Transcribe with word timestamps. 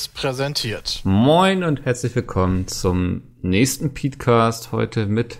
Seriös 0.00 0.08
präsentiert. 0.08 1.00
Moin 1.04 1.62
und 1.62 1.84
herzlich 1.84 2.14
willkommen 2.14 2.66
zum 2.66 3.22
nächsten 3.42 3.92
Podcast 3.92 4.72
heute 4.72 5.06
mit 5.06 5.38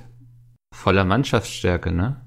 voller 0.75 1.05
Mannschaftsstärke, 1.05 1.93
ne? 1.93 2.21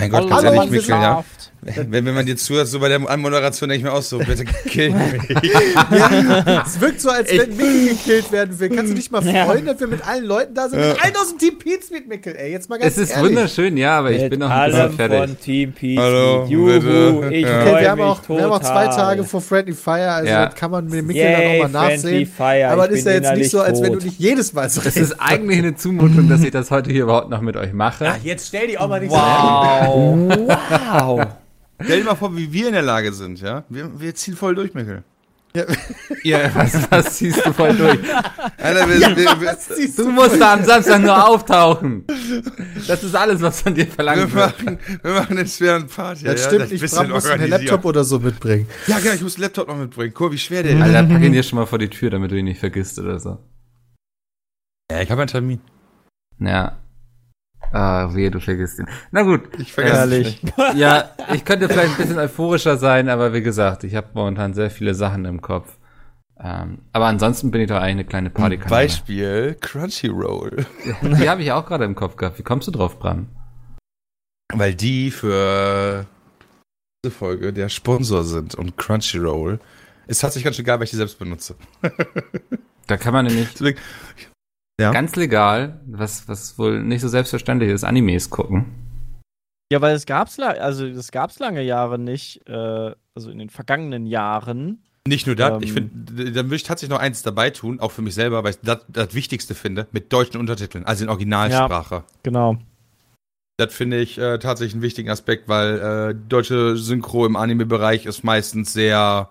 Mein 0.00 0.10
Gott, 0.10 0.28
kannst 0.28 0.44
ja 0.44 0.50
nicht 0.52 0.70
mitgehen, 0.70 1.00
ja? 1.00 1.24
Wenn, 1.62 2.04
wenn 2.06 2.14
man 2.14 2.24
dir 2.26 2.36
zuhört, 2.36 2.68
so 2.68 2.78
bei 2.78 2.88
der 2.88 3.00
Anmoderation, 3.10 3.68
denke 3.68 3.78
ich 3.86 3.92
mir 3.92 3.96
auch 3.96 4.02
so, 4.02 4.18
bitte 4.18 4.44
kill 4.44 4.90
mich. 5.12 5.22
ja, 5.52 6.62
es 6.64 6.80
wirkt 6.80 7.00
so, 7.00 7.10
als 7.10 7.30
wenn 7.30 7.56
Mickel 7.56 7.88
gekillt 7.88 8.30
werden 8.30 8.58
will. 8.60 8.68
Kannst 8.70 8.92
du 8.92 8.96
dich 8.96 9.10
mal 9.10 9.22
freuen, 9.22 9.66
dass 9.66 9.80
wir 9.80 9.88
mit 9.88 10.06
allen 10.06 10.24
Leuten 10.24 10.54
da 10.54 10.68
sind? 10.68 10.78
Mit 10.78 11.02
allen 11.04 11.16
aus 11.16 11.30
dem 11.30 11.38
Team 11.38 11.58
Pete's 11.58 11.90
mit 11.90 12.06
Mickel, 12.08 12.36
ey. 12.36 12.52
Jetzt 12.52 12.68
mal 12.70 12.78
ganz 12.78 12.92
Es 12.92 12.98
ist 12.98 13.10
ehrlich. 13.16 13.30
wunderschön, 13.30 13.76
ja, 13.76 13.98
aber 13.98 14.12
ich 14.12 14.20
Mit 14.22 14.30
bin 14.30 14.40
noch 14.40 14.50
ein 14.50 14.70
bisschen 14.70 14.92
fertig. 14.92 15.18
von 15.18 15.40
Team 15.40 15.72
Peace. 15.72 15.98
Hallo, 15.98 16.46
Juhu, 16.48 16.66
bitte. 17.20 17.34
ich 17.34 17.42
Ja. 17.42 17.60
Okay, 17.62 17.80
wir 17.80 17.90
haben, 17.90 17.98
mich 17.98 18.06
auch, 18.06 18.28
wir 18.28 18.42
haben 18.42 18.52
auch 18.52 18.60
zwei 18.60 18.84
total. 18.84 18.96
Tage 18.96 19.24
vor 19.24 19.40
Friendly 19.40 19.72
Fire, 19.74 20.10
also 20.12 20.30
Ja. 20.30 20.46
das 20.46 20.54
kann 20.54 20.70
man 20.70 20.84
mit 20.86 21.04
Mickel 21.06 21.22
Yay, 21.22 21.58
dann 21.58 21.66
auch 21.66 21.72
mal 21.72 21.88
Friendly 21.88 21.96
nachsehen. 21.96 22.32
Fire, 22.36 22.68
Aber 22.70 22.84
ich 22.84 22.90
das 22.90 22.98
ist 23.00 23.06
ja 23.06 23.12
jetzt 23.12 23.34
nicht 23.38 23.50
so, 23.50 23.60
als 23.60 23.82
wenn 23.82 23.92
du 23.94 23.98
nicht 24.04 24.18
jedes 24.20 24.52
Mal 24.52 24.70
so 24.70 24.80
Es 24.84 24.96
ist 24.96 25.14
eigentlich 25.18 25.58
eine 25.58 25.74
Zumutung, 25.74 26.28
dass 26.28 26.42
ich 26.42 26.50
das 26.52 26.70
heute 26.70 26.92
hier 26.92 27.02
überhaupt 27.04 27.30
noch 27.30 27.40
mit 27.40 27.56
euch 27.56 27.72
mache. 27.72 28.06
Ach, 28.08 28.18
jetzt 28.22 28.48
stell 28.48 28.68
die 28.68 28.78
auch 28.78 28.88
mal 28.88 29.00
nicht 29.00 29.10
Wow. 29.10 30.28
wow. 30.38 31.26
Stell 31.82 31.98
dir 31.98 32.04
mal 32.04 32.14
vor, 32.14 32.36
wie 32.36 32.52
wir 32.52 32.68
in 32.68 32.72
der 32.72 32.82
Lage 32.82 33.12
sind, 33.12 33.40
ja? 33.40 33.64
Wir, 33.68 34.00
wir 34.00 34.14
ziehen 34.14 34.36
voll 34.36 34.54
durch, 34.54 34.74
Mikkel. 34.74 35.04
Ja, 36.22 36.54
was, 36.54 36.90
was 36.90 37.16
ziehst 37.16 37.44
du 37.44 37.52
voll 37.52 37.74
durch? 37.76 37.98
Alter, 38.58 38.88
wir, 38.88 39.16
wir, 39.16 39.40
wir, 39.40 39.96
Du 39.96 40.10
musst 40.10 40.40
da 40.40 40.54
am 40.54 40.64
Samstag 40.64 41.00
nur 41.00 41.28
auftauchen. 41.28 42.04
Das 42.86 43.02
ist 43.02 43.14
alles, 43.14 43.40
was 43.40 43.62
von 43.62 43.74
dir 43.74 43.86
wir, 43.86 43.92
verlangt 43.92 44.34
wird. 44.34 44.64
machen, 44.64 44.78
wir 45.02 45.12
machen 45.12 45.36
den 45.36 45.46
schweren 45.46 45.86
Part 45.86 46.18
hier. 46.18 46.32
Das 46.32 46.42
ja? 46.44 46.66
stimmt 46.66 46.82
Das 46.82 46.94
Bram 46.94 47.10
muss 47.10 47.26
einen. 47.26 47.48
Laptop 47.48 47.84
oder 47.84 48.04
so 48.04 48.18
mitbringen. 48.18 48.66
Ja, 48.86 48.98
genau, 48.98 49.14
ich 49.14 49.22
muss 49.22 49.36
den 49.36 49.42
Laptop 49.42 49.68
noch 49.68 49.78
mitbringen. 49.78 50.12
Cool, 50.18 50.32
wie 50.32 50.38
schwer 50.38 50.62
der 50.62 50.76
ist. 50.76 50.82
Alter, 50.82 51.04
pack 51.04 51.22
ihn 51.22 51.32
dir 51.32 51.42
schon 51.42 51.58
mal 51.58 51.66
vor 51.66 51.78
die 51.78 51.88
Tür, 51.88 52.10
damit 52.10 52.30
du 52.30 52.36
ihn 52.36 52.44
nicht 52.44 52.60
vergisst 52.60 52.98
oder 52.98 53.18
so. 53.18 53.38
Ja, 54.90 55.00
ich 55.00 55.10
habe 55.10 55.22
einen 55.22 55.30
Termin. 55.30 55.60
Ja. 56.38 56.76
Ah, 57.72 58.14
wehe, 58.14 58.30
du 58.30 58.40
vergisst 58.40 58.78
ihn. 58.78 58.86
Na 59.10 59.22
gut. 59.22 59.42
Ich 59.58 59.72
vergesse 59.72 59.96
Ehrlich. 59.96 60.42
Ja, 60.74 61.10
ich 61.32 61.44
könnte 61.44 61.68
vielleicht 61.68 61.92
ein 61.92 61.96
bisschen 61.96 62.18
euphorischer 62.18 62.76
sein, 62.76 63.08
aber 63.08 63.32
wie 63.32 63.42
gesagt, 63.42 63.84
ich 63.84 63.94
habe 63.94 64.08
momentan 64.14 64.54
sehr 64.54 64.70
viele 64.70 64.94
Sachen 64.94 65.24
im 65.24 65.40
Kopf. 65.42 65.76
Ähm, 66.38 66.80
aber 66.92 67.06
ansonsten 67.06 67.50
bin 67.50 67.62
ich 67.62 67.68
doch 67.68 67.76
eigentlich 67.76 67.90
eine 67.90 68.04
kleine 68.04 68.30
Partykanone. 68.30 68.70
Beispiel 68.70 69.56
Crunchyroll. 69.60 70.66
Die 71.02 71.28
habe 71.28 71.42
ich 71.42 71.52
auch 71.52 71.66
gerade 71.66 71.84
im 71.84 71.94
Kopf 71.94 72.16
gehabt. 72.16 72.38
Wie 72.38 72.42
kommst 72.42 72.68
du 72.68 72.72
drauf, 72.72 72.98
Bram? 72.98 73.28
Weil 74.52 74.74
die 74.74 75.10
für 75.10 76.06
diese 77.04 77.14
Folge 77.14 77.52
der 77.52 77.68
Sponsor 77.68 78.22
sind 78.22 78.54
und 78.54 78.76
Crunchyroll 78.76 79.58
ist 80.06 80.20
tatsächlich 80.20 80.44
ganz 80.44 80.64
geil, 80.64 80.78
weil 80.78 80.84
ich 80.84 80.90
die 80.90 80.96
selbst 80.96 81.18
benutze. 81.18 81.56
Da 82.88 82.96
kann 82.96 83.12
man 83.12 83.26
nämlich 83.26 83.48
Ja. 84.80 84.92
ganz 84.92 85.16
legal, 85.16 85.80
was, 85.86 86.28
was 86.28 86.58
wohl 86.58 86.82
nicht 86.82 87.00
so 87.00 87.08
selbstverständlich 87.08 87.70
ist, 87.70 87.84
Animes 87.84 88.28
gucken. 88.28 88.66
Ja, 89.72 89.80
weil 89.80 89.94
es 89.96 90.06
gab's 90.06 90.38
also 90.38 90.88
das 90.88 91.10
gab's 91.10 91.38
lange 91.38 91.62
Jahre 91.62 91.98
nicht, 91.98 92.46
äh, 92.48 92.94
also 93.14 93.30
in 93.30 93.38
den 93.38 93.50
vergangenen 93.50 94.06
Jahren. 94.06 94.82
Nicht 95.08 95.26
nur 95.26 95.34
das, 95.36 95.54
Ähm. 95.54 95.62
ich 95.62 95.72
finde, 95.72 96.30
dann 96.32 96.46
würde 96.46 96.56
ich 96.56 96.62
tatsächlich 96.62 96.94
noch 96.94 97.00
eins 97.00 97.22
dabei 97.22 97.50
tun, 97.50 97.80
auch 97.80 97.90
für 97.90 98.02
mich 98.02 98.14
selber, 98.14 98.44
weil 98.44 98.50
ich 98.50 98.58
das, 98.62 98.84
das 98.88 99.14
Wichtigste 99.14 99.54
finde, 99.54 99.86
mit 99.92 100.12
deutschen 100.12 100.38
Untertiteln, 100.38 100.84
also 100.84 101.04
in 101.04 101.10
Originalsprache. 101.10 102.04
Genau. 102.22 102.58
Das 103.58 103.72
finde 103.72 103.98
ich 103.98 104.18
äh, 104.18 104.38
tatsächlich 104.38 104.74
einen 104.74 104.82
wichtigen 104.82 105.08
Aspekt, 105.08 105.48
weil 105.48 105.78
äh, 105.78 106.14
deutsche 106.28 106.76
Synchro 106.76 107.24
im 107.24 107.36
Anime-Bereich 107.36 108.04
ist 108.04 108.22
meistens 108.22 108.74
sehr 108.74 109.30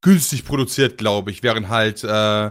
günstig 0.00 0.44
produziert, 0.44 0.96
glaube 0.96 1.32
ich, 1.32 1.42
während 1.42 1.68
halt 1.68 2.04
äh, 2.04 2.50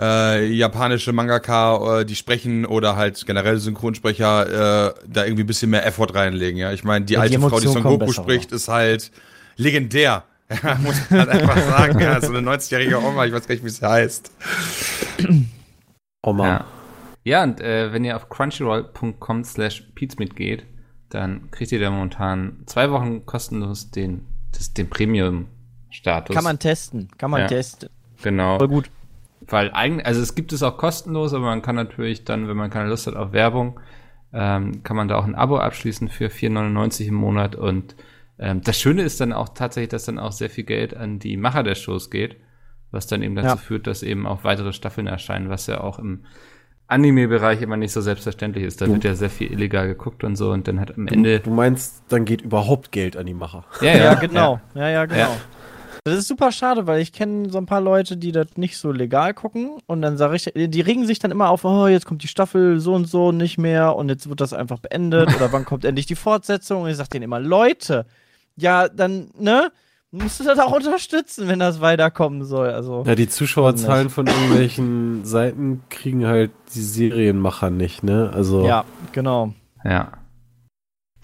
äh, 0.00 0.44
japanische 0.52 1.12
Mangaka, 1.12 2.00
äh, 2.00 2.04
die 2.04 2.16
sprechen 2.16 2.66
oder 2.66 2.96
halt 2.96 3.24
generell 3.26 3.58
Synchronsprecher 3.58 4.90
äh, 4.90 4.94
da 5.08 5.24
irgendwie 5.24 5.44
ein 5.44 5.46
bisschen 5.46 5.70
mehr 5.70 5.86
Effort 5.86 6.14
reinlegen. 6.14 6.58
Ja, 6.58 6.72
ich 6.72 6.84
meine, 6.84 7.04
die 7.06 7.14
Ja, 7.14 7.26
die 7.26 7.36
alte 7.36 7.48
Frau, 7.48 7.60
die 7.60 7.68
Son 7.68 7.82
Goku 7.82 8.12
spricht, 8.12 8.52
ist 8.52 8.68
halt 8.68 9.10
legendär. 9.56 10.24
Ja, 10.62 10.76
muss 10.76 10.94
man 11.10 11.20
halt 11.20 11.28
einfach 11.30 11.58
sagen. 11.58 11.98
Ja, 11.98 12.20
so 12.20 12.32
eine 12.32 12.38
90-jährige 12.48 13.02
Oma, 13.02 13.24
ich 13.26 13.32
weiß 13.32 13.48
gar 13.48 13.54
nicht, 13.56 13.64
wie 13.64 13.68
sie 13.68 13.84
heißt. 13.84 14.30
Oma. 16.22 16.46
Ja. 16.46 16.64
Ja, 17.24 17.42
und 17.42 17.60
äh, 17.60 17.92
wenn 17.92 18.04
ihr 18.04 18.14
auf 18.14 18.28
crunchyroll.com 18.28 19.42
slash 19.42 19.82
pizmeet 19.96 20.36
geht, 20.36 20.64
dann 21.08 21.50
kriegt 21.50 21.72
ihr 21.72 21.80
da 21.80 21.90
momentan 21.90 22.62
zwei 22.66 22.92
Wochen 22.92 23.26
kostenlos 23.26 23.90
den, 23.90 24.24
das, 24.52 24.72
den 24.72 24.88
Premium-Status. 24.88 26.32
Kann 26.32 26.44
man 26.44 26.60
testen. 26.60 27.08
Kann 27.18 27.32
man 27.32 27.40
Ja. 27.40 27.46
testen. 27.48 27.88
Genau. 28.22 28.58
Voll 28.58 28.68
gut. 28.68 28.90
Weil 29.48 29.70
eigentlich, 29.72 30.06
also 30.06 30.20
es 30.20 30.34
gibt 30.34 30.52
es 30.52 30.62
auch 30.62 30.76
kostenlos, 30.76 31.32
aber 31.34 31.44
man 31.44 31.62
kann 31.62 31.76
natürlich 31.76 32.24
dann, 32.24 32.48
wenn 32.48 32.56
man 32.56 32.70
keine 32.70 32.88
Lust 32.88 33.06
hat 33.06 33.14
auf 33.16 33.32
Werbung, 33.32 33.78
ähm, 34.32 34.82
kann 34.82 34.96
man 34.96 35.08
da 35.08 35.16
auch 35.16 35.24
ein 35.24 35.34
Abo 35.36 35.58
abschließen 35.58 36.08
für 36.08 36.26
4,99 36.28 37.06
im 37.08 37.14
Monat. 37.14 37.54
Und 37.54 37.94
ähm, 38.38 38.60
das 38.62 38.78
Schöne 38.80 39.02
ist 39.02 39.20
dann 39.20 39.32
auch 39.32 39.50
tatsächlich, 39.50 39.90
dass 39.90 40.04
dann 40.04 40.18
auch 40.18 40.32
sehr 40.32 40.50
viel 40.50 40.64
Geld 40.64 40.96
an 40.96 41.18
die 41.20 41.36
Macher 41.36 41.62
der 41.62 41.76
Shows 41.76 42.10
geht, 42.10 42.36
was 42.90 43.06
dann 43.06 43.22
eben 43.22 43.36
dazu 43.36 43.48
Ja. 43.48 43.56
führt, 43.56 43.86
dass 43.86 44.02
eben 44.02 44.26
auch 44.26 44.42
weitere 44.44 44.72
Staffeln 44.72 45.06
erscheinen, 45.06 45.48
was 45.48 45.66
ja 45.68 45.80
auch 45.80 45.98
im 45.98 46.24
Anime-Bereich 46.88 47.62
immer 47.62 47.76
nicht 47.76 47.92
so 47.92 48.00
selbstverständlich 48.00 48.64
ist. 48.64 48.80
Da 48.80 48.86
wird 48.86 49.02
ja 49.04 49.14
sehr 49.14 49.30
viel 49.30 49.50
illegal 49.50 49.88
geguckt 49.88 50.22
und 50.22 50.36
so 50.36 50.52
und 50.52 50.68
dann 50.68 50.78
hat 50.78 50.96
am 50.96 51.08
Ende. 51.08 51.40
Du 51.40 51.50
meinst, 51.50 52.04
dann 52.08 52.24
geht 52.24 52.42
überhaupt 52.42 52.92
Geld 52.92 53.16
an 53.16 53.26
die 53.26 53.34
Macher. 53.34 53.64
Ja, 53.80 53.96
Ja, 53.96 54.14
genau. 54.14 54.60
Ja, 54.74 54.88
ja, 54.88 55.04
genau. 55.06 55.18
Ja. 55.18 55.36
Das 56.06 56.14
ist 56.14 56.28
super 56.28 56.52
schade, 56.52 56.86
weil 56.86 57.00
ich 57.00 57.12
kenne 57.12 57.50
so 57.50 57.58
ein 57.58 57.66
paar 57.66 57.80
Leute, 57.80 58.16
die 58.16 58.30
das 58.30 58.46
nicht 58.54 58.78
so 58.78 58.92
legal 58.92 59.34
gucken 59.34 59.80
und 59.86 60.02
dann 60.02 60.16
sage 60.16 60.36
ich, 60.36 60.52
die 60.54 60.80
regen 60.80 61.04
sich 61.04 61.18
dann 61.18 61.32
immer 61.32 61.50
auf, 61.50 61.64
oh, 61.64 61.88
jetzt 61.88 62.06
kommt 62.06 62.22
die 62.22 62.28
Staffel 62.28 62.78
so 62.78 62.94
und 62.94 63.08
so 63.08 63.32
nicht 63.32 63.58
mehr 63.58 63.96
und 63.96 64.08
jetzt 64.08 64.28
wird 64.28 64.40
das 64.40 64.52
einfach 64.52 64.78
beendet 64.78 65.34
oder 65.34 65.50
wann 65.50 65.64
kommt 65.64 65.84
endlich 65.84 66.06
die 66.06 66.14
Fortsetzung 66.14 66.82
und 66.82 66.90
ich 66.90 66.96
sage 66.96 67.08
denen 67.08 67.24
immer, 67.24 67.40
Leute, 67.40 68.06
ja, 68.54 68.88
dann, 68.88 69.30
ne, 69.36 69.72
musst 70.12 70.38
du 70.38 70.44
das 70.44 70.60
auch 70.60 70.70
unterstützen, 70.70 71.48
wenn 71.48 71.58
das 71.58 71.80
weiterkommen 71.80 72.44
soll, 72.44 72.70
also. 72.70 73.02
Ja, 73.04 73.16
die 73.16 73.28
Zuschauerzahlen 73.28 74.08
von 74.08 74.28
irgendwelchen 74.28 75.24
Seiten 75.24 75.82
kriegen 75.88 76.24
halt 76.24 76.52
die 76.72 76.82
Serienmacher 76.82 77.70
nicht, 77.70 78.04
ne? 78.04 78.30
Also 78.32 78.64
Ja, 78.64 78.84
genau. 79.10 79.54
Ja. 79.82 79.90
Halt 79.90 80.12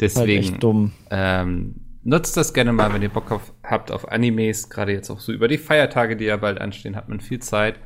Deswegen. 0.00 0.43
echt 0.43 0.60
dumm. 0.60 0.91
Ähm, 1.09 1.76
nutzt 2.05 2.37
das 2.37 2.53
gerne 2.53 2.73
mal, 2.73 2.93
wenn 2.93 3.03
ihr 3.03 3.09
Bock 3.09 3.31
auf, 3.31 3.53
habt 3.63 3.91
auf 3.91 4.09
Animes, 4.11 4.71
gerade 4.71 4.93
jetzt 4.93 5.11
auch 5.11 5.21
so 5.21 5.33
über 5.33 5.49
die 5.49 5.59
Feiertage, 5.59 6.17
die 6.17 6.25
ja 6.25 6.37
bald 6.37 6.61
anstehen, 6.61 6.97
hat 6.97 7.09
man 7.09 7.21
viel 7.21 7.41
Zeit. 7.41 7.77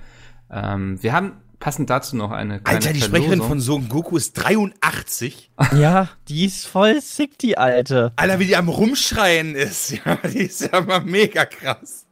Ähm, 0.51 1.03
wir 1.03 1.13
haben 1.13 1.41
passend 1.59 1.91
dazu 1.91 2.17
noch 2.17 2.31
eine 2.31 2.61
kleine 2.61 2.79
Alter, 2.79 2.93
die 2.93 3.01
Sprecherin 3.01 3.41
Verlosung. 3.41 3.49
von 3.49 3.61
Son 3.61 3.89
Goku 3.89 4.17
ist 4.17 4.35
83. 4.35 5.51
Ja, 5.75 6.11
die 6.29 6.45
ist 6.45 6.67
voll 6.67 7.01
sick, 7.01 7.39
die 7.39 7.59
Alte. 7.59 8.13
Alter, 8.17 8.39
wie 8.39 8.47
die 8.47 8.57
am 8.57 8.69
Rumschreien 8.69 9.55
ist. 9.55 9.95
Ja, 10.05 10.17
die 10.17 10.41
ist 10.41 10.71
ja 10.73 10.81
mal 10.81 11.01
mega 11.01 11.45
krass. 11.45 12.07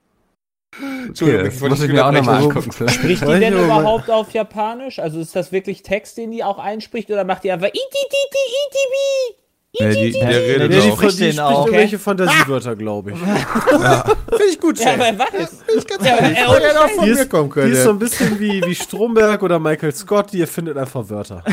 Okay, 1.09 1.45
das 1.45 1.61
muss 1.61 1.83
ich 1.83 1.93
mir 1.93 2.05
auch 2.05 2.11
nochmal 2.11 2.43
angucken. 2.43 2.73
Vielleicht. 2.73 2.97
Spricht 2.97 3.23
die 3.23 3.39
denn 3.39 3.57
ich 3.57 3.63
überhaupt 3.63 4.11
auf 4.11 4.33
Japanisch? 4.33 4.99
Also 4.99 5.21
ist 5.21 5.37
das 5.37 5.53
wirklich 5.53 5.83
Text, 5.83 6.17
den 6.17 6.33
die 6.33 6.43
auch 6.43 6.59
einspricht 6.59 7.11
oder 7.11 7.25
macht 7.25 7.45
die 7.45 7.53
einfach 7.53 7.69
itititi 7.69 8.39
itibi? 8.67 9.44
Ja, 9.77 9.89
die, 9.89 10.13
der 10.13 10.29
redet 10.29 10.73
Ja, 10.73 10.81
die, 10.81 10.91
auch. 10.93 11.01
die 11.03 11.11
Spricht 11.11 11.41
auch. 11.41 11.67
irgendwelche 11.67 11.99
Fantasiewörter, 11.99 12.77
glaube 12.77 13.11
ich. 13.13 13.19
Finde 13.19 14.45
ich 14.49 14.61
gut, 14.61 14.79
Ja, 14.79 14.91
Chef. 14.91 15.01
aber 15.01 15.19
was? 15.19 15.65
Ich 15.77 15.87
ganz 15.87 16.05
Ja, 16.07 16.13
aber 16.13 16.23
ehrlich, 16.23 16.39
er 16.39 16.55
hätte 16.69 16.81
auch 16.85 16.91
von 16.91 17.05
Die 17.05 17.11
mir 17.11 17.21
ist, 17.21 17.31
kommen 17.31 17.49
die 17.49 17.55
können. 17.55 17.73
ist 17.73 17.83
so 17.83 17.91
ein 17.91 17.99
bisschen 17.99 18.39
wie, 18.39 18.63
wie 18.65 18.75
Stromberg 18.75 19.43
oder 19.43 19.59
Michael 19.59 19.93
Scott, 19.93 20.33
die 20.33 20.41
erfindet 20.43 20.77
einfach 20.79 21.09
Wörter. 21.09 21.43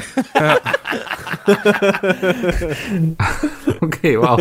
Okay, 3.82 4.20
wow. 4.20 4.40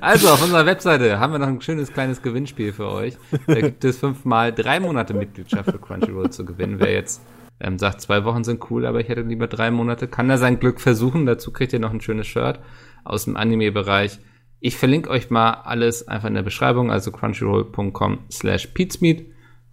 Also, 0.00 0.28
auf 0.28 0.42
unserer 0.42 0.66
Webseite 0.66 1.18
haben 1.18 1.32
wir 1.32 1.38
noch 1.38 1.46
ein 1.46 1.60
schönes 1.62 1.92
kleines 1.92 2.20
Gewinnspiel 2.20 2.72
für 2.72 2.88
euch. 2.90 3.16
Da 3.46 3.54
gibt 3.54 3.84
es 3.84 3.98
fünfmal 3.98 4.52
drei 4.52 4.80
Monate 4.80 5.14
Mitgliedschaft 5.14 5.70
für 5.70 5.78
Crunchyroll 5.78 6.30
zu 6.30 6.44
gewinnen. 6.44 6.76
Wer 6.78 6.92
jetzt 6.92 7.20
ähm, 7.62 7.78
sagt, 7.78 8.00
zwei 8.02 8.24
Wochen 8.24 8.44
sind 8.44 8.70
cool, 8.70 8.84
aber 8.84 9.00
ich 9.00 9.08
hätte 9.08 9.22
lieber 9.22 9.46
drei 9.46 9.70
Monate, 9.70 10.08
kann 10.08 10.28
er 10.28 10.36
sein 10.38 10.58
Glück 10.60 10.80
versuchen. 10.80 11.24
Dazu 11.24 11.52
kriegt 11.52 11.72
ihr 11.72 11.78
noch 11.78 11.92
ein 11.92 12.00
schönes 12.00 12.26
Shirt 12.26 12.58
aus 13.04 13.24
dem 13.24 13.36
Anime-Bereich. 13.36 14.18
Ich 14.60 14.76
verlinke 14.76 15.08
euch 15.10 15.30
mal 15.30 15.52
alles 15.52 16.06
einfach 16.06 16.28
in 16.28 16.34
der 16.34 16.42
Beschreibung, 16.42 16.90
also 16.90 17.10
crunchyroll.com 17.10 18.20
slash 18.30 18.66
peatsmeet, 18.68 19.26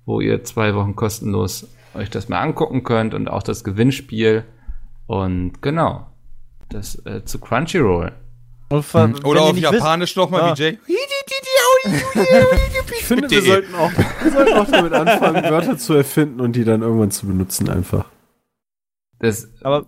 wo 0.05 0.21
ihr 0.21 0.43
zwei 0.43 0.73
Wochen 0.75 0.95
kostenlos 0.95 1.67
euch 1.95 2.09
das 2.09 2.29
mal 2.29 2.39
angucken 2.39 2.83
könnt 2.83 3.13
und 3.13 3.29
auch 3.29 3.43
das 3.43 3.63
Gewinnspiel. 3.63 4.45
Und 5.07 5.61
genau, 5.61 6.07
das 6.69 7.03
äh, 7.05 7.25
zu 7.25 7.39
Crunchyroll. 7.39 8.13
Oder 9.23 9.39
ihr 9.39 9.45
auf 9.45 9.53
nicht 9.53 9.63
Japanisch 9.63 10.15
nochmal 10.15 10.41
Ah. 10.41 10.53
wie 10.55 10.61
Jay. 10.61 10.77
Ich 11.85 13.05
finde, 13.05 13.29
wir 13.29 13.41
sollten, 13.41 13.73
auch, 13.75 13.91
wir 14.23 14.31
sollten 14.31 14.53
auch 14.53 14.69
damit 14.69 14.93
anfangen, 14.93 15.43
Wörter 15.43 15.77
zu 15.77 15.93
erfinden 15.93 16.41
und 16.41 16.55
die 16.55 16.63
dann 16.63 16.81
irgendwann 16.81 17.11
zu 17.11 17.27
benutzen 17.27 17.69
einfach. 17.69 18.05
Das, 19.19 19.49
Aber 19.61 19.85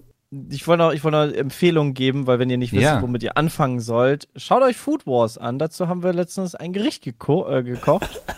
ich 0.49 0.67
wollte 0.67 0.83
noch, 0.83 0.93
ich 0.93 1.03
wollte 1.03 1.27
noch 1.27 1.33
Empfehlungen 1.35 1.93
geben, 1.93 2.27
weil 2.27 2.39
wenn 2.39 2.49
ihr 2.49 2.57
nicht 2.57 2.73
wisst, 2.73 2.83
Ja. 2.83 3.01
womit 3.01 3.23
ihr 3.23 3.37
anfangen 3.37 3.79
sollt, 3.79 4.27
schaut 4.35 4.63
euch 4.63 4.77
Food 4.77 5.05
Wars 5.05 5.37
an. 5.37 5.59
Dazu 5.59 5.87
haben 5.87 6.03
wir 6.03 6.13
letztens 6.13 6.55
ein 6.55 6.73
Gericht 6.73 7.03
geko 7.03 7.47
äh, 7.49 7.63
gekocht. 7.63 8.21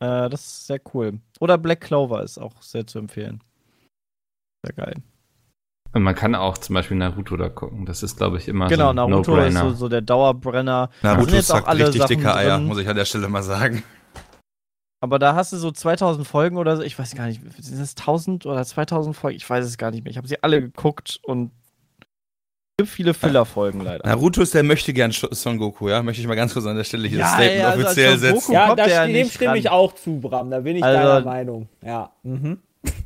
Äh, 0.00 0.28
das 0.28 0.40
ist 0.44 0.66
sehr 0.66 0.80
cool. 0.92 1.20
Oder 1.38 1.56
Black 1.56 1.80
Clover 1.82 2.24
ist 2.24 2.36
auch 2.36 2.60
sehr 2.60 2.84
zu 2.84 2.98
empfehlen. 2.98 3.40
Sehr 4.66 4.74
geil. 4.74 4.94
Und 5.94 6.02
man 6.02 6.14
kann 6.14 6.34
auch 6.34 6.58
zum 6.58 6.74
Beispiel 6.74 6.96
Naruto 6.96 7.36
da 7.36 7.48
gucken. 7.48 7.86
Das 7.86 8.02
ist, 8.02 8.16
glaube 8.16 8.38
ich, 8.38 8.48
immer 8.48 8.66
genau, 8.68 8.86
so 8.86 8.90
ein 8.90 8.96
Naruto 8.96 9.18
ist 9.20 9.26
No-Brainer. 9.54 9.70
so, 9.70 9.76
so 9.76 9.88
der 9.88 10.00
Dauerbrenner. 10.02 10.90
Da 11.02 11.08
sind 11.10 11.18
Naruto 11.18 11.34
jetzt 11.36 11.52
auch 11.52 11.66
alle 11.66 11.84
richtig 11.86 12.02
Sachen 12.02 12.16
dicke 12.16 12.34
Eier, 12.34 12.56
drin. 12.58 12.66
muss 12.66 12.78
ich 12.78 12.88
an 12.88 12.96
der 12.96 13.04
Stelle 13.04 13.28
mal 13.28 13.42
sagen. 13.44 13.82
Aber 15.00 15.18
da 15.18 15.34
hast 15.34 15.52
du 15.52 15.56
so 15.56 15.70
2000 15.70 16.26
Folgen 16.26 16.56
oder 16.56 16.76
so. 16.76 16.82
Ich 16.82 16.98
weiß 16.98 17.14
gar 17.14 17.26
nicht, 17.26 17.40
sind 17.58 17.78
das 17.80 17.90
1000 17.96 18.46
oder 18.46 18.64
2000 18.64 19.14
Folgen? 19.14 19.36
Ich 19.36 19.48
weiß 19.48 19.64
es 19.64 19.78
gar 19.78 19.90
nicht 19.90 20.02
mehr. 20.02 20.10
Ich 20.10 20.16
habe 20.16 20.26
sie 20.26 20.42
alle 20.42 20.60
geguckt 20.62 21.20
und 21.22 21.52
es 22.00 22.86
gibt 22.86 22.88
viele 22.88 23.14
Filler-Folgen 23.14 23.80
leider. 23.82 24.04
Naruto 24.08 24.42
ist 24.42 24.52
der 24.54 24.64
möchte 24.64 24.92
gern 24.92 25.12
Son 25.12 25.58
Goku, 25.58 25.88
ja? 25.90 26.02
Möchte 26.02 26.22
ich 26.22 26.26
mal 26.26 26.34
ganz 26.34 26.54
kurz 26.54 26.66
an 26.66 26.76
der 26.76 26.82
Stelle 26.84 27.06
hier 27.06 27.18
das 27.20 27.28
Ja, 27.28 27.34
Statement 27.36 27.60
ja, 27.60 27.66
also 27.68 27.78
als 27.78 27.86
offiziell 27.86 28.18
setzen. 28.18 28.52
Ja, 28.52 28.66
kommt 28.66 28.78
da, 28.80 28.86
der 28.86 29.06
dem 29.06 29.28
stimme 29.28 29.50
ran. 29.50 29.58
ich 29.58 29.68
auch 29.70 29.94
zu, 29.94 30.18
Bram. 30.20 30.50
Da 30.50 30.58
bin 30.60 30.74
ich 30.76 30.82
Also- 30.82 30.98
deiner 30.98 31.20
Meinung. 31.24 31.68
Ja. 31.82 32.10
Mhm. 32.24 32.58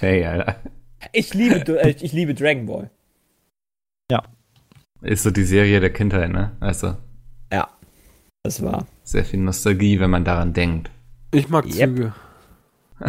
Jay, 0.00 0.24
Alter. 0.24 0.56
Ich 1.12 1.34
liebe, 1.34 1.56
äh, 1.80 1.94
ich 2.00 2.12
liebe 2.12 2.34
Dragon 2.34 2.66
Ball. 2.66 2.90
Ist 5.02 5.24
so 5.24 5.32
die 5.32 5.42
Serie 5.42 5.80
der 5.80 5.92
Kindheit, 5.92 6.30
ne? 6.30 6.52
Also, 6.60 6.94
Ja. 7.52 7.66
Das 8.44 8.62
war. 8.62 8.86
sehr 9.02 9.24
viel 9.24 9.40
Nostalgie, 9.40 9.98
wenn 9.98 10.10
man 10.10 10.24
daran 10.24 10.52
denkt. 10.52 10.90
Ich 11.32 11.48
mag 11.48 11.64
Yep. 11.66 11.74
Züge. 11.96 12.12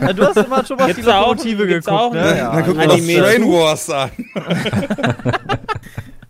Ja, 0.00 0.12
du 0.12 0.22
hast 0.26 0.36
immer 0.36 0.64
schon 0.64 0.76
mal 0.76 0.86
die 0.86 0.94
Gibt's 0.94 1.08
auch- 1.08 1.26
Lokomotive 1.34 1.66
geguckt, 1.66 1.88
auch, 1.88 2.12
ne? 2.12 2.36
Ja. 2.38 2.60
Dann 2.60 2.76
noch 2.76 2.82
Anime 2.94 3.18
Train. 3.18 3.42
Wars 3.44 3.90
an. 3.90 4.10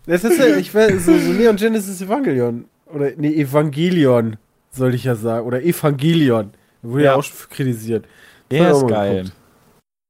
Das 0.07 0.25
ist 0.25 0.39
ja, 0.41 0.57
ich 0.57 0.75
weiß, 0.75 1.05
so, 1.05 1.17
so 1.19 1.33
Neon 1.33 1.55
Genesis 1.57 2.01
Evangelion. 2.01 2.65
Oder, 2.87 3.11
nee, 3.17 3.33
Evangelion, 3.35 4.39
soll 4.73 4.95
ich 4.95 5.05
ja 5.05 5.15
sagen. 5.15 5.47
Oder 5.47 5.63
Evangelion. 5.63 6.51
Wurde 6.83 7.05
ja, 7.05 7.11
Ja. 7.13 7.17
auch 7.19 7.23
schon 7.23 7.49
kritisiert. 7.51 8.07
Der 8.51 8.73
ist 8.73 8.87
geil. 8.89 9.33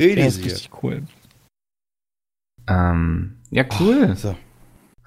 Der 0.01 0.27
ist 0.27 0.45
richtig 0.45 0.71
cool. 0.83 1.03
Ähm, 2.69 3.39
ja, 3.51 3.65
cool. 3.79 4.17
So. 4.17 4.35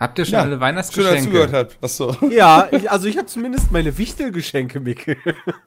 Habt 0.04 0.20
ihr 0.20 0.26
schon 0.26 0.34
Ja, 0.34 0.40
alle 0.42 0.50
Schön, 0.50 0.60
dass 0.60 0.68
Weihnachtsgeschenke? 0.68 1.24
zugehört 1.24 1.54
habt. 1.54 1.78
Achso. 1.82 2.16
Ja, 2.30 2.68
ich, 2.72 2.92
also 2.92 3.08
ich 3.08 3.18
habe 3.18 3.28
zumindest 3.28 3.72
meine 3.72 3.98
Wichtelgeschenke, 3.98 4.80
Mikkel. 4.80 5.16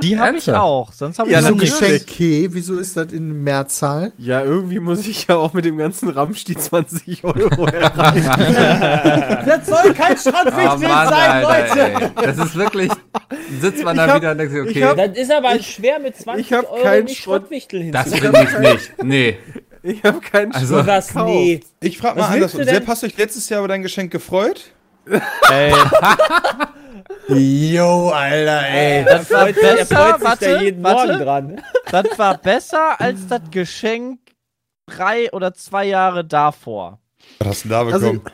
Die 0.02 0.18
habe 0.18 0.36
ich 0.36 0.50
auch. 0.52 0.92
Sonst 0.92 1.18
habe 1.18 1.30
Ja, 1.30 1.40
ich 1.40 1.46
so. 1.46 1.56
Geschenke? 1.56 2.52
Wieso 2.54 2.78
ist 2.78 2.96
das 2.96 3.12
in 3.12 3.42
Mehrzahl? 3.42 4.12
Ja, 4.18 4.42
irgendwie 4.42 4.78
muss 4.78 5.06
ich 5.06 5.26
ja 5.26 5.36
auch 5.36 5.52
mit 5.54 5.64
dem 5.64 5.78
ganzen 5.78 6.10
Ramsch 6.10 6.44
die 6.44 6.56
20 6.56 7.24
Euro 7.24 7.66
erreichen. 7.66 8.26
Das 9.46 9.66
soll 9.66 9.94
kein 9.94 10.16
Schrottwichtel 10.16 10.86
Oh 10.86 10.88
Mann, 10.88 11.08
Alter, 11.12 12.00
ey. 12.00 12.10
Das 12.22 12.36
ist 12.38 12.56
wirklich, 12.56 12.90
sitzt 13.60 13.84
man 13.84 13.96
Ich 13.96 14.02
da 14.02 14.08
hab- 14.08 14.16
wieder 14.20 14.32
und 14.32 14.38
denkt 14.38 14.52
sich, 14.52 14.62
ich 14.64 14.70
okay, 14.70 14.84
hab- 14.84 14.96
Das 14.96 15.16
ist 15.16 15.32
aber 15.32 15.58
schwer 15.62 15.98
mit 16.00 16.16
20 16.16 16.46
ich 16.50 16.56
Euro 16.56 16.82
keinen 16.82 17.04
nicht 17.04 17.16
Schrott- 17.22 17.42
Schrottwichtel 17.42 17.90
das 17.90 18.04
hinzubekommen. 18.12 18.46
finde 18.48 18.68
ich 18.74 18.74
nicht. 18.82 19.02
Nee. 19.04 19.38
Ich 19.88 20.02
habe 20.02 20.20
keinen 20.20 20.52
Also- 20.52 20.74
Schrott 20.74 20.86
Was? 20.86 21.08
gekauft. 21.08 21.28
Nee. 21.30 21.60
Ich 21.80 21.98
frage 21.98 22.18
mal 22.18 22.40
denn? 22.40 22.48
Sepp, 22.48 22.86
hast 22.88 23.02
du 23.02 23.06
dich 23.06 23.16
letztes 23.16 23.48
Jahr 23.48 23.60
über 23.60 23.68
dein 23.68 23.82
Geschenk 23.82 24.10
gefreut? 24.10 24.72
Ey, 25.50 25.72
Yo, 27.28 28.08
Alter, 28.10 28.66
ey. 28.68 29.04
Er 29.04 29.20
freut, 29.24 29.54
sich- 29.54 29.64
er 29.64 29.74
besser, 29.76 29.96
freut 29.96 30.14
sich 30.14 30.22
da 30.22 30.24
warte, 30.52 30.64
jeden 30.64 30.82
warte. 30.82 31.06
Morgen 31.12 31.24
dran. 31.24 31.62
das 31.90 32.18
war 32.18 32.38
besser 32.38 33.00
als 33.00 33.26
das 33.28 33.42
Geschenk 33.50 34.18
drei 34.88 35.30
oder 35.32 35.52
zwei 35.54 35.84
Jahre 35.86 36.24
davor. 36.24 36.98
Was 37.40 37.48
hast 37.48 37.64
du 37.64 37.68
denn 37.68 37.78
da 37.78 37.92
Also- 37.92 38.12
bekommen? 38.12 38.30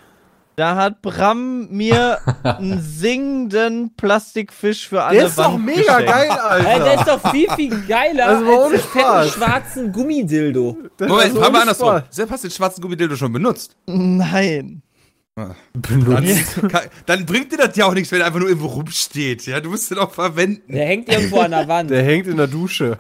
Da 0.57 0.77
hat 0.77 1.01
Bram 1.03 1.69
mir 1.71 2.19
einen 2.43 2.81
singenden 2.83 3.95
Plastikfisch 3.97 4.89
für 4.89 5.03
alle 5.03 5.19
Der 5.19 5.27
ist 5.29 5.39
doch 5.39 5.55
Wand 5.55 5.65
mega 5.65 5.81
geschenkt. 5.99 6.07
geil, 6.13 6.29
Ey, 6.31 6.67
Alter. 6.67 6.85
der 6.85 6.95
ist 6.95 7.09
doch 7.09 7.31
viel, 7.31 7.51
viel 7.53 7.83
geiler 7.89 8.27
Also 8.27 8.45
mal 8.45 8.59
als 8.65 8.71
den 8.71 8.81
fetten 8.81 9.01
Spaß. 9.01 9.31
schwarzen 9.33 9.93
Gummidildo. 9.93 10.77
Das 10.99 11.09
Moment, 11.09 11.39
fragen 11.39 11.55
wir 11.55 11.61
andersrum. 11.63 12.03
Sepp, 12.11 12.31
hast 12.31 12.45
du 12.45 12.49
den 12.49 12.55
schwarzen 12.55 12.83
Gummidildo 12.83 13.17
schon 13.17 13.33
benutzt? 13.33 13.77
Nein. 13.87 14.83
Dann, 15.35 16.69
kann, 16.69 16.83
dann 17.07 17.25
bringt 17.25 17.51
dir 17.53 17.57
das 17.57 17.75
ja 17.75 17.87
auch 17.87 17.95
nichts, 17.95 18.13
wenn 18.13 18.21
er 18.21 18.27
einfach 18.27 18.39
nur 18.41 18.49
irgendwo 18.51 18.67
rumsteht. 18.69 19.47
Ja, 19.47 19.61
du 19.61 19.71
musst 19.71 19.91
den 19.91 19.97
auch 19.97 20.13
verwenden. 20.13 20.71
Der 20.71 20.85
hängt 20.87 21.09
irgendwo 21.09 21.41
an 21.41 21.53
der 21.53 21.67
Wand. 21.69 21.91
Der 21.91 22.03
hängt 22.03 22.27
in 22.27 22.37
der 22.37 22.49
Dusche. 22.49 22.99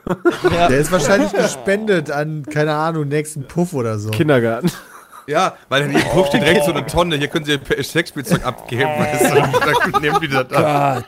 Ja. 0.50 0.68
Der 0.68 0.78
ist 0.78 0.90
wahrscheinlich 0.90 1.30
gespendet 1.32 2.10
an, 2.10 2.44
keine 2.50 2.72
Ahnung, 2.72 3.08
nächsten 3.08 3.46
Puff 3.46 3.74
oder 3.74 3.98
so. 3.98 4.08
Kindergarten. 4.10 4.70
Ja, 5.26 5.56
weil 5.68 5.88
hier 5.88 6.00
im 6.00 6.08
Puff 6.08 6.28
steht 6.28 6.42
direkt 6.42 6.64
so 6.64 6.72
eine 6.72 6.86
Tonne. 6.86 7.16
Hier 7.16 7.28
können 7.28 7.44
sie 7.44 7.52
ihr 7.52 7.84
Sexspielzeug 7.84 8.44
abgeben. 8.44 8.90
Weißt 8.98 9.30
du? 9.30 9.90
Dann 9.92 10.02
nehmen 10.02 10.20
die 10.20 10.28
das 10.28 10.50
ab. 10.52 11.04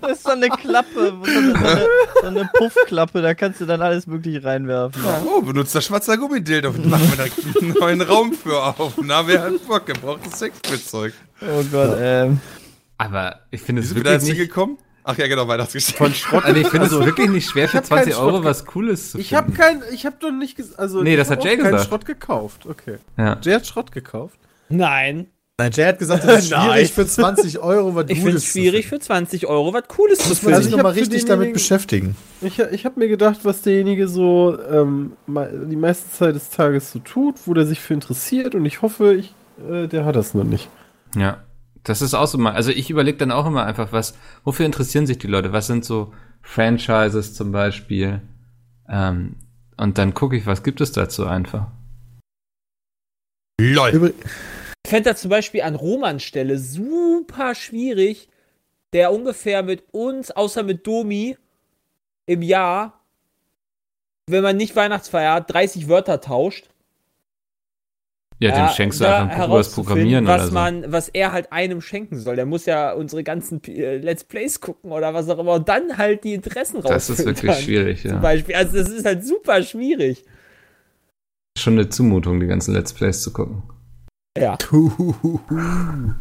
Das 0.00 0.12
ist 0.12 0.22
so 0.24 0.30
eine 0.30 0.48
Klappe, 0.48 1.14
so 1.22 1.38
eine, 1.38 1.86
so 2.20 2.26
eine, 2.26 2.50
Puffklappe, 2.52 3.22
da 3.22 3.34
kannst 3.34 3.60
du 3.60 3.66
dann 3.66 3.80
alles 3.80 4.06
mögliche 4.06 4.44
reinwerfen. 4.44 5.02
Oh, 5.26 5.40
benutzt 5.40 5.74
das 5.74 5.86
schwarze 5.86 6.18
Gummidildo. 6.18 6.72
Machen 6.72 7.08
wir 7.10 7.16
direkt 7.16 7.62
einen 7.62 7.72
neuen 7.72 8.02
Raum 8.02 8.32
für 8.34 8.62
auf. 8.62 8.94
Na, 9.02 9.26
wer 9.26 9.42
hat 9.42 9.66
Bock? 9.66 9.88
Er 9.88 9.94
braucht 9.94 10.36
Sexspielzeug. 10.36 11.14
Oh 11.40 11.64
Gott, 11.72 11.96
ähm. 11.98 12.40
Aber 12.98 13.40
ich 13.50 13.62
finde 13.62 13.80
es 13.80 13.88
Ist 13.88 13.96
wieder 13.96 14.10
wirklich 14.10 14.28
jetzt 14.28 14.28
nicht, 14.28 14.38
hingekommen? 14.38 14.76
Ach 15.04 15.16
ja, 15.16 15.26
genau, 15.26 15.48
Weihnachtsgeschenk. 15.48 15.96
Von 15.98 16.14
Schrott. 16.14 16.44
also 16.44 16.60
ich 16.60 16.68
finde 16.68 16.86
es 16.86 16.92
wirklich 16.92 17.30
nicht 17.30 17.48
schwer 17.48 17.68
für 17.68 17.78
hab 17.78 17.88
keinen 17.88 18.04
20 18.04 18.16
Euro 18.16 18.44
was 18.44 18.64
Cooles 18.66 19.12
zu 19.12 19.18
Ich 19.18 19.28
finden. 19.30 19.44
habe 19.44 19.52
kein, 19.52 19.82
ich 19.92 20.04
habe 20.06 20.16
doch 20.20 20.30
nicht 20.30 20.56
gesagt, 20.56 20.78
also 20.78 21.02
Nee, 21.02 21.12
ich 21.12 21.16
das 21.18 21.30
hat 21.30 21.42
Jay 21.44 21.56
gesagt. 21.56 21.86
Schrott 21.86 22.04
gekauft. 22.04 22.66
Okay. 22.66 22.98
Ja. 23.16 23.38
Jay 23.42 23.54
hat 23.54 23.66
Schrott 23.66 23.92
gekauft. 23.92 24.38
Nein. 24.68 25.26
Nein, 25.58 25.72
Jay 25.72 25.84
hat 25.86 25.98
gesagt, 25.98 26.24
es 26.24 26.38
ist 26.44 26.54
schwierig 26.54 26.92
für 26.92 27.06
20 27.06 27.58
Euro 27.58 27.94
was 27.94 28.04
Ich 28.08 28.18
finde 28.18 28.32
Gutes 28.32 28.44
es 28.44 28.50
schwierig 28.52 28.86
für 28.88 28.98
20 28.98 29.46
Euro 29.46 29.72
was 29.72 29.84
Cooles 29.88 30.18
zu 30.18 30.28
Muss 30.28 30.42
man 30.42 30.52
Also 30.54 30.62
sich 30.64 30.70
ich 30.72 30.76
nochmal 30.76 30.92
hab 30.92 30.96
für 30.98 31.00
richtig 31.02 31.24
damit 31.24 31.52
beschäftigen. 31.54 32.16
Ich, 32.42 32.58
ich 32.58 32.84
habe 32.84 33.00
mir 33.00 33.08
gedacht, 33.08 33.40
was 33.42 33.62
derjenige 33.62 34.06
so 34.08 34.58
ähm, 34.70 35.12
die 35.26 35.76
meiste 35.76 36.10
Zeit 36.10 36.34
des 36.34 36.50
Tages 36.50 36.92
so 36.92 36.98
tut, 36.98 37.36
wo 37.46 37.54
der 37.54 37.66
sich 37.66 37.80
für 37.80 37.94
interessiert 37.94 38.54
und 38.54 38.64
ich 38.66 38.80
hoffe, 38.82 39.14
ich, 39.14 39.34
äh, 39.70 39.86
der 39.86 40.04
hat 40.04 40.16
das 40.16 40.34
noch 40.34 40.44
nicht. 40.44 40.68
Ja, 41.16 41.38
das 41.84 42.02
ist 42.02 42.14
auch 42.14 42.26
so 42.26 42.38
mal. 42.38 42.52
Also 42.52 42.70
ich 42.70 42.90
überlege 42.90 43.18
dann 43.18 43.32
auch 43.32 43.46
immer 43.46 43.64
einfach, 43.64 43.92
was, 43.92 44.14
wofür 44.44 44.66
interessieren 44.66 45.06
sich 45.06 45.18
die 45.18 45.26
Leute? 45.26 45.52
Was 45.52 45.66
sind 45.66 45.84
so 45.84 46.12
Franchises 46.42 47.34
zum 47.34 47.52
Beispiel? 47.52 48.22
Ähm, 48.88 49.36
und 49.76 49.98
dann 49.98 50.14
gucke 50.14 50.36
ich, 50.36 50.46
was 50.46 50.62
gibt 50.62 50.80
es 50.80 50.92
dazu 50.92 51.26
einfach. 51.26 51.68
LOL. 53.60 54.14
Ich 54.84 54.90
fände 54.90 55.10
das 55.10 55.20
zum 55.20 55.30
Beispiel 55.30 55.62
an 55.62 55.74
Romans 55.74 56.22
Stelle 56.22 56.58
super 56.58 57.54
schwierig, 57.54 58.28
der 58.92 59.12
ungefähr 59.12 59.62
mit 59.62 59.84
uns, 59.92 60.30
außer 60.30 60.62
mit 60.62 60.86
Domi, 60.86 61.36
im 62.26 62.42
Jahr, 62.42 63.04
wenn 64.26 64.42
man 64.42 64.56
nicht 64.56 64.76
Weihnachtsfeier 64.76 65.34
hat, 65.34 65.52
30 65.52 65.88
Wörter 65.88 66.20
tauscht. 66.20 66.68
Ja, 68.40 68.66
dem 68.66 68.74
schenkst 68.74 69.00
du 69.00 69.04
einfach 69.04 69.30
ein 69.30 69.38
Buch 69.38 69.46
über 69.48 69.58
das 69.58 69.72
Programmieren 69.74 70.26
was 70.26 70.40
oder 70.40 70.46
so. 70.46 70.54
man, 70.54 70.90
was 70.90 71.08
er 71.10 71.32
halt 71.32 71.52
einem 71.52 71.82
schenken 71.82 72.18
soll. 72.18 72.36
Der 72.36 72.46
muss 72.46 72.64
ja 72.64 72.92
unsere 72.92 73.22
ganzen 73.22 73.62
äh, 73.64 73.98
Let's 73.98 74.24
Plays 74.24 74.60
gucken 74.60 74.92
oder 74.92 75.12
was 75.12 75.28
auch 75.28 75.38
immer 75.38 75.52
und 75.52 75.68
dann 75.68 75.98
halt 75.98 76.24
die 76.24 76.32
Interessen 76.32 76.78
raus. 76.80 76.90
das 76.90 77.10
ist 77.10 77.26
wirklich 77.26 77.54
schwierig, 77.56 78.00
Zum 78.00 78.12
ja. 78.12 78.16
Beispiel. 78.16 78.54
Also 78.54 78.78
das 78.78 78.88
ist 78.88 79.04
halt 79.04 79.26
super 79.26 79.62
schwierig. 79.62 80.24
Schon 81.58 81.74
eine 81.74 81.90
Zumutung, 81.90 82.40
die 82.40 82.46
ganzen 82.46 82.72
Let's 82.72 82.94
Plays 82.94 83.20
zu 83.20 83.30
gucken. 83.30 83.62
Ja. 84.38 84.56
Wir 84.70 86.14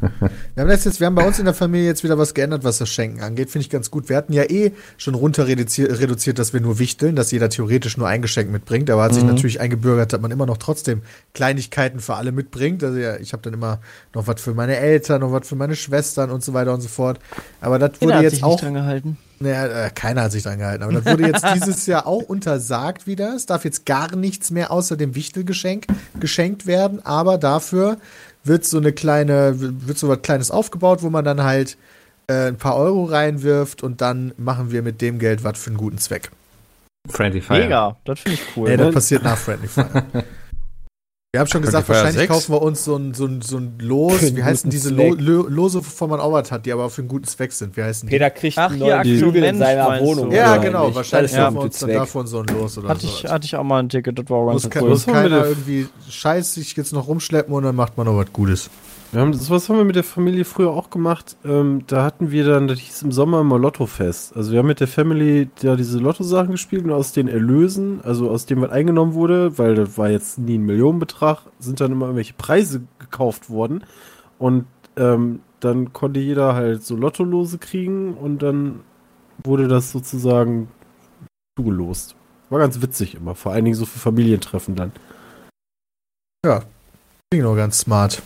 haben, 0.64 0.72
jetzt, 0.72 1.00
wir 1.00 1.06
haben 1.06 1.14
bei 1.14 1.28
uns 1.28 1.38
in 1.38 1.46
der 1.46 1.54
Familie 1.54 1.86
jetzt 1.86 2.04
wieder 2.04 2.18
was 2.18 2.34
geändert, 2.34 2.64
was 2.64 2.80
das 2.80 2.90
Schenken 2.90 3.22
angeht. 3.22 3.52
Finde 3.52 3.66
ich 3.66 3.70
ganz 3.70 3.92
gut. 3.92 4.10
Wir 4.10 4.18
hatten 4.18 4.34
ja 4.34 4.50
eh 4.50 4.72
schon 4.98 5.14
runter 5.14 5.48
reduziert, 5.48 5.92
reduziert, 6.00 6.40
dass 6.40 6.52
wir 6.52 6.60
nur 6.60 6.80
wichteln, 6.80 7.16
dass 7.16 7.30
jeder 7.30 7.50
theoretisch 7.50 7.98
nur 7.98 8.08
ein 8.08 8.24
Geschenk 8.24 8.50
mitbringt. 8.50 8.90
Aber 8.90 9.04
hat 9.04 9.14
sich 9.14 9.24
natürlich 9.24 9.62
eingebürgert, 9.62 10.12
dass 10.12 10.20
man 10.20 10.32
immer 10.32 10.48
noch 10.48 10.58
trotzdem 10.58 11.04
Kleinigkeiten 11.34 12.00
für 12.00 12.16
alle 12.16 12.32
mitbringt. 12.32 12.84
Also 12.84 12.98
ja, 12.98 13.18
ich 13.18 13.32
habe 13.32 13.44
dann 13.44 13.54
immer 13.54 13.80
noch 14.16 14.26
was 14.26 14.42
für 14.42 14.56
meine 14.56 14.78
Eltern, 14.78 15.22
noch 15.22 15.32
was 15.32 15.48
für 15.48 15.56
meine 15.56 15.76
Schwestern 15.76 16.32
und 16.32 16.44
so 16.44 16.54
weiter 16.54 16.74
und 16.74 16.82
so 16.82 16.90
fort. 16.90 17.20
Aber 17.62 17.78
das 17.78 18.02
wurde 18.02 18.22
jetzt 18.22 18.44
auch. 18.44 18.54
nicht 18.54 18.64
dran 18.64 18.74
gehalten. 18.74 19.18
Naja, 19.40 19.86
äh, 19.86 19.90
keiner 19.90 20.24
hat 20.24 20.32
sich 20.32 20.44
dran 20.44 20.60
gehalten. 20.60 20.84
Aber 20.84 20.94
das 20.94 21.06
wurde 21.06 21.28
jetzt 21.28 21.46
dieses 21.56 21.86
Jahr 21.86 22.06
auch 22.08 22.24
untersagt 22.24 23.08
wieder. 23.08 23.36
Es 23.36 23.46
darf 23.46 23.64
jetzt 23.64 23.86
gar 23.86 24.16
nichts 24.16 24.52
mehr 24.52 24.72
außer 24.72 24.98
dem 24.98 25.16
Wichtelgeschenk 25.16 25.88
geschenkt 26.20 26.68
werden. 26.68 27.06
Aber 27.06 27.38
dafür 27.38 27.98
wird 28.44 28.66
so 28.66 28.78
eine 28.78 28.92
kleine, 28.92 29.54
wird 29.58 29.98
so 29.98 30.08
was 30.10 30.22
Kleines 30.22 30.52
aufgebaut, 30.52 31.02
wo 31.02 31.10
man 31.10 31.24
dann 31.24 31.44
halt 31.44 31.78
äh, 32.28 32.48
ein 32.48 32.58
paar 32.58 32.76
Euro 32.76 33.06
reinwirft 33.06 33.84
und 33.84 34.02
dann 34.02 34.34
machen 34.38 34.72
wir 34.72 34.82
mit 34.82 35.02
dem 35.02 35.20
Geld 35.20 35.44
was 35.44 35.58
für 35.58 35.70
einen 35.70 35.78
guten 35.78 35.98
Zweck. 35.98 36.32
Friendly 37.08 37.42
Fire. 37.42 37.60
Mega, 37.60 37.98
das 38.04 38.20
finde 38.20 38.40
ich 38.42 38.58
cool. 38.58 38.70
Nee, 38.70 38.78
das 38.78 38.88
ne? 38.88 38.94
passiert 38.94 39.24
nach 39.24 39.38
Friendly 39.38 39.68
Fire. 39.68 40.04
Wir 41.32 41.42
haben 41.42 41.48
schon 41.48 41.62
gesagt, 41.62 41.88
wahrscheinlich 41.88 42.16
6? 42.16 42.28
kaufen 42.34 42.54
wir 42.54 42.62
uns 42.64 42.84
so 42.84 42.96
ein, 42.96 43.14
so 43.14 43.26
ein, 43.28 43.44
so 43.44 43.58
ein 43.58 43.78
Los. 43.80 44.36
Wie 44.36 44.44
heißen 44.44 44.72
diese 44.72 44.90
Lo 44.90 45.14
Lose, 45.14 45.78
wovon 45.78 46.10
man 46.10 46.20
auch 46.20 46.32
was 46.32 46.52
hat, 46.52 46.66
die 46.66 46.72
aber 46.74 46.90
für 46.90 47.02
einen 47.04 47.08
guten 47.08 47.26
Zweck 47.26 47.52
sind? 47.52 47.78
Wie 47.78 47.84
heißen 47.84 48.10
die? 48.10 48.16
Peter 48.16 48.32
kriegt 48.32 48.58
Ach, 48.58 48.72
einen 48.72 48.80
neuen 48.80 49.04
Flügel 49.04 49.44
in 49.44 49.60
seiner 49.60 50.00
Wohnung. 50.00 50.32
Ja, 50.32 50.58
genau. 50.58 50.88
nicht? 50.88 50.96
Wahrscheinlich 50.96 51.32
kaufen 51.36 51.54
wir 51.58 51.62
uns 51.62 51.78
dann 51.78 51.90
Zweck. 51.90 51.98
davon 52.00 52.26
so 52.26 52.40
ein 52.40 52.48
Los 52.48 52.80
oder 52.80 52.90
Hatte 52.90 53.02
sowas. 53.06 53.20
ich, 53.24 53.30
hatte 53.30 53.46
ich 53.46 53.56
auch 53.56 53.64
mal 53.64 53.78
ein 53.78 53.90
Ticket, 53.90 54.18
das 54.18 54.28
war 54.28 54.38
auch 54.40 54.52
Muss, 54.54 54.64
ganz 54.64 54.74
ke 54.74 54.82
cool. 54.82 54.90
muss 54.90 55.06
wir 55.06 55.14
keiner 55.14 55.42
denn- 55.42 55.50
irgendwie 55.50 55.88
Scheiß 56.10 56.56
sich 56.56 56.76
jetzt 56.76 56.94
noch 56.94 57.08
rumschleppen 57.08 57.54
und 57.54 57.62
dann 57.62 57.76
macht 57.76 57.96
man 57.96 58.08
noch 58.08 58.18
was 58.18 58.34
Gutes. 58.34 58.72
Wir 59.12 59.22
haben, 59.22 59.34
sowas 59.34 59.68
haben 59.68 59.78
wir 59.78 59.86
mit 59.86 59.96
der 59.96 60.04
Familie 60.04 60.46
früher 60.46 60.70
auch 60.70 60.92
gemacht. 60.92 61.36
Ähm, 61.44 61.84
da 61.88 62.04
hatten 62.04 62.30
wir 62.30 62.46
dann, 62.46 62.68
das 62.68 62.78
hieß 62.78 63.02
im 63.02 63.12
Sommer 63.12 63.42
immer 63.42 63.58
Lottofest. 63.58 64.36
Also 64.38 64.52
wir 64.52 64.60
haben 64.60 64.68
mit 64.68 64.82
der 64.82 64.88
Family 64.88 65.50
ja 65.62 65.76
diese 65.76 65.98
Lotto-Sachen 65.98 66.52
gespielt 66.52 66.84
und 66.86 66.92
aus 66.92 67.12
den 67.12 67.28
Erlösen, 67.28 68.02
also 68.04 68.30
aus 68.30 68.46
dem, 68.46 68.62
was 68.62 68.70
eingenommen 68.70 69.16
wurde, 69.16 69.58
weil 69.58 69.74
das 69.74 69.98
war 69.98 70.10
jetzt 70.12 70.38
nie 70.38 70.60
ein 70.60 70.66
Millionenbetrag, 70.66 71.40
sind 71.58 71.82
dann 71.82 71.92
immer 71.92 72.06
irgendwelche 72.06 72.36
Preise 72.36 72.84
gekauft 73.00 73.50
worden. 73.50 73.84
Und 74.38 74.66
ähm, 74.96 75.40
dann 75.60 75.92
konnte 75.92 76.20
jeder 76.20 76.54
halt 76.54 76.84
so 76.84 76.96
Lottolose 76.96 77.58
kriegen 77.58 78.14
und 78.14 78.44
dann 78.44 78.82
wurde 79.44 79.68
das 79.68 79.92
sozusagen 79.92 80.68
zugelost. 81.58 82.16
War 82.52 82.60
ganz 82.60 82.80
witzig 82.80 83.16
immer, 83.16 83.34
vor 83.34 83.54
allen 83.54 83.66
Dingen 83.66 83.76
so 83.76 83.86
für 83.86 83.98
Familientreffen 83.98 84.76
dann. 84.76 84.92
Klingt 87.32 87.46
noch 87.46 87.56
ganz 87.56 87.80
smart. 87.80 88.22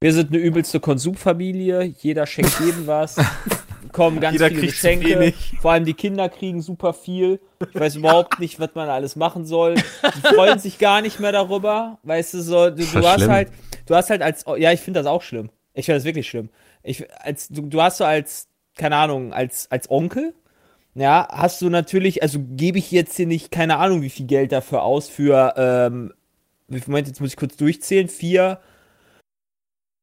Wir 0.00 0.12
sind 0.12 0.30
eine 0.30 0.38
übelste 0.38 0.80
Konsumfamilie. 0.80 1.82
Jeder 2.00 2.26
schenkt 2.26 2.58
jedem 2.60 2.86
was. 2.86 3.16
Kommen 3.92 4.20
ganz 4.20 4.34
Jeder 4.34 4.48
viele 4.48 4.62
Geschenke. 4.62 5.32
Vor 5.60 5.72
allem 5.72 5.84
die 5.84 5.94
Kinder 5.94 6.28
kriegen 6.28 6.60
super 6.60 6.92
viel. 6.92 7.40
Ich 7.72 7.78
weiß 7.78 7.96
überhaupt 7.96 8.40
nicht, 8.40 8.58
was 8.58 8.70
man 8.74 8.88
alles 8.88 9.14
machen 9.14 9.46
soll. 9.46 9.74
Die 9.74 10.34
freuen 10.34 10.58
sich 10.58 10.78
gar 10.78 11.00
nicht 11.00 11.20
mehr 11.20 11.32
darüber. 11.32 11.98
Weißt 12.02 12.34
du, 12.34 12.42
so, 12.42 12.70
du, 12.70 12.84
du 12.84 13.06
hast 13.06 13.20
schlimm? 13.20 13.30
halt, 13.30 13.48
du 13.86 13.94
hast 13.94 14.10
halt 14.10 14.20
als, 14.20 14.44
ja, 14.58 14.72
ich 14.72 14.80
finde 14.80 15.00
das 15.00 15.06
auch 15.06 15.22
schlimm. 15.22 15.50
Ich 15.74 15.86
finde 15.86 15.98
das 15.98 16.04
wirklich 16.04 16.28
schlimm. 16.28 16.50
Ich, 16.82 17.06
als, 17.20 17.48
du, 17.48 17.62
du 17.62 17.80
hast 17.80 17.98
so 17.98 18.04
als, 18.04 18.48
keine 18.76 18.96
Ahnung, 18.96 19.32
als, 19.32 19.70
als 19.70 19.88
Onkel, 19.90 20.34
ja, 20.94 21.26
hast 21.30 21.60
du 21.62 21.70
natürlich, 21.70 22.22
also 22.22 22.38
gebe 22.40 22.78
ich 22.78 22.90
jetzt 22.92 23.16
hier 23.16 23.26
nicht, 23.26 23.50
keine 23.50 23.78
Ahnung, 23.78 24.02
wie 24.02 24.10
viel 24.10 24.26
Geld 24.26 24.52
dafür 24.52 24.82
aus 24.82 25.08
für, 25.08 25.54
ähm, 25.56 26.12
Moment, 26.68 27.08
jetzt 27.08 27.20
muss 27.20 27.30
ich 27.30 27.36
kurz 27.36 27.56
durchzählen, 27.56 28.08
vier, 28.08 28.60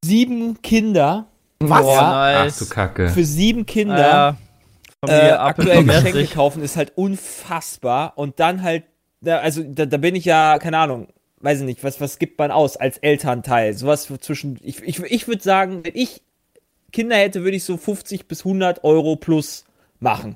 sieben 0.04 0.62
Kinder. 0.62 1.28
Was? 1.60 1.86
Ja, 1.86 2.46
Ach 2.48 2.58
du 2.58 2.66
Kacke. 2.68 3.10
für 3.10 3.24
sieben 3.24 3.66
Kinder 3.66 3.98
Ja. 3.98 4.38
äh, 5.08 5.28
Apple 5.30 5.40
aktuell 5.40 5.84
Geschenke 5.84 6.26
kaufen 6.26 6.64
ist 6.64 6.76
halt 6.76 6.94
unfassbar. 6.96 8.14
Und 8.18 8.40
dann 8.40 8.64
halt, 8.64 8.84
da, 9.22 9.38
also 9.40 9.62
da, 9.64 9.86
da 9.86 9.98
bin 9.98 10.16
ich 10.16 10.26
ja, 10.26 10.58
keine 10.60 10.80
Ahnung, 10.80 11.08
weiß 11.42 11.60
ich 11.60 11.66
nicht, 11.66 11.84
was, 11.84 12.02
was 12.02 12.18
gibt 12.20 12.40
man 12.40 12.50
aus 12.52 12.78
als 12.78 12.98
Elternteil? 12.98 13.74
Sowas 13.76 14.08
für 14.08 14.20
zwischen, 14.20 14.60
ich, 14.64 14.82
ich, 14.82 15.00
ich 15.00 15.28
würde 15.28 15.44
sagen, 15.44 15.82
wenn 15.86 15.96
ich 15.96 16.22
Kinder 16.92 17.16
hätte, 17.16 17.44
würde 17.44 17.58
ich 17.58 17.64
so 17.64 17.78
50 17.78 18.28
bis 18.28 18.40
100 18.40 18.84
Euro 18.84 19.16
plus 19.16 19.66
machen. 20.00 20.36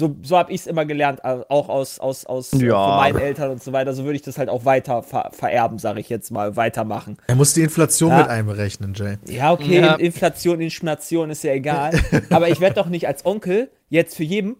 So, 0.00 0.14
so 0.22 0.38
habe 0.38 0.52
ich 0.52 0.60
es 0.60 0.66
immer 0.68 0.84
gelernt, 0.84 1.24
au- 1.24 1.44
auch 1.48 1.68
aus, 1.68 1.98
aus, 1.98 2.24
aus 2.24 2.52
äh, 2.52 2.66
Ja. 2.66 2.84
von 2.84 2.96
meinen 2.98 3.18
Eltern 3.18 3.50
und 3.50 3.62
so 3.62 3.72
weiter. 3.72 3.92
So 3.94 4.04
würde 4.04 4.14
ich 4.14 4.22
das 4.22 4.38
halt 4.38 4.48
auch 4.48 4.64
weiter 4.64 5.02
ver 5.02 5.30
vererben, 5.32 5.78
sage 5.80 5.98
ich 5.98 6.08
jetzt 6.08 6.30
mal, 6.30 6.54
weitermachen. 6.54 7.16
Er 7.26 7.34
muss 7.34 7.52
die 7.54 7.62
Inflation 7.62 8.10
Ja. 8.10 8.18
mit 8.18 8.28
einberechnen, 8.28 8.94
Jay. 8.94 9.16
Ja, 9.26 9.52
okay, 9.52 9.80
Ja. 9.80 9.94
Inflation, 9.96 10.60
Inflation 10.60 11.30
ist 11.30 11.42
ja 11.42 11.52
egal. 11.52 11.92
Aber 12.30 12.48
ich 12.48 12.60
werde 12.60 12.76
doch 12.76 12.86
nicht 12.88 13.08
als 13.08 13.26
Onkel 13.26 13.70
jetzt 13.88 14.16
für 14.16 14.22
jeden 14.24 14.56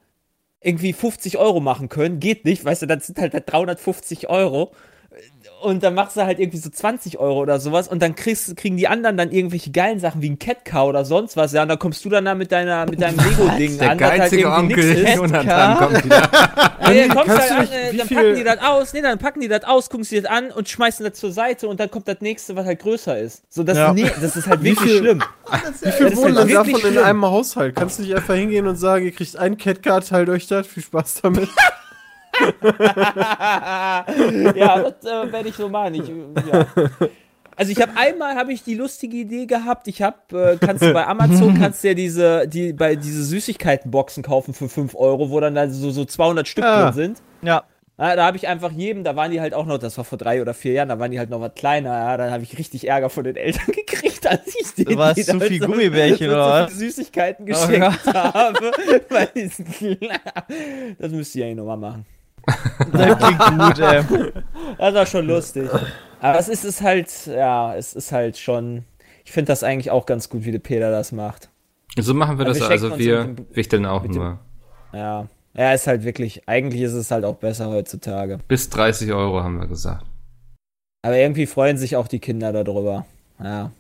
irgendwie 0.61 0.93
50 0.93 1.39
Euro 1.39 1.61
machen 1.61 1.89
können. 1.89 2.19
Geht 2.19 2.45
nicht, 2.45 2.65
weißt 2.65 2.83
du, 2.83 2.87
das 2.87 3.07
sind 3.07 3.19
halt 3.21 3.33
350 3.47 4.29
Euro. 4.29 4.73
Und 5.61 5.83
dann 5.83 5.95
machst 5.95 6.17
du 6.17 6.21
halt 6.25 6.39
irgendwie 6.39 6.59
so 6.59 6.71
20 6.71 7.19
Euro 7.19 7.41
oder 7.41 7.59
sowas 7.59 7.89
und 7.89 8.01
dann 8.01 8.15
kriegst, 8.15 8.57
kriegen 8.57 8.77
die 8.77 8.87
anderen 8.87 9.17
dann 9.17 9.33
irgendwelche 9.33 9.71
geilen 9.73 9.99
Sachen 9.99 10.23
wie 10.23 10.31
ein 10.31 10.39
Catcow 10.39 10.89
oder 10.89 11.05
sonst 11.05 11.37
was, 11.37 11.53
ja, 11.53 11.63
und 11.63 11.69
dann 11.69 11.79
kommst 11.81 12.05
du 12.05 12.09
dann 12.11 12.25
da 12.27 12.35
mit 12.37 12.53
deiner, 12.53 12.87
mit 12.87 13.01
deinem 13.03 13.19
Lego-Ding 13.25 13.77
Der 13.79 13.91
an, 13.91 13.99
das 13.99 14.09
halt 14.11 14.21
geizige 14.21 14.47
nix 14.49 14.57
Onkel 14.59 14.85
ist. 14.85 15.17
Jonathan 15.17 15.77
kommt 15.79 16.05
wieder. 16.05 16.31
Ja, 16.89 16.95
dann 17.07 17.09
kommst 17.11 17.27
Kannst 17.37 17.51
halt 17.51 17.51
du 17.51 17.55
an, 17.55 17.61
nicht- 17.61 17.73
äh, 17.75 17.93
wie 17.93 17.99
dann 17.99 18.09
packen 18.09 18.35
die 18.37 18.45
das 18.45 18.59
aus, 18.63 18.93
nee, 18.95 19.03
dann 19.03 19.19
packen 19.19 19.41
die 19.41 19.49
das 19.49 19.65
aus, 19.65 19.91
gucken 19.91 20.05
sie 20.05 20.21
das 20.23 20.31
an 20.31 20.51
und 20.53 20.69
schmeißen 20.71 21.05
das 21.05 21.19
zur 21.19 21.33
Seite 21.33 21.69
und 21.69 21.81
dann 21.81 21.91
kommt 21.91 22.09
das 22.09 22.21
nächste, 22.21 22.57
was 22.57 22.65
halt 22.65 22.79
größer 22.79 23.19
ist. 23.19 23.43
So, 23.51 23.63
das, 23.63 23.77
Ja. 23.77 23.93
nee, 23.93 24.11
das 24.23 24.37
ist 24.37 24.47
halt 24.47 24.63
Wie 24.63 24.71
wirklich 24.71 24.91
viel- 24.93 24.99
schlimm. 25.01 25.23
Wie 25.83 25.91
viel 25.93 26.07
ist 26.07 26.17
wohnen 26.17 26.39
halt 26.39 26.55
davon 26.55 26.71
in 26.75 26.79
schlimm. 26.81 26.99
einem 27.05 27.27
Haushalt? 27.27 27.75
Kannst 27.77 27.99
du 27.99 28.03
nicht 28.05 28.15
einfach 28.15 28.35
hingehen 28.35 28.67
und 28.67 28.77
sagen, 28.77 29.05
ihr 29.05 29.13
kriegt 29.13 29.37
ein 29.37 29.59
Catcard, 29.59 30.09
teilt 30.09 30.29
euch 30.31 30.47
das, 30.47 30.67
viel 30.67 30.83
Spaß 30.83 31.21
damit. 31.23 31.49
ja, 34.55 34.83
das 34.83 35.05
äh, 35.05 35.33
werde 35.33 35.49
ich 35.49 35.55
so 35.55 35.69
machen. 35.69 35.95
Ich, 35.95 36.09
ja. 36.09 36.67
Also 37.57 37.73
ich 37.73 37.81
habe 37.83 37.93
einmal 37.97 38.37
habe 38.37 38.53
ich 38.53 38.63
die 38.63 38.75
lustige 38.75 39.17
Idee 39.17 39.47
gehabt. 39.47 39.89
Ich 39.89 40.01
habe, 40.03 40.17
äh, 40.33 40.57
kannst 40.65 40.83
du 40.85 40.93
bei 40.93 41.07
Amazon 41.07 41.59
kannst 41.59 41.83
du 41.83 41.89
ja 41.89 41.95
diese 41.95 42.47
die 42.47 42.73
bei 42.73 42.95
diese 42.97 43.25
Süßigkeitenboxen 43.25 44.23
kaufen 44.23 44.55
für 44.55 44.69
5 44.69 44.95
Euro, 44.95 45.31
wo 45.31 45.41
dann 45.41 45.55
da 45.57 45.69
so 45.69 45.91
so 45.91 46.05
200 46.05 46.47
Stück 46.47 46.65
Ja. 46.65 46.85
drin 46.91 46.93
sind. 46.95 47.23
Ja. 47.43 47.65
Ja, 48.01 48.15
da 48.15 48.27
habe 48.27 48.37
ich 48.37 48.47
einfach 48.47 48.71
jedem, 48.71 49.03
da 49.03 49.17
waren 49.17 49.33
die 49.33 49.41
halt 49.41 49.55
auch 49.55 49.67
noch, 49.67 49.77
das 49.79 49.99
war 49.99 50.05
vor 50.05 50.19
drei 50.19 50.41
oder 50.41 50.55
vier 50.55 50.71
Jahren, 50.73 50.89
da 50.89 51.01
waren 51.01 51.11
die 51.11 51.19
halt 51.19 51.31
noch 51.31 51.41
was 51.41 51.55
kleiner, 51.57 51.89
ja, 51.91 52.17
dann 52.17 52.31
habe 52.31 52.45
ich 52.45 52.57
richtig 52.57 52.87
Ärger 52.87 53.11
von 53.11 53.25
den 53.25 53.35
Eltern 53.35 53.67
gekriegt, 53.75 54.25
als 54.25 54.47
ich 54.55 54.73
denen 54.77 54.91
Du 54.93 54.97
warst 54.99 55.17
die 55.17 55.25
zu 55.25 55.41
viel 55.41 55.59
so- 55.61 55.67
Gummibärchen, 55.67 56.29
so 56.31 56.33
oder 56.37 56.49
was? 56.49 56.71
viele 56.75 56.79
Süßigkeiten 56.93 57.45
Oh 57.45 57.49
geschenkt 57.49 58.07
habe. 58.07 58.71
Weil 59.09 59.29
die- 59.35 59.99
das 60.97 61.11
müsst 61.11 61.35
ihr 61.35 61.49
ja 61.49 61.55
nochmal 61.57 61.77
machen. 61.77 62.07
Das 62.93 63.19
klingt 63.19 63.39
gut, 63.59 63.79
ey. 63.79 64.05
Das 64.79 64.95
war 64.95 65.07
schon 65.07 65.27
lustig. 65.27 65.69
Aber 66.21 66.39
es 66.39 66.49
ist 66.49 66.65
es 66.65 66.81
halt, 66.83 67.27
ja, 67.27 67.75
es 67.75 67.95
ist 67.95 68.13
halt 68.13 68.39
schon. 68.39 68.85
Ich 69.25 69.33
finde 69.33 69.53
das 69.53 69.63
eigentlich 69.63 69.91
auch 69.91 70.07
ganz 70.07 70.29
gut, 70.29 70.45
wie 70.45 70.53
der 70.53 70.59
Peter 70.59 70.91
das 70.91 71.13
macht. 71.13 71.49
So 71.99 72.15
machen 72.15 72.39
wir 72.39 72.47
Aber 72.47 72.55
das, 72.55 72.61
wir 72.61 72.69
also 72.71 72.99
wir 72.99 73.35
wichteln 73.53 73.85
auch 73.87 74.03
mit 74.03 74.15
dem- 74.15 74.23
nur. 74.23 74.39
Ja. 74.93 75.27
Ja, 75.55 75.73
ist 75.73 75.87
halt 75.87 76.05
wirklich, 76.05 76.49
eigentlich 76.49 76.83
ist 76.83 76.93
es 76.93 77.11
halt 77.11 77.25
auch 77.25 77.35
besser 77.37 77.69
heutzutage. 77.69 78.39
Bis 78.47 78.71
30 78.71 79.13
Euro 79.13 79.43
haben 79.43 79.59
wir 79.59 79.67
gesagt. 79.67 80.07
Aber 81.03 81.17
irgendwie 81.17 81.47
freuen 81.47 81.77
sich 81.79 81.97
auch 81.97 82.07
die 82.09 82.21
Kinder 82.21 82.53
darüber. 82.53 83.07
Ja. 83.43 83.73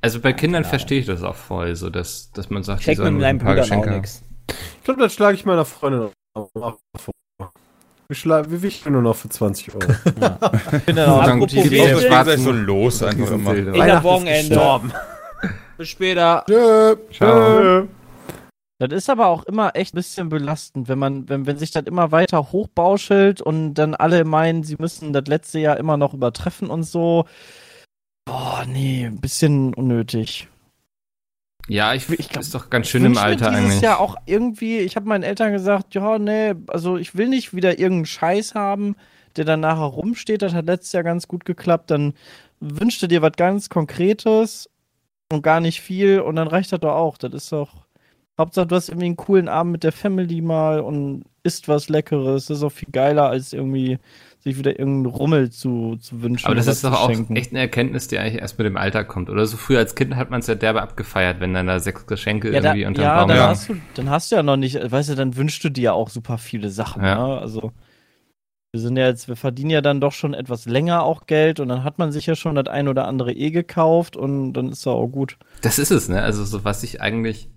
Also 0.00 0.20
bei 0.20 0.32
Kindern 0.32 0.62
genau. 0.62 0.70
verstehe 0.70 1.00
ich 1.00 1.06
das 1.06 1.22
auch 1.22 1.34
voll, 1.34 1.74
so 1.76 1.90
dass, 1.90 2.30
dass 2.32 2.50
man 2.50 2.62
sagt, 2.62 2.80
die 2.80 2.84
Schenkt 2.84 2.98
sollen 2.98 3.16
mit 3.16 3.24
ein 3.24 3.38
paar 3.38 3.54
Brüdern 3.54 3.58
auch 3.60 3.64
Geschenke 3.64 3.88
haben. 3.90 3.96
nichts. 3.96 4.22
Ich 4.78 4.84
glaube, 4.84 5.00
das 5.00 5.14
schlage 5.14 5.34
ich 5.34 5.44
meiner 5.46 5.64
Freundin 5.64 6.10
auch 6.34 6.78
vor. 6.96 7.13
Wir, 8.08 8.50
wir 8.50 8.62
wichteln 8.62 8.92
nur 8.92 9.02
noch 9.02 9.16
für 9.16 9.28
20 9.28 9.74
Euro. 9.74 9.86
Ich 10.72 10.82
bin 10.84 10.96
dann 10.96 11.10
auch 11.10 11.24
Dann 11.24 11.40
die 11.46 11.70
Wichteln. 11.70 12.00
schwarzen 12.00 12.42
so 12.44 12.52
los 12.52 13.02
einfach 13.02 13.30
immer. 13.30 13.54
Ich 13.54 13.66
ist 13.66 14.02
Wochenende. 14.02 14.48
gestorben. 14.48 14.92
Bis 15.78 15.88
später. 15.88 16.44
Tschö. 16.46 16.96
Ciao. 17.12 17.88
Das 18.78 18.92
ist 18.92 19.08
aber 19.08 19.28
auch 19.28 19.44
immer 19.44 19.74
echt 19.74 19.94
ein 19.94 19.96
bisschen 19.98 20.28
belastend, 20.28 20.88
wenn 20.88 20.98
man, 20.98 21.28
wenn, 21.28 21.46
wenn 21.46 21.58
sich 21.58 21.70
das 21.70 21.84
immer 21.84 22.12
weiter 22.12 22.52
hochbauschelt 22.52 23.40
und 23.40 23.74
dann 23.74 23.94
alle 23.94 24.24
meinen, 24.24 24.64
sie 24.64 24.76
müssen 24.78 25.12
das 25.12 25.24
letzte 25.26 25.58
Jahr 25.60 25.76
immer 25.78 25.96
noch 25.96 26.12
übertreffen 26.12 26.70
und 26.70 26.82
so. 26.82 27.24
Boah, 28.26 28.64
nee, 28.66 29.06
ein 29.06 29.20
bisschen 29.20 29.74
unnötig. 29.74 30.48
Ja, 31.68 31.94
ich, 31.94 32.08
Ich 32.10 32.28
glaub, 32.28 32.42
ist 32.42 32.54
doch 32.54 32.68
ganz 32.68 32.88
schön 32.88 33.04
im 33.04 33.16
Alter 33.16 33.50
dieses 33.50 33.64
eigentlich. 33.64 33.80
Jahr 33.80 34.00
auch 34.00 34.16
irgendwie, 34.26 34.78
ich 34.78 34.96
habe 34.96 35.08
meinen 35.08 35.22
Eltern 35.22 35.52
gesagt, 35.52 35.94
ja, 35.94 36.18
nee, 36.18 36.54
also 36.66 36.96
ich 36.96 37.16
will 37.16 37.28
nicht 37.28 37.54
wieder 37.54 37.78
irgendeinen 37.78 38.06
Scheiß 38.06 38.54
haben, 38.54 38.96
der 39.36 39.44
dann 39.44 39.60
nachher 39.60 39.84
rumsteht. 39.84 40.42
Das 40.42 40.52
hat 40.52 40.66
letztes 40.66 40.92
Jahr 40.92 41.02
ganz 41.02 41.26
gut 41.26 41.44
geklappt. 41.44 41.90
Dann 41.90 42.14
wünschst 42.60 43.02
du 43.02 43.06
dir 43.06 43.22
was 43.22 43.32
ganz 43.36 43.68
Konkretes 43.68 44.68
und 45.32 45.42
gar 45.42 45.60
nicht 45.60 45.80
viel 45.80 46.20
und 46.20 46.36
dann 46.36 46.48
reicht 46.48 46.72
das 46.72 46.80
doch 46.80 46.94
auch. 46.94 47.16
Das 47.16 47.32
ist 47.32 47.50
doch. 47.52 47.86
Hauptsache, 48.36 48.66
du 48.66 48.74
hast 48.74 48.88
irgendwie 48.88 49.06
einen 49.06 49.16
coolen 49.16 49.48
Abend 49.48 49.72
mit 49.72 49.84
der 49.84 49.92
Family 49.92 50.40
mal 50.40 50.80
und 50.80 51.24
isst 51.44 51.68
was 51.68 51.88
Leckeres. 51.88 52.46
Das 52.46 52.58
ist 52.58 52.64
auch 52.64 52.72
viel 52.72 52.88
geiler, 52.90 53.28
als 53.28 53.52
irgendwie 53.52 53.98
sich 54.40 54.58
wieder 54.58 54.78
irgendeinen 54.78 55.14
Rummel 55.14 55.50
zu, 55.50 55.96
zu 55.96 56.22
wünschen. 56.22 56.46
Aber 56.46 56.54
das 56.54 56.66
ist 56.66 56.84
doch 56.84 56.92
auch 56.92 57.10
echt 57.10 57.52
eine 57.52 57.60
Erkenntnis, 57.60 58.08
die 58.08 58.18
eigentlich 58.18 58.42
erst 58.42 58.58
mit 58.58 58.66
dem 58.66 58.76
Alter 58.76 59.04
kommt. 59.04 59.30
Oder 59.30 59.46
so 59.46 59.56
früher 59.56 59.78
als 59.78 59.94
Kind 59.94 60.16
hat 60.16 60.30
man 60.30 60.40
es 60.40 60.46
ja 60.46 60.54
derbe 60.54 60.82
abgefeiert, 60.82 61.40
wenn 61.40 61.54
dann 61.54 61.66
da 61.66 61.80
sechs 61.80 62.06
Geschenke 62.06 62.52
Ja, 62.52 62.60
da, 62.60 62.68
irgendwie 62.70 62.86
unterm 62.86 63.04
ja, 63.04 63.18
Baum 63.20 63.28
dann, 63.28 63.38
waren. 63.38 63.50
hast 63.50 63.68
du, 63.68 63.76
dann 63.94 64.10
hast 64.10 64.32
du 64.32 64.36
ja 64.36 64.42
noch 64.42 64.56
nicht, 64.56 64.78
weißt 64.90 65.10
du, 65.10 65.14
dann 65.14 65.36
wünschst 65.36 65.64
du 65.64 65.70
dir 65.70 65.84
ja 65.84 65.92
auch 65.92 66.10
super 66.10 66.36
viele 66.36 66.68
Sachen. 66.68 67.02
Ja. 67.02 67.26
Ne? 67.26 67.38
Also, 67.38 67.72
wir 68.72 68.80
sind 68.80 68.96
ja 68.96 69.06
jetzt, 69.06 69.28
wir 69.28 69.36
verdienen 69.36 69.70
ja 69.70 69.80
dann 69.80 70.00
doch 70.00 70.12
schon 70.12 70.34
etwas 70.34 70.66
länger 70.66 71.04
auch 71.04 71.26
Geld 71.26 71.60
und 71.60 71.68
dann 71.68 71.84
hat 71.84 71.98
man 71.98 72.12
sich 72.12 72.26
ja 72.26 72.34
schon 72.34 72.56
das 72.56 72.66
ein 72.66 72.88
oder 72.88 73.06
andere 73.06 73.32
eh 73.32 73.50
gekauft 73.50 74.16
und 74.16 74.52
dann 74.52 74.68
ist 74.68 74.84
ja 74.84 74.92
auch 74.92 75.06
gut. 75.06 75.38
Das 75.62 75.78
ist 75.78 75.90
es, 75.90 76.08
ne? 76.08 76.20
Also 76.20 76.44
so 76.44 76.64
was 76.64 76.82
ich 76.82 77.00
eigentlich 77.00 77.48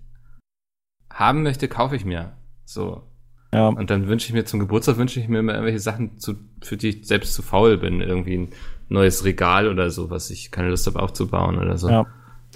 haben 1.12 1.42
möchte, 1.42 1.68
kaufe 1.68 1.96
ich 1.96 2.04
mir. 2.04 2.32
So. 2.64 3.02
Ja. 3.52 3.68
Und 3.68 3.90
dann 3.90 4.08
wünsche 4.08 4.26
ich 4.26 4.34
mir 4.34 4.44
zum 4.44 4.60
Geburtstag 4.60 4.98
wünsche 4.98 5.20
ich 5.20 5.28
mir 5.28 5.38
immer 5.38 5.52
irgendwelche 5.52 5.80
Sachen, 5.80 6.18
zu, 6.18 6.34
für 6.62 6.76
die 6.76 6.88
ich 6.88 7.06
selbst 7.06 7.34
zu 7.34 7.42
faul 7.42 7.78
bin. 7.78 8.00
Irgendwie 8.00 8.36
ein 8.36 8.50
neues 8.88 9.24
Regal 9.24 9.68
oder 9.68 9.90
so, 9.90 10.10
was 10.10 10.30
ich 10.30 10.50
keine 10.50 10.68
Lust 10.70 10.86
habe 10.86 11.00
aufzubauen 11.00 11.58
oder 11.58 11.78
so. 11.78 11.88
Ja. 11.88 12.06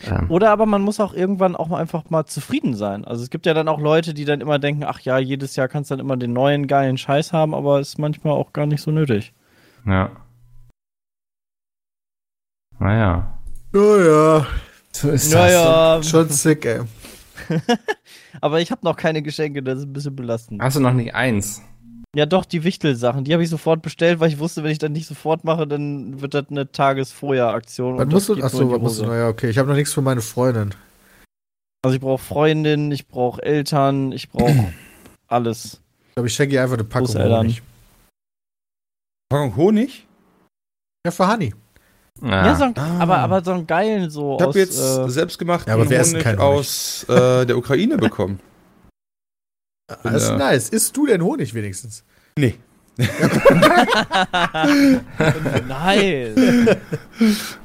Ähm, 0.06 0.30
Oder 0.30 0.50
aber 0.50 0.64
man 0.64 0.82
muss 0.82 1.00
auch 1.00 1.12
irgendwann 1.12 1.54
auch 1.54 1.68
mal 1.68 1.78
einfach 1.78 2.08
mal 2.08 2.24
zufrieden 2.24 2.74
sein. 2.74 3.04
Also 3.04 3.22
es 3.22 3.30
gibt 3.30 3.44
ja 3.46 3.54
dann 3.54 3.68
auch 3.68 3.78
Leute, 3.78 4.14
die 4.14 4.24
dann 4.24 4.40
immer 4.40 4.58
denken, 4.58 4.84
ach 4.84 5.00
ja, 5.00 5.18
jedes 5.18 5.54
Jahr 5.54 5.68
kannst 5.68 5.90
du 5.90 5.96
dann 5.96 6.04
immer 6.04 6.16
den 6.16 6.32
neuen 6.32 6.66
geilen 6.66 6.96
Scheiß 6.96 7.32
haben, 7.32 7.54
aber 7.54 7.78
ist 7.78 7.98
manchmal 7.98 8.32
auch 8.32 8.52
gar 8.52 8.66
nicht 8.66 8.80
so 8.82 8.90
nötig. 8.90 9.32
ja. 9.86 10.10
Naja. 12.78 13.38
Ja, 13.72 13.96
ja. 14.04 14.46
So 14.90 15.10
ist 15.10 15.32
Naja, 15.32 16.02
Schon 16.02 16.28
sick, 16.28 16.64
ey. 16.64 16.80
aber 18.40 18.60
ich 18.60 18.70
habe 18.70 18.84
noch 18.84 18.96
keine 18.96 19.22
Geschenke, 19.22 19.62
das 19.62 19.80
ist 19.80 19.84
ein 19.86 19.92
bisschen 19.92 20.16
belastend. 20.16 20.62
Hast 20.62 20.76
du 20.76 20.80
noch 20.80 20.92
nicht 20.92 21.14
eins? 21.14 21.62
Ja, 22.14 22.26
doch, 22.26 22.44
die 22.44 22.62
Wichtelsachen, 22.62 23.24
die 23.24 23.32
habe 23.32 23.42
ich 23.42 23.48
sofort 23.48 23.80
bestellt, 23.80 24.20
weil 24.20 24.28
ich 24.28 24.38
wusste, 24.38 24.62
wenn 24.62 24.70
ich 24.70 24.78
das 24.78 24.90
nicht 24.90 25.06
sofort 25.06 25.44
mache, 25.44 25.66
dann 25.66 26.20
wird 26.20 26.34
das 26.34 26.50
eine 26.50 26.70
Tagesvorher-Aktion. 26.70 27.96
Was 27.96 28.06
musst 28.06 28.28
du? 28.28 28.34
Achso, 28.42 28.70
was 28.70 28.80
musst 28.80 29.00
du? 29.00 29.06
Naja, 29.06 29.28
okay. 29.28 29.48
Ich 29.48 29.56
habe 29.56 29.68
noch 29.68 29.76
nichts 29.76 29.94
für 29.94 30.02
meine 30.02 30.20
Freundin. 30.20 30.74
Also 31.82 31.94
ich 31.94 32.00
brauche 32.00 32.22
Freundin, 32.22 32.92
ich 32.92 33.08
brauche 33.08 33.42
Eltern, 33.42 34.12
ich 34.12 34.28
brauche 34.30 34.72
alles. 35.26 35.80
Ich 36.08 36.14
glaube, 36.14 36.26
ich 36.28 36.34
schenke 36.34 36.54
ihr 36.54 36.62
einfach 36.62 36.76
eine 36.76 36.84
Packung. 36.84 37.14
Honig. 37.14 37.62
Packung 39.30 39.56
Honig? 39.56 40.06
Ja, 41.06 41.10
für 41.10 41.26
Honey. 41.26 41.54
Ah. 42.22 42.46
Ja, 42.46 42.54
so 42.56 42.64
ein, 42.64 42.74
Ah. 42.76 42.98
aber, 43.00 43.18
aber 43.18 43.44
so 43.44 43.52
einen 43.52 43.66
geilen 43.66 44.08
so 44.10 44.36
Ich 44.38 44.42
habe 44.46 44.58
jetzt 44.58 44.78
äh, 44.78 45.08
selbstgemachten 45.08 45.68
Ja, 45.68 45.74
aber 45.74 45.84
Honig 45.86 46.24
Honig. 46.24 46.38
aus 46.38 47.04
äh, 47.08 47.44
der 47.46 47.56
Ukraine 47.58 47.96
bekommen. 47.98 48.38
Ist 50.04 50.28
Ja. 50.28 50.36
nice. 50.38 50.68
Isst 50.68 50.96
du 50.96 51.06
denn 51.06 51.22
Honig 51.22 51.52
wenigstens? 51.54 52.04
Nee. 52.38 52.54
nice. 55.68 56.34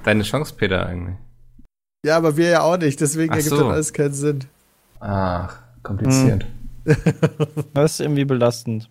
Deine 0.03 0.23
Chance, 0.23 0.53
Peter, 0.55 0.85
eigentlich. 0.85 1.15
Ja, 2.05 2.17
aber 2.17 2.37
wir 2.37 2.49
ja 2.49 2.61
auch 2.61 2.77
nicht. 2.77 2.99
Deswegen 3.01 3.31
Ach 3.33 3.37
ergibt 3.37 3.55
so. 3.55 3.63
das 3.63 3.73
alles 3.73 3.93
keinen 3.93 4.13
Sinn. 4.13 4.39
Ach, 4.99 5.57
kompliziert. 5.83 6.45
Das 7.73 7.93
ist 7.93 7.99
irgendwie 7.99 8.23
belastend. 8.23 8.89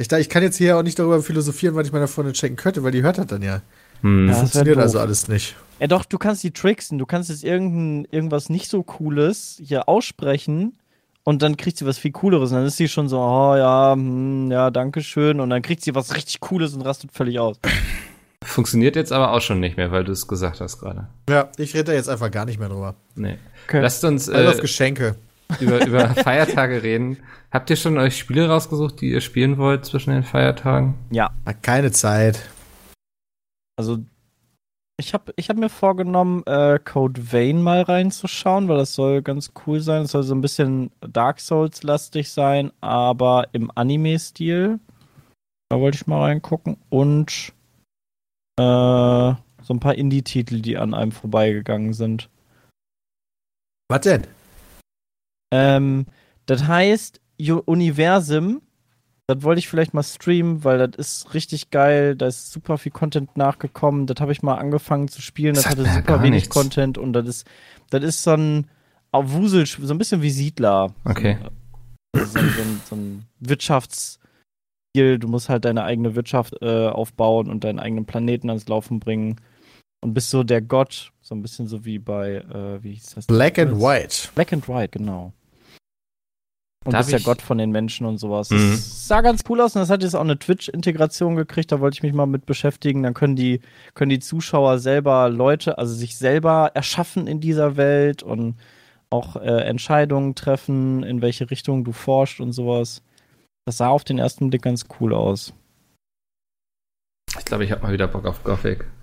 Ich, 0.00 0.08
da- 0.08 0.16
ich 0.18 0.30
kann 0.30 0.42
jetzt 0.42 0.56
hier 0.56 0.78
auch 0.78 0.82
nicht 0.82 0.98
darüber 0.98 1.20
philosophieren, 1.22 1.74
was 1.74 1.86
ich 1.86 1.92
meiner 1.92 2.08
Freundin 2.08 2.34
schenken 2.34 2.56
könnte, 2.56 2.82
weil 2.82 2.92
die 2.92 3.02
hört 3.02 3.18
das 3.18 3.26
dann 3.26 3.42
ja. 3.42 3.60
Hm. 4.02 4.26
Das 4.28 4.36
wär 4.36 4.40
Funktioniert 4.42 4.78
also 4.78 4.98
alles 4.98 5.28
nicht. 5.28 5.56
Ja, 5.78 5.86
doch, 5.86 6.04
du 6.04 6.18
kannst 6.18 6.44
die 6.44 6.50
tricksen. 6.50 6.98
Du 6.98 7.06
kannst 7.06 7.30
jetzt 7.30 7.42
irgendein, 7.44 8.06
irgendwas 8.10 8.50
nicht 8.50 8.68
so 8.70 8.82
Cooles 8.82 9.60
hier 9.64 9.88
aussprechen 9.88 10.74
und 11.24 11.42
dann 11.42 11.56
kriegt 11.56 11.78
sie 11.78 11.86
was 11.86 11.98
viel 11.98 12.12
Cooleres. 12.12 12.50
Und 12.50 12.58
dann 12.58 12.66
ist 12.66 12.76
sie 12.76 12.88
schon 12.88 13.08
so, 13.08 13.18
oh 13.18 13.56
ja, 13.56 13.92
hm, 13.92 14.50
ja, 14.50 14.70
danke 14.70 15.02
schön. 15.02 15.40
Und 15.40 15.50
dann 15.50 15.62
kriegt 15.62 15.82
sie 15.82 15.94
was 15.94 16.14
richtig 16.14 16.40
Cooles 16.40 16.74
und 16.74 16.82
rastet 16.82 17.12
völlig 17.12 17.38
aus. 17.38 17.58
Funktioniert 18.42 18.96
jetzt 18.96 19.12
aber 19.12 19.32
auch 19.32 19.40
schon 19.40 19.60
nicht 19.60 19.76
mehr, 19.76 19.90
weil 19.90 20.04
du 20.04 20.12
es 20.12 20.26
gesagt 20.26 20.60
hast 20.60 20.80
gerade. 20.80 21.08
Ja, 21.28 21.48
ich 21.56 21.74
rede 21.74 21.84
da 21.84 21.92
jetzt 21.92 22.08
einfach 22.08 22.30
gar 22.30 22.46
nicht 22.46 22.58
mehr 22.58 22.68
drüber. 22.68 22.94
Nee. 23.14 23.36
Okay. 23.66 23.80
Lasst 23.80 24.04
uns 24.04 24.28
Also 24.28 24.50
auf 24.50 24.58
äh, 24.58 24.60
Geschenke. 24.62 25.16
über, 25.60 25.86
über 25.86 26.08
Feiertage 26.10 26.82
reden. 26.82 27.18
Habt 27.50 27.68
ihr 27.70 27.76
schon 27.76 27.98
euch 27.98 28.16
Spiele 28.18 28.48
rausgesucht, 28.48 29.00
die 29.00 29.10
ihr 29.10 29.20
spielen 29.20 29.58
wollt 29.58 29.84
zwischen 29.84 30.10
den 30.10 30.22
Feiertagen? 30.24 30.94
Ja, 31.10 31.30
Hat 31.44 31.62
keine 31.62 31.90
Zeit. 31.90 32.40
Also 33.80 33.98
ich 34.98 35.14
habe 35.14 35.32
ich 35.36 35.48
hab 35.48 35.56
mir 35.56 35.70
vorgenommen, 35.70 36.42
äh, 36.44 36.78
Code 36.78 37.32
Vein 37.32 37.62
mal 37.62 37.80
reinzuschauen, 37.80 38.68
weil 38.68 38.76
das 38.76 38.94
soll 38.94 39.22
ganz 39.22 39.52
cool 39.66 39.80
sein. 39.80 40.02
Es 40.02 40.10
soll 40.10 40.22
so 40.22 40.34
ein 40.34 40.42
bisschen 40.42 40.90
Dark 41.00 41.40
Souls-lastig 41.40 42.30
sein, 42.30 42.70
aber 42.82 43.48
im 43.52 43.70
Anime-Stil. 43.74 44.78
Da 45.70 45.80
wollte 45.80 45.96
ich 45.96 46.06
mal 46.06 46.20
reingucken. 46.20 46.76
Und 46.90 47.54
äh, 48.58 48.62
so 48.62 49.74
ein 49.74 49.80
paar 49.80 49.94
Indie-Titel, 49.94 50.60
die 50.60 50.76
an 50.76 50.92
einem 50.92 51.12
vorbeigegangen 51.12 51.94
sind. 51.94 52.28
Was 53.88 54.02
denn? 54.02 54.26
Ähm, 55.50 56.04
das 56.44 56.66
heißt, 56.66 57.22
Universum, 57.64 58.60
das 59.34 59.42
wollte 59.42 59.58
ich 59.60 59.68
vielleicht 59.68 59.94
mal 59.94 60.02
streamen, 60.02 60.64
weil 60.64 60.78
das 60.78 60.96
ist 60.96 61.34
richtig 61.34 61.70
geil. 61.70 62.16
Da 62.16 62.26
ist 62.26 62.52
super 62.52 62.76
viel 62.78 62.92
Content 62.92 63.36
nachgekommen. 63.36 64.06
Das 64.06 64.20
habe 64.20 64.32
ich 64.32 64.42
mal 64.42 64.56
angefangen 64.56 65.08
zu 65.08 65.22
spielen. 65.22 65.54
Das 65.54 65.64
Sagt 65.64 65.78
hatte 65.78 65.90
super 65.90 66.18
wenig 66.22 66.42
nichts. 66.44 66.48
Content 66.50 66.98
und 66.98 67.12
das 67.12 67.26
ist, 67.26 67.46
das 67.90 68.02
ist 68.04 68.22
so 68.22 68.32
ein 68.32 68.66
Wusel, 69.12 69.66
so 69.66 69.92
ein 69.94 69.98
bisschen 69.98 70.22
wie 70.22 70.30
Siedler. 70.30 70.92
Okay. 71.04 71.38
So, 72.14 72.24
so, 72.24 72.38
ein- 72.38 72.80
so 72.88 72.96
ein 72.96 73.24
Wirtschaftsspiel. 73.40 75.18
Du 75.18 75.28
musst 75.28 75.48
halt 75.48 75.64
deine 75.64 75.84
eigene 75.84 76.14
Wirtschaft 76.14 76.54
äh, 76.62 76.88
aufbauen 76.88 77.48
und 77.50 77.64
deinen 77.64 77.78
eigenen 77.78 78.06
Planeten 78.06 78.48
ans 78.50 78.68
Laufen 78.68 79.00
bringen. 79.00 79.40
Und 80.02 80.14
bist 80.14 80.30
so 80.30 80.42
der 80.44 80.62
Gott, 80.62 81.12
so 81.20 81.34
ein 81.34 81.42
bisschen 81.42 81.66
so 81.66 81.84
wie 81.84 81.98
bei, 81.98 82.36
äh, 82.36 82.82
wie 82.82 82.92
hieß 82.94 83.14
das? 83.16 83.26
Black 83.26 83.58
and 83.58 83.76
White. 83.80 84.28
Black 84.34 84.52
and 84.52 84.66
White, 84.66 84.98
genau. 84.98 85.32
Und 86.84 86.96
bist 86.96 87.12
der 87.12 87.18
ich- 87.18 87.24
Gott 87.24 87.42
von 87.42 87.58
den 87.58 87.70
Menschen 87.70 88.06
und 88.06 88.16
sowas. 88.18 88.48
Mhm. 88.50 88.70
Das 88.70 89.06
sah 89.06 89.20
ganz 89.20 89.42
cool 89.48 89.60
aus 89.60 89.76
und 89.76 89.80
das 89.82 89.90
hat 89.90 90.02
jetzt 90.02 90.14
auch 90.16 90.20
eine 90.22 90.38
Twitch-Integration 90.38 91.36
gekriegt, 91.36 91.70
da 91.72 91.80
wollte 91.80 91.96
ich 91.96 92.02
mich 92.02 92.14
mal 92.14 92.26
mit 92.26 92.46
beschäftigen. 92.46 93.02
Dann 93.02 93.12
können 93.12 93.36
die, 93.36 93.60
können 93.94 94.08
die 94.08 94.18
Zuschauer 94.18 94.78
selber 94.78 95.28
Leute, 95.28 95.76
also 95.76 95.92
sich 95.94 96.16
selber 96.16 96.70
erschaffen 96.74 97.26
in 97.26 97.38
dieser 97.40 97.76
Welt 97.76 98.22
und 98.22 98.56
auch 99.10 99.36
äh, 99.36 99.62
Entscheidungen 99.64 100.34
treffen, 100.34 101.02
in 101.02 101.20
welche 101.20 101.50
Richtung 101.50 101.84
du 101.84 101.92
forschst 101.92 102.40
und 102.40 102.52
sowas. 102.52 103.02
Das 103.66 103.76
sah 103.76 103.88
auf 103.88 104.04
den 104.04 104.18
ersten 104.18 104.48
Blick 104.48 104.62
ganz 104.62 104.86
cool 105.00 105.12
aus. 105.12 105.52
Ich 107.38 107.44
glaube, 107.44 107.64
ich 107.64 107.72
habe 107.72 107.82
mal 107.82 107.92
wieder 107.92 108.08
Bock 108.08 108.24
auf 108.26 108.42
Gothic. 108.42 108.84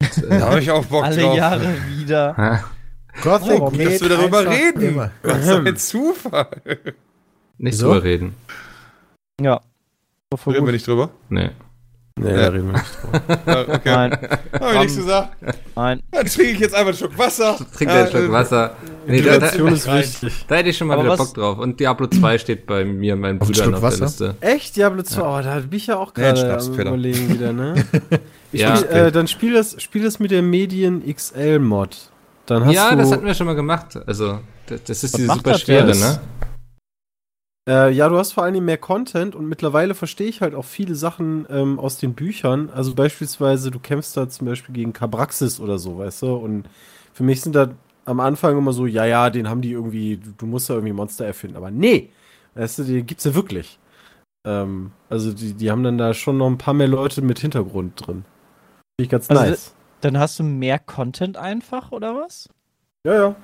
Das, 0.00 0.16
Da 0.16 0.26
äh, 0.36 0.40
habe 0.40 0.60
ich 0.60 0.70
auch 0.70 0.86
Bock 0.86 1.04
Alle 1.04 1.20
drauf. 1.20 1.36
Jahre 1.36 1.74
wieder. 1.98 2.64
Gothic 3.22 3.60
warum 3.60 3.76
geht 3.76 3.86
dass 3.86 4.00
wir 4.00 4.08
darüber 4.08 4.46
reden? 4.48 4.82
Immer. 4.82 5.10
Was 5.22 5.44
für 5.46 5.58
ein 5.66 5.76
Zufall. 5.76 6.46
nicht 7.58 7.74
Wieso? 7.74 7.88
drüber 7.92 8.04
reden. 8.04 8.34
Ja. 9.40 9.60
Reden 10.32 10.54
wir 10.54 10.60
gut. 10.60 10.72
nicht 10.72 10.86
drüber? 10.86 11.10
Nee. 11.28 11.50
Nee, 12.18 12.30
Ja. 12.30 12.36
da 12.36 12.48
reden 12.48 12.66
wir 12.66 12.72
nicht 12.72 12.84
drüber. 13.02 13.38
Ja, 13.46 13.60
okay. 13.74 13.80
Nein, 13.84 14.18
Hab 14.52 14.72
ich 14.74 14.78
nichts 14.80 14.96
gesagt. 14.96 15.36
nein. 15.76 16.02
Dann 16.10 16.26
trinke 16.26 16.52
ich 16.52 16.58
jetzt 16.60 16.74
einfach 16.74 16.88
einen 16.88 16.96
Schluck 16.96 17.18
Wasser. 17.18 17.56
Trink 17.76 17.90
Ja, 17.90 17.98
einen 18.00 18.10
Schluck 18.10 18.22
äh, 18.24 18.32
Wasser. 18.32 18.76
Nee, 19.06 19.20
da, 19.22 19.38
da, 19.38 19.46
ist 19.46 19.88
rein. 19.88 19.98
wichtig. 20.00 20.44
da 20.48 20.54
hätte 20.56 20.68
ich 20.70 20.76
schon 20.78 20.88
mal 20.88 20.94
Aber 20.94 21.02
wieder 21.04 21.12
was- 21.12 21.18
Bock 21.18 21.34
drauf. 21.34 21.58
Und 21.58 21.80
Diablo 21.80 22.06
2 22.06 22.38
steht 22.38 22.66
bei 22.66 22.84
mir 22.84 23.14
und 23.14 23.20
meinen 23.20 23.40
Auf 23.40 23.48
einen 23.48 23.52
Brüdern 23.54 23.64
Schluck 23.64 23.74
auf 23.74 23.80
der 23.80 24.06
Wasser? 24.06 24.26
Liste. 24.28 24.34
Echt? 24.40 24.76
Diablo 24.76 25.02
2? 25.02 25.20
Oh, 25.22 25.42
da 25.42 25.60
bin 25.60 25.72
ich 25.72 25.86
ja 25.86 25.96
auch 25.98 26.14
gerade 26.14 26.38
Schnaps, 26.40 26.68
am 26.68 26.74
überlegen 26.80 27.28
wieder, 27.30 27.52
ne? 27.52 27.74
Ich 28.52 28.60
Ja. 28.60 28.76
spiel, 28.76 28.90
äh, 28.90 29.10
dann 29.12 29.28
spiel 29.28 29.54
das, 29.54 29.80
spiel 29.82 30.02
das 30.02 30.18
mit 30.18 30.30
der 30.30 30.42
Medien 30.42 31.02
XL 31.14 31.58
Mod. 31.58 32.10
Dann 32.46 32.64
hast 32.64 32.74
Ja, 32.74 32.90
du, 32.90 32.96
das 32.96 33.12
hatten 33.12 33.26
wir 33.26 33.34
schon 33.34 33.46
mal 33.46 33.54
gemacht. 33.54 33.98
Also, 34.06 34.40
das, 34.66 34.84
das 34.84 35.04
ist 35.04 35.16
diese 35.16 35.28
macht 35.28 35.38
super 35.38 35.54
schwere, 35.58 35.96
ne? 35.96 36.20
Äh, 37.68 37.92
ja, 37.92 38.08
du 38.08 38.18
hast 38.18 38.32
vor 38.32 38.42
allem 38.42 38.64
mehr 38.64 38.78
Content 38.78 39.36
und 39.36 39.48
mittlerweile 39.48 39.94
verstehe 39.94 40.26
ich 40.26 40.40
halt 40.40 40.54
auch 40.54 40.64
viele 40.64 40.96
Sachen 40.96 41.46
ähm, 41.48 41.78
aus 41.78 41.96
den 41.96 42.14
Büchern. 42.14 42.70
Also 42.70 42.94
beispielsweise, 42.94 43.70
du 43.70 43.78
kämpfst 43.78 44.16
da 44.16 44.28
zum 44.28 44.48
Beispiel 44.48 44.74
gegen 44.74 44.92
Kabraxis 44.92 45.60
oder 45.60 45.78
so, 45.78 45.98
weißt 45.98 46.22
du? 46.22 46.34
Und 46.34 46.64
für 47.12 47.22
mich 47.22 47.40
sind 47.40 47.54
da 47.54 47.70
am 48.04 48.18
Anfang 48.18 48.58
immer 48.58 48.72
so, 48.72 48.86
ja, 48.86 49.04
ja, 49.04 49.30
den 49.30 49.48
haben 49.48 49.60
die 49.60 49.70
irgendwie, 49.70 50.20
du, 50.38 50.46
musst 50.46 50.68
da 50.70 50.74
irgendwie 50.74 50.92
Monster 50.92 51.24
erfinden. 51.24 51.56
Aber 51.56 51.70
nee, 51.70 52.10
weißt 52.56 52.80
du, 52.80 52.84
die 52.84 53.04
gibt's 53.04 53.24
ja 53.24 53.34
wirklich. 53.36 53.78
Ähm, 54.44 54.90
also 55.08 55.32
die, 55.32 55.54
die 55.54 55.70
haben 55.70 55.84
dann 55.84 55.98
da 55.98 56.14
schon 56.14 56.38
noch 56.38 56.48
ein 56.48 56.58
paar 56.58 56.74
mehr 56.74 56.88
Leute 56.88 57.22
mit 57.22 57.38
Hintergrund 57.38 58.04
drin. 58.04 58.24
Finde 58.96 59.04
ich 59.04 59.08
ganz 59.08 59.30
Also 59.30 59.42
nice. 59.44 59.74
Dann 60.02 60.18
hast 60.18 60.38
du 60.38 60.42
mehr 60.42 60.78
Content 60.78 61.36
einfach, 61.36 61.92
oder 61.92 62.14
was? 62.16 62.48
Ja, 63.06 63.14
ja. 63.14 63.36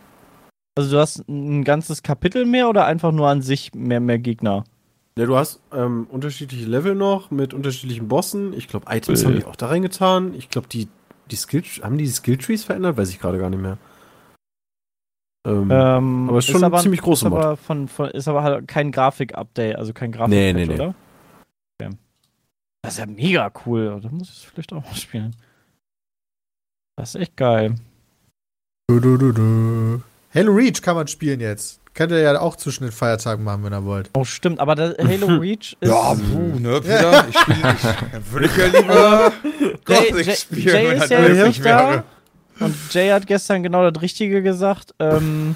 Also 0.77 0.91
du 0.93 0.99
hast 1.01 1.29
ein 1.29 1.65
ganzes 1.65 2.03
Kapitel 2.03 2.45
mehr 2.45 2.69
oder 2.69 2.85
einfach 2.85 3.13
nur 3.13 3.29
an 3.29 3.43
sich 3.43 3.75
mehr, 3.75 4.01
mehr 4.01 4.19
Gegner? 4.19 4.65
Ja, 5.19 5.27
du 5.27 5.37
hast 5.37 5.61
ähm, 5.73 6.07
unterschiedliche 6.11 6.67
Level 6.67 6.95
noch 6.95 7.31
mit 7.31 7.55
unterschiedlichen 7.55 8.07
Bossen. 8.09 8.53
Ich 8.53 8.69
glaube, 8.69 8.87
Items 8.89 9.23
Äh. 9.23 9.27
haben 9.27 9.37
die 9.37 9.45
auch 9.45 9.57
da 9.57 9.67
reingetan. 9.69 10.35
Ich 10.35 10.49
glaube, 10.51 10.69
die, 10.69 10.89
die 11.31 11.37
Skill 11.37 11.63
haben 11.83 11.99
die 11.99 12.05
die 12.05 12.11
Skilltrees 12.11 12.65
verändert? 12.65 12.97
Weiß 12.97 13.11
ich 13.11 13.19
gerade 13.19 13.39
gar 13.39 13.51
nicht 13.51 13.63
mehr. 13.63 13.79
Ähm, 15.47 15.71
Ähm, 15.71 16.29
aber 16.29 16.39
ist 16.39 16.49
schon 16.49 16.63
ein 16.63 16.81
ziemlich 16.81 17.03
großer 17.03 17.27
ist 17.29 17.33
aber, 17.33 17.57
von, 17.57 17.89
von, 17.89 18.11
ist 18.11 18.29
aber 18.29 18.43
halt 18.43 18.69
kein 18.69 18.93
Grafik-Update, 18.93 19.77
also 19.77 19.93
kein 19.93 20.13
grafik 20.13 20.31
Nee, 20.31 20.53
nee, 20.53 20.67
nee. 20.67 20.75
oder? 20.75 20.95
Okay. 21.81 21.97
Das 22.83 22.95
ist 22.95 22.99
ja 22.99 23.07
mega 23.07 23.51
cool. 23.67 24.01
Da 24.03 24.09
muss 24.11 24.29
ich 24.29 24.37
es 24.37 24.43
vielleicht 24.43 24.73
auch 24.73 24.85
mal 24.85 24.95
spielen. 24.95 25.35
Das 26.99 27.15
ist 27.15 27.21
echt 27.21 27.37
geil. 27.37 27.77
Du, 28.89 28.99
du, 29.01 29.17
du, 29.17 29.33
du. 29.33 30.03
Halo 30.35 30.53
Reach 30.53 30.83
kann 30.83 30.97
man 30.97 31.07
spielen 31.07 31.41
jetzt. 31.41 31.81
Könnt 31.95 32.13
ihr 32.13 32.19
ja 32.21 32.41
auch 32.41 32.57
zwischen 32.57 32.85
den 32.85 32.93
Feiertagen 32.93 33.45
machen, 33.45 33.65
wenn 33.65 33.73
ihr 33.73 33.85
wollt. 33.85 34.11
Oh, 34.15 34.25
stimmt, 34.25 34.61
aber 34.61 34.75
das 34.75 34.97
Halo 34.99 35.27
Reach 35.41 35.77
ist. 35.81 35.89
Ja, 35.89 36.15
puh, 36.15 36.59
ne, 36.59 36.81
Peter? 36.81 37.27
Ich 37.29 37.39
spiele 37.39 37.77
ich, 37.77 38.33
würde 38.33 38.47
ich 38.47 38.57
ja 38.57 38.67
lieber 38.67 39.33
Gothic 39.85 40.27
Jay- 40.27 40.35
spielen. 40.37 40.67
Jay 40.67 40.89
wenn 40.89 40.97
ist 40.97 41.03
das 41.03 41.11
ja 41.11 41.21
möglich 41.21 41.65
wäre. 41.65 42.05
Und 42.61 42.75
Jay 42.93 43.11
hat 43.11 43.27
gestern 43.27 43.63
genau 43.63 43.89
das 43.89 44.03
Richtige 44.03 44.43
gesagt, 44.43 44.95
ähm, 44.99 45.55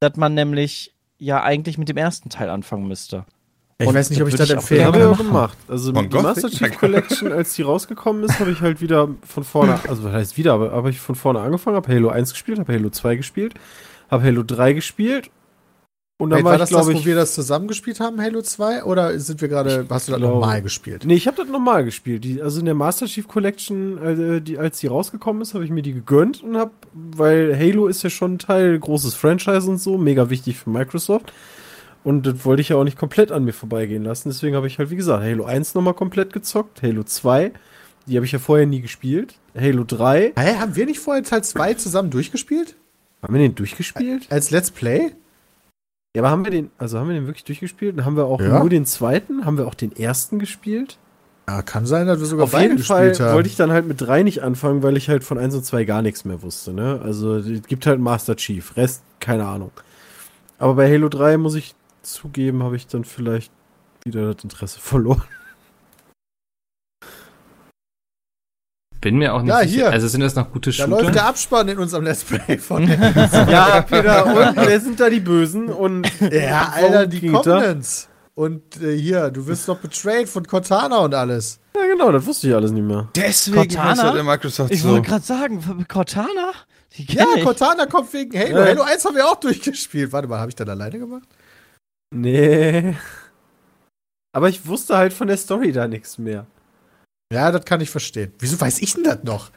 dass 0.00 0.16
man 0.16 0.34
nämlich 0.34 0.92
ja 1.18 1.42
eigentlich 1.42 1.78
mit 1.78 1.88
dem 1.88 1.96
ersten 1.96 2.28
Teil 2.30 2.50
anfangen 2.50 2.88
müsste. 2.88 3.24
Ich 3.78 3.88
Und 3.88 3.94
weiß 3.94 4.10
nicht, 4.10 4.22
ob 4.22 4.28
ich 4.28 4.36
das 4.36 4.48
würde 4.48 4.76
ich 4.76 4.84
habe 4.84 5.08
auch 5.08 5.18
gemacht. 5.18 5.58
Also 5.68 5.92
Von 5.92 6.04
die 6.04 6.08
Gothic? 6.10 6.22
Master 6.22 6.48
Chief 6.50 6.78
Collection, 6.78 7.32
als 7.32 7.54
die 7.54 7.62
rausgekommen 7.62 8.22
ist, 8.22 8.38
habe 8.38 8.52
ich 8.52 8.60
halt 8.60 8.80
wieder 8.80 9.08
von 9.26 9.42
vorne, 9.42 9.80
also 9.88 10.04
was 10.04 10.12
heißt 10.12 10.36
wieder, 10.36 10.52
aber 10.52 10.70
habe 10.70 10.90
ich 10.90 11.00
von 11.00 11.16
vorne 11.16 11.40
angefangen, 11.40 11.74
habe 11.76 11.92
Halo 11.92 12.08
1 12.08 12.30
gespielt, 12.32 12.60
habe 12.60 12.72
Halo 12.72 12.90
2 12.90 13.16
gespielt, 13.16 13.54
habe 14.10 14.22
Halo 14.22 14.44
3 14.44 14.74
gespielt 14.74 15.30
und 16.18 16.30
dann 16.30 16.38
Wait, 16.38 16.44
war, 16.44 16.50
war 16.52 16.54
ich 16.54 16.60
das 16.60 16.70
das, 16.70 16.86
glaube 16.86 17.00
wo 17.00 17.04
wir 17.04 17.14
das 17.16 17.34
zusammengespielt 17.34 17.98
haben, 17.98 18.20
Halo 18.20 18.40
2? 18.42 18.84
Oder 18.84 19.18
sind 19.18 19.40
wir 19.40 19.48
gerade, 19.48 19.84
hast 19.90 20.06
du 20.06 20.12
das 20.12 20.20
glaube- 20.20 20.34
normal 20.34 20.62
gespielt? 20.62 21.04
Nee, 21.04 21.14
ich 21.14 21.26
habe 21.26 21.36
das 21.36 21.48
normal 21.48 21.84
gespielt. 21.84 22.22
Die, 22.22 22.40
also 22.40 22.60
in 22.60 22.66
der 22.66 22.76
Master 22.76 23.06
Chief 23.06 23.26
Collection, 23.26 23.98
äh, 23.98 24.40
die, 24.40 24.56
als 24.56 24.78
die 24.78 24.86
rausgekommen 24.86 25.42
ist, 25.42 25.54
habe 25.54 25.64
ich 25.64 25.70
mir 25.72 25.82
die 25.82 25.92
gegönnt 25.94 26.44
und 26.44 26.56
habe, 26.56 26.70
weil 26.92 27.58
Halo 27.58 27.88
ist 27.88 28.04
ja 28.04 28.10
schon 28.10 28.34
ein 28.34 28.38
Teil, 28.38 28.78
großes 28.78 29.16
Franchise 29.16 29.68
und 29.68 29.78
so, 29.78 29.98
mega 29.98 30.30
wichtig 30.30 30.58
für 30.58 30.70
Microsoft. 30.70 31.32
Und 32.04 32.26
das 32.26 32.44
wollte 32.44 32.60
ich 32.60 32.68
ja 32.68 32.76
auch 32.76 32.84
nicht 32.84 32.98
komplett 32.98 33.32
an 33.32 33.44
mir 33.44 33.52
vorbeigehen 33.54 34.04
lassen. 34.04 34.28
Deswegen 34.28 34.54
habe 34.56 34.66
ich 34.66 34.78
halt, 34.78 34.90
wie 34.90 34.96
gesagt, 34.96 35.24
Halo 35.24 35.44
1 35.44 35.74
nochmal 35.74 35.94
komplett 35.94 36.32
gezockt. 36.32 36.82
Halo 36.82 37.02
2, 37.02 37.50
die 38.06 38.16
habe 38.16 38.26
ich 38.26 38.32
ja 38.32 38.38
vorher 38.38 38.66
nie 38.66 38.82
gespielt. 38.82 39.34
Halo 39.58 39.84
3, 39.84 40.32
Hä, 40.38 40.54
haben 40.58 40.76
wir 40.76 40.84
nicht 40.86 41.00
vorher 41.00 41.22
Teil 41.22 41.42
2 41.42 41.74
zusammen 41.74 42.10
durchgespielt? 42.10 42.76
haben 43.22 43.32
wir 43.32 43.40
den 43.40 43.54
durchgespielt? 43.54 44.26
Als 44.30 44.50
Let's 44.50 44.70
Play? 44.70 45.12
Ja, 46.14 46.20
aber 46.22 46.30
haben 46.30 46.44
wir 46.44 46.50
den, 46.50 46.70
also 46.76 46.98
haben 46.98 47.08
wir 47.08 47.14
den 47.14 47.26
wirklich 47.26 47.44
durchgespielt? 47.44 47.96
Und 47.96 48.04
haben 48.04 48.16
wir 48.18 48.26
auch 48.26 48.40
Ja. 48.40 48.58
nur 48.60 48.68
den 48.68 48.84
zweiten? 48.84 49.46
Haben 49.46 49.56
wir 49.56 49.66
auch 49.66 49.74
den 49.74 49.96
ersten 49.96 50.38
gespielt? 50.38 50.98
Ja, 51.48 51.62
kann 51.62 51.86
sein, 51.86 52.06
dass 52.06 52.20
wir 52.20 52.26
sogar 52.26 52.44
Auf 52.44 52.52
beide 52.52 52.68
jeden 52.72 52.82
Fall 52.82 53.08
gespielt 53.08 53.26
haben. 53.28 53.34
wollte 53.36 53.48
ich 53.48 53.56
dann 53.56 53.72
halt 53.72 53.86
mit 53.86 53.98
drei 54.00 54.22
nicht 54.22 54.42
anfangen, 54.42 54.82
weil 54.82 54.96
ich 54.98 55.08
halt 55.08 55.24
von 55.24 55.38
1 55.38 55.54
und 55.54 55.64
2 55.64 55.84
gar 55.84 56.02
nichts 56.02 56.26
mehr 56.26 56.42
wusste. 56.42 56.74
Ne? 56.74 57.00
Also 57.02 57.36
es 57.36 57.62
gibt 57.62 57.86
halt 57.86 57.98
Master 57.98 58.36
Chief, 58.36 58.76
Rest 58.76 59.02
keine 59.20 59.46
Ahnung. 59.46 59.70
Aber 60.58 60.74
bei 60.74 60.90
Halo 60.92 61.08
3 61.08 61.38
muss 61.38 61.54
ich 61.54 61.74
zugeben, 62.04 62.62
habe 62.62 62.76
ich 62.76 62.86
dann 62.86 63.04
vielleicht 63.04 63.52
wieder 64.04 64.32
das 64.34 64.44
Interesse 64.44 64.78
verloren. 64.80 65.22
Bin 69.00 69.18
mir 69.18 69.34
auch 69.34 69.42
nicht 69.42 69.50
Ja, 69.50 69.58
sicher. 69.60 69.70
hier. 69.70 69.90
Also 69.90 70.08
sind 70.08 70.20
das 70.22 70.34
noch 70.34 70.50
gute 70.50 70.70
da 70.70 70.76
Shooter? 70.76 71.02
läuft 71.02 71.14
der 71.14 71.26
Abspann 71.26 71.68
in 71.68 71.78
unserem 71.78 72.04
Let's 72.04 72.24
Play 72.24 72.56
von 72.56 72.88
ja, 72.88 73.82
Peter, 73.82 74.24
und 74.24 74.56
wer 74.56 74.80
sind 74.80 74.98
da 74.98 75.10
die 75.10 75.20
Bösen? 75.20 75.68
Und 75.68 76.10
Ja, 76.32 76.72
Alter, 76.74 77.06
die 77.06 77.20
da? 77.30 77.32
Covenants. 77.38 78.08
Und 78.34 78.80
äh, 78.82 78.96
hier, 78.96 79.30
du 79.30 79.46
wirst 79.46 79.68
doch 79.68 79.78
betrayed 79.78 80.28
von 80.28 80.44
Cortana 80.46 80.98
und 80.98 81.14
alles. 81.14 81.60
ja, 81.76 81.82
genau, 81.86 82.10
das 82.12 82.24
wusste 82.26 82.48
ich 82.48 82.54
alles 82.54 82.72
nicht 82.72 82.82
mehr. 82.82 83.08
Deswegen 83.14 83.56
Cortana? 83.58 83.90
heißt 83.90 84.02
das 84.02 84.14
in 84.16 84.26
Microsoft 84.26 84.72
Ich 84.72 84.82
so. 84.82 84.88
wollte 84.90 85.06
gerade 85.08 85.24
sagen, 85.24 85.84
Cortana? 85.86 86.52
Ja, 86.96 87.26
ich. 87.36 87.44
Cortana 87.44 87.86
kommt 87.86 88.12
wegen 88.12 88.36
Halo. 88.38 88.58
Ja. 88.58 88.64
Halo 88.66 88.82
1 88.82 89.04
haben 89.04 89.16
wir 89.16 89.26
auch 89.28 89.36
durchgespielt. 89.38 90.12
Warte 90.12 90.28
mal, 90.28 90.38
habe 90.40 90.48
ich 90.48 90.56
dann 90.56 90.68
alleine 90.68 90.98
gemacht? 90.98 91.28
Nee. 92.14 92.96
Aber 94.32 94.48
ich 94.48 94.66
wusste 94.66 94.96
halt 94.96 95.12
von 95.12 95.26
der 95.28 95.36
Story 95.36 95.72
da 95.72 95.86
nichts 95.88 96.18
mehr. 96.18 96.46
Ja, 97.32 97.50
das 97.50 97.64
kann 97.64 97.80
ich 97.80 97.90
verstehen. 97.90 98.32
Wieso 98.38 98.60
weiß 98.60 98.80
ich 98.80 98.94
denn 98.94 99.04
das 99.04 99.22
noch? 99.24 99.50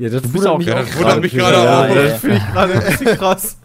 Ja, 0.00 0.08
das 0.08 0.22
bist 0.22 0.46
auch- 0.46 0.60
Ja, 0.60 0.74
auch 0.80 0.84
das 0.86 0.96
wundert 0.96 1.20
mich 1.20 1.32
gerade 1.34 1.56
ja, 1.56 1.80
auch. 1.80 1.88
Ja, 1.88 1.94
Ja, 1.94 2.02
das 2.08 2.20
finde 2.20 2.36
ich 2.36 2.46
gerade 2.46 2.72
ein 2.74 2.80
bisschen 2.98 3.18
krass. 3.18 3.56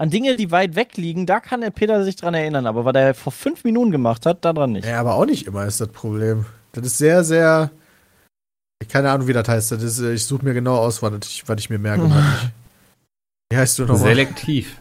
An 0.00 0.10
Dinge, 0.10 0.36
die 0.36 0.50
weit 0.50 0.76
weg 0.76 0.96
liegen, 0.96 1.26
da 1.26 1.40
kann 1.40 1.60
der 1.60 1.70
Peter 1.70 2.04
sich 2.04 2.16
dran 2.16 2.34
erinnern. 2.34 2.66
Aber 2.66 2.84
was 2.84 2.94
er 2.94 3.14
vor 3.14 3.32
fünf 3.32 3.64
Minuten 3.64 3.90
gemacht 3.90 4.26
hat, 4.26 4.44
daran 4.44 4.72
nicht. 4.72 4.86
Ja, 4.86 5.00
aber 5.00 5.14
auch 5.14 5.26
nicht 5.26 5.46
immer 5.46 5.64
ist 5.66 5.80
das 5.80 5.88
Problem. 5.88 6.46
Das 6.72 6.86
ist 6.86 6.98
sehr, 6.98 7.24
sehr. 7.24 7.70
Keine 8.88 9.10
Ahnung, 9.10 9.26
wie 9.26 9.32
das 9.32 9.48
heißt. 9.48 9.72
Das 9.72 9.82
ist, 9.82 9.98
ich 9.98 10.24
suche 10.24 10.44
mir 10.44 10.54
genau 10.54 10.76
aus, 10.76 11.02
was 11.02 11.12
ich, 11.26 11.48
was 11.48 11.58
ich 11.58 11.68
mir 11.68 11.78
merke. 11.80 12.02
Wie 13.50 13.56
heißt 13.56 13.78
du 13.78 13.82
nochmal? 13.86 13.98
Selektiv. 13.98 14.76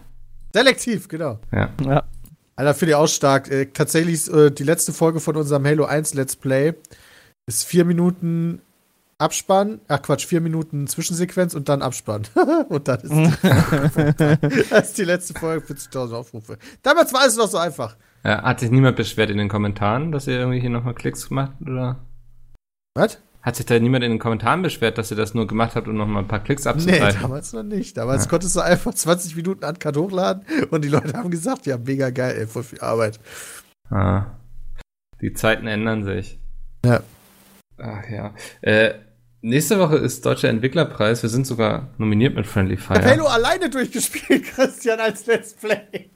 Selektiv, 0.57 1.07
genau. 1.07 1.39
Ja. 1.51 1.69
Ja. 1.85 2.03
Alter, 2.55 2.73
finde 2.73 2.91
ich 2.91 2.95
auch 2.95 3.07
stark. 3.07 3.51
Äh, 3.51 3.67
tatsächlich 3.67 4.15
ist 4.15 4.29
äh, 4.29 4.51
die 4.51 4.63
letzte 4.63 4.91
Folge 4.91 5.19
von 5.19 5.35
unserem 5.35 5.63
Halo 5.65 5.85
1 5.85 6.15
Let's 6.15 6.35
Play 6.35 6.73
ist 7.45 7.63
vier 7.63 7.85
Minuten 7.85 8.61
Abspann, 9.19 9.81
ach 9.87 10.01
Quatsch, 10.01 10.25
vier 10.25 10.41
Minuten 10.41 10.87
Zwischensequenz 10.87 11.53
und 11.53 11.69
dann 11.69 11.83
Abspann. 11.83 12.23
und 12.69 12.87
dann 12.87 12.99
ist, 13.01 13.43
das 14.71 14.89
ist 14.89 14.97
die 14.97 15.03
letzte 15.03 15.35
Folge, 15.35 15.73
40.000 15.73 16.13
Aufrufe. 16.13 16.57
Damals 16.81 17.13
war 17.13 17.27
es 17.27 17.37
noch 17.37 17.47
so 17.47 17.59
einfach. 17.59 17.95
Ja, 18.23 18.41
hat 18.41 18.59
sich 18.59 18.71
niemand 18.71 18.97
beschwert 18.97 19.29
in 19.29 19.37
den 19.37 19.49
Kommentaren, 19.49 20.11
dass 20.11 20.25
ihr 20.25 20.39
irgendwie 20.39 20.59
hier 20.59 20.71
nochmal 20.71 20.95
Klicks 20.95 21.29
gemacht 21.29 21.53
oder? 21.61 21.99
Was? 22.95 23.19
Hat 23.41 23.55
sich 23.55 23.65
da 23.65 23.79
niemand 23.79 24.03
in 24.03 24.11
den 24.11 24.19
Kommentaren 24.19 24.61
beschwert, 24.61 24.97
dass 24.97 25.09
ihr 25.11 25.15
das 25.17 25.33
nur 25.33 25.47
gemacht 25.47 25.75
habt, 25.75 25.87
um 25.87 25.95
nochmal 25.95 26.23
ein 26.23 26.27
paar 26.27 26.43
Klicks 26.43 26.65
Nee, 26.65 26.71
abzugreifen? 26.71 27.21
damals 27.21 27.53
noch 27.53 27.63
nicht. 27.63 27.95
Damals 27.95 28.27
konntest 28.27 28.55
du 28.55 28.59
einfach 28.61 28.93
20 28.93 29.35
Minuten 29.37 29.63
Uncut 29.63 29.95
hochladen 29.95 30.43
und 30.69 30.83
die 30.83 30.89
Leute 30.89 31.13
haben 31.17 31.29
gesagt, 31.31 31.65
ja, 31.65 31.77
mega 31.77 32.09
geil, 32.09 32.35
ey, 32.37 32.47
voll 32.47 32.63
viel 32.63 32.81
Arbeit. 32.81 33.19
Ah. 33.89 34.25
Die 35.21 35.33
Zeiten 35.33 35.65
ändern 35.67 36.03
sich. 36.03 36.39
Ja. 36.83 37.01
Ach 37.77 38.09
ja. 38.09 38.33
Äh, 38.61 38.93
nächste 39.41 39.79
Woche 39.79 39.97
ist 39.97 40.25
Deutscher 40.25 40.49
Entwicklerpreis. 40.49 41.21
Wir 41.23 41.29
sind 41.29 41.47
sogar 41.47 41.89
nominiert 41.97 42.35
mit 42.35 42.45
Friendly 42.45 42.77
Fire. 42.77 43.03
Halo 43.03 43.25
alleine 43.27 43.69
durchgespielt, 43.69 44.43
Christian, 44.55 44.99
als 44.99 45.25
Let's 45.25 45.53
Play. 45.53 46.09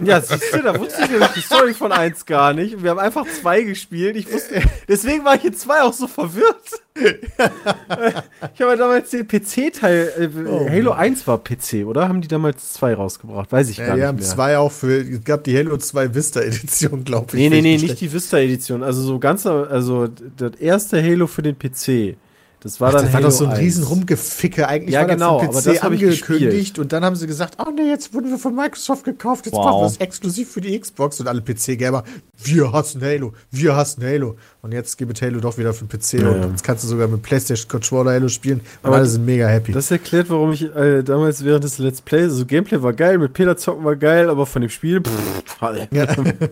Ja, 0.00 0.20
siehst 0.20 0.54
du, 0.54 0.62
da 0.62 0.78
wusste 0.78 1.04
ich 1.04 1.10
nämlich 1.10 1.30
die 1.30 1.40
Story 1.40 1.74
von 1.74 1.92
1 1.92 2.26
gar 2.26 2.52
nicht. 2.52 2.74
Und 2.74 2.82
wir 2.82 2.90
haben 2.90 2.98
einfach 2.98 3.26
2 3.26 3.62
gespielt. 3.62 4.16
Ich 4.16 4.32
wusste, 4.32 4.62
deswegen 4.88 5.24
war 5.24 5.36
ich 5.36 5.44
in 5.44 5.54
2 5.54 5.82
auch 5.82 5.92
so 5.92 6.06
verwirrt. 6.06 6.82
ich 8.54 8.60
habe 8.60 8.70
ja 8.72 8.76
damals 8.76 9.10
den 9.10 9.26
PC-Teil, 9.26 10.12
äh, 10.18 10.28
Oh. 10.48 10.68
Halo 10.68 10.92
1 10.92 11.26
war 11.26 11.38
PC, 11.42 11.84
oder? 11.86 12.08
Haben 12.08 12.20
die 12.20 12.28
damals 12.28 12.72
2 12.74 12.94
rausgebracht? 12.94 13.50
Weiß 13.52 13.68
ich 13.70 13.78
Ja, 13.78 13.86
gar 13.86 13.94
die 13.94 14.00
nicht 14.00 14.08
haben 14.08 14.16
mehr. 14.16 14.24
zwei 14.24 14.58
auch 14.58 14.72
für, 14.72 15.00
es 15.00 15.24
gab 15.24 15.44
die 15.44 15.56
Halo 15.56 15.76
2 15.76 16.14
Vista 16.14 16.40
Edition, 16.40 17.04
glaube 17.04 17.26
ich. 17.28 17.34
Nee, 17.34 17.48
nee, 17.48 17.60
nee, 17.60 17.76
nicht 17.78 18.00
die 18.00 18.12
Vista-Edition. 18.12 18.82
Also 18.82 19.02
so 19.02 19.18
ganz, 19.18 19.46
also 19.46 20.08
das 20.36 20.54
erste 20.56 21.02
Halo 21.02 21.26
für 21.26 21.42
den 21.42 21.56
PC. 21.58 22.16
Das 22.60 22.80
war 22.80 22.88
Ach, 22.88 22.94
dann 22.94 23.04
das 23.04 23.12
war 23.12 23.20
Halo 23.20 23.30
doch 23.30 23.36
so 23.36 23.44
ein 23.44 23.50
1. 23.52 23.60
riesen 23.60 23.84
Rumgeficke. 23.84 24.66
Eigentlich 24.66 24.94
Ja, 24.94 25.00
war 25.00 25.06
genau, 25.08 25.38
das 25.38 25.48
aber 25.48 25.62
das 25.62 25.76
PC 25.76 25.82
hab 25.82 25.92
ich 25.92 26.02
angekündigt 26.04 26.78
und 26.80 26.92
dann 26.92 27.04
haben 27.04 27.14
sie 27.14 27.26
gesagt, 27.28 27.56
oh 27.64 27.70
nee, 27.70 27.88
jetzt 27.88 28.12
wurden 28.12 28.30
wir 28.30 28.38
von 28.38 28.54
Microsoft 28.54 29.04
gekauft, 29.04 29.46
jetzt 29.46 29.54
Wow. 29.54 29.64
machen 29.66 29.80
wir 29.82 29.86
es 29.86 29.96
exklusiv 29.98 30.50
für 30.50 30.60
die 30.60 30.78
Xbox 30.78 31.20
und 31.20 31.28
alle 31.28 31.40
PC-Gamer, 31.40 32.02
wir 32.42 32.72
hassen 32.72 33.00
Halo, 33.02 33.32
wir 33.52 33.76
hassen 33.76 34.02
Halo. 34.02 34.36
Und 34.62 34.72
jetzt 34.72 34.98
gibt 34.98 35.22
Halo 35.22 35.38
doch 35.40 35.56
wieder 35.56 35.72
für 35.72 35.84
den 35.84 35.88
PC 36.00 36.14
Ja, 36.14 36.28
und 36.30 36.50
jetzt 36.50 36.64
kannst 36.64 36.82
du 36.82 36.88
sogar 36.88 37.06
mit 37.06 37.22
PlayStation 37.22 37.68
Controller 37.68 38.10
Halo 38.12 38.28
spielen 38.28 38.58
und 38.82 38.88
Aber 38.88 38.96
alle 38.96 39.06
sind 39.06 39.24
mega 39.24 39.46
happy. 39.46 39.70
Das 39.72 39.90
erklärt, 39.90 40.28
warum 40.28 40.52
ich 40.52 40.62
äh, 40.74 41.02
damals 41.04 41.44
während 41.44 41.62
des 41.62 41.78
Let's 41.78 42.00
Plays, 42.02 42.32
also 42.32 42.44
Gameplay 42.44 42.82
war 42.82 42.92
geil, 42.92 43.18
mit 43.18 43.34
Peter 43.34 43.56
zocken 43.56 43.84
war 43.84 43.94
geil, 43.96 44.28
aber 44.28 44.46
von 44.46 44.62
dem 44.62 44.70
Spiel, 44.70 45.00
pff, 45.00 45.62
Ja. 45.92 46.06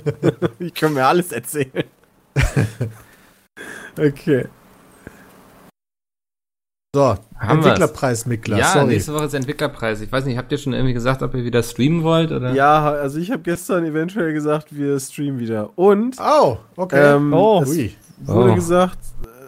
ich 0.60 0.72
kann 0.74 0.94
mir 0.94 1.04
alles 1.04 1.32
erzählen. 1.32 1.84
okay. 3.98 4.46
So, 6.96 7.16
Haben 7.38 7.58
wir's. 7.58 7.66
Entwicklerpreis, 7.66 8.26
Miklas, 8.26 8.58
ja, 8.58 8.72
sorry. 8.72 8.86
nächste 8.86 9.12
Woche 9.14 9.24
ist 9.26 9.34
Entwicklerpreis. 9.34 10.00
Ich 10.00 10.10
weiß 10.10 10.24
nicht, 10.24 10.38
habt 10.38 10.50
ihr 10.50 10.58
schon 10.58 10.72
irgendwie 10.72 10.94
gesagt, 10.94 11.22
ob 11.22 11.34
ihr 11.34 11.44
wieder 11.44 11.62
streamen 11.62 12.02
wollt? 12.02 12.32
Oder? 12.32 12.52
Ja, 12.54 12.90
also 12.92 13.18
ich 13.18 13.30
habe 13.30 13.42
gestern 13.42 13.84
eventuell 13.84 14.32
gesagt, 14.32 14.68
wir 14.70 14.98
streamen 14.98 15.38
wieder. 15.38 15.70
Und 15.76 16.16
Oh, 16.18 16.56
okay. 16.76 17.16
ähm, 17.16 17.32
Oh. 17.34 17.60
es 17.62 17.68
Ui. 17.70 17.94
wurde 18.24 18.52
Oh. 18.52 18.54
gesagt, 18.54 18.98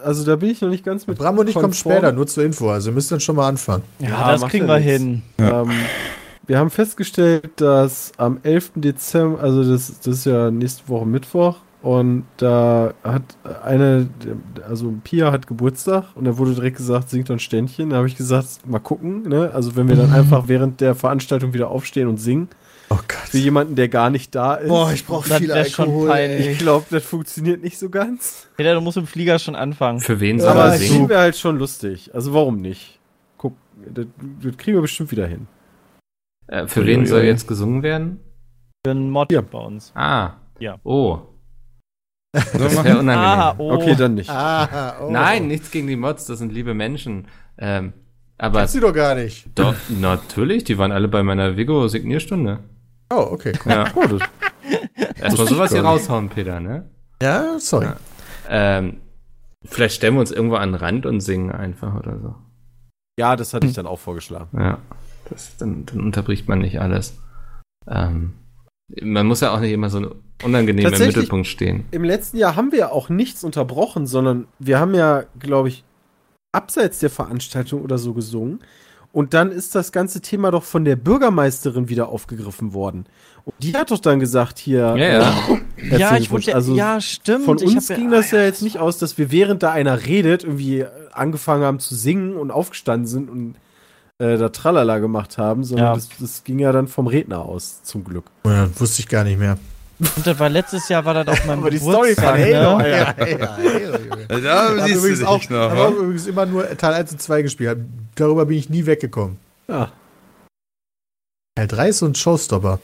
also 0.05 0.25
da 0.25 0.37
bin 0.37 0.51
ich 0.51 0.61
noch 0.61 0.69
nicht 0.69 0.85
ganz 0.85 1.07
mit. 1.07 1.17
Bram 1.19 1.39
und 1.39 1.49
ich 1.49 1.55
kommen 1.55 1.73
später, 1.73 2.13
nur 2.13 2.27
zur 2.27 2.45
Info, 2.45 2.71
also 2.71 2.91
ihr 2.91 2.95
müsst 2.95 3.11
dann 3.11 3.21
schon 3.21 3.37
mal 3.37 3.49
anfangen. 3.49 3.83
Ja, 3.99 4.09
Ja, 4.11 4.33
das 4.33 4.43
kriegen 4.47 4.69
ja 4.69 4.75
wir 4.75 4.81
nichts. 4.81 4.93
hin. 4.93 5.23
Ähm, 5.39 5.71
wir 6.47 6.59
haben 6.59 6.71
festgestellt, 6.71 7.51
dass 7.57 8.13
am 8.17 8.39
11. 8.43 8.73
Dezember, 8.77 9.41
also 9.43 9.65
das, 9.71 9.99
das 10.01 10.19
ist 10.19 10.25
ja 10.27 10.51
nächste 10.51 10.89
Woche 10.89 11.07
Mittwoch, 11.07 11.57
und 11.83 12.25
da 12.39 12.93
hat 13.05 13.23
eine, 13.65 14.09
also 14.69 14.93
Pia 15.05 15.31
hat 15.33 15.47
Geburtstag 15.47 16.05
und 16.17 16.25
da 16.25 16.37
wurde 16.37 16.55
direkt 16.55 16.77
gesagt, 16.77 17.09
singt 17.11 17.29
doch 17.31 17.35
ein 17.37 17.39
Ständchen. 17.39 17.91
Da 17.91 17.97
habe 17.99 18.09
ich 18.09 18.17
gesagt, 18.17 18.67
mal 18.67 18.81
gucken, 18.81 19.23
ne? 19.29 19.51
Also 19.55 19.77
wenn 19.77 19.89
wir 19.89 19.97
dann 19.97 20.13
einfach 20.15 20.49
während 20.49 20.81
der 20.81 20.95
Veranstaltung 20.95 21.55
wieder 21.55 21.71
aufstehen 21.71 22.09
und 22.09 22.17
singen, 22.19 22.49
Oh 22.91 22.95
für 22.97 23.03
Gott. 23.07 23.43
jemanden, 23.43 23.75
der 23.77 23.89
gar 23.89 24.09
nicht 24.09 24.35
da 24.35 24.55
ist. 24.55 24.69
Boah, 24.69 24.91
ich 24.93 25.05
brauche 25.05 25.29
Das 25.29 25.39
viel 25.39 25.53
Alkohol. 25.53 26.11
ich 26.17 26.59
glaube, 26.59 26.87
das 26.91 27.05
funktioniert 27.05 27.63
nicht 27.63 27.79
so 27.79 27.91
ganz. 27.91 28.49
Peter, 28.57 28.73
du 28.75 28.81
musst 28.81 28.97
im 28.97 29.07
Flieger 29.07 29.39
schon 29.39 29.55
anfangen. 29.55 30.01
Für 30.01 30.21
wen 30.21 30.41
soll 30.41 30.57
er 30.57 30.73
singen? 30.73 30.93
singen 30.93 31.09
wäre 31.11 31.21
halt 31.21 31.37
schon 31.37 31.59
lustig. 31.59 32.11
Also 32.15 32.33
warum 32.33 32.63
nicht? 32.63 32.99
Guck, 33.37 33.53
das, 33.93 34.07
das 34.43 34.57
kriegen 34.57 34.79
wir 34.79 34.81
bestimmt 34.81 35.11
wieder 35.13 35.27
hin. 35.27 35.49
Äh, 36.47 36.67
für 36.67 36.87
wen 36.87 37.05
soll 37.05 37.25
jetzt 37.25 37.47
gesungen 37.47 37.83
werden? 37.83 38.21
Für 38.87 38.93
einen 38.93 39.11
Mod 39.11 39.31
Ja. 39.33 39.43
bei 39.43 39.59
uns. 39.59 39.93
Ah. 39.95 40.31
Ja. 40.59 40.77
Oh. 40.83 41.19
Machen? 42.33 42.59
sehr 42.59 42.99
unangenehm. 42.99 43.09
Ah, 43.19 43.55
oh. 43.59 43.73
Okay, 43.73 43.95
dann 43.97 44.15
nicht. 44.15 44.29
Ah, 44.31 44.97
oh. 45.01 45.11
Nein, 45.11 45.49
nichts 45.49 45.71
gegen 45.71 45.87
die 45.87 45.97
Mods, 45.97 46.27
das 46.27 46.39
sind 46.39 46.53
liebe 46.53 46.75
Menschen. 46.75 47.27
Ähm, 47.57 47.93
aber 48.37 48.61
Kennst 48.61 48.75
du 48.77 48.81
doch 48.81 48.93
gar 48.93 49.15
nicht. 49.15 49.47
doch, 49.55 49.75
natürlich, 49.89 50.65
die 50.65 50.79
waren 50.79 50.93
alle 50.93 51.09
bei 51.09 51.23
meiner 51.23 51.57
Vigo-Signierstunde. 51.57 52.61
Oh, 53.11 53.29
okay. 53.31 53.53
cool. 53.65 53.73
Ja. 53.73 53.87
Oh, 53.95 54.07
das, 54.07 54.21
Erstmal 55.21 55.47
sowas 55.47 55.73
hier 55.73 55.83
raushauen, 55.83 56.29
Peter, 56.29 56.61
ne? 56.61 56.89
Ja, 57.23 57.59
sorry. 57.59 57.87
Ja. 57.87 57.97
Ähm, 58.49 58.99
vielleicht 59.65 59.97
stellen 59.97 60.15
wir 60.15 60.21
uns 60.21 60.31
irgendwo 60.31 60.57
an 60.57 60.73
den 60.73 60.81
Rand 60.81 61.07
und 61.07 61.21
singen 61.21 61.51
einfach 61.51 61.95
oder 61.99 62.19
so. 62.21 62.35
ja, 63.19 63.35
das 63.35 63.55
hatte 63.55 63.67
ich 63.67 63.75
dann 63.75 63.87
auch 63.87 63.99
vorgeschlagen. 63.99 64.57
Ja. 64.57 64.79
Das, 65.31 65.57
dann, 65.57 65.85
dann 65.87 66.01
unterbricht 66.01 66.49
man 66.49 66.61
nicht 66.61 66.81
alles. 66.81 67.19
Ähm, 67.89 68.35
man 69.03 69.27
muss 69.27 69.41
ja 69.41 69.53
auch 69.53 69.61
nicht 69.61 69.73
immer 69.73 69.91
so 69.91 70.15
unangenehm 70.43 70.87
im 70.93 70.99
Mittelpunkt 70.99 71.47
stehen. 71.47 71.85
Im 71.91 72.05
letzten 72.05 72.37
Jahr 72.37 72.57
haben 72.57 72.73
wir 72.73 72.93
auch 72.93 73.09
nichts 73.09 73.45
unterbrochen, 73.45 74.07
sondern 74.07 74.47
wir 74.59 74.79
haben 74.79 74.95
ja, 74.95 75.25
glaube 75.39 75.69
ich, 75.69 75.85
abseits 76.53 76.99
der 77.01 77.11
Veranstaltung 77.11 77.83
oder 77.83 77.99
so 77.99 78.15
gesungen. 78.15 78.61
Und 79.11 79.33
dann 79.35 79.51
ist 79.51 79.75
das 79.75 79.91
ganze 79.91 80.21
Thema 80.21 80.51
doch 80.51 80.63
von 80.65 80.85
der 80.85 80.95
Bürgermeisterin 80.95 81.89
wieder 81.89 82.09
aufgegriffen 82.11 82.75
worden. 82.75 83.07
Und 83.47 83.55
die 83.61 83.73
hat 83.75 83.91
doch 83.91 83.99
dann 83.99 84.21
gesagt, 84.21 84.59
hier. 84.59 84.81
Ja, 84.81 84.97
ja. 84.97 85.35
äh, 85.79 85.99
Ja, 85.99 86.17
ich 86.19 86.31
wollte, 86.31 86.55
also 86.55 86.75
ja, 86.75 87.01
stimmt. 87.01 87.47
von 87.47 87.57
uns 87.59 87.89
ging 87.89 88.11
das 88.11 88.31
ja 88.31 88.43
jetzt 88.43 88.61
nicht 88.63 88.79
aus, 88.79 88.99
dass 88.99 89.17
wir 89.17 89.31
während 89.33 89.63
da 89.63 89.73
einer 89.73 90.05
redet, 90.07 90.45
irgendwie 90.45 90.81
äh, 90.81 90.89
angefangen 91.13 91.65
haben 91.65 91.81
zu 91.81 91.95
singen 91.95 92.37
und 92.37 92.51
aufgestanden 92.51 93.07
sind 93.07 93.31
und 93.31 93.55
äh, 94.19 94.37
da 94.37 94.51
Tralala 94.51 94.99
gemacht 94.99 95.39
haben, 95.39 95.65
sondern 95.65 95.87
Ja. 95.87 95.95
das, 95.95 96.09
das 96.21 96.45
ging 96.45 96.59
ja 96.59 96.71
dann 96.73 96.87
vom 96.87 97.07
Redner 97.07 97.41
aus, 97.41 97.83
zum 97.85 98.05
Glück. 98.05 98.27
Ja, 98.45 98.69
wusste 98.79 99.01
ich 99.01 99.09
gar 99.09 99.25
nicht 99.25 99.39
mehr. 99.39 99.57
Und 100.01 100.27
das 100.27 100.39
war 100.39 100.49
letztes 100.49 100.89
Jahr, 100.89 101.05
war 101.05 101.15
das 101.25 101.27
auch 101.41 101.45
mein 101.47 101.59
Aber 101.59 101.71
die 101.71 101.79
Story 101.79 102.15
von 102.15 102.25
Geburtstag, 102.25 102.39
Halo, 102.39 102.79
ne? 102.79 102.91
ja, 102.91 102.99
ja, 103.27 103.57
Halo, 103.57 103.99
Junge. 103.99 104.27
Da 104.43 104.85
siehst 104.87 104.95
du 104.95 104.99
übrigens 104.99 105.19
dich 105.19 105.29
auch, 105.29 105.51
noch, 105.51 105.57
wa? 105.77 105.85
auch 105.87 105.91
übrigens 105.93 106.27
immer 106.27 106.47
nur 106.47 106.77
Teil 106.77 106.95
1 106.95 107.13
und 107.13 107.23
2 107.23 107.43
gespielt. 107.43 107.79
Darüber 108.15 108.47
bin 108.47 108.59
ich 108.59 108.71
nie 108.71 108.87
weggekommen. 108.87 109.39
Ja. 109.67 109.91
Teil 111.57 111.67
3 111.67 111.89
ist 111.89 111.99
so 111.99 112.07
ein 112.07 112.15
Showstopper. 112.15 112.79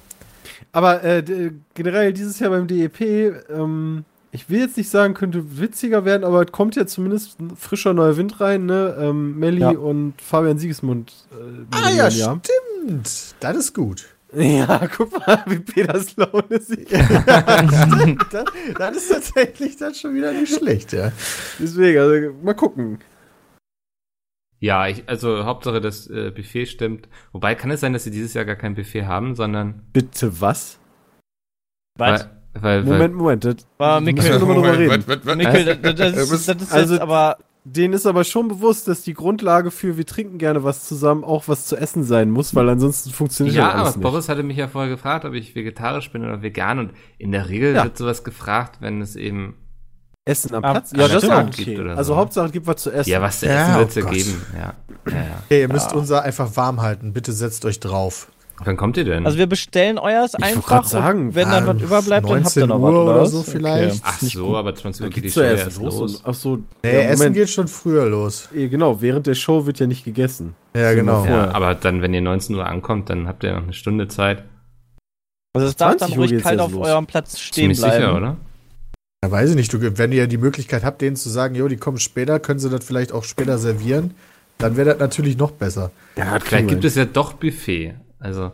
Aber 0.72 1.04
äh, 1.04 1.22
d- 1.22 1.52
generell 1.74 2.12
dieses 2.12 2.40
Jahr 2.40 2.50
beim 2.50 2.66
DEP, 2.66 3.00
ähm, 3.48 4.04
ich 4.32 4.50
will 4.50 4.58
jetzt 4.58 4.76
nicht 4.76 4.90
sagen, 4.90 5.14
könnte 5.14 5.60
witziger 5.60 6.04
werden, 6.04 6.24
aber 6.24 6.42
es 6.44 6.50
kommt 6.50 6.74
ja 6.74 6.84
zumindest 6.84 7.38
ein 7.38 7.54
frischer 7.56 7.94
neuer 7.94 8.16
Wind 8.16 8.40
rein, 8.40 8.66
ne? 8.66 8.96
Ähm, 8.98 9.38
Melli 9.38 9.60
Ja. 9.60 9.70
und 9.70 10.14
Fabian 10.20 10.58
Siegesmund. 10.58 11.12
Äh, 11.30 11.36
Ah 11.70 11.90
ja, 11.90 12.04
moderieren, 12.04 12.40
stimmt. 12.44 13.34
Das 13.38 13.56
ist 13.56 13.72
gut. 13.74 14.06
Ja, 14.36 14.88
guck 14.96 15.12
mal, 15.26 15.42
wie 15.46 15.58
Peters 15.60 16.16
Laune 16.16 16.60
sieht. 16.60 16.90
das, 16.92 18.44
das 18.78 18.96
ist 18.96 19.08
tatsächlich 19.10 19.76
dann 19.76 19.94
schon 19.94 20.14
wieder 20.14 20.32
nicht 20.32 20.54
schlecht, 20.56 20.92
ja. 20.92 21.12
Deswegen, 21.58 21.98
also 21.98 22.34
mal 22.42 22.54
gucken. 22.54 22.98
Ja, 24.60 24.86
ich, 24.88 25.08
also 25.08 25.44
Hauptsache 25.44 25.80
das 25.80 26.06
äh, 26.08 26.30
Buffet 26.30 26.66
stimmt. 26.66 27.08
Wobei 27.32 27.54
kann 27.54 27.70
es 27.70 27.80
sein, 27.80 27.92
dass 27.92 28.04
sie 28.04 28.10
dieses 28.10 28.32
Jahr 28.34 28.44
gar 28.46 28.56
kein 28.56 28.74
Buffet 28.74 29.04
haben, 29.04 29.34
sondern 29.34 29.82
Bitte 29.92 30.40
was? 30.40 30.78
Was? 31.98 32.28
weil, 32.54 32.62
weil, 32.62 32.84
Moment, 32.84 33.14
Moment. 33.14 33.44
Das, 33.44 33.56
War 33.78 34.00
müssen 34.00 34.14
Mikkel. 34.16 34.40
Was, 34.88 35.06
was, 35.08 35.26
was? 35.26 35.36
Mikkel, 35.36 35.64
das, 35.82 35.94
das, 35.96 36.00
Äh, 36.16 36.20
ist, 36.22 36.32
was- 36.32 36.46
das 36.46 36.62
ist 36.62 36.72
Also- 36.72 36.94
jetzt 36.94 37.02
aber. 37.02 37.36
Denen 37.66 37.94
ist 37.94 38.04
aber 38.06 38.24
schon 38.24 38.48
bewusst, 38.48 38.88
dass 38.88 39.00
die 39.02 39.14
Grundlage 39.14 39.70
für 39.70 39.96
wir 39.96 40.04
trinken 40.04 40.36
gerne 40.36 40.64
was 40.64 40.84
zusammen 40.86 41.24
auch 41.24 41.48
was 41.48 41.66
zu 41.66 41.76
essen 41.76 42.04
sein 42.04 42.30
muss, 42.30 42.54
weil 42.54 42.68
ansonsten 42.68 43.10
funktioniert 43.10 43.56
ja, 43.56 43.64
das 43.64 43.72
alles 43.74 43.88
aber 43.88 43.96
nicht. 43.98 44.02
Boris 44.02 44.28
hatte 44.28 44.42
mich 44.42 44.58
ja 44.58 44.68
vorher 44.68 44.90
gefragt, 44.90 45.24
ob 45.24 45.32
ich 45.32 45.54
vegetarisch 45.54 46.12
bin 46.12 46.22
oder 46.24 46.42
vegan 46.42 46.78
und 46.78 46.90
in 47.16 47.32
der 47.32 47.48
Regel 47.48 47.74
Ja. 47.74 47.84
wird 47.84 47.96
sowas 47.96 48.22
gefragt, 48.22 48.76
wenn 48.80 49.00
es 49.00 49.16
eben 49.16 49.56
Essen 50.26 50.54
am 50.54 50.62
Ah, 50.64 50.72
Platz? 50.72 50.92
ja, 50.92 50.98
Ja, 51.02 51.08
das 51.08 51.22
ist 51.22 51.30
stimmt. 51.30 51.34
auch 51.34 51.56
Gibt 51.56 51.68
okay. 51.68 51.80
oder 51.80 51.96
Also 51.96 52.12
so. 52.12 52.16
Hauptsache, 52.18 52.46
es 52.46 52.52
gibt 52.52 52.66
was 52.66 52.76
zu 52.82 52.90
essen. 52.90 53.10
ja 53.10 53.22
was 53.22 53.40
zu 53.40 53.46
Ja, 53.46 53.52
essen 53.62 53.74
oh 53.74 53.78
wird 53.78 53.88
es 53.88 53.94
ja 53.94 54.02
Gott. 54.02 54.12
geben. 54.12 54.42
Ja, 54.54 54.58
ja, 55.10 55.16
ja. 55.16 55.42
Okay, 55.46 55.60
ihr 55.62 55.68
müsst 55.72 55.92
unser 55.94 56.22
einfach 56.22 56.56
warm 56.56 56.82
halten. 56.82 57.12
Bitte 57.14 57.32
setzt 57.32 57.64
euch 57.64 57.80
drauf. 57.80 58.28
Wann 58.62 58.76
kommt 58.76 58.96
ihr 58.96 59.04
denn? 59.04 59.26
Also 59.26 59.36
wir 59.36 59.46
bestellen 59.48 59.98
euers 59.98 60.34
wollte 60.34 60.44
einfach. 60.46 60.84
sagen, 60.84 61.28
und 61.28 61.34
wenn 61.34 61.50
dann 61.50 61.66
was 61.66 61.82
überbleibt, 61.82 62.28
dann 62.30 62.44
habt 62.44 62.56
ihr 62.56 62.66
19 62.66 62.68
noch 62.68 62.78
Uhr 62.80 63.06
was. 63.06 63.14
oder 63.16 63.26
so 63.26 63.42
vielleicht. 63.42 64.00
Ach 64.04 64.22
nicht 64.22 64.36
so, 64.36 64.56
aber 64.56 64.74
20 64.74 65.04
Uhr 65.04 65.10
geht 65.10 65.24
die 65.24 65.30
Show 65.30 65.40
ja 65.40 65.46
ja 65.46 65.52
erst 65.52 65.64
erst 65.66 65.82
los. 65.82 65.98
los. 65.98 66.22
Ach 66.24 66.34
so, 66.34 66.56
Nee, 66.84 66.94
ja, 66.94 67.00
Essen 67.00 67.32
geht 67.32 67.50
schon 67.50 67.66
früher 67.68 68.06
los. 68.06 68.48
Genau, 68.52 69.00
während 69.02 69.26
der 69.26 69.34
Show 69.34 69.66
wird 69.66 69.80
ja 69.80 69.86
nicht 69.88 70.04
gegessen. 70.04 70.54
Ja, 70.76 70.94
genau. 70.94 71.24
Ja, 71.26 71.50
aber 71.52 71.74
dann, 71.74 72.00
wenn 72.00 72.14
ihr 72.14 72.20
19 72.22 72.54
Uhr 72.54 72.64
ankommt, 72.66 73.10
dann 73.10 73.26
habt 73.26 73.42
ihr 73.42 73.54
noch 73.54 73.64
eine 73.64 73.72
Stunde 73.72 74.06
Zeit. 74.08 74.44
Also 75.56 75.68
es 75.68 75.76
darf 75.76 75.96
20 75.96 76.16
dann 76.16 76.18
ruhig 76.24 76.42
kalt 76.42 76.58
ja 76.58 76.64
auf 76.64 76.72
los. 76.72 76.86
eurem 76.86 77.06
Platz 77.06 77.38
stehen 77.38 77.62
Ziemlich 77.74 77.78
bleiben. 77.80 77.94
sicher, 77.96 78.16
oder? 78.16 78.36
Ja, 79.24 79.30
weiß 79.30 79.50
ich 79.50 79.56
nicht. 79.56 79.72
Du, 79.72 79.78
wenn 79.98 80.12
ihr 80.12 80.26
die 80.26 80.36
Möglichkeit 80.38 80.84
habt, 80.84 81.00
denen 81.00 81.16
zu 81.16 81.28
sagen, 81.28 81.54
jo, 81.54 81.66
die 81.68 81.76
kommen 81.76 81.98
später, 81.98 82.38
können 82.40 82.58
sie 82.60 82.70
das 82.70 82.84
vielleicht 82.84 83.12
auch 83.12 83.24
später 83.24 83.58
servieren, 83.58 84.14
dann 84.58 84.76
wäre 84.76 84.90
das 84.90 84.98
natürlich 85.00 85.36
noch 85.38 85.50
besser. 85.52 85.90
Ja, 86.16 86.38
Vielleicht 86.40 86.68
gibt 86.68 86.84
es 86.84 86.94
ja 86.94 87.04
doch 87.04 87.32
Buffet. 87.34 87.94
Also, 88.24 88.52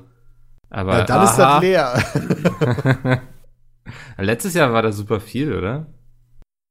aber 0.69 0.99
Ja, 0.99 1.05
dann 1.05 1.23
ist 1.25 1.39
aha. 1.39 1.55
das 1.55 1.63
leer. 1.63 3.23
letztes 4.19 4.55
Jahr 4.55 4.73
war 4.73 4.83
da 4.83 4.91
super 4.93 5.21
viel, 5.21 5.53
oder? 5.57 5.87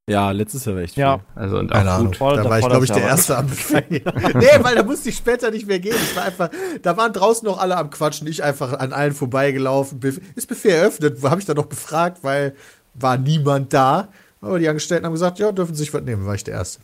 Ja, 0.09 0.31
letztes 0.31 0.65
Jahr 0.65 0.75
war 0.75 0.81
echt 0.81 0.97
Ja. 0.97 1.19
viel. 1.19 1.25
Also 1.35 1.59
und 1.59 1.71
auch 1.71 1.75
Keine 1.77 1.91
Ahnung. 1.91 2.07
gut. 2.07 2.17
Voll- 2.17 2.35
Da 2.35 2.49
war 2.49 2.59
ich, 2.59 2.65
glaube 2.67 2.83
ich, 2.85 2.91
der. 2.91 3.03
Erste 3.03 3.37
am 3.37 3.47
Buffet. 3.47 3.85
nee, 3.89 4.47
weil 4.61 4.75
da 4.75 4.83
musste 4.83 5.09
ich 5.09 5.15
später 5.17 5.49
nicht 5.51 5.67
mehr 5.67 5.79
gehen. 5.79 5.95
Ich 5.95 6.15
war 6.15 6.23
einfach, 6.23 6.49
da 6.81 6.97
waren 6.97 7.13
draußen 7.13 7.45
noch 7.45 7.59
alle 7.59 7.77
am 7.77 7.89
Quatschen. 7.89 8.27
Ich 8.27 8.43
einfach 8.43 8.73
an 8.73 8.91
allen 8.91 9.13
vorbeigelaufen. 9.13 10.01
Ist 10.35 10.47
Buffet 10.49 10.69
eröffnet? 10.71 11.23
Habe 11.23 11.39
ich 11.39 11.45
dann 11.45 11.57
noch 11.57 11.69
gefragt, 11.69 12.19
weil 12.23 12.55
war 12.95 13.17
niemand 13.17 13.71
da. 13.73 14.09
Aber 14.41 14.57
die 14.59 14.67
Angestellten 14.67 15.05
haben 15.05 15.13
gesagt, 15.13 15.37
ja, 15.39 15.51
dürfen 15.51 15.75
Sie 15.75 15.83
sich 15.83 15.93
was 15.93 16.01
nehmen. 16.01 16.25
War 16.25 16.35
ich 16.35 16.43
der 16.43 16.55
Erste. 16.55 16.81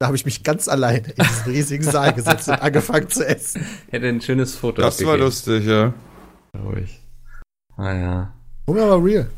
Da 0.00 0.06
habe 0.06 0.16
ich 0.16 0.24
mich 0.24 0.42
ganz 0.42 0.66
alleine 0.66 1.08
in 1.08 1.14
diesen 1.22 1.52
riesigen 1.52 1.84
Saal 1.84 2.14
gesetzt 2.14 2.48
und 2.48 2.54
angefangen 2.54 3.10
zu 3.10 3.26
essen. 3.26 3.66
Hätte 3.90 4.08
ein 4.08 4.22
schönes 4.22 4.56
Foto 4.56 4.80
Das 4.80 5.04
war 5.04 5.18
lustig, 5.18 5.66
ja. 5.66 5.92
ich. 6.82 7.00
Ah 7.76 7.92
ja. 7.92 8.32
Hunger 8.66 8.88
war 8.88 9.04
real. 9.04 9.28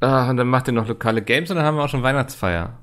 Ah, 0.00 0.30
und 0.30 0.38
dann 0.38 0.48
macht 0.48 0.68
ihr 0.68 0.72
noch 0.72 0.88
lokale 0.88 1.20
Games 1.20 1.50
und 1.50 1.56
dann 1.56 1.66
haben 1.66 1.76
wir 1.76 1.84
auch 1.84 1.90
schon 1.90 2.02
Weihnachtsfeier. 2.02 2.78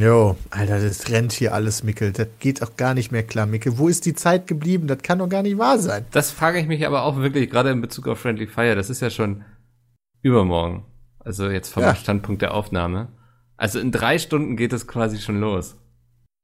Jo, 0.00 0.36
Alter, 0.48 0.80
das 0.80 1.10
rennt 1.10 1.32
hier 1.32 1.52
alles, 1.52 1.82
Mickel. 1.82 2.12
Das 2.12 2.28
geht 2.38 2.62
auch 2.62 2.76
gar 2.76 2.94
nicht 2.94 3.12
mehr 3.12 3.22
klar, 3.22 3.44
Mickel. 3.44 3.76
Wo 3.76 3.88
ist 3.88 4.06
die 4.06 4.14
Zeit 4.14 4.46
geblieben? 4.46 4.86
Das 4.86 5.02
kann 5.02 5.18
doch 5.18 5.28
gar 5.28 5.42
nicht 5.42 5.58
wahr 5.58 5.78
sein. 5.78 6.06
Das 6.12 6.30
frage 6.30 6.58
ich 6.58 6.66
mich 6.66 6.86
aber 6.86 7.02
auch 7.02 7.18
wirklich, 7.18 7.50
gerade 7.50 7.70
in 7.70 7.82
Bezug 7.82 8.08
auf 8.08 8.20
Friendly 8.20 8.46
Fire. 8.46 8.74
Das 8.74 8.88
ist 8.88 9.00
ja 9.02 9.10
schon 9.10 9.44
übermorgen. 10.22 10.86
Also 11.18 11.50
jetzt 11.50 11.68
vom 11.68 11.82
Ja. 11.82 11.94
Standpunkt 11.94 12.40
der 12.40 12.54
Aufnahme. 12.54 13.08
Also 13.58 13.78
in 13.80 13.92
drei 13.92 14.18
Stunden 14.18 14.56
geht 14.56 14.72
es 14.72 14.86
quasi 14.86 15.18
schon 15.18 15.40
los. 15.40 15.76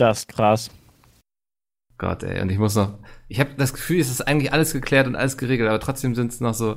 Das 0.03 0.21
ist 0.21 0.29
krass. 0.29 0.71
Gott, 1.97 2.25
ey. 2.25 2.41
Und 2.43 2.51
ich 2.51 2.59
muss 2.59 2.75
noch. 2.75 2.99
Ich 3.29 3.39
habe 3.39 3.51
das 3.57 3.73
Gefühl, 3.73 4.01
es 4.01 4.11
ist 4.11 4.21
eigentlich 4.23 4.53
alles 4.53 4.73
geklärt 4.73 5.07
und 5.07 5.15
alles 5.15 5.37
geregelt, 5.37 5.69
aber 5.69 5.79
trotzdem 5.79 6.15
sind 6.15 6.33
es 6.33 6.41
noch 6.41 6.55
so. 6.55 6.77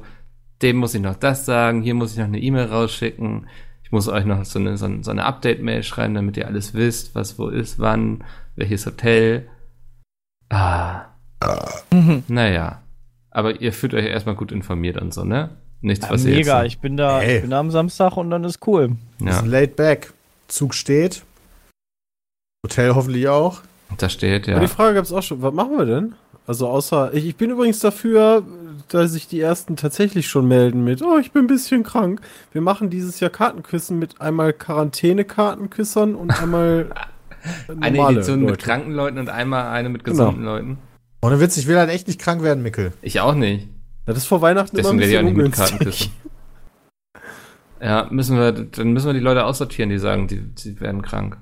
Dem 0.62 0.78
muss 0.78 0.94
ich 0.94 1.02
noch 1.02 1.16
das 1.16 1.46
sagen, 1.46 1.82
hier 1.82 1.96
muss 1.96 2.14
ich 2.14 2.18
noch 2.20 2.26
eine 2.26 2.40
E-Mail 2.40 2.66
rausschicken. 2.66 3.48
Ich 3.84 3.92
muss 3.92 4.08
euch 4.08 4.26
noch 4.26 4.46
so 4.46 4.60
eine, 4.60 4.78
so 4.78 4.86
eine, 4.86 5.26
Update-Mail 5.26 5.84
schreiben, 5.84 6.14
damit 6.14 6.38
ihr 6.38 6.48
alles 6.48 6.74
wisst, 6.74 7.14
was 7.14 7.38
wo 7.38 7.50
ist, 7.50 7.78
wann, 7.80 8.24
welches 8.56 8.86
Hotel. 8.86 9.48
Ah. 10.50 11.06
Naja. 12.28 12.84
Aber 13.32 13.60
ihr 13.60 13.74
fühlt 13.74 13.94
euch 13.94 14.06
erstmal 14.06 14.36
gut 14.36 14.52
informiert 14.52 14.98
und 14.98 15.14
so, 15.14 15.26
ne? 15.26 15.50
Nichts, 15.82 16.06
Ja, 16.06 16.12
was 16.12 16.24
ihr 16.26 16.36
mega, 16.36 16.64
jetzt. 16.64 16.74
ich 16.74 16.80
bin 16.80 16.96
da, 16.96 17.22
Ey. 17.22 17.36
ich 17.36 17.42
bin 17.42 17.52
da 17.52 17.60
am 17.60 17.70
Samstag 17.70 18.16
und 18.18 18.30
dann 18.30 18.44
ist 18.44 18.66
cool. 18.66 18.96
Ja, 19.20 19.34
sind 19.34 19.50
laid 19.50 19.76
back. 19.76 20.14
Zug 20.48 20.74
steht. 20.74 21.24
Hotel 22.66 22.96
hoffentlich 22.96 23.28
auch. 23.28 23.62
da 23.98 24.10
steht, 24.10 24.44
Aber 24.50 24.58
ja. 24.58 24.60
die 24.60 24.68
Frage 24.68 24.96
gab 24.96 25.06
es 25.06 25.12
auch 25.14 25.22
schon, 25.24 25.42
was 25.42 25.54
machen 25.54 25.78
wir 25.78 25.86
denn? 25.86 26.16
Also 26.48 26.68
außer, 26.68 27.14
ich, 27.14 27.26
ich 27.26 27.36
bin 27.36 27.50
übrigens 27.52 27.80
dafür, 27.80 28.44
dass 28.90 29.14
sich 29.14 29.28
die 29.28 29.40
ersten 29.40 29.76
tatsächlich 29.76 30.28
schon 30.28 30.48
melden 30.48 30.84
mit, 30.84 31.02
oh, 31.02 31.18
ich 31.20 31.32
bin 31.32 31.46
ein 31.46 31.48
bisschen 31.48 31.84
krank. 31.84 32.22
Wir 32.52 32.62
machen 32.62 32.90
dieses 32.90 33.20
Jahr 33.20 33.30
Kartenküssen 33.32 33.98
mit 33.98 34.22
einmal 34.22 34.54
Quarantäne-Kartenküssern 34.54 36.14
und 36.16 36.40
einmal 36.42 36.90
Eine 37.80 37.98
normale 37.98 38.16
Edition 38.18 38.40
mit 38.42 38.50
Leute. 38.50 38.66
kranken 38.66 38.92
Leuten 38.92 39.18
und 39.20 39.30
einmal 39.30 39.68
eine 39.68 39.90
mit 39.90 40.04
Genau. 40.04 40.18
gesunden 40.18 40.44
Leuten. 40.46 40.78
Ohne 41.22 41.40
Witz, 41.40 41.58
ich 41.58 41.68
will 41.68 41.78
halt 41.78 41.90
echt 41.90 42.08
nicht 42.08 42.20
krank 42.20 42.42
werden, 42.44 42.64
Mickel. 42.64 42.92
Ich 43.04 43.20
auch 43.22 43.36
nicht. 43.36 43.68
Das 44.06 44.18
ist 44.18 44.26
vor 44.26 44.42
Weihnachten 44.42 44.76
Deswegen 44.76 45.00
immer 45.00 45.02
werde 45.02 45.12
ich 45.14 45.18
auch 45.18 45.22
ein 45.22 45.36
nicht 45.36 45.56
bisschen 45.56 45.78
mit. 45.80 46.10
Ja, 47.82 48.08
müssen 48.10 48.38
wir, 48.38 48.52
dann 48.52 48.94
müssen 48.94 49.08
wir 49.08 49.14
die 49.14 49.20
Leute 49.20 49.46
aussortieren, 49.46 49.90
die 49.90 49.98
sagen, 50.00 50.28
die, 50.28 50.42
die 50.42 50.80
werden 50.80 51.02
krank. 51.02 51.38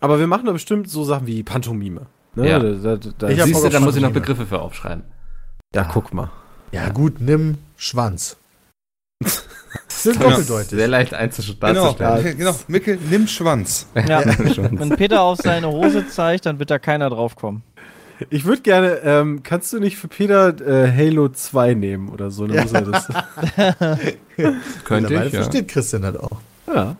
Aber 0.00 0.18
wir 0.18 0.26
machen 0.26 0.46
da 0.46 0.52
bestimmt 0.52 0.88
so 0.88 1.04
Sachen 1.04 1.26
wie 1.26 1.42
Pantomime. 1.42 2.06
Ne? 2.34 2.48
Ja. 2.48 2.58
Da, 2.58 2.96
da, 2.96 3.10
da, 3.18 3.28
Ich 3.28 3.42
Siehst 3.42 3.64
du, 3.64 3.68
da 3.68 3.80
muss 3.80 3.96
ich 3.96 4.02
noch. 4.02 4.12
Begriffe 4.12 4.46
für 4.46 4.60
aufschreiben. 4.60 5.04
ja, 5.74 5.84
guck 5.84 6.12
mal. 6.14 6.30
Ja, 6.72 6.88
gut, 6.90 7.20
nimm 7.20 7.58
Schwanz. 7.76 8.36
Sind 9.88 10.18
Genau. 10.18 10.30
doppeldeutig. 10.30 10.70
Sehr 10.70 10.86
leicht 10.88 11.14
einzusch- 11.14 11.58
Genau, 11.60 11.94
genau. 11.94 12.54
Mickel, 12.68 12.98
nimm 13.10 13.26
Schwanz. 13.26 13.86
Ja. 13.94 14.22
Wenn 14.24 14.90
Peter 14.90 15.22
auf 15.22 15.38
seine 15.38 15.68
Hose 15.68 16.06
zeigt, 16.08 16.46
dann 16.46 16.58
wird 16.58 16.70
da 16.70 16.78
keiner 16.78 17.10
draufkommen. 17.10 17.62
Ich 18.30 18.44
würde 18.44 18.62
gerne, 18.62 18.98
ähm, 19.04 19.42
kannst 19.42 19.72
du 19.72 19.78
nicht 19.80 19.96
für 19.96 20.08
Peter 20.08 20.48
äh, 20.60 20.92
Halo 20.92 21.28
2 21.28 21.74
nehmen 21.74 22.08
oder 22.08 22.30
so? 22.30 22.46
Dann 22.46 22.62
muss 22.62 22.72
er 22.72 22.82
das. 22.82 23.08
Könnte 24.84 25.14
ich, 25.14 25.32
ja. 25.32 25.42
versteht 25.42 25.68
Christian 25.68 26.02
das 26.02 26.16
auch. 26.16 26.38
ja. 26.72 26.96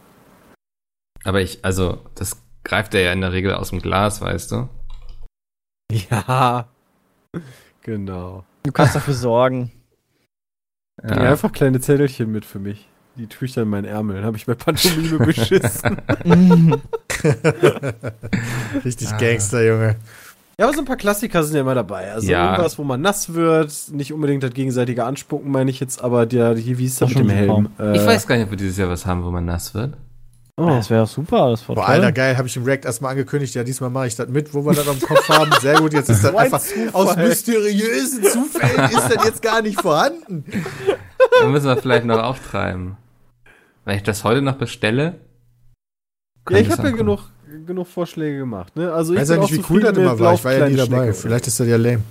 Aber 1.25 1.41
ich, 1.41 1.65
also, 1.65 1.99
das 2.15 2.37
greift 2.69 2.95
er 2.95 3.01
ja 3.03 3.13
in 3.13 3.21
der 3.21 3.33
Regel 3.33 3.55
aus 3.55 3.71
dem 3.71 3.81
Glas, 3.81 4.21
weißt 4.21 4.53
du? 4.53 4.69
Ja. 6.11 6.69
Genau. 7.83 8.45
Du 8.65 8.73
kannst 8.73 8.95
dafür 8.95 9.15
sorgen. 9.15 9.71
Bring 11.03 11.19
einfach 11.21 11.53
kleine 11.53 11.81
Zettelchen 11.81 12.31
mit 12.31 12.45
für 12.45 12.59
mich. 12.59 12.87
Die 13.17 13.27
tue 13.27 13.47
ich 13.47 13.55
dann 13.55 13.65
in 13.65 13.71
meinen 13.71 13.85
Ärmel. 13.87 14.17
Dann 14.17 14.25
habe 14.27 14.37
ich 14.37 14.47
bei 14.47 14.55
Pantomime 14.55 15.19
beschissen. 15.27 15.97
Richtig 18.85 19.09
Ah. 19.09 19.17
Gangster, 19.19 19.65
Junge. 19.65 19.97
Ja, 20.59 20.67
aber 20.67 20.75
so 20.75 20.81
ein 20.81 20.87
paar 20.87 20.97
Klassiker 20.97 21.43
sind 21.45 21.55
ja 21.55 21.61
immer 21.61 21.75
dabei. 21.77 22.13
Also 22.13 22.29
Ja. 22.31 22.51
irgendwas, 22.51 22.79
wo 22.79 22.85
man 22.85 23.01
nass 23.01 23.33
wird. 23.35 23.73
Nicht 23.93 24.13
unbedingt 24.13 24.43
das 24.43 24.53
gegenseitige 24.53 25.05
Anspucken, 25.05 25.51
meine 25.53 25.71
ich 25.71 25.79
jetzt, 25.81 26.03
aber 26.03 26.27
der, 26.27 26.57
hier, 26.57 26.79
wie 26.79 26.87
ist 26.87 27.01
das 27.01 27.11
mit 27.11 27.19
dem 27.21 27.31
Helm? 27.31 27.69
Ich 27.79 27.85
Äh, 28.03 28.07
weiß 28.07 28.27
gar 28.27 28.35
nicht, 28.37 28.45
ob 28.47 28.51
wir 28.51 28.57
dieses 28.59 28.77
Jahr 28.77 28.89
was 28.89 29.07
haben, 29.07 29.25
wo 29.25 29.31
man 29.31 29.45
nass 29.45 29.73
wird. 29.75 29.97
Oh. 30.59 30.67
Das 30.67 30.91
wäre 30.91 31.07
super, 31.07 31.51
das 31.51 31.63
Boah. 31.63 31.87
Alter, 31.89 32.11
geil, 32.11 32.37
habe 32.37 32.49
ich 32.49 32.57
im 32.57 32.65
React 32.65 32.85
erstmal 32.85 33.13
angekündigt. 33.13 33.55
Ja, 33.55 33.63
diesmal 33.63 33.91
mache 33.91 34.09
ich 34.09 34.17
das 34.17 34.29
mit, 34.29 34.53
wo 34.53 34.67
wir 34.67 34.75
das 34.75 34.89
am 34.89 34.99
Kopf 34.99 35.29
haben. 35.29 35.53
Sehr 35.61 35.79
gut, 35.79 35.93
jetzt 35.93 36.11
ist 36.11 36.25
das 36.25 36.35
einfach 36.35 36.61
Zufall. 36.61 36.89
aus 36.93 37.17
mysteriösen 37.17 38.25
Zufällen 38.25 38.91
ist 38.91 39.15
das 39.15 39.25
jetzt 39.25 39.41
gar 39.41 39.63
nicht 39.63 39.81
vorhanden. 39.81 40.45
Dann 41.41 41.53
müssen 41.53 41.67
wir 41.67 41.77
vielleicht 41.77 42.07
noch 42.07 42.21
auftreiben. 42.21 42.97
Wenn 43.85 43.97
ich 43.99 44.03
das 44.03 44.25
heute 44.25 44.43
noch 44.43 44.57
bestelle. 44.57 45.21
Ja, 46.51 46.59
ich 46.59 46.71
habe 46.73 46.89
ja 46.89 46.91
genug, 46.91 47.21
genug 47.65 47.87
Vorschläge 47.87 48.39
gemacht. 48.39 48.75
Ne? 48.75 48.93
Also 48.93 49.15
Ich 49.15 49.21
weiß 49.21 49.29
ja 49.29 49.37
auch 49.39 49.43
nicht, 49.43 49.53
wie 49.53 49.73
cool 49.73 49.81
das 49.81 49.97
immer 49.97 50.19
war. 50.19 50.35
Ich 50.35 50.45
war 50.45 50.55
ja 50.55 50.69
nie 50.69 50.75
dabei. 50.75 51.13
Vielleicht 51.13 51.47
ist 51.47 51.61
das 51.61 51.69
ja 51.69 51.77
lame. 51.77 52.03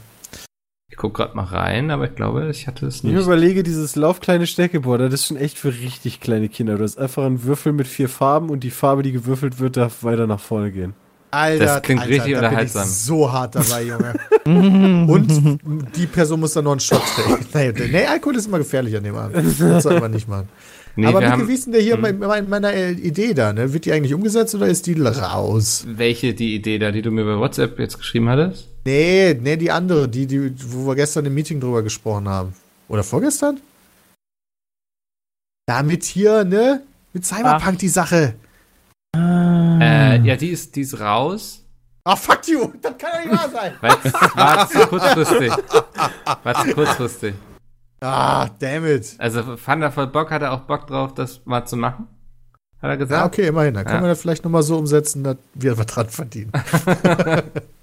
Ich 0.89 0.95
guck 0.95 1.15
grad 1.15 1.35
mal 1.35 1.43
rein, 1.43 1.91
aber 1.91 2.05
ich 2.05 2.15
glaube, 2.15 2.47
ich 2.49 2.65
hatte 2.65 2.85
es 2.85 2.97
Ich 2.97 3.03
nicht. 3.03 3.21
überlege, 3.21 3.61
dieses 3.61 3.97
laufkleine 3.97 4.47
Steckeboard, 4.47 5.01
das 5.01 5.13
ist 5.15 5.25
schon 5.25 5.35
echt 5.35 5.57
für 5.57 5.73
richtig 5.73 6.21
kleine 6.21 6.47
Kinder. 6.47 6.77
Du 6.77 6.83
hast 6.85 6.97
einfach 6.97 7.25
einen 7.25 7.43
Würfel 7.43 7.73
mit 7.73 7.87
vier 7.87 8.07
Farben 8.07 8.49
und 8.49 8.63
die 8.63 8.69
Farbe, 8.71 9.03
die 9.03 9.11
gewürfelt 9.11 9.59
wird, 9.59 9.75
darf 9.75 10.05
weiter 10.05 10.27
nach 10.27 10.39
vorne 10.39 10.71
gehen. 10.71 10.93
Alter, 11.29 11.65
Das 11.65 11.81
klingt 11.81 11.99
Alter, 11.99 12.11
richtig 12.13 12.33
da 12.35 12.39
bin 12.39 12.45
unterhaltsam. 12.47 12.83
Ich 12.83 12.89
so 12.89 13.29
hart 13.33 13.55
dabei, 13.55 13.83
Junge. 13.83 14.13
Und 15.11 15.59
die 15.97 16.07
Person 16.07 16.39
muss 16.39 16.53
dann 16.53 16.63
noch 16.63 16.71
einen 16.71 16.79
Shot 16.79 17.01
trinken. 17.15 17.89
Nee, 17.91 18.05
Alkohol 18.05 18.37
ist 18.37 18.47
immer 18.47 18.59
gefährlich 18.59 18.95
an 18.95 19.03
dem 19.03 19.15
Abend. 19.17 19.35
Das 19.59 19.83
soll 19.83 19.99
man 19.99 20.11
nicht 20.11 20.29
machen. 20.29 20.47
Nee, 20.95 21.05
Aber 21.07 21.47
wie 21.49 21.53
ist 21.53 21.65
denn 21.65 21.73
der 21.73 21.81
hier 21.81 21.95
Hm. 21.95 22.01
bei 22.01 22.13
mein, 22.13 22.49
meiner 22.49 22.73
äh, 22.73 22.91
Idee 22.91 23.33
da? 23.33 23.51
Ne? 23.51 23.73
Wird 23.73 23.83
die 23.85 23.91
eigentlich 23.91 24.13
umgesetzt 24.13 24.55
oder 24.55 24.67
ist 24.67 24.87
die 24.87 24.99
raus? 24.99 25.85
welche 25.85 26.33
die 26.33 26.55
Idee 26.55 26.79
da, 26.79 26.91
die 26.91 27.01
du 27.01 27.11
mir 27.11 27.25
bei 27.25 27.37
WhatsApp 27.37 27.77
jetzt 27.77 27.97
geschrieben 27.99 28.29
hattest? 28.29 28.69
Nee, 28.87 29.33
nee, 29.41 29.57
die 29.57 29.69
andere, 29.69 30.07
die, 30.07 30.25
die, 30.25 30.55
wo 30.71 30.87
wir 30.87 30.95
gestern 30.95 31.25
im 31.25 31.33
Meeting 31.33 31.59
drüber 31.59 31.83
gesprochen 31.83 32.29
haben. 32.29 32.53
Oder 32.87 33.03
vorgestern? 33.03 33.59
Damit 35.67 36.05
hier, 36.05 36.45
ne? 36.45 36.83
Mit 37.11 37.25
Cyberpunk 37.25 37.79
die 37.79 37.89
Sache. 37.89 38.35
Äh, 39.13 40.21
ja, 40.21 40.37
die 40.37 40.51
ist, 40.51 40.73
die 40.73 40.81
ist 40.81 40.97
raus. 41.01 41.65
Ah, 42.05 42.15
fuck 42.15 42.47
you! 42.47 42.71
Das 42.81 42.97
kann 42.97 43.11
doch 43.11 43.25
nicht 43.29 43.37
wahr 43.37 43.49
sein! 43.49 43.73
War 44.35 44.69
zu 44.69 44.79
kurzfristig. 44.87 45.51
War 46.43 46.65
zu 46.65 46.73
kurzfristig. 46.73 47.35
Ah, 47.99 48.47
damn 48.57 48.85
it. 48.85 49.15
Also 49.17 49.57
fand 49.57 49.83
er 49.83 49.91
voll 49.91 50.07
Bock, 50.07 50.31
hat 50.31 50.43
er 50.43 50.53
auch 50.53 50.61
Bock 50.61 50.87
drauf, 50.87 51.13
das 51.13 51.41
mal 51.43 51.65
zu 51.65 51.75
machen? 51.75 52.07
Hat 52.81 52.89
er 52.91 52.95
gesagt? 52.95 53.19
Ja, 53.19 53.25
okay, 53.25 53.47
immerhin. 53.47 53.73
Dann 53.73 53.83
können 53.83 53.97
Ja. 53.97 54.03
wir 54.03 54.09
das 54.09 54.21
vielleicht 54.21 54.45
nochmal 54.45 54.63
so 54.63 54.77
umsetzen, 54.77 55.25
dass 55.25 55.35
wir 55.55 55.77
was 55.77 55.87
dran 55.87 56.07
verdienen. 56.07 56.53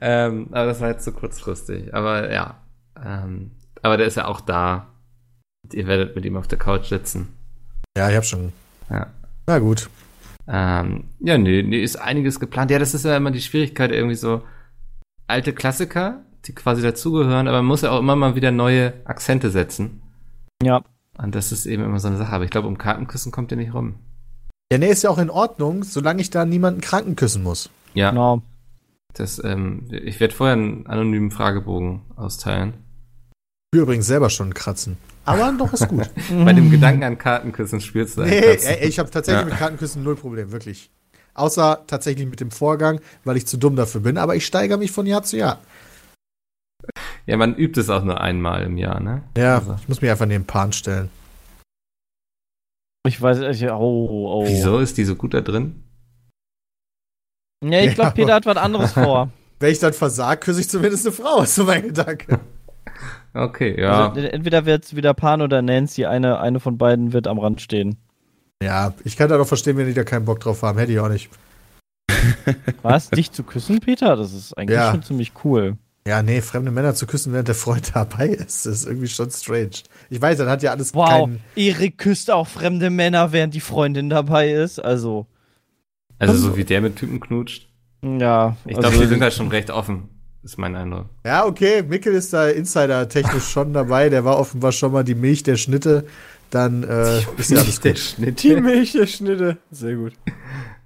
Ähm, 0.00 0.48
aber 0.52 0.66
das 0.66 0.80
war 0.80 0.88
jetzt 0.88 1.04
zu 1.04 1.12
kurzfristig. 1.12 1.94
Aber 1.94 2.32
ja. 2.32 2.56
Ähm, 3.04 3.52
aber 3.82 3.96
der 3.96 4.06
ist 4.06 4.16
ja 4.16 4.26
auch 4.26 4.40
da. 4.40 4.86
Ihr 5.72 5.86
werdet 5.86 6.14
mit 6.14 6.24
ihm 6.24 6.36
auf 6.36 6.48
der 6.48 6.58
Couch 6.58 6.86
sitzen. 6.86 7.34
Ja, 7.96 8.10
ich 8.10 8.16
hab 8.16 8.24
schon. 8.24 8.52
Ja. 8.90 9.06
Na 9.46 9.58
gut. 9.58 9.88
Ähm, 10.46 11.04
ja, 11.20 11.38
nee, 11.38 11.62
nee, 11.62 11.82
ist 11.82 11.96
einiges 11.96 12.38
geplant. 12.40 12.70
Ja, 12.70 12.78
das 12.78 12.94
ist 12.94 13.04
ja 13.04 13.16
immer 13.16 13.30
die 13.30 13.40
Schwierigkeit, 13.40 13.90
irgendwie 13.90 14.16
so 14.16 14.42
alte 15.26 15.52
Klassiker, 15.54 16.20
die 16.44 16.54
quasi 16.54 16.82
dazugehören, 16.82 17.48
aber 17.48 17.58
man 17.58 17.66
muss 17.66 17.80
ja 17.80 17.90
auch 17.90 18.00
immer 18.00 18.16
mal 18.16 18.34
wieder 18.34 18.50
neue 18.50 18.92
Akzente 19.06 19.50
setzen. 19.50 20.02
Ja. 20.62 20.82
Und 21.16 21.34
das 21.34 21.52
ist 21.52 21.64
eben 21.66 21.84
immer 21.84 21.98
so 22.00 22.08
eine 22.08 22.16
Sache. 22.16 22.32
Aber 22.32 22.44
ich 22.44 22.50
glaube, 22.50 22.68
um 22.68 22.76
Kartenküssen 22.76 23.32
kommt 23.32 23.50
ihr 23.52 23.56
nicht 23.56 23.72
rum. 23.72 23.94
Ja, 24.72 24.78
nee, 24.78 24.88
ist 24.88 25.02
ja 25.02 25.10
auch 25.10 25.18
in 25.18 25.30
Ordnung, 25.30 25.84
solange 25.84 26.20
ich 26.20 26.30
da 26.30 26.44
niemanden 26.44 26.80
kranken 26.80 27.16
küssen 27.16 27.42
muss. 27.42 27.70
Ja, 27.94 28.10
Genau. 28.10 28.42
Das, 29.14 29.42
ähm, 29.42 29.88
ich 29.90 30.20
werde 30.20 30.34
vorher 30.34 30.54
einen 30.54 30.86
anonymen 30.86 31.30
Fragebogen 31.30 32.02
austeilen. 32.16 32.74
Ich 33.72 33.76
will 33.78 33.82
übrigens 33.82 34.06
selber 34.06 34.30
schon 34.30 34.54
kratzen. 34.54 34.96
Aber 35.24 35.52
doch 35.56 35.72
ist 35.72 35.88
gut. 35.88 36.08
Bei 36.44 36.52
dem 36.52 36.70
Gedanken 36.70 37.02
an 37.02 37.16
Kartenküssen 37.18 37.80
spielst 37.80 38.18
du 38.18 38.22
nee, 38.22 38.38
ey, 38.38 38.86
ich 38.86 38.98
habe 38.98 39.10
tatsächlich 39.10 39.42
Ja. 39.44 39.48
mit 39.48 39.56
Krankenküssen 39.56 40.02
null 40.04 40.16
Problem, 40.16 40.52
wirklich. 40.52 40.90
Außer 41.32 41.82
tatsächlich 41.86 42.26
mit 42.28 42.40
dem 42.40 42.50
Vorgang, 42.50 43.00
weil 43.24 43.36
ich 43.36 43.46
zu 43.46 43.56
dumm 43.56 43.74
dafür 43.74 44.00
bin. 44.02 44.18
Aber 44.18 44.36
ich 44.36 44.46
steigere 44.46 44.78
mich 44.78 44.92
von 44.92 45.06
Jahr 45.06 45.22
zu 45.24 45.36
Jahr. 45.36 45.60
Ja, 47.26 47.36
man 47.36 47.56
übt 47.56 47.80
es 47.80 47.88
auch 47.88 48.04
nur 48.04 48.20
einmal 48.20 48.62
im 48.64 48.76
Jahr, 48.76 49.00
ne? 49.00 49.22
Ja, 49.36 49.56
Also. 49.58 49.76
ich 49.80 49.88
muss 49.88 50.02
mich 50.02 50.10
einfach 50.10 50.26
neben 50.26 50.44
Pan 50.44 50.72
stellen. 50.72 51.08
Ich 53.06 53.20
weiß, 53.20 53.38
ich, 53.56 53.68
oh, 53.70 54.08
oh. 54.42 54.46
Wieso 54.46 54.78
ist 54.78 54.96
die 54.98 55.04
so 55.04 55.16
gut 55.16 55.34
da 55.34 55.40
drin? 55.40 55.82
Ja, 57.72 57.80
ich 57.80 57.94
glaube, 57.94 58.08
Ja. 58.10 58.14
Peter 58.14 58.34
hat 58.34 58.46
was 58.46 58.56
anderes 58.56 58.92
vor. 58.92 59.30
Wenn 59.60 59.70
ich 59.72 59.78
dann 59.78 59.92
versag, 59.92 60.40
küsse 60.42 60.60
ich 60.60 60.68
zumindest 60.68 61.06
eine 61.06 61.14
Frau, 61.14 61.40
ist 61.42 61.54
so 61.54 61.64
mein 61.64 61.82
Gedanke. 61.82 62.40
Okay, 63.32 63.80
ja. 63.80 64.08
Also, 64.10 64.20
entweder 64.20 64.64
wird 64.66 64.84
es 64.84 64.94
wieder 64.96 65.14
Pan 65.14 65.42
oder 65.42 65.62
Nancy, 65.62 66.04
eine, 66.06 66.38
eine 66.40 66.60
von 66.60 66.78
beiden 66.78 67.12
wird 67.12 67.26
am 67.26 67.38
Rand 67.38 67.60
stehen. 67.60 67.96
Ja, 68.62 68.94
ich 69.04 69.16
kann 69.16 69.28
da 69.28 69.36
doch 69.38 69.46
verstehen, 69.48 69.76
wenn 69.76 69.86
die 69.86 69.94
da 69.94 70.04
keinen 70.04 70.24
Bock 70.24 70.40
drauf 70.40 70.62
haben. 70.62 70.78
Hätte 70.78 70.92
ich 70.92 71.00
auch 71.00 71.08
nicht. 71.08 71.30
Was? 72.82 73.10
Dich 73.10 73.32
zu 73.32 73.42
küssen, 73.42 73.80
Peter? 73.80 74.16
Das 74.16 74.32
ist 74.32 74.56
eigentlich 74.56 74.78
Ja. 74.78 74.90
schon 74.92 75.02
ziemlich 75.02 75.32
cool. 75.44 75.76
Ja, 76.06 76.22
nee, 76.22 76.42
fremde 76.42 76.70
Männer 76.70 76.94
zu 76.94 77.06
küssen, 77.06 77.32
während 77.32 77.48
der 77.48 77.54
Freund 77.54 77.92
dabei 77.94 78.28
ist, 78.28 78.66
ist 78.66 78.86
irgendwie 78.86 79.08
schon 79.08 79.30
strange. 79.30 79.70
Ich 80.10 80.20
weiß, 80.20 80.36
dann 80.38 80.48
hat 80.48 80.62
ja 80.62 80.70
alles 80.70 80.94
Wow, 80.94 81.08
keinen. 81.08 81.40
Erik 81.56 81.96
küsst 81.98 82.30
auch 82.30 82.46
fremde 82.46 82.90
Männer, 82.90 83.32
während 83.32 83.54
die 83.54 83.60
Freundin 83.60 84.10
dabei 84.10 84.52
ist. 84.52 84.78
Also, 84.84 85.26
Also 86.18 86.34
so 86.36 86.56
wie 86.56 86.64
der 86.64 86.80
mit 86.80 86.96
Typen 86.96 87.20
knutscht. 87.20 87.68
ja. 88.02 88.56
Ich 88.64 88.76
also, 88.76 88.88
glaube, 88.88 89.04
die 89.04 89.08
sind 89.08 89.22
halt 89.22 89.32
schon 89.34 89.48
recht 89.48 89.70
offen. 89.70 90.08
Ist 90.42 90.58
mein 90.58 90.76
Eindruck. 90.76 91.06
Ja, 91.24 91.46
okay, 91.46 91.82
Mikkel 91.82 92.12
ist 92.12 92.32
da 92.34 92.48
insider-technisch 92.48 93.48
schon 93.48 93.72
dabei. 93.72 94.10
Der 94.10 94.24
war 94.26 94.38
offenbar 94.38 94.72
schon 94.72 94.92
mal 94.92 95.02
die 95.02 95.14
Milch 95.14 95.42
der 95.42 95.56
Schnitte. 95.56 96.06
Dann 96.50 96.82
äh, 96.84 97.20
ist 97.38 97.50
ja 97.50 97.58
alles 97.58 97.80
gut. 97.80 97.98
Schnitt. 97.98 98.42
Die 98.42 98.54
Milch 98.60 98.92
der 98.92 99.06
Schnitte. 99.06 99.56
Sehr 99.70 99.96
gut. 99.96 100.12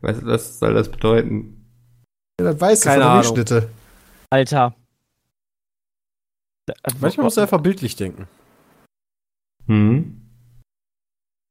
Was, 0.01 0.25
was 0.25 0.59
soll 0.61 0.75
das 0.75 0.89
bedeuten? 0.89 1.67
Ja, 2.41 2.53
das 2.53 2.61
weißt 2.61 2.85
du 2.85 2.89
Keine 2.89 3.03
von 3.03 3.03
der 3.03 3.11
Ahnung. 3.11 3.35
Milchschnitte. 3.35 3.69
Alter. 4.31 4.75
Da- 6.67 6.75
Manchmal 7.01 7.25
musst 7.25 7.37
du 7.37 7.41
einfach 7.41 7.61
bildlich 7.61 7.97
denken. 7.97 8.29
Hm? 9.67 10.28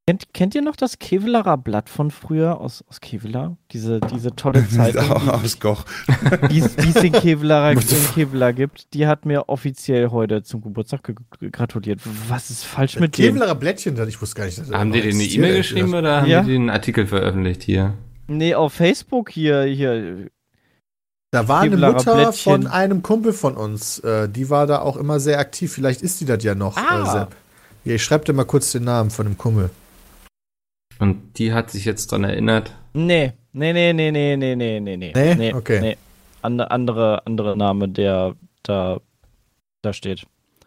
Kennt, 0.10 0.34
kennt 0.34 0.56
ihr 0.56 0.62
noch 0.62 0.78
das 0.78 1.00
Kevelarer 1.00 1.58
Blatt 1.58 1.90
von 1.90 2.12
früher 2.12 2.62
aus, 2.62 2.82
aus 2.88 3.02
Kevlar? 3.02 3.58
Diese, 3.74 4.00
diese 4.00 4.34
tolle 4.38 4.66
Zeitung, 4.70 5.12
Aus 5.30 5.60
Goch. 5.60 5.84
die 6.50 6.60
es 6.60 6.78
die 6.78 6.90
es 6.92 7.04
in 7.04 7.12
Kevlarer 7.12 7.74
in 7.74 7.80
Kevlar 8.16 8.54
gibt. 8.54 8.94
Die 8.94 9.06
hat 9.06 9.26
mir 9.26 9.50
offiziell 9.50 10.10
heute 10.12 10.44
zum 10.44 10.62
Geburtstag 10.62 11.04
ge 11.04 11.16
ge- 11.42 11.50
gratuliert. 11.52 12.00
Was 12.30 12.50
ist 12.50 12.64
falsch 12.64 12.98
mit 13.02 13.18
dem? 13.18 13.34
Kevlarer 13.34 13.56
Blättchen, 13.56 13.96
das 13.96 14.08
ich 14.08 14.22
wusste 14.22 14.38
gar 14.38 14.46
nicht. 14.46 14.58
dass 14.58 14.70
das 14.70 14.78
Haben 14.80 14.94
die 14.94 15.02
dir 15.02 15.10
eine 15.14 15.24
E-Mail 15.24 15.58
geschrieben 15.58 15.94
oder 15.94 16.22
haben 16.22 16.28
Ja. 16.30 16.42
die 16.42 16.54
den 16.54 16.70
Artikel 16.70 17.06
veröffentlicht 17.06 17.64
hier? 17.64 17.94
Nee, 18.28 18.56
auf 18.56 18.72
Facebook 18.72 19.30
hier, 19.30 19.64
hier. 19.64 20.30
Da 21.32 21.50
war 21.50 21.60
eine 21.60 21.72
Kevlarer 21.72 21.94
Mutter 21.96 22.16
Blättchen. 22.16 22.54
von 22.54 22.68
einem 22.68 23.04
Kumpel 23.04 23.34
von 23.34 23.58
uns. 23.58 24.00
Äh, 24.00 24.30
die 24.30 24.50
war 24.50 24.68
da 24.68 24.80
auch 24.80 24.96
immer 24.96 25.20
sehr 25.20 25.40
aktiv. 25.40 25.74
Vielleicht 25.74 26.02
ist 26.02 26.22
die 26.22 26.26
das 26.26 26.42
ja 26.46 26.56
noch, 26.56 26.78
Ah. 26.78 27.02
äh, 27.04 27.12
Sepp. 27.12 27.36
Ja, 27.84 27.96
ich 27.96 28.04
schreibe 28.06 28.24
dir 28.24 28.32
mal 28.32 28.46
kurz 28.46 28.72
den 28.72 28.86
Namen 28.86 29.10
von 29.12 29.26
dem 29.26 29.38
Kumpel. 29.38 29.70
Und 31.00 31.38
die 31.38 31.54
hat 31.54 31.72
sich 31.72 31.86
jetzt 31.86 32.12
dran 32.12 32.24
erinnert? 32.24 32.74
Nee, 32.94 33.34
nee, 33.54 33.74
nee, 33.74 33.94
nee, 33.94 34.12
nee, 34.12 34.36
nee, 34.36 34.56
nee, 34.56 34.80
nee. 34.80 34.98
Nee? 34.98 35.36
nee 35.36 35.54
okay. 35.54 35.80
Nee. 35.80 35.98
And, 36.42 36.62
andere, 36.62 37.26
andere 37.26 37.58
Name, 37.58 37.90
der 37.90 38.36
da, 38.64 39.00
da 39.82 39.94
steht. 39.94 40.26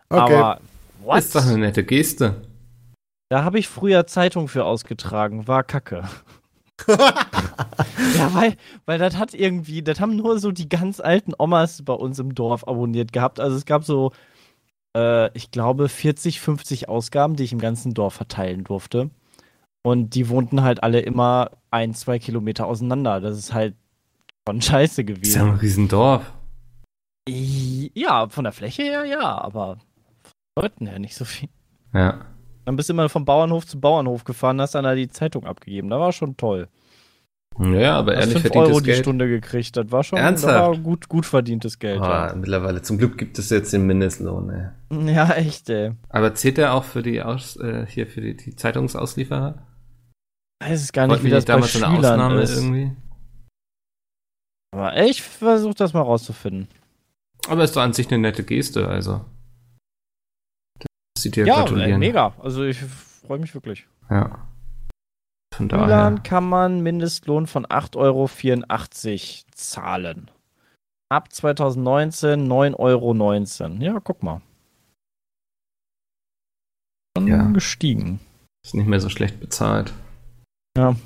Okay. 0.09 0.35
Aber 0.35 0.61
what? 1.03 1.19
ist 1.19 1.35
doch 1.35 1.47
eine 1.47 1.59
nette 1.59 1.85
Geste. 1.85 2.43
Da 3.29 3.45
habe 3.45 3.59
ich 3.59 3.69
früher 3.69 4.07
Zeitung 4.07 4.49
für 4.49 4.65
ausgetragen, 4.65 5.47
war 5.47 5.63
kacke. 5.63 6.03
ja, 6.89 8.35
weil, 8.35 8.57
weil 8.87 8.99
das 8.99 9.17
hat 9.17 9.35
irgendwie, 9.35 9.83
das 9.83 10.01
haben 10.01 10.17
nur 10.17 10.39
so 10.39 10.51
die 10.51 10.69
ganz 10.69 10.99
alten 10.99 11.33
Omas 11.39 11.83
bei 11.85 11.93
uns 11.93 12.19
im 12.19 12.35
Dorf 12.35 12.67
abonniert 12.67 13.13
gehabt. 13.13 13.39
Also 13.39 13.57
es 13.57 13.67
gab 13.67 13.85
so, 13.85 14.13
äh, 14.97 15.31
ich 15.37 15.51
glaube, 15.51 15.89
40, 15.89 16.41
50 16.41 16.89
Ausgaben, 16.89 17.37
die 17.37 17.45
ich 17.45 17.53
im 17.53 17.61
ganzen 17.61 17.95
Dorf 17.95 18.15
verteilen 18.15 18.65
durfte. 18.65 19.11
Und 19.83 20.15
die 20.15 20.29
wohnten 20.29 20.63
halt 20.63 20.83
alle 20.83 21.01
immer 21.01 21.51
ein, 21.71 21.95
zwei 21.95 22.19
Kilometer 22.19 22.67
auseinander. 22.67 23.21
Das 23.21 23.39
ist 23.39 23.55
halt 23.55 23.75
schon 24.47 24.61
scheiße 24.63 25.05
Das 25.05 25.19
ist 25.21 25.35
ja 25.35 25.43
ein 25.43 25.47
gewesen. 25.49 25.61
Riesendorf. 25.61 26.33
Ja, 27.29 28.29
von 28.29 28.45
der 28.45 28.53
Fläche 28.53 28.83
her 28.83 29.05
ja, 29.05 29.41
aber 29.41 29.77
von 30.23 30.65
Leuten 30.65 30.87
her 30.87 30.99
nicht 30.99 31.15
so 31.15 31.25
viel. 31.25 31.49
Ja. 31.93 32.25
Dann 32.65 32.77
bist 32.77 32.89
du 32.89 32.93
immer 32.93 33.09
vom 33.09 33.25
Bauernhof 33.25 33.67
zu 33.67 33.81
Bauernhof 33.81 34.25
gefahren, 34.25 34.61
hast 34.61 34.75
dann 34.75 34.85
da 34.85 34.95
die 34.95 35.09
Zeitung 35.09 35.45
abgegeben. 35.45 35.89
Das 35.91 35.99
war 36.01 36.13
schon 36.13 36.37
toll. 36.37 36.69
Ja, 37.59 37.99
aber 37.99 38.13
Hast 38.13 38.21
ehrlich 38.21 38.43
5 38.43 38.43
verdientes 38.43 38.71
Euro 38.71 38.81
die 38.81 38.87
Geld. 38.87 38.99
Stunde 38.99 39.29
gekriegt. 39.29 39.77
Das 39.77 39.91
war 39.91 40.03
schon 40.05 40.19
Ernsthaft? 40.19 40.55
War 40.55 40.77
gut, 40.79 41.09
gut 41.09 41.27
verdientes 41.27 41.79
Geld. 41.79 42.01
Ah, 42.01 42.33
mittlerweile. 42.35 42.81
Zum 42.81 42.97
Glück 42.97 43.19
gibt 43.19 43.39
es 43.39 43.51
jetzt 43.51 43.73
den 43.73 43.87
Mindestlohn, 43.87 44.51
ey. 44.51 45.07
Ja. 45.07 45.27
ja, 45.27 45.33
echt, 45.35 45.69
ey. 45.69 45.93
Aber 46.09 46.35
zählt 46.35 46.57
der 46.59 46.75
auch 46.75 46.85
für 46.85 47.03
die 47.03 47.23
Aus, 47.23 47.57
äh, 47.57 47.87
hier 47.87 48.07
für 48.07 48.21
die, 48.21 48.37
die 48.37 48.57
Zeitungsauslieferer? 48.57 49.67
Weiß 50.63 50.83
es 50.83 50.93
gar 50.93 51.07
nicht, 51.07 51.25
wie 51.25 51.31
das 51.31 51.45
bei 51.47 51.55
damals 51.55 51.73
so 51.73 51.85
eine 51.85 51.97
Schülern 51.97 52.21
Ausnahme 52.21 52.43
ist. 52.43 52.57
irgendwie? 52.57 52.97
Aber 54.73 54.97
ich 55.03 55.23
versuche 55.23 55.75
das 55.75 55.93
mal 55.95 56.03
rauszufinden. 56.03 56.69
Aber 57.49 57.65
ist 57.65 57.75
doch 57.75 57.83
an 57.83 57.93
sich 57.93 58.09
eine 58.09 58.19
nette 58.19 58.45
Geste, 58.45 58.87
also. 58.87 59.25
Das 60.79 61.23
sieht 61.23 61.37
dir 61.37 61.47
Ja, 61.47 61.57
gratulieren. 61.57 61.99
mega. 61.99 62.35
Also 62.39 62.65
ich 62.65 62.79
freue 62.79 63.39
mich 63.39 63.55
wirklich. 63.55 63.87
Ja. 64.11 64.47
Von 65.55 65.69
Schülern 65.69 65.89
daher. 66.17 66.23
kann 66.23 66.49
man 66.49 66.81
Mindestlohn 66.83 67.47
von 67.47 67.67
8,84 67.67 67.97
Euro 67.97 68.29
zahlen. 69.55 70.31
Ab 71.11 71.33
2019 71.33 72.47
9,19 72.47 72.79
Euro. 72.79 73.15
Ja, 73.83 74.01
guck 74.01 74.23
mal. 74.23 74.41
Schon 77.17 77.27
Ja. 77.27 77.43
gestiegen. 77.51 78.21
Ist 78.65 78.75
nicht 78.75 78.87
mehr 78.87 79.01
so 79.01 79.09
schlecht 79.09 79.41
bezahlt. 79.41 79.93
Ja. 80.77 80.97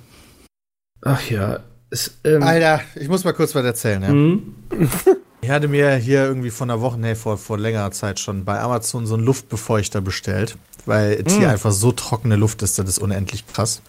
Ach 1.03 1.31
ja. 1.31 1.61
Ist, 1.91 2.19
ähm, 2.25 2.43
Alter, 2.43 2.81
ich 2.97 3.09
muss 3.09 3.25
mal 3.25 3.33
kurz 3.33 3.55
was 3.55 3.65
erzählen. 3.65 4.03
Ja. 4.03 4.09
hm? 4.09 4.55
Ich 5.45 5.51
hatte 5.51 5.69
mir 5.69 5.97
hier 5.97 6.25
irgendwie 6.25 6.49
vor 6.49 6.65
einer 6.65 6.81
Woche, 6.81 6.99
nee, 6.99 7.15
vor, 7.15 7.37
vor 7.37 7.59
längerer 7.59 7.91
Zeit 7.91 8.19
schon 8.19 8.47
bei 8.47 8.59
Amazon 8.59 9.07
so 9.07 9.13
einen 9.15 9.25
Luftbefeuchter 9.25 10.01
bestellt, 10.01 10.57
weil 10.87 11.23
es 11.23 11.35
hier 11.35 11.51
einfach 11.51 11.71
so 11.71 11.93
trockene 11.93 12.37
Luft 12.37 12.63
ist, 12.63 12.79
das 12.79 12.89
ist 12.89 12.99
unendlich 12.99 13.47
krass. 13.47 13.83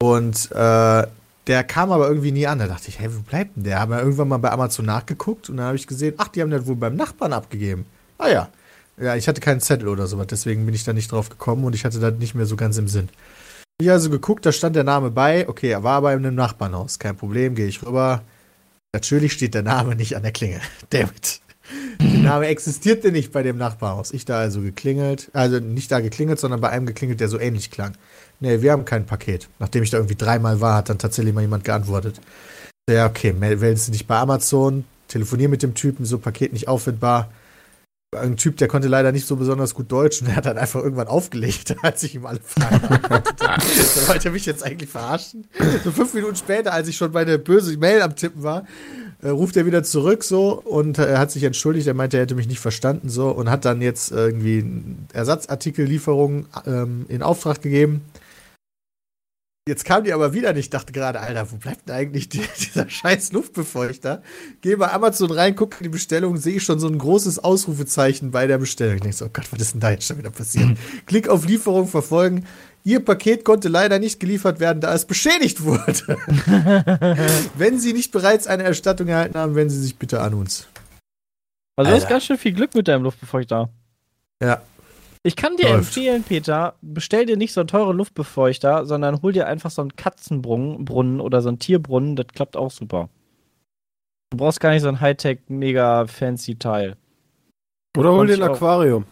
Und 0.00 0.52
äh, 0.52 1.06
der 1.48 1.64
kam 1.64 1.90
aber 1.90 2.06
irgendwie 2.06 2.30
nie 2.30 2.46
an. 2.46 2.60
Da 2.60 2.68
dachte 2.68 2.88
ich, 2.88 3.00
hey, 3.00 3.08
wo 3.12 3.18
bleibt 3.18 3.56
denn 3.56 3.64
der? 3.64 3.80
Haben 3.80 3.90
wir 3.90 3.98
irgendwann 3.98 4.28
mal 4.28 4.36
bei 4.36 4.52
Amazon 4.52 4.86
nachgeguckt 4.86 5.50
und 5.50 5.56
dann 5.56 5.66
habe 5.66 5.76
ich 5.76 5.88
gesehen, 5.88 6.14
ach, 6.18 6.28
die 6.28 6.40
haben 6.40 6.52
das 6.52 6.68
wohl 6.68 6.76
beim 6.76 6.94
Nachbarn 6.94 7.32
abgegeben. 7.32 7.84
Ah 8.18 8.28
ja. 8.28 8.48
Ja, 8.96 9.16
ich 9.16 9.26
hatte 9.26 9.40
keinen 9.40 9.60
Zettel 9.60 9.88
oder 9.88 10.06
sowas, 10.06 10.28
deswegen 10.28 10.66
bin 10.66 10.74
ich 10.76 10.84
da 10.84 10.92
nicht 10.92 11.10
drauf 11.10 11.30
gekommen 11.30 11.64
und 11.64 11.74
ich 11.74 11.84
hatte 11.84 11.98
das 11.98 12.14
nicht 12.20 12.36
mehr 12.36 12.46
so 12.46 12.54
ganz 12.54 12.78
im 12.78 12.86
Sinn. 12.86 13.08
Ich 13.80 13.90
also 13.90 14.10
geguckt, 14.10 14.44
da 14.44 14.52
stand 14.52 14.76
der 14.76 14.84
Name 14.84 15.10
bei. 15.10 15.48
Okay, 15.48 15.70
er 15.70 15.82
war 15.82 16.02
bei 16.02 16.12
einem 16.12 16.34
Nachbarnhaus. 16.34 16.98
Kein 16.98 17.16
Problem, 17.16 17.54
gehe 17.54 17.66
ich 17.66 17.82
rüber. 17.82 18.22
Natürlich 18.92 19.32
steht 19.32 19.54
der 19.54 19.62
Name 19.62 19.96
nicht 19.96 20.16
an 20.16 20.22
der 20.22 20.32
Klingel. 20.32 20.60
Dammit. 20.90 21.40
Der 22.00 22.18
Name 22.20 22.46
existierte 22.48 23.10
nicht 23.10 23.32
bei 23.32 23.42
dem 23.42 23.56
Nachbarhaus. 23.56 24.12
Ich 24.12 24.24
da 24.26 24.38
also 24.38 24.60
geklingelt, 24.60 25.30
also 25.32 25.60
nicht 25.60 25.90
da 25.90 26.00
geklingelt, 26.00 26.38
sondern 26.40 26.60
bei 26.60 26.68
einem 26.68 26.84
geklingelt, 26.84 27.20
der 27.20 27.28
so 27.28 27.38
ähnlich 27.38 27.70
klang. 27.70 27.92
Nee, 28.40 28.60
wir 28.60 28.72
haben 28.72 28.84
kein 28.84 29.06
Paket. 29.06 29.48
Nachdem 29.60 29.82
ich 29.82 29.90
da 29.90 29.96
irgendwie 29.98 30.16
dreimal 30.16 30.60
war, 30.60 30.76
hat 30.76 30.88
dann 30.90 30.98
tatsächlich 30.98 31.32
mal 31.32 31.42
jemand 31.42 31.64
geantwortet. 31.64 32.20
Ja, 32.90 33.06
okay, 33.06 33.32
mel- 33.32 33.56
meldest 33.56 33.88
du 33.88 33.92
dich 33.92 34.06
bei 34.06 34.16
Amazon, 34.18 34.84
telefonier 35.08 35.48
mit 35.48 35.62
dem 35.62 35.74
Typen, 35.74 36.04
so 36.04 36.18
Paket 36.18 36.52
nicht 36.52 36.68
auffindbar. 36.68 37.30
Ein 38.12 38.36
Typ, 38.36 38.56
der 38.56 38.66
konnte 38.66 38.88
leider 38.88 39.12
nicht 39.12 39.24
so 39.24 39.36
besonders 39.36 39.72
gut 39.72 39.92
Deutsch 39.92 40.20
und 40.20 40.26
der 40.26 40.34
hat 40.34 40.44
dann 40.44 40.58
einfach 40.58 40.82
irgendwann 40.82 41.06
aufgelegt, 41.06 41.76
als 41.82 42.02
ich 42.02 42.16
ihm 42.16 42.26
alle 42.26 42.40
Fragen. 42.42 42.80
Da 43.38 44.08
wollte 44.08 44.30
er 44.30 44.32
mich 44.32 44.46
jetzt 44.46 44.64
eigentlich 44.64 44.90
verarschen. 44.90 45.46
So 45.84 45.92
fünf 45.92 46.12
Minuten 46.12 46.34
später, 46.34 46.72
als 46.72 46.88
ich 46.88 46.96
schon 46.96 47.12
meine 47.12 47.38
böse 47.38 47.76
Mail 47.76 48.02
am 48.02 48.16
Tippen 48.16 48.42
war, 48.42 48.66
äh, 49.22 49.28
ruft 49.28 49.56
er 49.56 49.64
wieder 49.64 49.84
zurück 49.84 50.24
so 50.24 50.60
und 50.60 50.98
äh, 50.98 51.18
hat 51.18 51.30
sich 51.30 51.44
entschuldigt. 51.44 51.86
Er 51.86 51.94
meinte, 51.94 52.16
er 52.16 52.24
hätte 52.24 52.34
mich 52.34 52.48
nicht 52.48 52.58
verstanden 52.58 53.08
so 53.08 53.30
und 53.30 53.48
hat 53.48 53.64
dann 53.64 53.80
jetzt 53.80 54.10
irgendwie 54.10 54.58
eine 54.58 54.96
Ersatzartikellieferung 55.12 56.46
ähm, 56.66 57.06
in 57.08 57.22
Auftrag 57.22 57.62
gegeben. 57.62 58.00
Jetzt 59.68 59.84
kam 59.84 60.04
die 60.04 60.12
aber 60.12 60.32
wieder 60.32 60.52
nicht. 60.52 60.66
Ich 60.66 60.70
dachte 60.70 60.92
gerade, 60.92 61.20
Alter, 61.20 61.52
wo 61.52 61.56
bleibt 61.56 61.88
denn 61.88 61.94
eigentlich 61.94 62.28
die, 62.28 62.42
dieser 62.58 62.88
scheiß 62.88 63.32
Luftbefeuchter? 63.32 64.22
Gehe 64.62 64.76
bei 64.76 64.90
Amazon 64.90 65.30
rein, 65.30 65.54
gucke 65.54 65.78
in 65.78 65.84
die 65.84 65.90
Bestellung, 65.90 66.36
sehe 66.38 66.56
ich 66.56 66.62
schon 66.62 66.80
so 66.80 66.88
ein 66.88 66.98
großes 66.98 67.38
Ausrufezeichen 67.38 68.30
bei 68.30 68.46
der 68.46 68.58
Bestellung. 68.58 68.96
Ich 68.96 69.02
denke 69.02 69.16
so, 69.16 69.26
oh 69.26 69.30
Gott, 69.32 69.52
was 69.52 69.60
ist 69.60 69.74
denn 69.74 69.80
da 69.80 69.90
jetzt 69.90 70.06
schon 70.06 70.18
wieder 70.18 70.30
passiert? 70.30 70.76
Klick 71.06 71.28
auf 71.28 71.46
Lieferung 71.46 71.86
verfolgen. 71.86 72.46
Ihr 72.82 73.04
Paket 73.04 73.44
konnte 73.44 73.68
leider 73.68 73.98
nicht 73.98 74.20
geliefert 74.20 74.58
werden, 74.58 74.80
da 74.80 74.94
es 74.94 75.04
beschädigt 75.04 75.62
wurde. 75.62 76.16
Wenn 77.58 77.78
Sie 77.78 77.92
nicht 77.92 78.10
bereits 78.10 78.46
eine 78.46 78.62
Erstattung 78.62 79.08
erhalten 79.08 79.36
haben, 79.36 79.54
wenden 79.54 79.70
Sie 79.70 79.82
sich 79.82 79.96
bitte 79.96 80.22
an 80.22 80.32
uns. 80.32 80.66
Also 81.76 81.90
du 81.90 81.96
hast 81.96 82.08
ganz 82.08 82.24
schön 82.24 82.38
viel 82.38 82.52
Glück 82.54 82.74
mit 82.74 82.88
deinem 82.88 83.02
Luftbefeuchter. 83.02 83.68
Ja. 84.42 84.62
Ich 85.22 85.36
kann 85.36 85.56
dir 85.56 85.64
Läuft. 85.64 85.78
empfehlen, 85.78 86.22
Peter, 86.22 86.74
bestell 86.80 87.26
dir 87.26 87.36
nicht 87.36 87.52
so 87.52 87.60
einen 87.60 87.68
teuren 87.68 87.96
Luftbefeuchter, 87.96 88.86
sondern 88.86 89.20
hol 89.20 89.32
dir 89.32 89.46
einfach 89.46 89.70
so 89.70 89.82
einen 89.82 89.94
Katzenbrunnen 89.94 90.84
Brunnen 90.86 91.20
oder 91.20 91.42
so 91.42 91.48
einen 91.48 91.58
Tierbrunnen, 91.58 92.16
das 92.16 92.28
klappt 92.28 92.56
auch 92.56 92.70
super. 92.70 93.10
Du 94.30 94.38
brauchst 94.38 94.60
gar 94.60 94.70
nicht 94.70 94.82
so 94.82 94.88
ein 94.88 95.00
Hightech, 95.00 95.40
mega 95.48 96.06
fancy 96.06 96.56
Teil. 96.56 96.96
Oder 97.98 98.12
hol 98.12 98.26
dir 98.26 98.34
ein. 98.34 98.42
Aquarium. 98.42 99.04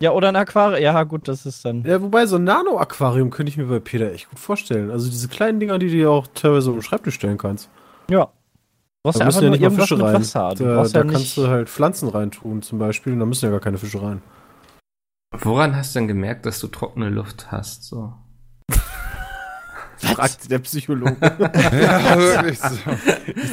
Ja, 0.00 0.12
oder 0.12 0.28
ein 0.30 0.36
Aquarium. 0.36 0.82
Ja, 0.82 1.04
gut, 1.04 1.28
das 1.28 1.46
ist 1.46 1.64
dann. 1.64 1.84
Ja, 1.84 2.02
wobei 2.02 2.26
so 2.26 2.36
ein 2.36 2.44
Nano-Aquarium 2.44 3.30
könnte 3.30 3.50
ich 3.50 3.56
mir 3.56 3.66
bei 3.66 3.78
Peter 3.78 4.10
echt 4.10 4.30
gut 4.30 4.40
vorstellen. 4.40 4.90
Also 4.90 5.08
diese 5.10 5.28
kleinen 5.28 5.60
Dinger, 5.60 5.78
die 5.78 5.86
du 5.86 5.92
dir 5.92 6.10
auch 6.10 6.26
teilweise 6.34 6.70
auf 6.70 6.76
den 6.76 6.82
Schreibtisch 6.82 7.14
stellen 7.14 7.38
kannst. 7.38 7.68
Ja. 8.10 8.24
Du 8.24 8.30
brauchst 9.04 9.20
Da 9.20 9.24
ja 9.24 9.26
einfach 9.26 9.42
ja 9.42 9.48
nur 9.48 9.50
nicht 9.52 9.62
irgendwas 9.62 9.88
Fische 9.88 10.02
rein. 10.02 10.14
Wasser. 10.14 10.54
Du 10.56 10.64
Da, 10.64 10.82
da 10.82 11.00
ja 11.00 11.04
kannst 11.04 11.36
du 11.36 11.46
halt 11.46 11.68
Pflanzen 11.68 12.08
reintun 12.08 12.62
zum 12.62 12.78
Beispiel 12.80 13.12
und 13.12 13.20
da 13.20 13.26
müssen 13.26 13.44
ja 13.44 13.50
gar 13.50 13.60
keine 13.60 13.78
Fische 13.78 14.02
rein. 14.02 14.22
Woran 15.32 15.74
hast 15.74 15.94
du 15.94 16.00
denn 16.00 16.08
gemerkt, 16.08 16.46
dass 16.46 16.60
du 16.60 16.68
trockene 16.68 17.08
Luft 17.08 17.50
hast? 17.50 17.84
So. 17.84 18.14
Fragt 20.02 20.50
der 20.50 20.58
Psychologe. 20.58 21.16
Ja, 21.20 22.18
wirklich 22.18 22.58
so. 22.58 22.68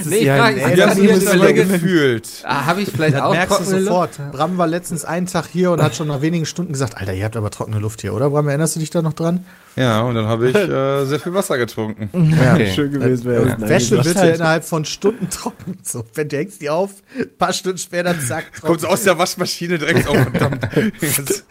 Nee, 0.09 0.15
ich 0.17 0.23
ja 0.23 0.37
frag, 0.37 0.47
ein 0.47 0.57
ich 0.57 0.63
Ernst? 0.63 0.75
Wir 0.77 0.83
hab 0.83 0.89
haben 0.95 1.01
hier 1.01 1.13
uns 1.13 1.27
aber 1.27 1.35
überlegt, 1.35 1.71
gefühlt. 1.71 2.29
ah, 2.43 2.65
habe 2.65 2.81
ich 2.81 2.89
vielleicht 2.89 3.13
Das 3.15 3.21
auch 3.21 3.31
merkst 3.33 3.51
du 3.51 3.55
trockene 3.63 3.79
Luft? 3.79 4.13
sofort. 4.15 4.31
Bram 4.31 4.57
war 4.57 4.67
letztens 4.67 5.05
einen 5.05 5.27
Tag 5.27 5.45
hier 5.51 5.71
und 5.71 5.81
hat 5.81 5.95
schon 5.95 6.07
nach 6.07 6.21
wenigen 6.21 6.45
Stunden 6.45 6.73
gesagt, 6.73 6.97
Alter, 6.97 7.13
ihr 7.13 7.23
habt 7.25 7.37
aber 7.37 7.51
trockene 7.51 7.79
Luft 7.79 8.01
hier, 8.01 8.13
oder? 8.13 8.29
Bram, 8.31 8.47
erinnerst 8.47 8.75
du 8.75 8.79
dich 8.79 8.89
da 8.89 9.01
noch 9.01 9.13
dran? 9.13 9.45
Ja, 9.75 10.01
und 10.01 10.15
dann 10.15 10.25
habe 10.25 10.49
ich 10.49 10.55
äh, 10.55 11.05
sehr 11.05 11.19
viel 11.19 11.33
Wasser 11.33 11.57
getrunken. 11.57 12.09
Ja. 12.43 12.53
Okay. 12.55 12.71
Schön 12.73 12.91
gewesen 12.91 13.25
wäre. 13.25 13.55
Es. 13.61 13.69
Wäsche 13.69 13.95
ja 13.97 14.03
halt- 14.15 14.35
innerhalb 14.35 14.63
von 14.65 14.85
Stunden 14.85 15.29
trocken. 15.29 15.77
So, 15.83 16.03
wenn 16.15 16.29
du 16.29 16.37
hängst 16.37 16.61
die 16.61 16.69
auf, 16.69 16.91
ein 17.17 17.27
paar 17.37 17.53
Stunden 17.53 17.77
später, 17.77 18.15
zack, 18.19 18.51
trocken. 18.53 18.67
Kommt 18.67 18.81
so 18.81 18.87
aus 18.87 19.03
der 19.03 19.17
Waschmaschine 19.17 19.77
direkt 19.77 20.07
auf. 20.07 20.17
Verdammt. 20.17 20.67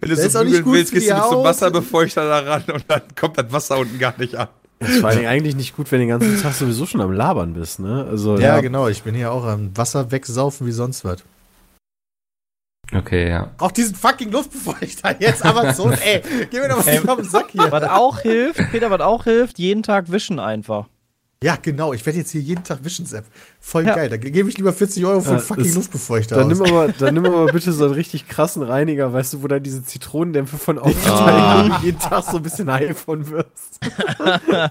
Wenn 0.00 0.08
du 0.08 0.16
Das 0.16 0.24
ist 0.24 0.32
so 0.32 0.38
auch 0.40 0.44
nicht 0.44 0.52
bügeln 0.52 0.64
gut 0.64 0.74
willst, 0.74 0.92
gehst 0.92 1.10
du 1.10 1.14
mit 1.14 1.24
so. 1.30 1.44
Wasserbefeuchter 1.44 2.28
da 2.28 2.38
ran 2.40 2.64
und 2.72 2.84
dann 2.88 3.02
kommt 3.18 3.38
das 3.38 3.52
Wasser 3.52 3.78
unten 3.78 3.98
gar 3.98 4.14
nicht 4.18 4.34
an. 4.36 4.48
Das 4.78 4.90
ist 4.90 5.00
vor 5.00 5.10
Dingen 5.10 5.26
eigentlich 5.26 5.56
nicht 5.56 5.76
gut, 5.76 5.90
wenn 5.92 6.00
du 6.00 6.06
den 6.06 6.18
ganzen 6.18 6.40
Tag 6.42 6.54
sowieso 6.54 6.86
schon 6.86 7.02
am 7.02 7.12
Labern 7.12 7.52
bist, 7.52 7.80
ne? 7.80 8.06
Also, 8.10 8.38
Ja, 8.38 8.60
genau. 8.60 8.88
Ich 8.88 9.02
bin 9.02 9.14
hier 9.14 9.30
auch 9.30 9.44
am 9.44 9.76
Wasser 9.76 10.10
wegsaufen 10.10 10.66
wie 10.66 10.72
sonst 10.72 11.04
was. 11.04 11.22
Okay, 12.92 13.28
ja. 13.28 13.50
Auch 13.58 13.70
diesen 13.70 13.94
fucking 13.94 14.32
Luftbefeuchter 14.32 15.20
jetzt 15.20 15.44
Amazon, 15.44 15.92
ey. 15.92 16.22
Geh 16.50 16.60
mir 16.60 16.68
doch 16.68 16.84
mal 16.84 17.08
auf 17.08 17.16
den 17.20 17.28
Sack 17.28 17.50
hier. 17.52 17.70
Was 17.70 17.84
auch 17.84 18.20
hilft, 18.20 18.60
Peter, 18.72 18.90
was 18.90 19.00
auch 19.00 19.24
hilft, 19.24 19.58
jeden 19.58 19.82
Tag 19.82 20.10
wischen 20.10 20.40
einfach. 20.40 20.86
Ja, 21.42 21.56
genau. 21.56 21.94
Ich 21.94 22.04
werde 22.04 22.18
jetzt 22.18 22.32
hier 22.32 22.42
jeden 22.42 22.64
Tag 22.64 22.84
wischen, 22.84 23.06
Sepp. 23.06 23.24
Voll 23.60 23.86
Ja. 23.86 23.94
geil. 23.94 24.10
Da 24.10 24.18
gebe 24.18 24.48
ich 24.50 24.58
lieber 24.58 24.74
40 24.74 25.06
Euro 25.06 25.22
für 25.22 25.32
Ja, 25.32 25.38
fucking 25.38 25.72
Luftbefeuchter 25.74 26.36
Dann 26.36 26.52
aus. 26.52 26.58
nimm, 26.58 26.66
aber, 26.74 26.92
dann 26.92 27.14
nimm 27.14 27.24
aber 27.24 27.46
bitte 27.52 27.72
so 27.72 27.84
einen 27.86 27.94
richtig 27.94 28.28
krassen 28.28 28.62
Reiniger, 28.62 29.10
weißt 29.12 29.32
du, 29.32 29.42
wo 29.42 29.48
dann 29.48 29.62
diese 29.62 29.82
Zitronendämpfe 29.82 30.58
von 30.58 30.78
aufteilen 30.78 31.72
und 31.72 31.82
jeden 31.82 31.98
Tag 31.98 32.24
so 32.24 32.36
ein 32.36 32.42
bisschen 32.42 32.70
heil 32.70 32.94
von 32.94 33.26
wirst. 33.30 33.80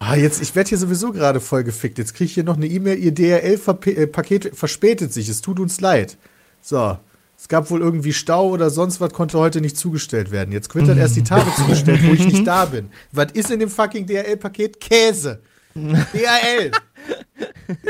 Ah, 0.00 0.16
jetzt, 0.16 0.42
ich 0.42 0.54
werde 0.54 0.68
hier 0.68 0.76
sowieso 0.76 1.12
gerade 1.12 1.40
voll 1.40 1.64
gefickt. 1.64 1.96
Jetzt 1.96 2.12
kriege 2.12 2.26
ich 2.26 2.34
hier 2.34 2.44
noch 2.44 2.56
eine 2.56 2.66
E-Mail, 2.66 2.98
ihr 2.98 3.12
DRL-Paket 3.14 4.50
verspätet 4.54 5.14
sich, 5.14 5.30
es 5.30 5.40
tut 5.40 5.58
uns 5.58 5.80
leid. 5.80 6.18
So. 6.60 6.98
Es 7.44 7.48
gab 7.48 7.70
wohl 7.70 7.82
irgendwie 7.82 8.14
Stau 8.14 8.48
oder 8.48 8.70
sonst 8.70 9.02
was, 9.02 9.12
konnte 9.12 9.36
heute 9.38 9.60
nicht 9.60 9.76
zugestellt 9.76 10.30
werden. 10.30 10.50
Jetzt 10.50 10.74
wird 10.74 10.88
dann 10.88 10.96
erst 10.96 11.14
die 11.14 11.22
Tage 11.24 11.54
zugestellt, 11.54 12.00
wo 12.02 12.14
ich 12.14 12.24
nicht 12.24 12.46
da 12.46 12.64
bin. 12.64 12.88
Was 13.12 13.32
ist 13.32 13.50
in 13.50 13.60
dem 13.60 13.68
fucking 13.68 14.06
DRL-Paket? 14.06 14.80
Käse. 14.80 15.42
DRL. 15.74 16.70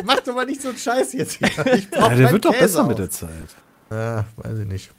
Mach 0.04 0.18
doch 0.22 0.34
mal 0.34 0.44
nicht 0.44 0.60
so 0.60 0.70
einen 0.70 0.76
Scheiß 0.76 1.12
jetzt 1.12 1.34
hier. 1.34 1.48
Ja, 1.56 2.08
der 2.16 2.32
wird 2.32 2.44
doch 2.44 2.50
Käse 2.50 2.62
besser 2.64 2.82
auch. 2.82 2.88
mit 2.88 2.98
der 2.98 3.10
Zeit. 3.10 3.30
Ja, 3.92 4.24
weiß 4.38 4.58
ich 4.58 4.66
nicht. 4.66 4.90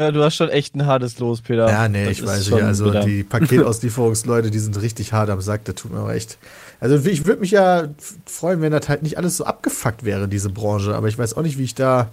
Ja, 0.00 0.12
du 0.12 0.22
hast 0.22 0.36
schon 0.36 0.48
echt 0.48 0.76
ein 0.76 0.86
hartes 0.86 1.18
Los, 1.18 1.40
Peter. 1.42 1.68
Ja, 1.68 1.88
nee, 1.88 2.04
Das 2.04 2.12
ich 2.12 2.24
weiß 2.24 2.50
nicht. 2.52 2.62
Also 2.62 2.84
bitter. 2.84 3.00
die 3.04 3.24
Paketauslieferungsleute, 3.24 4.52
die 4.52 4.60
sind 4.60 4.80
richtig 4.80 5.12
hart 5.12 5.28
am 5.28 5.40
Sack, 5.40 5.64
das 5.64 5.74
tut 5.74 5.90
mir 5.92 5.98
aber 5.98 6.14
echt. 6.14 6.38
Also 6.78 7.04
ich 7.04 7.26
würde 7.26 7.40
mich 7.40 7.50
ja 7.50 7.88
freuen, 8.26 8.60
wenn 8.60 8.70
das 8.70 8.88
halt 8.88 9.02
nicht 9.02 9.18
alles 9.18 9.36
so 9.38 9.44
abgefuckt 9.44 10.04
wäre, 10.04 10.28
diese 10.28 10.50
Branche. 10.50 10.94
Aber 10.94 11.08
ich 11.08 11.18
weiß 11.18 11.34
auch 11.36 11.42
nicht, 11.42 11.58
wie 11.58 11.64
ich 11.64 11.74
da 11.74 12.12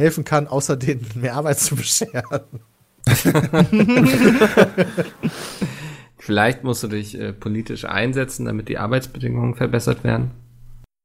helfen 0.00 0.24
kann, 0.24 0.46
außer 0.46 0.76
denen 0.76 1.06
mehr 1.14 1.34
Arbeit 1.34 1.58
zu 1.58 1.76
bescheren. 1.76 2.42
Vielleicht 6.18 6.64
musst 6.64 6.82
du 6.82 6.88
dich 6.88 7.18
äh, 7.18 7.32
politisch 7.32 7.84
einsetzen, 7.84 8.46
damit 8.46 8.68
die 8.68 8.78
Arbeitsbedingungen 8.78 9.54
verbessert 9.54 10.04
werden. 10.04 10.30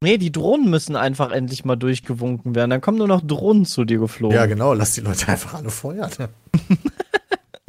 Nee, 0.01 0.17
die 0.17 0.31
Drohnen 0.31 0.69
müssen 0.69 0.95
einfach 0.95 1.31
endlich 1.31 1.65
mal 1.65 1.75
durchgewunken 1.75 2.55
werden. 2.55 2.69
Dann 2.69 2.79
kommen 2.79 2.97
nur 2.97 3.09
noch 3.09 3.21
Drohnen 3.21 3.65
zu 3.65 3.83
dir 3.83 3.99
geflogen. 3.99 4.33
Ja, 4.33 4.45
genau, 4.45 4.73
lass 4.73 4.93
die 4.93 5.01
Leute 5.01 5.27
einfach 5.27 5.55
alle 5.55 5.69
feuern. 5.69 6.09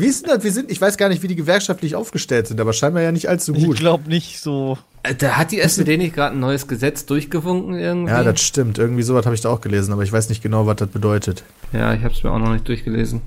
wie 0.01 0.07
ist 0.07 0.25
denn 0.27 0.35
das? 0.35 0.45
Wir 0.45 0.53
sind, 0.53 0.71
ich 0.71 0.81
weiß 0.81 0.97
gar 0.97 1.09
nicht, 1.09 1.23
wie 1.23 1.29
die 1.29 1.37
gewerkschaftlich 1.37 1.95
aufgestellt 1.95 2.47
sind, 2.49 2.61
aber 2.61 2.73
scheinbar 2.73 3.03
ja 3.03 3.13
nicht 3.13 3.29
allzu 3.29 3.55
Ich 3.55 3.65
gut. 3.67 3.77
glaube 3.77 4.09
nicht 4.09 4.41
so. 4.41 4.79
Äh, 5.03 5.15
Da 5.15 5.37
hat 5.37 5.53
die 5.53 5.61
SPD 5.61 5.97
nicht 5.97 6.15
gerade 6.15 6.35
ein 6.37 6.41
neues 6.41 6.67
Gesetz 6.67 7.07
durchgewunken 7.07 7.75
irgendwie? 7.75 8.11
Ja, 8.13 8.23
das 8.25 8.41
stimmt. 8.41 8.79
Irgendwie 8.79 9.03
sowas 9.03 9.25
habe 9.27 9.35
ich 9.35 9.41
da 9.41 9.49
auch 9.51 9.61
gelesen, 9.61 9.93
aber 9.93 10.03
ich 10.03 10.13
weiß 10.13 10.29
nicht 10.29 10.43
genau, 10.43 10.67
was 10.67 10.77
das 10.77 10.89
bedeutet. 10.89 11.45
ja, 11.73 11.95
ich 11.95 12.03
habe 12.03 12.15
es 12.15 12.23
mir 12.23 12.31
auch 12.33 12.39
noch 12.39 12.53
nicht 12.53 12.67
durchgelesen. 12.69 13.23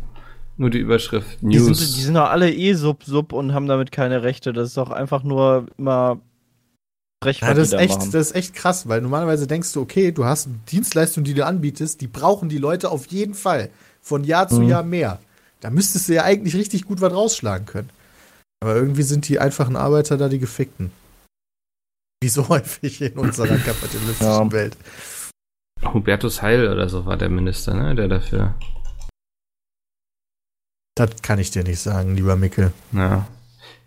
Nur 0.57 0.69
die 0.69 0.77
Überschrift 0.79 1.39
Die 1.41 1.45
News. 1.57 1.79
sind, 1.79 1.95
die 1.97 2.01
sind 2.01 2.13
doch 2.13 2.29
alle 2.29 2.53
eh 2.53 2.73
sub-sub 2.75 3.33
und 3.33 3.53
haben 3.53 3.65
damit 3.67 3.91
keine 3.91 4.21
Rechte. 4.21 4.53
Das 4.53 4.67
ist 4.67 4.77
doch 4.77 4.91
einfach 4.91 5.23
nur 5.23 5.65
immer 5.77 6.19
Recht, 7.23 7.41
Ja, 7.41 7.53
das 7.53 7.69
ist, 7.69 7.73
echt, 7.73 7.99
das 8.13 8.13
ist 8.15 8.35
echt 8.35 8.53
krass, 8.53 8.87
weil 8.89 8.99
normalerweise 9.01 9.47
denkst 9.47 9.71
du, 9.71 9.81
okay, 9.81 10.11
du 10.11 10.25
hast 10.25 10.49
Dienstleistungen, 10.71 11.23
die 11.23 11.33
du 11.33 11.45
anbietest, 11.45 12.01
die 12.01 12.07
brauchen 12.07 12.49
die 12.49 12.57
Leute 12.57 12.91
auf 12.91 13.05
jeden 13.07 13.33
Fall. 13.33 13.69
Von 14.01 14.25
Jahr 14.25 14.49
zu 14.49 14.59
Mhm. 14.59 14.67
Jahr 14.69 14.83
mehr. 14.83 15.19
Da 15.63 15.69
müsstest 15.69 16.09
du 16.09 16.13
ja 16.13 16.23
eigentlich 16.23 16.55
richtig 16.55 16.83
gut 16.83 16.99
was 16.99 17.13
rausschlagen 17.13 17.65
können. 17.65 17.89
Aber 18.61 18.75
irgendwie 18.75 19.03
sind 19.03 19.27
die 19.29 19.39
einfachen 19.39 19.77
Arbeiter 19.77 20.17
da 20.17 20.27
die 20.27 20.39
Gefickten. 20.39 20.91
Wie 22.21 22.29
so 22.29 22.49
häufig 22.49 23.01
in 23.01 23.13
unserer 23.13 23.57
kapitalistischen 23.57 24.25
Ja. 24.25 24.51
Welt. 24.51 24.77
Hubertus 25.85 26.41
Heil 26.41 26.69
oder 26.69 26.89
so 26.89 27.05
war 27.05 27.17
der 27.17 27.29
Minister, 27.29 27.73
ne? 27.73 27.95
Der 27.95 28.07
dafür. 28.09 28.55
Das 30.95 31.21
kann 31.21 31.39
ich 31.39 31.51
dir 31.51 31.63
nicht 31.63 31.79
sagen, 31.79 32.15
lieber 32.15 32.35
Mickel. 32.35 32.73
Ja. 32.91 33.27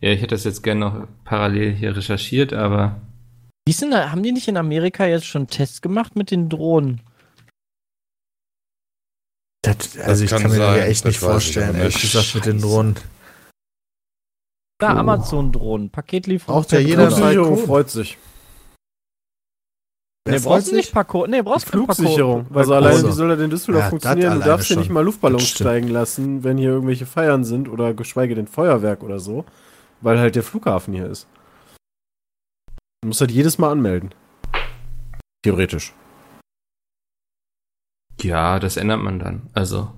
Ja, 0.00 0.10
ich 0.10 0.20
hätte 0.20 0.34
das 0.34 0.44
jetzt 0.44 0.62
gerne 0.62 0.80
noch 0.80 1.08
parallel 1.24 1.72
hier 1.74 1.96
recherchiert, 1.96 2.52
aber 2.52 3.00
Wie 3.66 3.74
denn 3.74 3.90
da, 3.90 4.10
haben 4.10 4.22
die 4.22 4.32
nicht 4.32 4.48
in 4.48 4.56
Amerika 4.56 5.06
jetzt 5.06 5.26
schon 5.26 5.46
Tests 5.46 5.80
gemacht 5.82 6.16
mit 6.16 6.30
den 6.30 6.48
Drohnen? 6.48 7.00
Das, 9.74 9.98
also 9.98 10.24
ich 10.24 10.30
kann 10.30 10.42
kann, 10.42 10.50
mir 10.52 10.58
das 10.58 10.66
sein, 10.68 10.78
ja 10.78 10.84
echt 10.84 11.04
das 11.04 11.08
nicht 11.10 11.18
vorstellen, 11.18 11.68
aber 11.70 11.78
ehrlich 11.78 11.94
nicht. 11.94 12.12
gesagt, 12.12 12.34
mit 12.34 12.46
den 12.46 12.60
Drohnen. 12.60 12.94
Da, 14.78 14.94
Oh. 14.94 14.98
Amazon-Drohnen, 14.98 15.90
Paketlieferung. 15.90 16.54
Braucht 16.60 16.72
ja 16.72 16.78
per 16.78 16.86
jeder 16.86 17.08
cool. 17.50 17.56
freut 17.66 17.90
sich. 17.90 18.18
Nee, 20.28 20.32
brauchst 20.32 20.44
freut 20.44 20.66
du 20.66 20.74
nicht 20.74 20.84
sich? 20.86 20.92
Paco. 20.94 21.26
Nee, 21.26 21.40
brauchst 21.42 21.66
du 21.66 21.70
Flugsicherung. 21.70 22.44
Paco. 22.46 22.58
Also 22.58 22.74
alleine, 22.74 23.08
wie 23.08 23.12
soll 23.12 23.30
er 23.30 23.36
denn 23.36 23.48
Düsseldorf 23.50 23.84
Ja, 23.84 23.90
funktionieren? 23.90 24.30
das 24.34 24.40
Du 24.40 24.50
darfst 24.50 24.70
ja 24.70 24.76
nicht 24.76 24.90
mal 24.90 25.04
Luftballons 25.04 25.42
Das 25.44 25.50
steigen 25.52 25.88
lassen, 25.88 26.42
wenn 26.44 26.58
hier 26.58 26.70
irgendwelche 26.70 27.06
Feiern 27.06 27.44
sind 27.44 27.68
oder 27.68 27.94
geschweige 27.94 28.34
denn 28.34 28.48
Feuerwerk 28.48 29.02
oder 29.02 29.20
so, 29.20 29.44
weil 30.00 30.18
halt 30.18 30.34
der 30.34 30.42
Flughafen 30.42 30.92
hier 30.94 31.06
ist. 31.06 31.26
Du 33.02 33.08
musst 33.08 33.20
halt 33.20 33.30
jedes 33.30 33.56
Mal 33.58 33.70
anmelden. 33.70 34.10
Theoretisch. 35.42 35.94
Ja, 38.26 38.58
das 38.58 38.76
ändert 38.76 39.00
man 39.00 39.18
dann. 39.20 39.42
Also, 39.54 39.92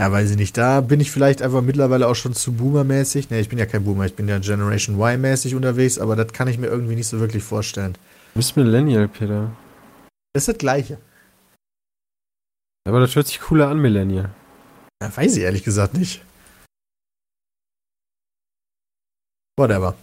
Ja, 0.00 0.10
weiß 0.10 0.32
ich 0.32 0.36
nicht. 0.36 0.56
Da 0.56 0.80
bin 0.80 0.98
ich 1.00 1.12
vielleicht 1.12 1.40
einfach 1.40 1.62
mittlerweile 1.62 2.08
auch 2.08 2.16
schon 2.16 2.34
zu 2.34 2.52
Boomer-mäßig. 2.54 3.30
Ne, 3.30 3.38
ich 3.38 3.48
bin 3.48 3.58
ja 3.60 3.66
kein 3.66 3.84
Boomer, 3.84 4.06
ich 4.06 4.16
bin 4.16 4.26
ja 4.28 4.40
Generation 4.40 4.96
Y-mäßig 4.96 5.54
unterwegs, 5.54 6.00
aber 6.00 6.16
das 6.16 6.32
kann 6.32 6.48
ich 6.48 6.58
mir 6.58 6.66
irgendwie 6.66 6.96
nicht 6.96 7.06
so 7.06 7.20
wirklich 7.20 7.44
vorstellen. 7.44 7.94
Du 8.32 8.40
bist 8.40 8.56
Millennial, 8.56 9.06
Peter. 9.06 9.52
Das 10.32 10.42
ist 10.42 10.48
das 10.48 10.58
Gleiche. 10.58 10.98
Aber 12.88 12.98
das 12.98 13.14
hört 13.14 13.28
sich 13.28 13.40
cooler 13.40 13.68
an, 13.68 13.78
Millennial. 13.78 14.30
Ja, 15.00 15.16
weiß 15.16 15.36
ich 15.36 15.44
ehrlich 15.44 15.62
gesagt 15.62 15.94
nicht. 15.94 16.22
Whatever. 19.56 19.94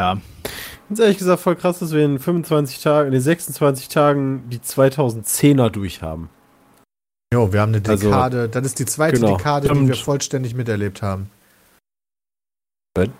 ja. 0.00 0.20
Ganz 0.90 0.98
ehrlich 1.00 1.18
gesagt, 1.18 1.40
voll 1.40 1.54
krass, 1.56 1.78
dass 1.78 1.92
wir 1.92 2.04
in 2.04 2.18
25 2.18 2.82
Tagen, 2.82 3.06
in 3.06 3.12
den 3.12 3.20
26 3.22 3.88
Tagen 3.88 4.42
die 4.50 4.58
2010er 4.58 5.70
durchhaben. 5.70 6.28
Jo, 7.32 7.52
wir 7.52 7.60
haben 7.60 7.72
eine 7.72 7.88
Also, 7.88 8.08
Dekade. 8.10 8.48
das 8.48 8.66
ist 8.66 8.78
die 8.80 8.86
zweite 8.86 9.20
genau. 9.20 9.36
Dekade, 9.36 9.68
die 9.68 9.74
Stimmt. 9.74 9.88
wir 9.88 9.94
vollständig 9.94 10.54
miterlebt 10.56 11.00
haben. 11.00 11.30
Was? 12.96 13.06
Ja, 13.06 13.12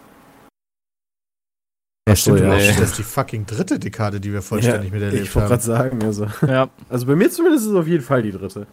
Ach 2.13 2.17
so, 2.17 2.37
stimmt 2.37 2.41
ja. 2.41 2.57
Das 2.57 2.81
ist 2.91 2.99
die 2.99 3.03
fucking 3.05 3.47
dritte 3.47 3.79
Dekade, 3.79 4.21
die 4.21 4.33
wir 4.33 4.43
vollständig 4.43 4.91
Ja, 4.91 4.95
miterlebt 4.99 5.23
ich 5.27 5.35
wollte 5.37 5.49
gerade 5.51 5.63
haben. 5.63 6.01
sagen, 6.01 6.03
also. 6.03 6.27
Ja. 6.49 6.69
Also 6.89 7.07
bei 7.07 7.15
mir 7.15 7.31
zumindest 7.31 7.67
ist 7.67 7.71
es 7.71 7.77
auf 7.77 7.87
jeden 7.87 8.03
Fall 8.03 8.23
die 8.23 8.33
dritte. 8.33 8.67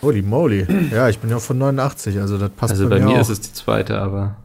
Holy 0.00 0.22
moly. 0.22 0.64
Ja, 0.92 1.08
ich 1.08 1.18
bin 1.18 1.28
ja 1.30 1.40
von 1.40 1.58
89, 1.58 2.20
also 2.20 2.38
das 2.38 2.50
passt 2.50 2.72
Also 2.72 2.88
bei 2.88 3.00
bei 3.00 3.04
mir 3.04 3.16
auch. 3.16 3.20
ist 3.20 3.30
es 3.30 3.40
die 3.40 3.52
zweite, 3.52 3.98
aber. 3.98 4.36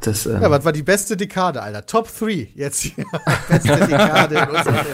Das, 0.00 0.26
ähm, 0.26 0.42
Ja, 0.42 0.50
was 0.50 0.64
war 0.64 0.72
die 0.72 0.82
beste 0.82 1.16
Dekade, 1.16 1.62
Alter? 1.62 1.84
Top 1.86 2.08
3 2.16 2.48
jetzt 2.54 2.80
hier. 2.80 3.04
beste 3.48 3.76
Dekade 3.76 4.34
in 4.36 4.48
unserem 4.48 4.86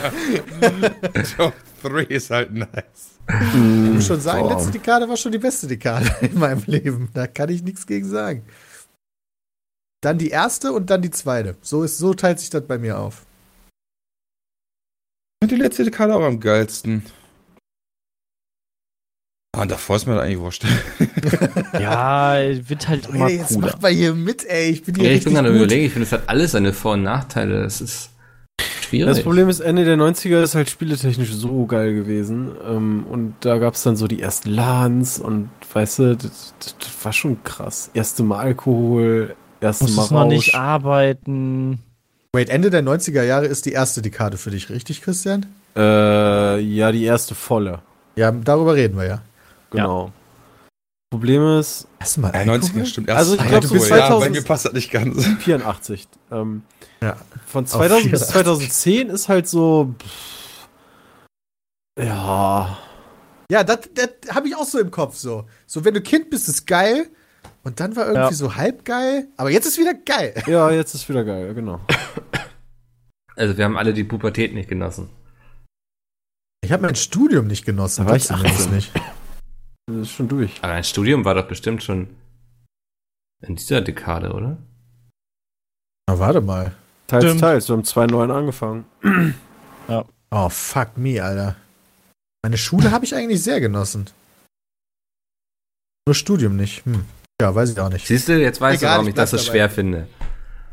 Leben. 0.60 0.94
Top 1.36 1.54
3 1.82 2.02
ist 2.04 2.30
halt 2.30 2.52
nice. 2.52 3.18
Ich 3.28 3.54
muss 3.54 4.06
schon 4.06 4.20
sagen, 4.20 4.42
Boah. 4.42 4.54
letzte 4.54 4.72
Dekade 4.72 5.08
war 5.08 5.16
schon 5.16 5.32
die 5.32 5.38
beste 5.38 5.66
Dekade 5.66 6.10
in 6.20 6.38
meinem 6.38 6.62
Leben. 6.66 7.08
Da 7.14 7.26
kann 7.26 7.48
ich 7.50 7.62
nichts 7.62 7.86
gegen 7.86 8.08
sagen. 8.08 8.44
Dann 10.02 10.18
die 10.18 10.30
erste 10.30 10.72
und 10.72 10.90
dann 10.90 11.02
die 11.02 11.10
zweite. 11.10 11.56
So, 11.62 11.82
ist, 11.84 11.98
so 11.98 12.14
teilt 12.14 12.40
sich 12.40 12.50
das 12.50 12.66
bei 12.66 12.78
mir 12.78 12.98
auf. 12.98 13.24
Und 15.42 15.50
die 15.50 15.56
letzte 15.56 15.84
Dekade 15.84 16.14
auch 16.14 16.22
am 16.22 16.40
geilsten. 16.40 17.04
Ah, 19.54 19.62
und 19.62 19.70
davor 19.70 19.96
ist 19.96 20.06
mir 20.06 20.14
das 20.14 20.24
eigentlich 20.24 20.38
wurscht. 20.40 20.64
Ja, 21.78 22.36
wird 22.68 22.88
halt 22.88 23.06
immer 23.08 23.28
Ey, 23.28 23.36
jetzt 23.38 23.48
cooler. 23.48 23.66
macht 23.68 23.82
mal 23.82 23.90
hier 23.92 24.14
mit, 24.14 24.44
ey. 24.48 24.70
Ich 24.70 24.82
bin 24.82 24.94
hier 24.94 25.10
ja, 25.10 25.16
ich 25.16 25.24
bin 25.24 25.34
gerade 25.34 25.48
überlegen, 25.54 25.84
ich 25.86 25.92
finde, 25.92 26.06
es 26.06 26.12
hat 26.12 26.22
alles 26.28 26.52
seine 26.52 26.72
Vor- 26.72 26.94
und 26.94 27.02
Nachteile. 27.02 27.62
Es 27.64 27.80
ist 27.80 28.10
schwierig. 28.80 29.08
Das 29.14 29.22
Problem 29.22 29.48
ist, 29.48 29.60
Ende 29.60 29.84
der 29.84 29.96
90er 29.96 30.42
ist 30.42 30.54
halt 30.54 30.70
spieletechnisch 30.70 31.32
so 31.32 31.66
geil 31.66 31.94
gewesen. 31.94 32.52
Ähm, 32.66 33.04
und 33.10 33.34
da 33.40 33.58
gab 33.58 33.74
es 33.74 33.82
dann 33.82 33.96
so 33.96 34.06
die 34.08 34.22
ersten 34.22 34.50
LANs 34.50 35.18
und 35.18 35.50
weißt 35.72 35.98
du, 35.98 36.16
das, 36.16 36.54
das, 36.58 36.76
das 36.78 37.04
war 37.04 37.12
schon 37.12 37.42
krass. 37.44 37.90
Erste 37.94 38.22
Mal 38.22 38.38
Alkohol, 38.38 39.34
erste 39.60 39.84
Mal 39.84 39.90
Musstest 39.90 40.12
noch 40.12 40.26
nicht 40.26 40.54
Rausch. 40.54 40.60
arbeiten. 40.60 41.78
Wait, 42.34 42.48
Ende 42.48 42.70
der 42.70 42.82
90er 42.82 43.22
Jahre 43.22 43.46
ist 43.46 43.66
die 43.66 43.72
erste 43.72 44.00
Dekade 44.00 44.38
für 44.38 44.50
dich, 44.50 44.70
richtig, 44.70 45.02
Christian? 45.02 45.44
Äh, 45.76 46.58
ja, 46.60 46.90
die 46.92 47.04
erste 47.04 47.34
volle. 47.34 47.80
Ja, 48.16 48.30
darüber 48.30 48.74
reden 48.74 48.96
wir 48.96 49.04
ja. 49.06 49.22
Genau. 49.72 50.12
Problem 51.10 51.58
ist, 51.58 51.86
Erstmal 52.00 52.32
90er 52.32 52.86
stimmt. 52.86 53.10
Also 53.10 53.34
ich 53.34 53.40
Erst 53.40 53.50
glaub, 53.50 53.62
Alkohol, 53.64 53.78
bis 53.80 53.88
ja, 53.90 53.96
2000 53.98 54.20
bei 54.20 54.30
mir 54.40 54.44
passt 54.46 54.64
das 54.64 54.72
nicht 54.72 54.90
ganz. 54.90 55.26
84. 55.40 56.08
Ähm, 56.30 56.62
Ja. 57.02 57.16
Von 57.46 57.66
2000 57.66 58.10
bis 58.10 58.30
84. 58.30 58.32
2010 58.32 59.08
ist 59.10 59.28
halt 59.28 59.46
so. 59.46 59.94
pff, 59.98 60.68
Ja. 61.98 62.78
Ja, 63.50 63.62
das, 63.64 63.80
das 63.94 64.34
habe 64.34 64.48
ich 64.48 64.56
auch 64.56 64.64
so 64.64 64.78
im 64.80 64.90
Kopf 64.90 65.16
so. 65.16 65.44
So, 65.66 65.84
wenn 65.84 65.92
du 65.92 66.00
Kind 66.00 66.30
bist, 66.30 66.48
ist 66.48 66.66
geil. 66.66 67.10
Und 67.64 67.78
dann 67.80 67.94
war 67.94 68.06
irgendwie 68.06 68.22
Ja. 68.30 68.32
so 68.32 68.56
halb 68.56 68.84
geil. 68.86 69.28
Aber 69.36 69.50
jetzt 69.50 69.66
ist 69.66 69.78
wieder 69.78 69.92
geil. 69.94 70.34
Ja, 70.46 70.70
jetzt 70.70 70.94
ist 70.94 71.06
wieder 71.10 71.24
geil, 71.24 71.52
genau. 71.54 71.78
Also 73.36 73.56
wir 73.56 73.64
haben 73.66 73.76
alle 73.76 73.92
die 73.92 74.04
Pubertät 74.04 74.54
nicht 74.54 74.68
genossen. 74.70 75.10
Ich 76.64 76.72
habe 76.72 76.82
mein 76.84 76.94
Studium 76.94 77.46
nicht 77.46 77.64
genossen. 77.66 78.04
Da 78.04 78.06
war 78.06 78.14
das 78.14 78.22
ich 78.24 78.28
zumindest 78.28 78.60
18. 78.60 78.74
nicht. 78.74 78.92
Das 79.86 79.96
ist 79.96 80.10
schon 80.12 80.28
durch. 80.28 80.58
Aber 80.62 80.72
ein 80.72 80.84
Studium 80.84 81.24
war 81.24 81.34
doch 81.34 81.46
bestimmt 81.46 81.82
schon 81.82 82.08
in 83.40 83.56
dieser 83.56 83.80
Dekade, 83.80 84.32
oder? 84.32 84.56
Na, 86.08 86.18
warte 86.18 86.40
mal. 86.40 86.72
Teils, 87.06 87.24
Stimmt. 87.24 87.40
teils. 87.40 87.68
Wir 87.68 87.76
haben 87.76 87.82
2.9 87.82 88.30
angefangen. 88.30 88.84
Oh, 90.34 90.48
fuck 90.48 90.96
me, 90.96 91.22
Alter. 91.22 91.56
Meine 92.42 92.56
Schule 92.56 92.90
habe 92.90 93.04
ich 93.04 93.14
eigentlich 93.14 93.42
sehr 93.42 93.60
genossen. 93.60 94.08
Nur 96.06 96.14
Studium 96.14 96.56
nicht. 96.56 96.86
Hm. 96.86 97.04
Ja, 97.38 97.54
weiß 97.54 97.72
ich 97.72 97.78
auch 97.78 97.90
nicht. 97.90 98.06
Siehst 98.06 98.28
du, 98.28 98.40
jetzt 98.40 98.58
weißt 98.58 98.82
Egal, 98.82 98.92
du, 98.92 98.94
warum 98.94 99.06
ich 99.08 99.10
ich 99.10 99.14
das 99.16 99.30
so 99.30 99.36
schwer 99.36 99.68
finde. 99.68 100.08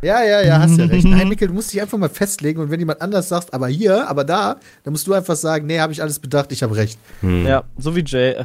Ja, 0.02 0.24
ja, 0.24 0.42
ja, 0.42 0.60
hast 0.60 0.78
ja 0.78 0.86
recht. 0.86 1.06
Nein, 1.10 1.28
Mikkel, 1.28 1.50
du 1.50 1.54
musst 1.54 1.74
dich 1.74 1.82
einfach 1.82 1.98
mal 1.98 2.08
festlegen 2.08 2.62
und 2.62 2.72
wenn 2.72 2.80
jemand 2.80 3.02
anders 3.02 3.28
sagt, 3.28 3.54
aber 3.54 3.68
hier, 3.68 4.08
aber 4.08 4.24
da, 4.24 4.62
dann 4.84 4.94
musst 4.94 5.06
du 5.08 5.14
einfach 5.14 5.36
sagen, 5.36 5.68
nee, 5.68 5.80
habe 5.80 5.92
ich 5.92 6.02
alles 6.02 6.20
bedacht, 6.20 6.54
ich 6.54 6.64
habe 6.64 6.78
recht. 6.78 6.98
Hm. 7.20 7.46
Ja, 7.46 7.66
so 7.78 7.96
wie 7.98 8.04
Jay. 8.06 8.36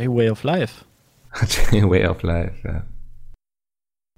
Jay 0.00 0.08
Way 0.08 0.30
of 0.30 0.42
Life. 0.42 0.84
Way 1.72 2.06
of 2.06 2.22
Life, 2.22 2.66
ja. 2.66 2.86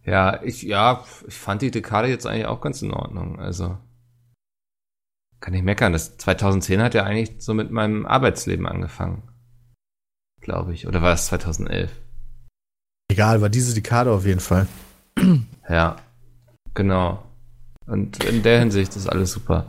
Ja, 0.05 0.43
ich, 0.43 0.62
ja, 0.62 1.05
ich 1.26 1.35
fand 1.35 1.62
die 1.62 1.70
Dekade 1.70 2.09
jetzt 2.09 2.26
eigentlich 2.26 2.47
auch 2.47 2.61
ganz 2.61 2.83
in 2.83 2.93
Ordnung. 2.93 3.39
Also, 3.39 3.76
kann 5.41 5.55
ich 5.55 5.62
meckern. 5.62 5.93
Das 5.93 6.16
2010 6.16 6.83
hat 6.83 6.95
ja 6.95 7.05
eigentlich 7.05 7.35
so 7.39 7.55
mit 7.55 7.70
meinem 7.70 8.07
Arbeitsleben 8.07 8.66
angefangen. 8.66 9.22
Glaube 10.41 10.72
ich. 10.72 10.87
Oder 10.87 11.03
war 11.03 11.12
es 11.12 11.26
2011? 11.26 11.91
Egal, 13.11 13.41
war 13.41 13.49
diese 13.49 13.74
Dekade 13.74 14.11
auf 14.11 14.26
jeden 14.26 14.41
Fall. 14.41 14.66
Ja, 15.70 15.97
genau. 16.72 17.22
Und 17.85 18.24
in 18.24 18.43
der 18.43 18.61
Hinsicht 18.61 18.97
ist 18.97 19.07
alles 19.07 19.33
super. 19.33 19.66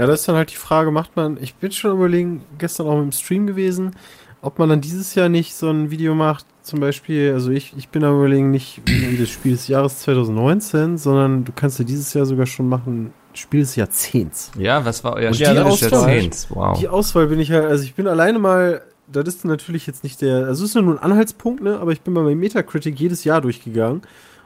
Ja, 0.00 0.06
das 0.06 0.20
ist 0.20 0.28
dann 0.28 0.36
halt 0.36 0.50
die 0.50 0.56
Frage, 0.56 0.90
macht 0.90 1.16
man, 1.16 1.36
ich 1.36 1.54
bin 1.56 1.70
schon 1.70 1.92
überlegen, 1.92 2.42
gestern 2.56 2.86
auch 2.86 2.98
im 2.98 3.12
Stream 3.12 3.46
gewesen, 3.46 3.94
ob 4.42 4.58
man 4.58 4.68
dann 4.68 4.80
dieses 4.80 5.14
Jahr 5.14 5.28
nicht 5.30 5.54
so 5.54 5.70
ein 5.70 5.90
Video 5.90 6.14
macht, 6.14 6.44
zum 6.62 6.78
Beispiel, 6.80 7.32
also 7.32 7.50
ich, 7.50 7.74
ich 7.76 7.88
bin 7.88 8.04
am 8.04 8.16
überlegen, 8.16 8.50
nicht 8.50 8.82
wie 8.84 9.16
das 9.16 9.30
Spiel 9.30 9.52
des 9.52 9.66
Jahres 9.68 9.98
2019, 10.00 10.98
sondern 10.98 11.44
du 11.44 11.52
kannst 11.52 11.78
ja 11.78 11.84
dieses 11.84 12.12
Jahr 12.14 12.26
sogar 12.26 12.46
schon 12.46 12.68
machen, 12.68 13.12
Spiel 13.34 13.60
des 13.60 13.76
Jahrzehnts. 13.76 14.52
Ja, 14.58 14.84
was 14.84 15.02
war 15.04 15.14
euer 15.14 15.28
Und 15.28 15.34
Spiel 15.34 15.48
die 15.48 15.54
des 15.54 15.64
Auswahl- 15.64 16.08
Jahrzehnts? 16.12 16.46
Wow. 16.50 16.78
Die 16.78 16.88
Auswahl 16.88 17.26
bin 17.28 17.40
ich 17.40 17.50
halt, 17.50 17.64
also 17.64 17.82
ich 17.84 17.94
bin 17.94 18.06
alleine 18.06 18.38
mal, 18.38 18.82
das 19.10 19.26
ist 19.26 19.44
natürlich 19.44 19.86
jetzt 19.86 20.04
nicht 20.04 20.20
der, 20.20 20.46
also 20.46 20.64
es 20.64 20.70
ist 20.74 20.82
nur 20.82 20.94
ein 20.94 20.98
Anhaltspunkt, 21.02 21.62
ne, 21.62 21.78
aber 21.80 21.92
ich 21.92 22.02
bin 22.02 22.12
bei 22.14 22.20
meinem 22.22 22.38
Metacritic 22.38 22.98
jedes 23.00 23.24
Jahr 23.24 23.40
durchgegangen. 23.40 24.02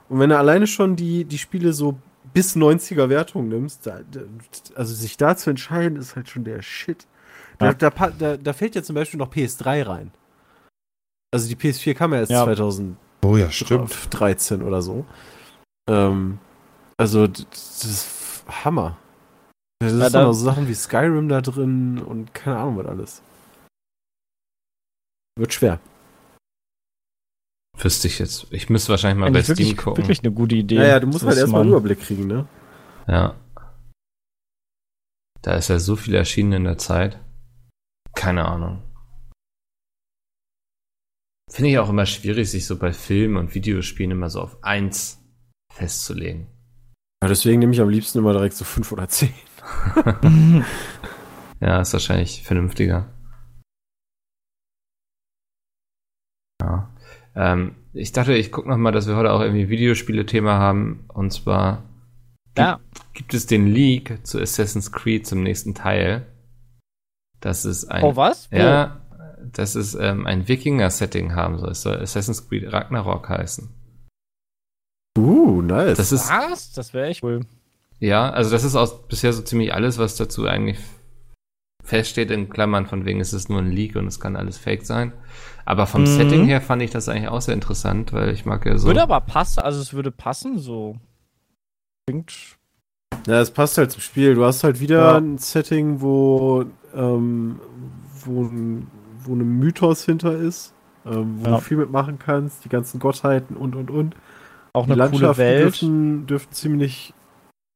Und 0.09 0.21
wenn 0.21 0.31
du 0.31 0.39
alleine 0.39 0.67
schon 0.67 0.95
die, 0.97 1.25
die 1.25 1.39
Spiele 1.39 1.73
so 1.73 1.99
bis 2.33 2.55
90er 2.57 3.09
Wertung 3.09 3.49
nimmst, 3.49 3.87
da, 3.87 4.01
also 4.75 4.95
sich 4.95 5.17
da 5.17 5.37
zu 5.37 5.51
entscheiden, 5.51 5.99
ist 5.99 6.17
halt 6.17 6.29
schon 6.29 6.45
der 6.45 6.63
Shit. 6.63 7.07
Da, 7.59 7.73
da, 7.73 7.91
da, 7.91 8.37
da 8.37 8.53
fällt 8.53 8.75
ja 8.75 8.83
zum 8.83 8.95
Beispiel 8.95 9.19
noch 9.19 9.33
PS3 9.33 9.87
rein. 9.87 10.11
Also 11.35 11.49
die 11.49 11.57
PS4 11.57 11.95
kam 11.95 12.13
ja 12.13 12.21
erst 12.21 12.31
Ja. 12.33 12.45
2013 12.45 12.97
Oh 13.25 13.37
ja, 13.37 13.51
stimmt. 13.51 14.63
oder 14.63 14.83
so. 14.83 15.05
Ähm, 15.89 16.39
also 16.99 17.27
das 17.27 17.85
ist 17.85 18.45
Hammer. 18.65 18.97
Da 19.81 19.89
sind 19.89 20.01
Ja, 20.01 20.11
da- 20.11 20.23
noch 20.25 20.33
so 20.33 20.45
Sachen 20.45 20.69
wie 20.69 20.75
Skyrim 20.75 21.29
da 21.29 21.41
drin 21.41 21.99
und 22.03 22.33
keine 22.35 22.59
Ahnung 22.59 22.77
was 22.79 22.87
alles. 22.87 23.23
Wird 25.39 25.53
schwer. 25.53 25.81
Wüsste 27.79 28.09
ich 28.09 28.19
jetzt. 28.19 28.47
Ich 28.53 28.71
müsste 28.71 28.91
wahrscheinlich 28.91 29.19
mal 29.21 29.27
Eigentlich 29.27 29.49
bei 29.49 29.55
Steam 29.55 29.67
wirklich, 29.69 29.77
gucken. 29.85 30.03
wirklich 30.05 30.21
eine 30.23 30.33
gute 30.33 30.55
Idee. 30.57 30.79
Naja, 30.79 30.99
du 31.01 31.07
musst 31.09 31.23
Das 31.23 31.29
halt 31.29 31.39
erstmal 31.39 31.61
einen 31.63 31.71
mal- 31.71 31.77
Überblick 31.79 32.01
kriegen, 32.01 32.27
ne? 32.27 32.47
Ja. 33.07 33.35
Da 35.43 35.55
ist 35.57 35.69
ja 35.69 35.79
so 35.79 35.95
viel 35.97 36.15
erschienen 36.15 36.53
in 36.53 36.65
der 36.65 36.79
Zeit. 36.79 37.21
Keine 38.17 38.45
Ahnung. 38.47 38.83
Finde 41.49 41.71
ich 41.71 41.79
auch 41.79 41.89
immer 41.89 42.07
schwierig, 42.07 42.51
sich 42.51 42.67
so 42.67 42.77
bei 42.77 42.93
Filmen 42.93 43.37
und 43.37 43.55
Videospielen 43.55 44.11
immer 44.11 44.29
so 44.31 44.41
auf 44.41 44.63
eins 44.65 45.23
festzulegen. 45.73 46.49
Ja, 47.23 47.29
deswegen 47.29 47.61
nehme 47.61 47.73
ich 47.73 47.81
am 47.81 47.89
liebsten 47.89 48.19
immer 48.19 48.33
direkt 48.33 48.55
so 48.55 48.65
fünf 48.65 48.91
oder 48.93 49.09
zehn. 49.09 49.33
Ja, 51.59 51.81
ist 51.81 51.95
wahrscheinlich 51.95 52.43
vernünftiger. 52.43 53.09
Ja. 56.61 56.91
Ähm, 57.35 57.77
ich 57.95 58.13
dachte, 58.13 58.35
ich 58.35 58.53
gucke 58.53 58.69
noch 58.69 58.77
mal, 58.77 58.93
dass 58.93 59.07
wir 59.09 59.17
heute 59.17 59.33
auch 59.33 59.41
irgendwie 59.41 59.71
Videospiele-Thema 59.71 60.59
haben. 60.59 61.07
Und 61.09 61.33
zwar 61.33 61.83
Ja. 62.59 62.79
gibt 63.15 63.33
es 63.33 63.47
den 63.47 63.67
Leak 63.69 64.27
zu 64.27 64.39
Assassin's 64.39 64.93
Creed 64.93 65.27
zum 65.27 65.43
nächsten 65.43 65.75
Teil. 65.75 66.27
Das 67.47 67.65
ist 67.65 67.85
ein. 67.85 68.03
Oh, 68.03 68.17
was? 68.17 68.51
Wo? 68.51 68.57
Ja, 68.57 69.01
dass 69.53 69.77
es 69.77 69.95
ähm, 69.95 70.27
ein 70.27 70.49
Wikinger-Setting 70.49 71.37
haben 71.37 71.59
soll. 71.59 71.71
Es 71.71 71.83
soll 71.83 71.97
Assassin's 72.03 72.49
Creed 72.49 72.73
Ragnarok 72.73 73.29
heißen. 73.29 73.69
Uh, 75.17 75.63
nice. 75.63 75.97
Das 75.97 76.11
ist, 76.11 76.29
Was? 76.29 76.73
Das 76.73 76.93
wäre 76.93 77.07
echt 77.07 77.23
cool. 77.23 77.47
ja, 78.01 78.29
also 78.31 78.51
das 78.51 78.65
ist 78.65 78.75
auch 78.75 79.05
bisher 79.07 79.33
so 79.33 79.43
ziemlich 79.43 79.73
alles, 79.73 79.97
was 79.99 80.17
dazu 80.17 80.47
eigentlich 80.47 80.79
feststeht 81.85 82.33
in 82.33 82.49
Klammern, 82.51 82.87
von 82.87 83.05
wegen 83.05 83.21
es 83.21 83.33
ist 83.33 83.49
nur 83.49 83.61
ein 83.61 83.71
Leak 83.71 83.95
und 83.95 84.09
es 84.09 84.19
kann 84.19 84.35
alles 84.35 84.59
fake 84.59 84.85
sein. 84.85 85.13
Aber 85.65 85.87
vom 85.87 86.01
Mhm. 86.03 86.07
Setting 86.07 86.45
her 86.47 86.61
fand 86.61 86.83
ich 86.83 86.91
das 86.91 87.09
eigentlich 87.09 87.29
auch 87.29 87.41
sehr 87.41 87.55
interessant, 87.55 88.13
weil 88.13 88.31
ich 88.31 88.45
mag 88.45 88.67
ja 88.67 88.77
so. 88.77 88.89
Würde 88.89 89.03
aber 89.05 89.21
passen, 89.21 89.61
also 89.61 89.81
es 89.81 89.93
würde 89.95 90.11
passen, 90.11 90.59
so. 90.59 90.97
Klingt. 92.09 92.57
Ja, 93.29 93.41
es 93.41 93.53
passt 93.53 93.79
halt 93.79 93.93
zum 93.93 94.03
Spiel. 94.03 94.35
Du 94.35 94.45
hast 94.45 94.65
halt 94.65 94.81
wieder 94.81 95.13
Ja. 95.13 95.17
ein 95.17 95.39
Setting, 95.39 96.01
wo, 96.01 96.65
ähm, 96.97 97.61
wo, 98.25 98.43
ein, 98.45 98.87
wo 99.25 99.35
ein 99.35 99.59
Mythos 99.59 100.05
hinter 100.05 100.37
ist, 100.37 100.73
ähm, 101.05 101.37
wo 101.41 101.45
Ja. 101.51 101.57
du 101.57 101.61
viel 101.61 101.77
mitmachen 101.77 102.19
kannst, 102.19 102.65
die 102.65 102.69
ganzen 102.69 102.99
Gottheiten 103.01 103.57
und 103.57 103.77
und 103.77 103.91
und. 103.91 104.17
Auch 104.73 104.87
Die 104.87 104.93
eine 104.93 105.01
coole 105.03 105.11
Landschaften 105.11 105.39
Welt. 105.43 105.63
dürften, 105.65 106.27
dürften 106.27 106.53
ziemlich, 106.55 107.15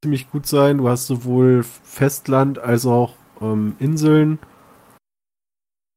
ziemlich 0.04 0.30
gut 0.30 0.46
sein. 0.46 0.78
Du 0.78 0.88
hast 0.88 1.06
sowohl 1.06 1.62
Festland 1.62 2.58
als 2.58 2.84
auch 2.86 3.14
ähm, 3.40 3.74
Inseln. 3.78 4.38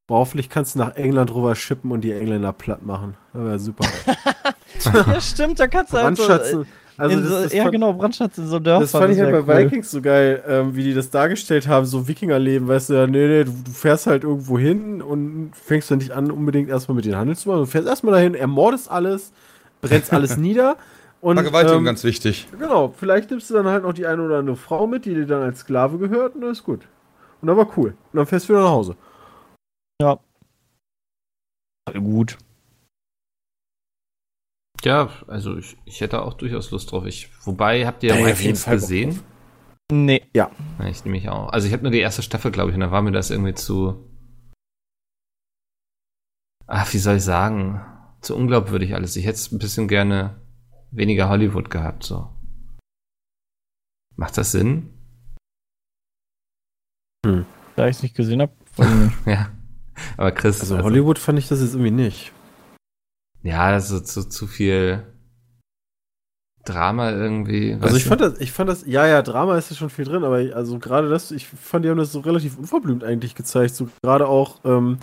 Aber 0.10 0.20
hoffentlich 0.20 0.50
kannst 0.50 0.76
du 0.76 0.80
nach 0.80 0.96
England 0.96 1.34
rüber 1.34 1.56
schippen 1.56 1.92
und 1.92 2.02
die 2.02 2.12
Engländer 2.12 2.54
platt 2.54 2.86
machen. 2.86 3.16
Das 3.34 3.44
wäre 3.44 3.60
super. 3.60 3.86
ja, 5.08 5.22
stimmt, 5.22 5.60
da 5.60 5.68
kannst 5.68 5.94
du 5.94 5.98
halt 5.98 6.18
so. 6.18 6.66
Also 6.98 7.18
in 7.18 7.24
das, 7.24 7.32
so, 7.32 7.44
das 7.44 7.54
ja, 7.54 7.64
fand- 7.64 7.74
genau, 7.74 7.94
Brandschatz 7.94 8.38
in 8.38 8.48
so 8.48 8.60
Dörfern. 8.60 8.82
Das 8.82 8.92
fand 8.92 9.14
ich 9.14 9.20
halt 9.20 9.46
bei 9.46 9.58
cool. 9.58 9.66
Vikings 9.66 9.92
so 9.92 10.02
geil, 10.02 10.44
ähm, 10.48 10.76
wie 10.76 10.84
die 10.84 10.94
das 10.94 11.10
dargestellt 11.10 11.68
haben, 11.68 11.86
so 11.86 12.08
Wikingerleben, 12.08 12.68
weißt 12.68 12.90
du, 12.90 12.94
ja, 12.94 13.08
nee, 13.08 13.28
nee, 13.28 13.44
du, 13.44 13.52
du 13.52 13.72
fährst 13.72 14.06
halt 14.08 14.24
irgendwo 14.24 14.60
hin 14.60 15.02
und 15.02 15.52
fängst 15.56 15.90
dann 15.90 15.98
nicht 15.98 16.12
an, 16.12 16.30
unbedingt 16.30 16.70
erstmal 16.70 16.96
mit 16.96 17.06
den 17.06 17.16
Handel 17.16 17.36
zu 17.36 17.50
machen. 17.50 17.60
Du 17.62 17.66
fährst 17.66 17.88
erstmal 17.88 18.14
dahin, 18.14 18.36
ermordest 18.36 18.92
alles, 18.92 19.32
brennst 19.82 20.14
alles 20.14 20.38
nieder 20.38 20.78
und 21.22 21.36
Vergewaltigung 21.38 21.80
ähm, 21.80 21.86
ganz 21.86 22.04
wichtig. 22.04 22.48
genau, 22.60 22.94
vielleicht 22.96 23.32
nimmst 23.32 23.50
du 23.50 23.56
dann 23.56 23.66
halt 23.68 23.84
noch 23.84 23.94
die 23.94 24.06
eine 24.06 24.22
oder 24.22 24.38
andere 24.40 24.56
Frau 24.56 24.86
mit, 24.88 25.06
die 25.06 25.14
dir 25.16 25.26
dann 25.26 25.42
als 25.42 25.60
Sklave 25.60 25.98
gehört 25.98 26.36
und 26.36 26.42
dann 26.42 26.52
ist 26.52 26.64
gut. 26.64 26.82
Und 27.42 27.48
dann 27.48 27.58
war 27.58 27.68
cool. 27.78 27.96
Und 28.12 28.18
dann 28.18 28.26
fährst 28.28 28.48
du 28.48 28.54
wieder 28.54 28.64
nach 28.64 28.70
Hause. 28.72 28.96
Voll 31.90 32.02
gut. 32.02 32.38
Ja, 34.84 35.10
also 35.28 35.58
ich, 35.58 35.78
ich 35.86 36.02
hätte 36.02 36.22
auch 36.22 36.34
durchaus 36.34 36.72
Lust 36.72 36.92
drauf. 36.92 37.06
Ich, 37.06 37.30
wobei, 37.46 37.86
habt 37.86 38.04
ihr 38.04 38.14
auf 38.14 38.20
jeden 38.20 38.38
Vikings 38.38 38.66
gesehen? 38.66 39.20
Nee. 39.92 40.24
Ja, 40.36 40.52
ich 40.90 41.06
nehme 41.06 41.18
mich 41.18 41.30
auch. 41.30 41.50
Also 41.50 41.68
ich 41.68 41.74
habe 41.74 41.84
nur 41.84 41.92
die 41.92 42.00
erste 42.00 42.22
Staffel, 42.22 42.52
glaube 42.52 42.70
ich, 42.72 42.76
und 42.76 42.82
da 42.82 42.92
war 42.92 43.02
mir 43.02 43.12
das 43.12 43.30
irgendwie 43.30 43.54
zu. 43.54 44.10
Ach, 46.68 46.92
wie 46.94 46.98
soll 46.98 47.18
ich 47.18 47.24
sagen? 47.24 47.82
Zu 48.22 48.36
unglaubwürdig 48.36 48.96
alles. 48.96 49.16
Ich 49.16 49.26
hätte 49.26 49.36
es 49.36 49.52
ein 49.52 49.60
bisschen 49.60 49.88
gerne 49.88 50.42
weniger 50.92 51.30
Hollywood 51.30 51.70
gehabt, 51.70 52.04
so. 52.04 52.30
Macht 54.16 54.38
das 54.38 54.52
Sinn? 54.52 54.90
Da 57.24 57.88
ich 57.88 57.98
es 57.98 58.04
nicht 58.04 58.16
gesehen 58.16 58.42
habe. 58.42 58.54
Ja. 59.26 59.50
Aber 60.18 60.32
Chris. 60.32 60.60
Also 60.60 60.80
Hollywood 60.80 61.20
fand 61.20 61.38
ich 61.38 61.48
das 61.48 61.62
jetzt 61.62 61.74
irgendwie 61.74 61.92
nicht. 61.92 62.32
Ja, 63.44 63.72
das 63.72 63.92
ist 63.92 64.08
zu, 64.08 64.28
zu 64.28 64.48
viel 64.48 65.04
Drama 66.66 67.12
irgendwie. 67.12 67.78
Also 67.82 67.98
ich 67.98 68.04
du? 68.04 68.10
fand 68.10 68.22
das, 68.22 68.40
ich 68.40 68.52
fand 68.52 68.70
das, 68.70 68.86
ja, 68.86 69.06
ja, 69.06 69.22
Drama 69.22 69.58
ist 69.58 69.70
ja 69.70 69.76
schon 69.76 69.90
viel 69.90 70.06
drin, 70.06 70.24
aber 70.24 70.40
ich, 70.40 70.56
also 70.56 70.80
gerade 70.80 71.10
das, 71.10 71.32
ich 71.32 71.48
fand, 71.48 71.84
die 71.84 71.90
haben 71.90 71.98
das 71.98 72.14
so 72.14 72.22
relativ 72.22 72.58
unverblümt 72.58 73.04
eigentlich 73.04 73.36
gezeigt. 73.36 73.76
So 73.76 73.90
gerade 74.02 74.28
auch 74.28 74.60
ähm, 74.64 74.98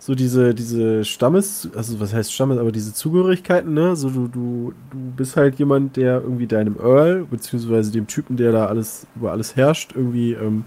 so 0.00 0.16
diese, 0.16 0.54
diese 0.54 1.04
Stammes, 1.04 1.70
also 1.76 2.00
was 2.00 2.12
heißt 2.12 2.32
Stammes, 2.32 2.58
aber 2.58 2.72
diese 2.72 2.92
Zugehörigkeiten, 2.92 3.72
ne? 3.72 3.94
So 3.94 4.10
du, 4.10 4.26
du, 4.26 4.74
du 4.90 4.98
bist 5.16 5.36
halt 5.36 5.58
jemand, 5.60 5.96
der 5.96 6.20
irgendwie 6.20 6.48
deinem 6.48 6.76
Earl, 6.80 7.24
beziehungsweise 7.30 7.92
dem 7.92 8.08
Typen, 8.08 8.36
der 8.36 8.50
da 8.50 8.66
alles, 8.66 9.06
über 9.14 9.30
alles 9.30 9.54
herrscht, 9.54 9.92
irgendwie, 9.94 10.32
ähm, 10.32 10.64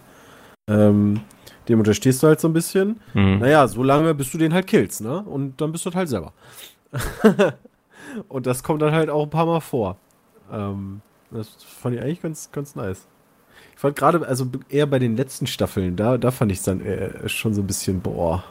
ähm, 0.69 1.19
dem 1.67 1.79
unterstehst 1.79 2.23
du 2.23 2.27
halt 2.27 2.39
so 2.39 2.47
ein 2.47 2.53
bisschen. 2.53 3.01
Hm. 3.11 3.39
Naja, 3.39 3.67
so 3.67 3.83
lange, 3.83 4.15
bis 4.15 4.31
du 4.31 4.37
den 4.37 4.53
halt 4.53 4.67
killst, 4.67 5.01
ne? 5.01 5.21
Und 5.23 5.59
dann 5.59 5.73
bist 5.73 5.85
du 5.85 5.91
halt 5.91 6.07
selber. 6.07 6.31
und 8.27 8.45
das 8.45 8.63
kommt 8.63 8.81
dann 8.81 8.93
halt 8.93 9.09
auch 9.09 9.23
ein 9.23 9.29
paar 9.29 9.45
Mal 9.45 9.59
vor. 9.59 9.97
Ähm, 10.51 11.01
das 11.31 11.49
fand 11.63 11.95
ich 11.95 12.01
eigentlich 12.01 12.21
ganz, 12.21 12.51
ganz 12.51 12.75
nice. 12.75 13.07
Ich 13.73 13.81
fand 13.81 13.95
gerade, 13.95 14.25
also 14.27 14.47
eher 14.69 14.87
bei 14.87 14.99
den 14.99 15.15
letzten 15.15 15.47
Staffeln, 15.47 15.95
da, 15.95 16.17
da 16.17 16.31
fand 16.31 16.51
ich 16.51 16.59
es 16.59 16.63
dann 16.63 16.81
äh, 16.81 17.27
schon 17.29 17.53
so 17.53 17.61
ein 17.61 17.67
bisschen, 17.67 18.01
boah, 18.01 18.43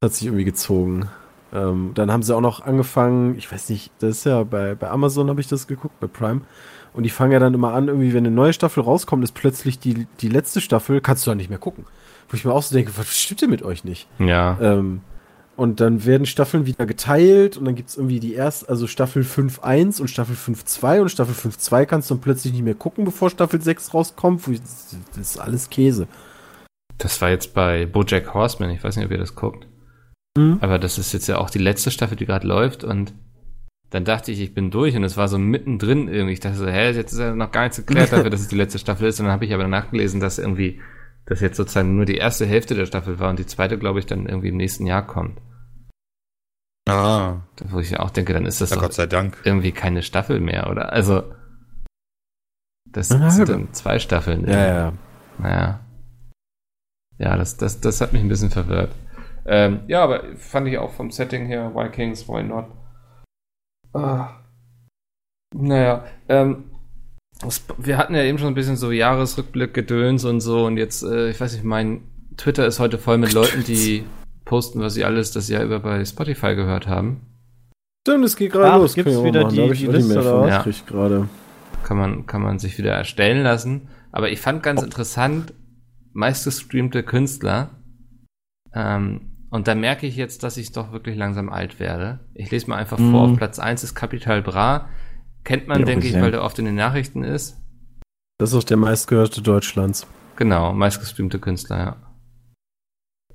das 0.00 0.10
hat 0.10 0.14
sich 0.14 0.26
irgendwie 0.26 0.44
gezogen. 0.44 1.08
Ähm, 1.52 1.92
dann 1.94 2.10
haben 2.10 2.22
sie 2.22 2.34
auch 2.34 2.40
noch 2.40 2.60
angefangen, 2.60 3.36
ich 3.36 3.50
weiß 3.50 3.68
nicht, 3.68 3.92
das 3.98 4.18
ist 4.18 4.24
ja 4.24 4.42
bei, 4.42 4.74
bei 4.74 4.90
Amazon 4.90 5.28
habe 5.28 5.40
ich 5.40 5.48
das 5.48 5.66
geguckt, 5.66 5.98
bei 6.00 6.06
Prime. 6.06 6.42
Und 6.94 7.04
die 7.04 7.10
fangen 7.10 7.32
ja 7.32 7.38
dann 7.38 7.54
immer 7.54 7.72
an, 7.72 7.88
irgendwie, 7.88 8.12
wenn 8.12 8.26
eine 8.26 8.34
neue 8.34 8.52
Staffel 8.52 8.82
rauskommt, 8.82 9.24
ist 9.24 9.32
plötzlich 9.32 9.78
die, 9.78 10.06
die 10.20 10.28
letzte 10.28 10.60
Staffel, 10.60 11.00
kannst 11.00 11.26
du 11.26 11.30
dann 11.30 11.38
nicht 11.38 11.50
mehr 11.50 11.58
gucken. 11.58 11.86
Wo 12.28 12.36
ich 12.36 12.44
mir 12.44 12.52
auch 12.52 12.62
so 12.62 12.74
denke, 12.74 12.92
was 12.96 13.08
stimmt 13.08 13.42
denn 13.42 13.50
mit 13.50 13.62
euch 13.62 13.84
nicht? 13.84 14.08
Ja. 14.18 14.58
Ähm, 14.60 15.00
und 15.62 15.78
dann 15.78 16.04
werden 16.04 16.26
Staffeln 16.26 16.66
wieder 16.66 16.86
geteilt 16.86 17.56
und 17.56 17.64
dann 17.64 17.76
gibt 17.76 17.88
es 17.88 17.96
irgendwie 17.96 18.18
die 18.18 18.34
erste, 18.34 18.68
also 18.68 18.88
Staffel 18.88 19.22
5.1 19.22 20.00
und 20.00 20.08
Staffel 20.08 20.34
5.2 20.34 21.00
und 21.00 21.08
Staffel 21.08 21.34
5.2 21.34 21.86
kannst 21.86 22.10
du 22.10 22.14
dann 22.14 22.20
plötzlich 22.20 22.52
nicht 22.52 22.64
mehr 22.64 22.74
gucken, 22.74 23.04
bevor 23.04 23.30
Staffel 23.30 23.62
6 23.62 23.94
rauskommt. 23.94 24.42
Das 24.48 24.96
ist 25.16 25.38
alles 25.38 25.70
Käse. 25.70 26.08
Das 26.98 27.20
war 27.22 27.30
jetzt 27.30 27.54
bei 27.54 27.86
Bojack 27.86 28.34
Horseman, 28.34 28.70
ich 28.70 28.82
weiß 28.82 28.96
nicht, 28.96 29.06
ob 29.06 29.12
ihr 29.12 29.18
das 29.18 29.36
guckt. 29.36 29.68
Mhm. 30.36 30.58
Aber 30.60 30.80
das 30.80 30.98
ist 30.98 31.12
jetzt 31.12 31.28
ja 31.28 31.38
auch 31.38 31.48
die 31.48 31.60
letzte 31.60 31.92
Staffel, 31.92 32.16
die 32.16 32.26
gerade 32.26 32.46
läuft 32.46 32.82
und 32.82 33.14
dann 33.90 34.04
dachte 34.04 34.32
ich, 34.32 34.40
ich 34.40 34.54
bin 34.54 34.72
durch 34.72 34.96
und 34.96 35.04
es 35.04 35.16
war 35.16 35.28
so 35.28 35.38
mittendrin 35.38 36.08
irgendwie. 36.08 36.32
Ich 36.32 36.40
dachte 36.40 36.56
so, 36.56 36.66
hä, 36.66 36.90
jetzt 36.90 37.12
ist 37.12 37.20
ja 37.20 37.36
noch 37.36 37.52
gar 37.52 37.62
nichts 37.62 37.76
geklärt 37.76 38.10
dafür, 38.10 38.30
dass 38.30 38.40
es 38.40 38.48
die 38.48 38.56
letzte 38.56 38.78
Staffel 38.78 39.06
ist. 39.06 39.20
Und 39.20 39.26
dann 39.26 39.34
habe 39.34 39.44
ich 39.44 39.52
aber 39.52 39.68
nachgelesen, 39.68 40.18
dass 40.18 40.38
irgendwie, 40.38 40.80
dass 41.26 41.40
jetzt 41.40 41.58
sozusagen 41.58 41.94
nur 41.94 42.06
die 42.06 42.16
erste 42.16 42.46
Hälfte 42.46 42.74
der 42.74 42.86
Staffel 42.86 43.20
war 43.20 43.28
und 43.28 43.38
die 43.38 43.44
zweite, 43.44 43.76
glaube 43.76 43.98
ich, 43.98 44.06
dann 44.06 44.24
irgendwie 44.24 44.48
im 44.48 44.56
nächsten 44.56 44.86
Jahr 44.86 45.06
kommt. 45.06 45.38
Ah, 46.88 47.36
Wo 47.68 47.78
ich 47.78 47.98
auch 47.98 48.10
denke, 48.10 48.32
dann 48.32 48.44
ist 48.46 48.60
das 48.60 48.70
ja, 48.70 48.76
doch 48.76 48.82
Gott 48.82 48.94
sei 48.94 49.06
Dank. 49.06 49.38
irgendwie 49.44 49.72
keine 49.72 50.02
Staffel 50.02 50.40
mehr, 50.40 50.68
oder? 50.68 50.92
Also, 50.92 51.22
das 52.90 53.10
Ja, 53.10 53.30
sind 53.30 53.48
dann 53.48 53.72
zwei 53.72 53.98
Staffeln. 53.98 54.46
Ja, 54.48 54.66
ja. 54.66 54.92
Naja. 55.38 55.80
Ja, 57.18 57.36
das, 57.36 57.56
das, 57.56 57.80
das 57.80 58.00
hat 58.00 58.12
mich 58.12 58.22
ein 58.22 58.28
bisschen 58.28 58.50
verwirrt. 58.50 58.92
Ähm, 59.46 59.80
ja, 59.86 60.02
aber 60.02 60.36
fand 60.36 60.68
ich 60.68 60.78
auch 60.78 60.92
vom 60.92 61.10
Setting 61.10 61.46
her, 61.46 61.72
Vikings, 61.74 62.28
why 62.28 62.42
not? 62.42 62.66
Ah. 63.92 64.40
Naja, 65.54 66.04
ähm, 66.28 66.70
wir 67.78 67.96
hatten 67.98 68.14
ja 68.14 68.22
eben 68.22 68.38
schon 68.38 68.48
ein 68.48 68.54
bisschen 68.54 68.76
so 68.76 68.90
Jahresrückblick, 68.92 69.74
Gedöns 69.74 70.24
und 70.24 70.40
so 70.40 70.66
und 70.66 70.76
jetzt, 70.76 71.02
äh, 71.02 71.30
ich 71.30 71.40
weiß 71.40 71.54
nicht, 71.54 71.64
mein 71.64 72.02
Twitter 72.36 72.66
ist 72.66 72.78
heute 72.80 72.98
voll 72.98 73.18
mit 73.18 73.32
Leuten, 73.32 73.64
die 73.64 74.04
posten, 74.44 74.80
was 74.80 74.94
sie 74.94 75.04
alles 75.04 75.30
das 75.32 75.48
Jahr 75.48 75.62
über 75.62 75.80
bei 75.80 76.04
Spotify 76.04 76.54
gehört 76.54 76.86
haben. 76.88 77.20
Stimmt, 78.06 78.24
es 78.24 78.36
geht 78.36 78.52
gerade 78.52 78.78
los. 78.82 78.94
gibt's 78.94 79.12
Können 79.12 79.24
wir 79.24 79.28
wieder 79.32 79.42
machen. 79.44 79.54
die- 79.54 79.56
Da 79.60 79.62
hab 79.64 79.72
ich 79.72 79.78
die 79.80 79.88
auch 79.88 79.90
die 79.92 79.96
Liste 79.96 80.20
oder 80.20 80.40
was? 80.40 80.56
gekriegt 80.64 80.86
gerade. 80.86 81.28
kann 81.84 81.96
man, 81.96 82.26
kann 82.26 82.42
man 82.42 82.58
sich 82.58 82.78
wieder 82.78 82.92
erstellen 82.92 83.42
lassen. 83.42 83.88
Aber 84.12 84.30
ich 84.30 84.40
fand 84.40 84.62
ganz 84.62 84.82
interessant, 84.82 85.52
meistgestreamte 86.12 87.02
Künstler. 87.02 87.70
Ähm, 88.74 89.32
und 89.50 89.68
da 89.68 89.74
merke 89.74 90.06
ich 90.06 90.16
jetzt, 90.16 90.42
dass 90.42 90.56
ich 90.56 90.72
doch 90.72 90.92
wirklich 90.92 91.16
langsam 91.16 91.48
alt 91.50 91.78
werde. 91.80 92.20
Ich 92.34 92.50
lese 92.50 92.68
mal 92.70 92.76
einfach 92.76 92.98
vor. 92.98 93.06
Mhm. 93.06 93.32
Auf 93.32 93.36
Platz 93.36 93.58
1 93.58 93.84
ist 93.84 93.94
Capital 93.94 94.42
Bra. 94.42 94.88
Kennt 95.44 95.66
man, 95.68 95.80
Ja, 95.80 95.84
denke 95.86 96.06
ich, 96.06 96.14
weil 96.14 96.30
der 96.30 96.42
oft 96.42 96.58
in 96.58 96.64
den 96.64 96.74
Nachrichten 96.76 97.22
ist. 97.24 97.58
Das 98.38 98.50
ist 98.52 98.56
auch 98.56 98.64
der 98.64 98.76
meistgehörte 98.76 99.42
Deutschlands. 99.42 100.06
Genau, 100.36 100.72
meistgestreamte 100.72 101.38
Künstler, 101.38 101.78
ja. 101.78 101.96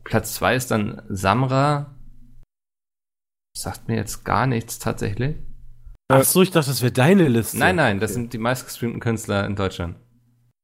Platz 0.08 0.34
2 0.36 0.56
ist 0.56 0.72
dann 0.72 1.02
Samra. 1.10 1.94
Sagt 3.56 3.88
mir 3.88 3.96
jetzt 3.96 4.24
gar 4.24 4.48
nichts 4.48 4.80
tatsächlich. 4.80 5.36
Ach 6.10 6.24
so, 6.24 6.42
ich 6.42 6.52
dachte, 6.52 6.70
das 6.70 6.82
wäre 6.82 6.92
deine 6.92 7.28
Liste. 7.28 7.58
Nein, 7.58 7.76
nein, 7.76 8.00
das 8.00 8.12
Okay. 8.12 8.22
sind 8.22 8.34
die 8.34 8.38
meistgestreamten 8.38 9.00
Künstler 9.02 9.46
in 9.46 9.56
Deutschland. 9.56 9.96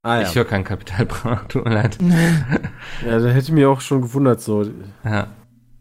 Ah, 0.05 0.21
ja. 0.21 0.27
Ich 0.27 0.35
höre 0.35 0.45
kein 0.45 0.63
Capital 0.63 1.05
Bra, 1.05 1.35
tut 1.49 1.65
mir 1.65 1.73
leid. 1.73 1.97
ja, 3.05 3.19
da 3.19 3.29
hätte 3.29 3.51
mich 3.53 3.65
auch 3.65 3.81
schon 3.81 4.01
gewundert, 4.01 4.41
so. 4.41 4.63
Ja. 5.03 5.27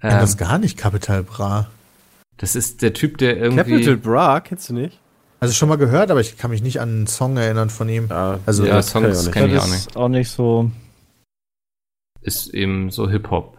Ja, 0.02 0.20
das 0.20 0.32
Ähm, 0.32 0.38
gar 0.38 0.58
nicht 0.58 0.76
Capital 0.78 1.22
Bra. 1.22 1.68
das 2.38 2.56
ist 2.56 2.82
der 2.82 2.92
Typ, 2.92 3.18
der 3.18 3.36
irgendwie. 3.36 3.72
Capital 3.72 3.96
Bra, 3.96 4.40
kennst 4.40 4.68
du 4.70 4.74
nicht? 4.74 4.98
Also 5.38 5.54
schon 5.54 5.68
mal 5.68 5.76
gehört, 5.76 6.10
aber 6.10 6.20
ich 6.20 6.36
kann 6.38 6.50
mich 6.50 6.62
nicht 6.62 6.80
an 6.80 6.88
einen 6.88 7.06
Song 7.08 7.36
erinnern 7.36 7.68
von 7.70 7.88
ihm. 7.88 8.06
Ja, 8.08 8.38
Also, 8.46 8.64
ja, 8.64 8.80
Songs 8.82 9.18
auch 9.18 9.22
nicht. 9.24 9.32
kenne 9.32 9.52
ich 9.54 9.58
auch 9.60 9.66
nicht. 9.66 9.74
ist 9.88 9.96
auch 9.96 10.08
nicht 10.08 10.30
so. 10.30 10.70
Ist 12.22 12.54
eben 12.54 12.90
so 12.90 13.08
Hip-Hop. 13.10 13.58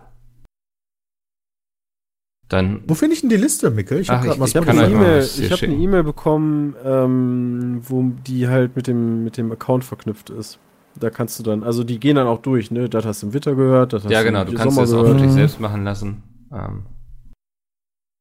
Dann, 2.50 2.84
Wo 2.88 2.94
finde 2.94 3.16
ich 3.16 3.22
denn 3.22 3.30
die 3.30 3.38
Liste, 3.38 3.72
Mikkel? 3.72 4.00
Ich 4.00 4.10
habe 4.10 4.28
gerade 4.28 4.44
ich- 4.44 4.56
ich 4.56 4.58
eine 4.70 4.86
E-Mail 4.88 5.24
hab 5.24 5.64
eine. 5.64 5.74
E-Mail 5.76 6.04
bekommen, 6.04 6.76
ähm, 6.84 7.82
wo 7.84 8.04
die 8.28 8.48
halt 8.48 8.76
mit 8.76 8.88
dem, 8.88 9.24
mit 9.24 9.38
dem 9.38 9.52
Account 9.52 9.84
verknüpft 9.84 10.30
ist. 10.30 10.60
Da 11.00 11.10
kannst 11.10 11.40
du 11.40 11.44
dann, 11.44 11.64
also 11.64 11.84
die 11.84 12.00
gehen 12.00 12.18
dann 12.18 12.28
auch 12.28 12.40
durch, 12.42 12.70
ne? 12.70 12.88
Das 12.90 13.06
hast 13.06 13.24
du 13.24 13.28
im 13.28 13.34
Winter 13.34 13.56
gehört, 13.56 13.94
das 13.94 14.04
hast 14.04 14.12
ja 14.12 14.20
du 14.20 14.26
genau, 14.26 14.42
im 14.42 14.48
du 14.48 14.54
kannst 14.54 14.76
Sommer 14.76 14.86
das 14.86 14.94
auch 14.94 15.02
gehört. 15.02 15.20
dich 15.22 15.28
Mhm. 15.28 15.34
selbst 15.34 15.60
machen 15.60 15.84
lassen. 15.84 16.22
Ähm, 16.54 16.86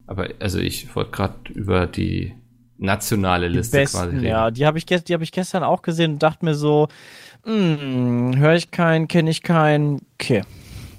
aber 0.06 0.28
also 0.40 0.58
ich 0.58 0.94
wollte 0.96 1.10
gerade 1.10 1.52
über 1.52 1.86
die 1.86 2.34
nationale 2.78 3.50
Die 3.50 3.56
Liste 3.56 3.76
quasi 3.82 3.98
besten, 4.06 4.16
reden. 4.16 4.24
ja. 4.26 4.50
Die 4.50 4.64
habe 4.64 4.78
ich, 4.78 4.86
die 4.86 5.12
hab 5.12 5.20
ich 5.20 5.32
gestern 5.32 5.62
auch 5.62 5.82
gesehen 5.82 6.12
und 6.12 6.22
dachte 6.22 6.44
mir 6.46 6.54
so, 6.54 6.88
höre 7.44 8.54
ich 8.54 8.70
keinen, 8.70 9.08
kenne 9.08 9.30
ich 9.30 9.42
keinen. 9.42 10.00
Okay. 10.14 10.42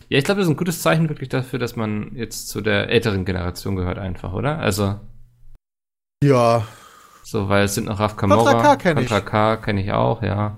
Ja, 0.09 0.17
ich 0.19 0.25
glaube, 0.25 0.39
das 0.41 0.47
ist 0.47 0.53
ein 0.53 0.57
gutes 0.57 0.81
Zeichen 0.81 1.09
wirklich 1.09 1.29
dafür, 1.29 1.59
dass 1.59 1.75
man 1.75 2.11
jetzt 2.15 2.49
zu 2.49 2.61
der 2.61 2.89
älteren 2.89 3.25
Generation 3.25 3.75
gehört 3.75 3.97
einfach, 3.97 4.33
oder? 4.33 4.59
Also, 4.59 4.99
Ja, 6.23 6.65
so, 7.23 7.49
weil 7.49 7.65
es 7.65 7.75
sind 7.75 7.85
noch 7.85 7.99
Raf 7.99 8.15
Kamora. 8.17 8.51
Contra 8.51 8.61
K 8.61 8.75
kenn 8.75 8.97
ich. 8.97 9.07
Contra 9.09 9.21
K 9.21 9.57
kenne 9.57 9.81
ich 9.83 9.91
auch, 9.91 10.21
ja. 10.21 10.57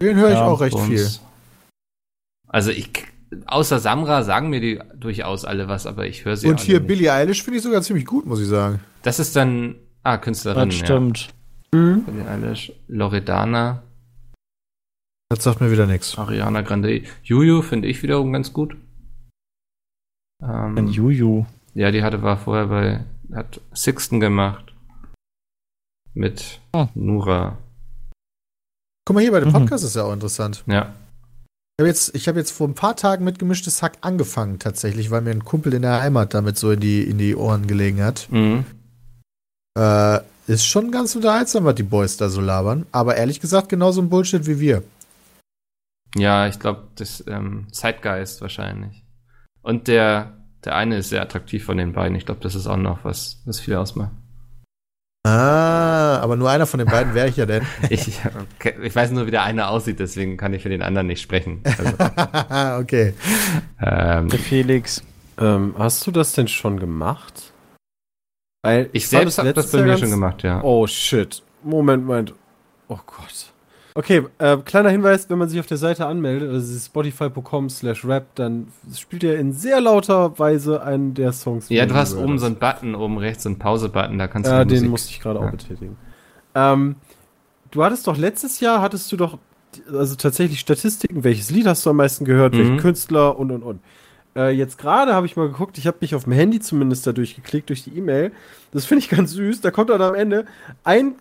den 0.00 0.16
höre 0.16 0.28
ich 0.30 0.34
Ja, 0.34 0.46
auch 0.46 0.60
recht 0.60 0.72
Bums. 0.76 0.88
viel. 0.88 1.06
Also 2.48 2.70
ich, 2.70 2.90
außer 3.46 3.78
Samra 3.80 4.22
sagen 4.22 4.48
mir 4.48 4.60
die 4.60 4.80
durchaus 4.96 5.44
alle 5.44 5.68
was, 5.68 5.86
aber 5.86 6.06
ich 6.06 6.24
höre 6.24 6.36
sie 6.36 6.46
Und 6.48 6.60
hier 6.60 6.78
nicht. 6.78 6.86
Billie 6.88 7.12
Eilish 7.12 7.42
finde 7.42 7.58
ich 7.58 7.64
sogar 7.64 7.82
ziemlich 7.82 8.06
gut, 8.06 8.26
muss 8.26 8.40
ich 8.40 8.46
sagen. 8.48 8.80
Das 9.02 9.18
ist 9.18 9.34
dann, 9.36 9.74
ah, 10.04 10.16
Künstlerin, 10.16 10.70
Das 10.70 10.78
stimmt. 10.78 11.28
Mhm. 11.72 12.04
ja. 12.06 12.12
Billie 12.12 12.28
Eilish, 12.28 12.72
Loredana, 12.88 13.82
Das 15.34 15.44
sagt 15.44 15.60
mir 15.60 15.70
wieder 15.70 15.86
nichts. 15.86 16.16
Ariana 16.18 16.62
Grande, 16.62 17.02
Juju 17.22 17.62
finde 17.62 17.88
ich 17.88 18.02
wiederum 18.02 18.32
ganz 18.32 18.52
gut. 18.52 18.76
Ein 20.42 20.76
Ähm, 20.76 20.86
Juju. 20.88 21.46
ja, 21.74 21.90
die 21.90 22.02
hatte, 22.02 22.22
war 22.22 22.36
vorher 22.36 22.66
bei, 22.66 23.04
hat 23.34 23.60
Sixten 23.74 24.20
gemacht. 24.20 24.72
Mit 26.12 26.60
Oh. 26.72 26.86
Nura. 26.94 27.58
Guck 29.06 29.14
mal 29.14 29.20
hier, 29.20 29.32
bei 29.32 29.40
dem 29.40 29.48
Mhm. 29.48 29.52
Podcast 29.54 29.84
ist 29.84 29.96
ja 29.96 30.04
auch 30.04 30.12
interessant. 30.12 30.62
Ja. 30.66 30.94
Ich 31.76 31.82
habe 31.82 31.88
jetzt, 31.88 32.14
ich 32.14 32.28
hab 32.28 32.36
jetzt 32.36 32.52
vor 32.52 32.68
ein 32.68 32.74
paar 32.74 32.94
Tagen 32.96 33.24
mit 33.24 33.38
gemischtes 33.40 33.82
Hack 33.82 33.98
angefangen, 34.00 34.60
tatsächlich, 34.60 35.10
weil 35.10 35.22
mir 35.22 35.32
ein 35.32 35.44
Kumpel 35.44 35.74
in 35.74 35.82
der 35.82 36.00
Heimat 36.00 36.32
damit 36.32 36.56
so 36.56 36.70
in 36.70 36.78
die, 36.80 37.02
in 37.02 37.18
die 37.18 37.34
Ohren 37.34 37.66
gelegen 37.66 38.00
hat. 38.02 38.28
Mhm. 38.30 38.64
Äh, 39.76 40.20
ist 40.46 40.66
schon 40.66 40.92
ganz 40.92 41.16
unterhaltsam, 41.16 41.64
was 41.64 41.74
die 41.74 41.82
Boys 41.82 42.16
da 42.16 42.28
so 42.28 42.40
labern. 42.40 42.86
Aber 42.92 43.16
ehrlich 43.16 43.40
gesagt, 43.40 43.68
genauso 43.70 44.00
ein 44.00 44.08
Bullshit 44.10 44.46
wie 44.46 44.60
wir. 44.60 44.82
Ja, 46.16 46.46
ich 46.46 46.58
glaube, 46.60 46.88
das 46.96 47.24
ähm, 47.26 47.66
Zeitgeist 47.72 48.40
wahrscheinlich. 48.40 49.04
Und 49.62 49.88
der, 49.88 50.38
der 50.64 50.76
eine 50.76 50.98
ist 50.98 51.08
sehr 51.08 51.22
attraktiv 51.22 51.64
von 51.64 51.76
den 51.76 51.92
beiden. 51.92 52.16
Ich 52.16 52.26
glaube, 52.26 52.40
das 52.40 52.54
ist 52.54 52.66
auch 52.66 52.76
noch 52.76 53.04
was, 53.04 53.42
was 53.46 53.60
viel 53.60 53.74
ausmacht. 53.74 54.12
Ah, 55.26 56.18
aber 56.18 56.36
nur 56.36 56.50
einer 56.50 56.66
von 56.66 56.78
den 56.78 56.86
beiden 56.86 57.14
wäre 57.14 57.28
ich 57.28 57.36
ja 57.36 57.46
denn. 57.46 57.64
Ich, 57.88 58.20
okay, 58.58 58.74
ich 58.82 58.94
weiß 58.94 59.10
nur, 59.12 59.26
wie 59.26 59.30
der 59.30 59.42
eine 59.42 59.68
aussieht, 59.68 59.98
deswegen 59.98 60.36
kann 60.36 60.52
ich 60.52 60.62
für 60.62 60.68
den 60.68 60.82
anderen 60.82 61.06
nicht 61.06 61.22
sprechen. 61.22 61.62
Also, 61.64 62.78
okay. 62.82 63.14
ähm, 63.80 64.28
Der 64.28 64.38
Felix. 64.38 65.02
Ähm, 65.38 65.74
hast 65.78 66.06
du 66.06 66.10
das 66.10 66.32
denn 66.34 66.46
schon 66.46 66.78
gemacht? 66.78 67.52
Weil 68.62 68.90
ich 68.92 69.06
fand 69.06 69.22
selbst 69.22 69.38
habe 69.38 69.52
das 69.54 69.72
bei 69.72 69.82
mir 69.82 69.96
schon 69.96 70.10
gemacht, 70.10 70.42
ja. 70.42 70.62
Oh 70.62 70.86
shit. 70.86 71.42
Moment, 71.62 72.04
Moment. 72.04 72.34
Oh 72.88 72.98
Gott. 73.06 73.52
Okay, 73.96 74.24
äh, 74.38 74.56
kleiner 74.56 74.90
Hinweis, 74.90 75.30
wenn 75.30 75.38
man 75.38 75.48
sich 75.48 75.60
auf 75.60 75.66
der 75.66 75.76
Seite 75.76 76.06
anmeldet, 76.06 76.50
also 76.50 76.76
spotify.com 76.78 77.70
slash 77.70 78.04
rap, 78.04 78.26
dann 78.34 78.66
spielt 78.92 79.22
er 79.22 79.38
in 79.38 79.52
sehr 79.52 79.80
lauter 79.80 80.36
Weise 80.36 80.82
einen 80.82 81.14
der 81.14 81.32
Songs. 81.32 81.68
Ja, 81.68 81.86
du 81.86 81.94
hast 81.94 82.12
oben 82.16 82.40
so 82.40 82.46
einen 82.46 82.56
Button, 82.56 82.96
oben 82.96 83.18
rechts 83.18 83.44
so 83.44 83.50
einen 83.50 83.58
Pause-Button, 83.60 84.18
da 84.18 84.26
kannst 84.26 84.50
du 84.50 84.54
Ja, 84.54 84.64
den 84.64 84.74
Musik- 84.78 84.90
musste 84.90 85.10
ich 85.12 85.20
gerade 85.20 85.38
Ja. 85.38 85.46
auch 85.46 85.50
betätigen. 85.52 85.96
Ähm, 86.56 86.96
du 87.70 87.84
hattest 87.84 88.08
doch 88.08 88.16
letztes 88.16 88.58
Jahr, 88.58 88.82
hattest 88.82 89.12
du 89.12 89.16
doch, 89.16 89.38
also 89.92 90.16
tatsächlich 90.16 90.58
Statistiken, 90.58 91.22
welches 91.22 91.50
Lied 91.52 91.68
hast 91.68 91.86
du 91.86 91.90
am 91.90 91.96
meisten 91.96 92.24
gehört, 92.24 92.54
Mhm. 92.54 92.58
welchen 92.58 92.76
Künstler 92.78 93.38
und 93.38 93.52
und 93.52 93.62
und. 93.62 93.80
Äh, 94.34 94.50
jetzt 94.50 94.76
gerade 94.76 95.14
habe 95.14 95.26
ich 95.26 95.36
mal 95.36 95.46
geguckt, 95.46 95.78
ich 95.78 95.86
habe 95.86 95.98
mich 96.00 96.16
auf 96.16 96.24
dem 96.24 96.32
Handy 96.32 96.58
zumindest 96.58 97.06
da 97.06 97.12
durchgeklickt, 97.12 97.68
durch 97.68 97.84
die 97.84 97.96
E-Mail. 97.96 98.32
Das 98.72 98.86
finde 98.86 99.04
ich 99.04 99.08
ganz 99.28 99.30
süß. 99.30 99.60
Da 99.60 99.70
kommt 99.70 99.90
dann 99.90 100.02
am 100.02 100.16
Ende 100.16 100.46
ein, 100.82 101.14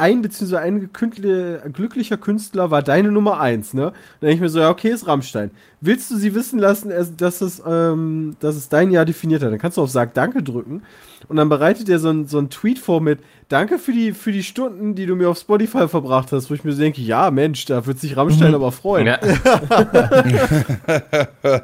ein 0.00 0.22
beziehungsweise 0.22 0.62
ein 0.62 1.72
glücklicher 1.72 2.16
Künstler 2.16 2.70
war 2.70 2.82
deine 2.82 3.12
Nummer 3.12 3.38
eins, 3.38 3.74
ne? 3.74 3.92
Dann 4.20 4.28
denke 4.28 4.34
ich 4.34 4.40
mir 4.40 4.48
so, 4.48 4.58
ja, 4.58 4.70
okay, 4.70 4.88
ist 4.88 5.06
Rammstein. 5.06 5.50
Willst 5.80 6.10
du 6.10 6.16
sie 6.16 6.34
wissen 6.34 6.58
lassen, 6.58 6.92
dass 7.16 7.40
es, 7.40 7.62
ähm, 7.64 8.36
dass 8.40 8.56
es 8.56 8.68
dein 8.68 8.90
Jahr 8.90 9.04
definiert 9.04 9.42
hat? 9.42 9.52
Dann 9.52 9.58
kannst 9.58 9.76
du 9.76 9.82
auf 9.82 9.90
Sag 9.90 10.14
Danke 10.14 10.42
drücken 10.42 10.82
und 11.28 11.36
dann 11.36 11.48
bereitet 11.48 11.88
er 11.88 11.98
so 11.98 12.10
ein, 12.10 12.26
so 12.26 12.38
ein 12.38 12.50
Tweet 12.50 12.78
vor 12.78 13.00
mit 13.00 13.20
Danke 13.48 13.78
für 13.78 13.92
die, 13.92 14.12
für 14.12 14.32
die 14.32 14.42
Stunden, 14.42 14.94
die 14.94 15.06
du 15.06 15.14
mir 15.14 15.28
auf 15.28 15.38
Spotify 15.38 15.86
verbracht 15.86 16.32
hast, 16.32 16.50
wo 16.50 16.54
ich 16.54 16.64
mir 16.64 16.72
so 16.72 16.80
denke, 16.80 17.02
ja, 17.02 17.30
Mensch, 17.30 17.64
da 17.66 17.86
wird 17.86 18.00
sich 18.00 18.16
Rammstein 18.16 18.54
aber 18.54 18.72
freuen. 18.72 19.06
Ja. 19.06 19.18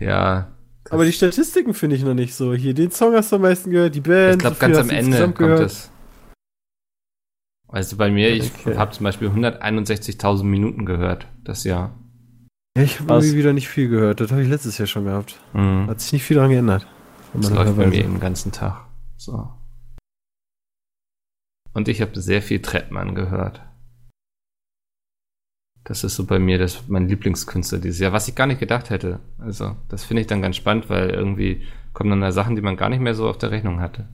ja, 0.00 0.48
Aber 0.90 1.04
die 1.04 1.12
Statistiken 1.12 1.74
finde 1.74 1.96
ich 1.96 2.04
noch 2.04 2.14
nicht 2.14 2.34
so. 2.34 2.54
Hier, 2.54 2.74
den 2.74 2.90
Song 2.90 3.14
hast 3.14 3.30
du 3.30 3.36
am 3.36 3.42
meisten 3.42 3.70
gehört, 3.70 3.94
die 3.94 4.00
Band. 4.00 4.34
ich 4.34 4.38
glaube, 4.40 4.56
ganz 4.56 4.78
am 4.78 4.90
Ende 4.90 5.18
kommt 5.18 5.38
gehört. 5.38 5.60
es. 5.60 5.91
Also 7.72 7.96
bei 7.96 8.10
mir, 8.10 8.30
ich 8.30 8.52
Okay. 8.54 8.76
habe 8.76 8.92
zum 8.92 9.04
Beispiel 9.04 9.28
161.000 9.28 10.44
Minuten 10.44 10.84
gehört, 10.84 11.26
das 11.42 11.64
Jahr. 11.64 11.98
Ja, 12.76 12.84
ich 12.84 13.00
habe 13.00 13.14
irgendwie 13.14 13.36
wieder 13.36 13.54
nicht 13.54 13.68
viel 13.68 13.88
gehört. 13.88 14.20
Das 14.20 14.30
habe 14.30 14.42
ich 14.42 14.48
letztes 14.48 14.76
Jahr 14.78 14.86
schon 14.86 15.04
gehabt. 15.04 15.40
Mhm. 15.54 15.88
Hat 15.88 16.00
sich 16.00 16.12
nicht 16.12 16.22
viel 16.22 16.36
daran 16.36 16.50
geändert. 16.50 16.86
Das 17.32 17.50
läuft 17.50 17.76
bei 17.76 17.86
mir 17.86 18.02
den 18.02 18.20
ganzen 18.20 18.52
Tag. 18.52 18.86
So. 19.16 19.50
Und 21.72 21.88
ich 21.88 22.02
habe 22.02 22.20
sehr 22.20 22.42
viel 22.42 22.60
Trettmann 22.60 23.14
gehört. 23.14 23.62
Das 25.84 26.04
ist 26.04 26.14
so 26.14 26.26
bei 26.26 26.38
mir 26.38 26.58
das 26.58 26.86
mein 26.88 27.08
Lieblingskünstler 27.08 27.78
dieses 27.78 27.98
Jahr, 27.98 28.12
was 28.12 28.28
ich 28.28 28.34
gar 28.34 28.46
nicht 28.46 28.60
gedacht 28.60 28.90
hätte. 28.90 29.20
Also, 29.38 29.76
das 29.88 30.04
finde 30.04 30.20
ich 30.20 30.26
dann 30.26 30.42
ganz 30.42 30.56
spannend, 30.56 30.90
weil 30.90 31.10
irgendwie 31.10 31.66
kommen 31.94 32.10
dann 32.10 32.20
da 32.20 32.32
Sachen, 32.32 32.54
die 32.54 32.62
man 32.62 32.76
gar 32.76 32.90
nicht 32.90 33.00
mehr 33.00 33.14
so 33.14 33.28
auf 33.28 33.38
der 33.38 33.50
Rechnung 33.50 33.80
hatte. 33.80 34.08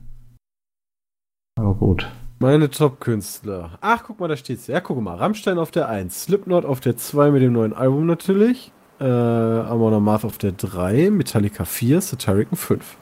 Aber 1.59 1.75
gut. 1.75 2.09
Meine 2.41 2.69
Top-Künstler. 2.69 3.77
Ach, 3.81 4.03
guck 4.05 4.21
mal, 4.21 4.29
da 4.29 4.37
steht's. 4.37 4.67
Ja, 4.67 4.79
guck 4.79 5.01
mal. 5.01 5.15
Rammstein 5.15 5.59
auf 5.59 5.71
der 5.71 5.89
1, 5.89 6.23
Slipknot 6.23 6.63
auf 6.63 6.79
der 6.79 6.95
2 6.95 7.31
mit 7.31 7.41
dem 7.41 7.51
neuen 7.51 7.73
Album 7.73 8.05
natürlich. 8.05 8.71
Äh, 9.01 9.03
Amon 9.03 9.93
Amarth 9.93 10.23
auf 10.23 10.37
der 10.37 10.53
3, 10.53 11.09
Metallica 11.11 11.65
4, 11.65 11.99
Satirican 11.99 12.57
5. 12.57 12.97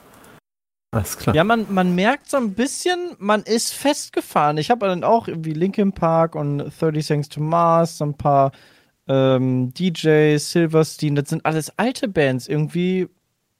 Alles 0.90 1.18
klar. 1.18 1.36
Ja, 1.36 1.44
man, 1.44 1.66
man 1.70 1.94
merkt 1.94 2.28
so 2.28 2.36
ein 2.36 2.54
bisschen, 2.54 3.14
man 3.18 3.42
ist 3.42 3.72
festgefahren. 3.74 4.58
Ich 4.58 4.70
habe 4.70 4.86
dann 4.88 5.04
auch 5.04 5.28
irgendwie 5.28 5.52
Linkin 5.52 5.92
Park 5.92 6.34
und 6.34 6.58
30 6.58 7.06
Seconds 7.06 7.28
to 7.28 7.40
Mars, 7.40 7.98
so 7.98 8.06
ein 8.06 8.14
paar 8.16 8.50
ähm, 9.06 9.72
DJs, 9.72 10.50
Silverstein, 10.50 11.14
das 11.14 11.28
sind 11.28 11.46
alles 11.46 11.72
alte 11.78 12.08
Bands. 12.08 12.48
Irgendwie, 12.48 13.08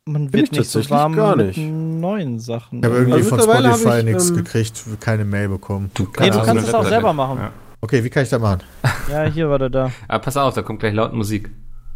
man 0.09 0.33
wird 0.33 0.45
ich 0.45 0.53
nicht 0.53 0.71
so 0.71 0.89
warm 0.91 1.15
gar 1.15 1.37
mit 1.37 1.49
nicht. 1.57 1.59
neuen 1.59 2.39
Sachen. 2.41 2.79
Ich 2.81 2.85
habe 2.85 2.97
irgendwie 2.97 3.15
Also 3.19 3.29
von 3.31 3.39
mittlerweile 3.39 3.75
Spotify 3.75 4.03
nichts 4.05 4.31
ähm, 4.31 4.37
gekriegt, 4.37 4.85
keine 5.01 5.25
Mail 5.25 5.49
bekommen. 5.49 5.91
Du 5.95 6.09
Nee, 6.21 6.31
du 6.31 6.43
kannst 6.43 6.69
es 6.69 6.75
auch 6.75 6.87
selber 6.87 7.13
machen. 7.13 7.39
Ja. 7.39 7.53
Okay, 7.81 8.03
wie 8.03 8.11
kann 8.11 8.25
ich 8.25 8.29
das 8.29 8.41
machen? 8.41 8.63
Ja, 9.11 9.25
hier 9.25 9.49
war 9.49 9.59
der 9.59 9.71
da. 9.71 9.91
Aber 10.09 10.19
pass 10.23 10.37
auf, 10.37 10.55
da 10.55 10.63
kommt 10.63 10.81
gleich 10.81 10.93
laut 10.95 11.13
Musik. 11.15 11.51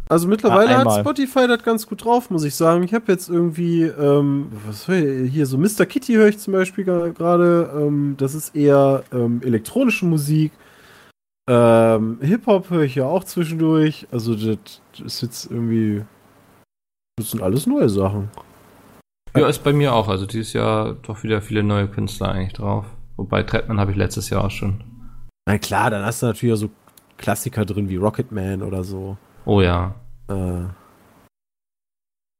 Also 0.09 0.27
mittlerweile 0.27 0.75
Ah, 0.75 0.85
hat. 0.85 0.99
Spotify 0.99 1.47
das 1.47 1.63
ganz 1.63 1.87
gut 1.87 2.03
drauf, 2.03 2.29
muss 2.29 2.43
ich 2.43 2.55
sagen. 2.55 2.83
Ich 2.83 2.93
habe 2.93 3.11
jetzt 3.11 3.29
irgendwie, 3.29 3.83
ähm, 3.83 4.47
was 4.65 4.87
höre 4.87 5.23
ich 5.25 5.31
hier, 5.33 5.45
so 5.45 5.57
Mr. 5.57 5.85
Kitty 5.85 6.13
höre 6.13 6.27
ich 6.29 6.39
zum 6.39 6.53
Beispiel 6.53 6.83
gerade. 6.83 7.71
Ähm, 7.75 8.15
das 8.17 8.33
ist 8.35 8.55
eher 8.55 9.03
ähm, 9.13 9.41
elektronische 9.43 10.05
Musik. 10.05 10.51
Ähm, 11.49 12.17
Hip-Hop 12.21 12.69
höre 12.69 12.83
ich 12.83 12.95
ja 12.95 13.05
auch 13.05 13.23
zwischendurch. 13.23 14.07
Also 14.11 14.35
das 14.35 14.81
ist 15.05 15.21
jetzt 15.21 15.51
irgendwie, 15.51 16.03
das 17.17 17.31
sind 17.31 17.41
alles 17.41 17.67
neue 17.67 17.89
Sachen. 17.89 18.29
Ja, 19.35 19.47
ist 19.47 19.63
bei 19.63 19.73
mir 19.73 19.93
auch. 19.93 20.09
Also 20.09 20.25
dieses 20.25 20.53
Jahr 20.53 20.93
doch 20.93 21.23
wieder 21.23 21.41
viele 21.41 21.63
neue 21.63 21.87
Künstler 21.87 22.29
eigentlich 22.29 22.53
drauf. 22.53 22.85
Wobei 23.17 23.43
Trettmann 23.43 23.79
habe 23.79 23.91
ich 23.91 23.97
letztes 23.97 24.29
Jahr 24.29 24.45
auch 24.45 24.51
schon. 24.51 24.83
Na 25.47 25.57
klar, 25.57 25.89
dann 25.89 26.05
hast 26.05 26.21
du 26.21 26.27
natürlich 26.27 26.53
auch 26.53 26.57
so 26.59 26.69
Klassiker 27.17 27.65
drin 27.65 27.89
wie 27.89 27.95
Rocketman 27.97 28.61
oder 28.63 28.83
so. 28.83 29.17
Oh 29.45 29.61
ja. 29.61 29.95
Äh, 30.29 30.63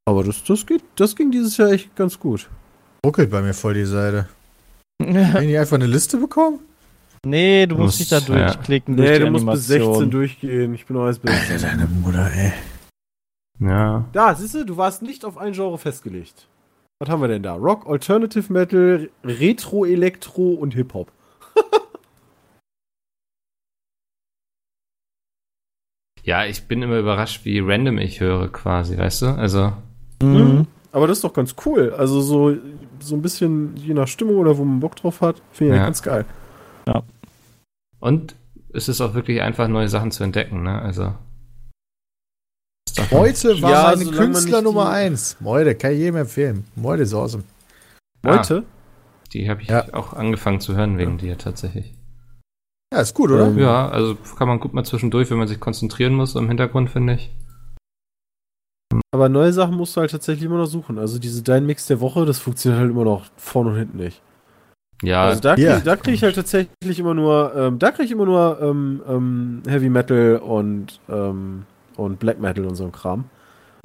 aber 0.06 0.24
das, 0.24 0.44
das, 0.44 0.66
geht, 0.66 0.84
das 0.96 1.16
ging 1.16 1.32
dieses 1.32 1.58
Jahr 1.58 1.72
echt 1.72 1.96
ganz 1.96 2.20
gut. 2.20 2.50
Ruckelt 3.06 3.32
bei 3.32 3.42
mir 3.42 3.54
voll 3.54 3.74
die 3.74 3.86
Seite. 3.86 4.28
Kann 5.02 5.44
ich 5.48 5.58
einfach 5.58 5.76
eine 5.76 5.88
Liste 5.88 6.18
bekommen? 6.18 6.60
nee, 7.26 7.66
du 7.66 7.76
musst 7.78 8.00
Muss- 8.00 8.10
dich 8.10 8.10
da 8.10 8.36
ja. 8.36 8.46
durchklicken. 8.48 8.98
durch 8.98 9.10
Nee, 9.10 9.20
die 9.20 9.26
du 9.26 9.32
musst 9.32 9.46
bis 9.46 9.68
16 9.68 9.82
Animation. 9.88 10.12
durchgehen. 10.12 10.74
Ich 10.74 10.86
bin 10.86 10.98
auch 10.98 11.06
erst 11.06 11.22
bis 11.22 11.62
Deine 11.62 11.86
Mutter, 11.88 12.30
ey. 12.36 12.52
Ja. 13.64 14.06
Da, 14.12 14.36
siehst 14.36 14.56
du, 14.56 14.66
du 14.66 14.76
warst 14.78 15.02
nicht 15.02 15.24
auf 15.26 15.38
ein 15.38 15.54
Genre 15.54 15.78
festgelegt. 15.78 16.48
Was 17.00 17.10
haben 17.10 17.22
wir 17.22 17.28
denn 17.30 17.44
da? 17.44 17.54
Rock, 17.56 17.88
Alternative 17.88 18.52
Metal, 18.52 19.10
Retro, 19.24 19.86
Elektro 19.86 20.50
und 20.54 20.74
Hip-Hop. 20.74 21.12
Ja, 26.26 26.46
ich 26.46 26.68
bin 26.70 26.82
immer 26.82 27.00
überrascht, 27.00 27.44
wie 27.44 27.60
random 27.60 27.98
ich 27.98 28.22
höre 28.22 28.50
quasi, 28.52 28.98
weißt 28.98 29.22
du? 29.24 29.26
Also, 29.28 29.74
Mhm. 30.22 30.68
Aber 30.94 31.08
das 31.08 31.18
ist 31.18 31.24
doch 31.26 31.34
ganz 31.34 31.56
cool. 31.66 31.92
Also 31.98 32.22
so, 32.22 32.56
so 33.00 33.16
ein 33.16 33.22
bisschen 33.22 33.76
je 33.76 33.94
nach 33.94 34.08
Stimmung 34.08 34.38
oder 34.38 34.58
wo 34.58 34.64
man 34.64 34.80
Bock 34.80 34.96
drauf 34.96 35.20
hat, 35.22 35.42
finde 35.52 35.74
ich 35.74 35.80
Ja. 35.80 35.86
ganz 35.86 36.02
geil. 36.02 36.26
und 38.00 38.36
es 38.74 38.88
ist 38.90 39.02
auch 39.02 39.14
wirklich 39.14 39.42
einfach, 39.42 39.68
neue 39.68 39.88
Sachen 39.90 40.12
zu 40.12 40.24
entdecken, 40.24 40.64
ne? 40.64 40.82
Also. 40.82 41.14
Heute 43.12 43.62
war 43.62 43.72
Ja, 43.72 43.96
man 43.96 44.12
Künstler 44.12 44.62
Nummer 44.62 44.86
die- 44.86 44.92
1. 44.92 45.38
Moide, 45.40 45.76
kann 45.76 45.92
ich 45.94 46.00
jedem 46.00 46.18
empfehlen. 46.18 46.66
Moide 46.76 47.04
ist 47.04 47.14
awesome. 47.14 47.44
Ah, 48.24 48.38
Heute? 48.38 48.64
die 49.34 49.50
habe 49.50 49.62
ich 49.64 49.70
Ja. 49.70 49.94
auch 49.94 50.14
angefangen 50.14 50.60
zu 50.60 50.76
hören 50.76 50.98
wegen 50.98 51.18
dir 51.18 51.38
tatsächlich. 51.38 51.94
Ja, 52.94 53.02
ist 53.02 53.16
gut, 53.16 53.32
oder? 53.32 53.48
Ähm, 53.48 53.58
Ja, 53.58 53.90
also 53.90 54.16
kann 54.38 54.48
man 54.48 54.60
gut 54.60 54.74
mal 54.74 54.84
zwischendurch, 54.84 55.30
wenn 55.32 55.40
man 55.40 55.48
sich 55.48 55.60
konzentrieren 55.60 56.14
muss, 56.14 56.36
im 56.36 56.48
Hintergrund, 56.48 56.92
finde 56.92 57.14
ich. 57.16 57.32
Aber 59.12 59.30
neue 59.30 59.52
Sachen 59.54 59.76
musst 59.76 59.96
du 59.96 60.02
halt 60.02 60.12
tatsächlich 60.12 60.46
immer 60.46 60.58
noch 60.58 60.68
suchen. 60.68 61.00
Also 61.00 61.18
diese 61.18 61.42
Dein 61.42 61.66
Mix 61.66 61.88
der 61.88 62.00
Woche, 62.00 62.26
das 62.26 62.38
funktioniert 62.40 62.80
halt 62.82 62.92
immer 62.92 63.04
noch 63.06 63.26
vorne 63.38 63.72
und 63.72 63.78
hinten 63.78 63.98
nicht. 63.98 64.22
Ja, 65.02 65.24
Also 65.26 65.42
da 65.42 65.56
kriege 65.56 65.82
da 65.84 65.96
krieg 65.98 66.14
ich 66.14 66.24
halt 66.24 66.36
tatsächlich 66.36 67.00
immer 67.00 67.14
nur, 67.14 67.54
ähm, 67.56 67.80
da 67.80 67.92
kriege 67.92 68.04
ich 68.06 68.12
immer 68.12 68.26
nur 68.26 68.60
ähm, 68.62 69.02
ähm, 69.08 69.64
Heavy 69.68 69.90
Metal 69.90 70.38
und, 70.38 71.00
ähm, 71.10 71.66
und 71.98 72.20
Black 72.20 72.40
Metal 72.40 72.66
und 72.66 72.76
so 72.76 72.86
ein 72.86 72.92
Kram. 72.92 73.30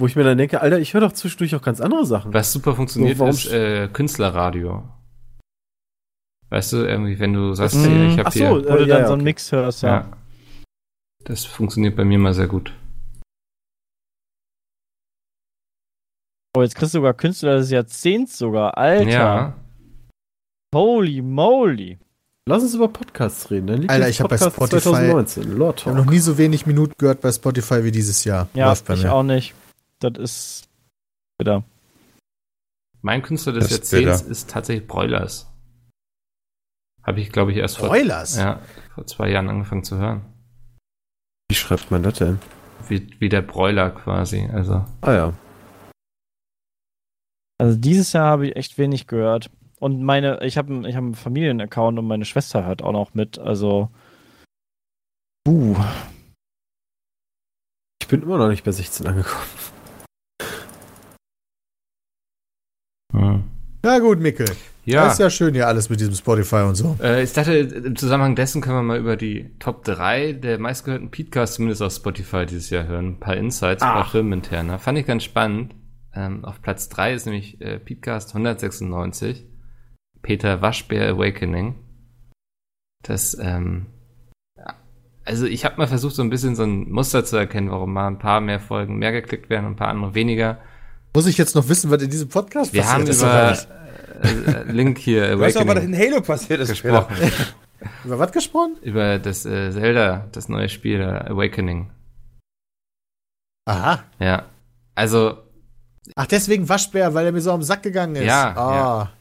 Wo 0.00 0.06
ich 0.06 0.14
mir 0.16 0.22
dann 0.24 0.38
denke, 0.38 0.60
Alter, 0.60 0.78
ich 0.78 0.94
höre 0.94 1.00
doch 1.00 1.12
zwischendurch 1.12 1.54
auch 1.56 1.62
ganz 1.62 1.80
andere 1.80 2.06
Sachen. 2.06 2.32
was 2.32 2.52
super 2.52 2.74
funktioniert, 2.76 3.16
So, 3.18 3.26
ist 3.26 3.52
äh, 3.52 3.88
Künstlerradio. 3.92 4.88
Weißt 6.50 6.72
du, 6.72 6.76
irgendwie, 6.78 7.18
wenn 7.18 7.32
du 7.32 7.52
sagst, 7.54 7.76
Mhm. 7.76 7.80
hier, 7.84 8.06
ich 8.06 8.18
habe 8.18 8.28
Ach 8.28 8.32
so, 8.32 8.38
hier. 8.38 8.50
Wo 8.50 8.58
du 8.60 8.68
äh, 8.84 8.86
dann 8.86 8.88
ja, 8.88 9.06
so 9.06 9.12
einen 9.12 9.22
okay. 9.22 9.24
Mix 9.24 9.52
hörst, 9.52 9.82
ja. 9.82 9.88
Ja. 9.88 10.16
Das 11.24 11.44
funktioniert 11.44 11.96
bei 11.96 12.04
mir 12.04 12.18
mal 12.18 12.32
sehr 12.32 12.46
gut. 12.46 12.72
Oh, 16.56 16.62
jetzt 16.62 16.74
kriegst 16.74 16.94
du 16.94 16.98
sogar 16.98 17.14
Künstler 17.14 17.56
des 17.56 17.70
Jahrzehnts 17.70 18.38
sogar. 18.38 18.76
Alter. 18.78 19.10
Ja. 19.10 19.54
Holy 20.74 21.20
moly. 21.22 21.98
Lass 22.48 22.62
uns 22.62 22.74
über 22.74 22.88
Podcasts 22.88 23.50
reden. 23.50 23.66
Dann 23.66 23.80
liegt 23.82 23.90
Alter, 23.90 24.08
ich 24.08 24.20
hab 24.20 24.30
bei 24.30 24.36
Spotify- 24.36 24.80
2019. 24.80 25.56
Lord 25.56 25.80
Ich 25.80 25.86
habe 25.86 25.96
noch 25.96 26.04
Talk. 26.04 26.12
nie 26.14 26.18
so 26.18 26.38
wenig 26.38 26.64
Minuten 26.66 26.94
gehört 26.96 27.20
bei 27.20 27.30
Spotify 27.30 27.84
wie 27.84 27.92
dieses 27.92 28.24
Jahr. 28.24 28.48
Ja, 28.54 28.68
Läuft 28.68 28.86
bei 28.86 28.94
ich 28.94 29.02
mir. 29.02 29.12
auch 29.12 29.22
nicht. 29.22 29.54
Das 30.00 30.12
ist 30.18 30.68
bitter. 31.36 31.62
Mein 33.02 33.22
Künstler 33.22 33.52
des 33.52 33.70
Jahrzehnts 33.70 34.22
ist 34.22 34.50
tatsächlich 34.50 34.88
Broilers. 34.88 35.46
Habe 37.02 37.20
ich, 37.20 37.30
glaube 37.32 37.52
ich, 37.52 37.58
erst 37.58 37.78
vor, 37.78 37.88
Broilers? 37.88 38.36
ja, 38.36 38.60
vor 38.94 39.06
zwei 39.06 39.30
Jahren 39.30 39.48
angefangen 39.48 39.84
zu 39.84 39.96
hören. 39.98 40.22
Wie 41.50 41.54
schreibt 41.56 41.90
man 41.90 42.02
das 42.02 42.18
denn? 42.18 42.38
Wie, 42.88 43.08
wie 43.20 43.28
der 43.28 43.42
Broiler 43.42 43.90
quasi. 43.90 44.48
Also, 44.52 44.84
Ah 45.02 45.12
ja. 45.12 45.32
Also 47.58 47.76
dieses 47.76 48.12
Jahr 48.12 48.26
habe 48.26 48.46
ich 48.48 48.56
echt 48.56 48.78
wenig 48.78 49.06
gehört. 49.06 49.50
Und 49.78 50.02
meine, 50.02 50.40
ich 50.42 50.58
habe 50.58 50.88
ich 50.88 50.96
hab 50.96 51.04
einen 51.04 51.14
Familienaccount 51.14 51.98
und 51.98 52.06
meine 52.06 52.24
Schwester 52.24 52.66
hört 52.66 52.82
auch 52.82 52.92
noch 52.92 53.14
mit. 53.14 53.38
Also. 53.38 53.90
Uh. 55.46 55.76
Ich 58.02 58.08
bin 58.08 58.22
immer 58.22 58.38
noch 58.38 58.48
nicht 58.48 58.64
bei 58.64 58.72
16 58.72 59.06
angekommen. 59.06 59.44
hm. 63.12 63.44
Ja 63.84 63.98
gut, 64.00 64.18
Mikkel. 64.18 64.46
ja. 64.84 65.04
Das 65.04 65.14
ist 65.14 65.18
ja 65.20 65.30
schön 65.30 65.54
hier 65.54 65.68
alles 65.68 65.88
mit 65.88 66.00
diesem 66.00 66.14
Spotify 66.14 66.62
und 66.62 66.74
so. 66.74 66.96
Äh, 67.00 67.22
ich 67.22 67.32
dachte, 67.32 67.52
im 67.52 67.94
Zusammenhang 67.94 68.34
dessen 68.34 68.60
können 68.60 68.76
wir 68.76 68.82
mal 68.82 68.98
über 68.98 69.16
die 69.16 69.56
Top 69.60 69.84
3 69.84 70.32
der 70.32 70.58
meistgehörten 70.58 71.10
Podcasts, 71.10 71.56
zumindest 71.56 71.82
auf 71.82 71.92
Spotify 71.92 72.44
dieses 72.44 72.70
Jahr 72.70 72.86
hören. 72.86 73.10
Ein 73.10 73.20
paar 73.20 73.36
Insights, 73.36 73.82
ein 73.82 73.92
paar 73.92 74.10
Firmeninterner. 74.10 74.78
Fand 74.78 74.98
ich 74.98 75.06
ganz 75.06 75.22
spannend. 75.22 75.74
Ähm, 76.14 76.44
auf 76.44 76.60
Platz 76.62 76.88
3 76.88 77.14
ist 77.14 77.26
nämlich 77.26 77.60
äh, 77.60 77.78
Podcast 77.78 78.30
196. 78.30 79.46
Peter 80.22 80.60
Waschbär 80.62 81.08
Awakening. 81.10 81.74
Das, 83.02 83.36
ähm, 83.40 83.86
also 85.24 85.46
ich 85.46 85.64
habe 85.64 85.76
mal 85.76 85.86
versucht, 85.86 86.14
so 86.14 86.22
ein 86.22 86.30
bisschen 86.30 86.56
so 86.56 86.64
ein 86.64 86.90
Muster 86.90 87.24
zu 87.24 87.36
erkennen, 87.36 87.70
warum 87.70 87.92
mal 87.92 88.06
ein 88.08 88.18
paar 88.18 88.40
mehr 88.40 88.60
Folgen 88.60 88.96
mehr 88.98 89.12
geklickt 89.12 89.50
werden 89.50 89.66
und 89.66 89.72
ein 89.72 89.76
paar 89.76 89.88
andere 89.88 90.14
weniger. 90.14 90.58
Muss 91.14 91.26
ich 91.26 91.38
jetzt 91.38 91.54
noch 91.54 91.68
wissen, 91.68 91.90
was 91.90 92.02
in 92.02 92.10
diesem 92.10 92.28
Podcast 92.28 92.72
Wir 92.72 92.86
haben 92.86 93.04
passiert 93.04 93.52
ist? 93.52 93.68
über 93.68 94.54
äh, 94.54 94.68
äh, 94.68 94.72
Link 94.72 94.98
hier 94.98 95.38
Weißt 95.38 95.56
du, 95.56 95.60
was 95.60 95.68
Awakening 95.76 95.94
in 95.94 95.98
Halo 96.12 96.20
passiert 96.22 96.60
ist? 96.60 96.68
Gesprochen. 96.70 97.14
Über 98.04 98.18
was 98.18 98.32
gesprochen? 98.32 98.76
über 98.82 99.20
das 99.20 99.46
äh, 99.46 99.70
Zelda, 99.70 100.26
das 100.32 100.48
neue 100.48 100.68
Spiel 100.68 101.00
äh, 101.00 101.30
Awakening. 101.30 101.88
Aha. 103.66 104.02
Ja. 104.18 104.46
Also, 104.96 105.38
Ach, 106.16 106.26
deswegen 106.26 106.68
Waschbär, 106.68 107.14
weil 107.14 107.26
er 107.26 107.32
mir 107.32 107.40
so 107.40 107.52
am 107.52 107.62
Sack 107.62 107.84
gegangen 107.84 108.16
ist. 108.16 108.24
Ja, 108.24 108.52
Ah. 108.56 108.74
ja. 108.74 109.12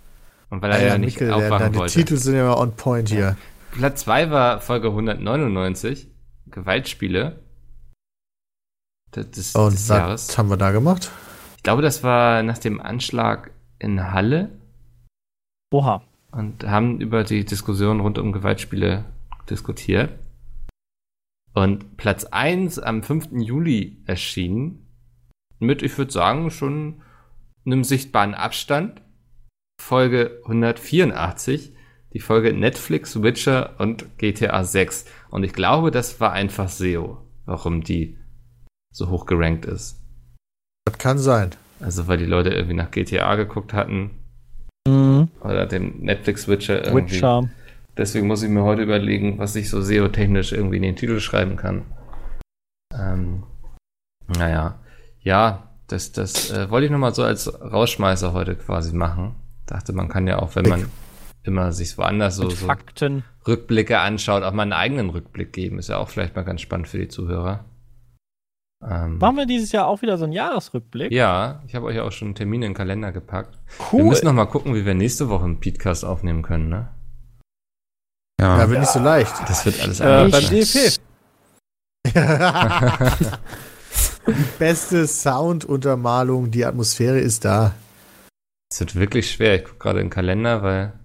Und 0.50 0.62
weil 0.62 0.72
er 0.72 0.76
Alter, 0.78 0.88
ja 0.88 0.98
nicht 0.98 1.16
Mikkel, 1.20 1.28
der, 1.28 1.36
aufwachen 1.36 1.60
deine 1.60 1.78
wollte. 1.78 1.94
Titel 1.94 2.18
sind 2.18 2.36
ja 2.36 2.42
immer 2.44 2.60
on 2.60 2.76
point 2.76 3.10
hier. 3.10 3.38
Platz 3.72 4.02
2 4.02 4.32
war 4.32 4.60
Folge 4.62 4.88
199, 4.90 6.08
Gewaltspiele. 6.48 7.40
Des, 9.16 9.56
Und 9.56 9.74
des 9.74 9.90
was 9.90 9.98
Jahres. 9.98 10.38
haben 10.38 10.50
wir 10.50 10.58
da 10.58 10.72
gemacht? 10.72 11.12
Ich 11.58 11.64
glaube, 11.64 11.82
das 11.82 12.04
war 12.04 12.44
nach 12.44 12.58
dem 12.58 12.80
Anschlag 12.80 13.52
in 13.80 14.12
Halle 14.12 14.52
Oha. 15.72 16.04
und 16.32 16.66
haben 16.66 17.00
über 17.02 17.24
die 17.24 17.46
Diskussion 17.46 18.00
rund 18.00 18.18
um 18.18 18.32
Gewaltspiele 18.32 19.06
diskutiert. 19.50 20.12
Und 21.54 21.98
Platz 21.98 22.26
1 22.26 22.80
am 22.80 23.02
5. 23.02 23.30
Juli 23.34 23.98
erschienen. 24.06 24.88
Mit, 25.60 25.82
ich 25.82 25.98
würde 25.98 26.12
sagen, 26.12 26.52
schon 26.52 27.02
einem 27.66 27.84
sichtbaren 27.84 28.36
Abstand. 28.36 29.02
Folge 29.80 30.40
184. 30.44 31.74
Die 32.14 32.20
Folge 32.20 32.54
Netflix, 32.54 33.22
Witcher 33.22 33.76
und 33.80 34.18
GTA 34.18 34.64
6. 34.64 35.06
Und 35.30 35.44
ich 35.44 35.54
glaube, 35.54 35.92
das 35.92 36.20
war 36.20 36.32
einfach 36.32 36.70
SEO, 36.70 37.18
warum 37.46 37.82
die 37.84 38.18
so 38.94 39.10
hoch 39.10 39.26
gerankt 39.26 39.66
ist. 39.66 40.02
Das 40.86 40.98
kann 40.98 41.18
sein. 41.18 41.52
Also, 41.80 42.08
weil 42.08 42.18
die 42.18 42.26
Leute 42.26 42.50
irgendwie 42.50 42.74
nach 42.76 42.92
GTA 42.92 43.36
geguckt 43.36 43.74
hatten 43.74 44.12
Mhm. 44.88 45.28
oder 45.42 45.66
dem 45.66 46.00
Netflix 46.00 46.48
Witcher 46.48 46.86
irgendwie. 46.86 47.16
Witcher. 47.16 47.50
Deswegen 47.98 48.28
muss 48.28 48.42
ich 48.42 48.50
mir 48.50 48.64
heute 48.64 48.84
überlegen, 48.84 49.38
was 49.38 49.56
ich 49.58 49.70
so 49.70 49.82
SEO-technisch 49.82 50.54
irgendwie 50.54 50.78
in 50.78 50.84
den 50.84 50.96
Titel 50.96 51.20
schreiben 51.20 51.58
kann. 51.58 51.84
Ähm, 52.98 53.44
naja. 54.28 54.80
Ja, 55.20 55.70
das, 55.88 56.14
das 56.14 56.52
äh, 56.52 56.70
wollte 56.70 56.86
ich 56.86 56.92
nochmal 56.92 57.14
so 57.14 57.24
als 57.24 57.52
Rausschmeißer 57.62 58.32
heute 58.34 58.56
quasi 58.56 58.96
machen. 58.96 59.36
Dachte, 59.68 59.94
man 59.94 60.10
kann 60.10 60.26
ja 60.28 60.40
auch, 60.40 60.56
wenn 60.56 60.68
man 60.68 60.90
immer 61.44 61.72
sich 61.72 61.98
woanders 61.98 62.36
so, 62.36 62.50
so 62.50 62.66
Fakten. 62.66 63.24
Rückblicke 63.48 64.00
anschaut, 64.00 64.44
auch 64.44 64.52
mal 64.52 64.64
einen 64.64 64.74
eigenen 64.74 65.10
Rückblick 65.10 65.54
geben. 65.54 65.80
Ist 65.80 65.88
ja 65.90 65.98
auch 65.98 66.10
vielleicht 66.10 66.36
mal 66.36 66.44
ganz 66.44 66.60
spannend 66.62 66.88
für 66.90 66.98
die 66.98 67.08
Zuhörer. 67.08 67.64
Ähm, 68.86 69.18
Machen 69.18 69.38
wir 69.38 69.46
dieses 69.46 69.72
Jahr 69.72 69.88
auch 69.88 70.02
wieder 70.02 70.18
so 70.18 70.26
einen 70.26 70.34
Jahresrückblick? 70.34 71.12
ja, 71.12 71.62
ich 71.68 71.74
habe 71.76 71.86
euch 71.86 72.00
auch 72.00 72.12
schon 72.12 72.36
Termine 72.36 72.66
in 72.66 72.72
den 72.72 72.78
Kalender 72.78 73.12
gepackt. 73.12 73.58
Wir 73.92 74.00
Cool. 74.00 74.04
müssen 74.10 74.26
noch 74.26 74.34
mal 74.34 74.46
gucken, 74.46 74.76
wie 74.76 74.86
wir 74.86 74.94
nächste 74.94 75.30
Woche 75.30 75.46
einen 75.46 75.60
Podcast 75.60 76.04
aufnehmen 76.06 76.44
können, 76.44 76.70
ne? 76.70 76.90
Ja, 78.40 78.70
wird 78.70 78.82
nicht 78.82 78.92
so 78.92 79.00
leicht. 79.00 79.34
Das 79.48 79.66
wird 79.66 79.82
alles 79.82 80.00
Äh, 80.00 80.04
anders 80.04 80.48
beim. 80.50 80.60
DFP. 80.60 81.00
Die 84.28 84.46
beste 84.60 85.08
Sounduntermalung, 85.08 86.52
die 86.52 86.66
Atmosphäre 86.66 87.18
ist 87.20 87.46
da. 87.46 87.74
Es 88.70 88.80
wird 88.80 88.96
wirklich 88.96 89.32
schwer. 89.32 89.56
Ich 89.56 89.64
gucke 89.64 89.80
gerade 89.80 90.00
in 90.00 90.08
den 90.08 90.12
Kalender, 90.12 90.62
weil 90.62 91.00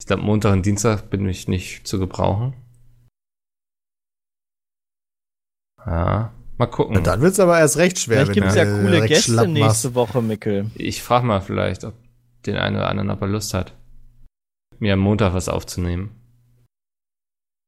ich 0.00 0.06
glaube, 0.06 0.22
Montag 0.22 0.52
und 0.52 0.64
Dienstag 0.64 1.10
bin 1.10 1.28
ich 1.28 1.48
nicht 1.48 1.86
zu 1.86 1.98
gebrauchen. 1.98 2.54
Ja, 5.86 6.32
mal 6.58 6.66
gucken. 6.66 6.96
Und 6.96 7.06
dann 7.06 7.20
wird 7.20 7.32
es 7.32 7.40
aber 7.40 7.58
erst 7.58 7.76
recht 7.76 7.98
schwer. 7.98 8.26
Vielleicht 8.26 8.34
gibt 8.34 8.46
es 8.46 8.54
du, 8.54 8.58
ja 8.60 8.64
coole 8.64 8.90
direkt 8.92 9.08
Gäste 9.08 9.48
nächste. 9.48 9.94
Woche, 9.94 10.22
Mickel. 10.22 10.70
Ich 10.74 11.02
frage 11.02 11.26
mal 11.26 11.40
vielleicht, 11.40 11.84
ob 11.84 11.94
den 12.46 12.56
einen 12.56 12.76
oder 12.76 12.88
anderen, 12.88 13.10
ob 13.10 13.20
er 13.20 13.28
Lust 13.28 13.54
hat, 13.54 13.74
mir 14.78 14.94
am 14.94 15.00
Montag 15.00 15.34
was 15.34 15.48
aufzunehmen. 15.48 16.16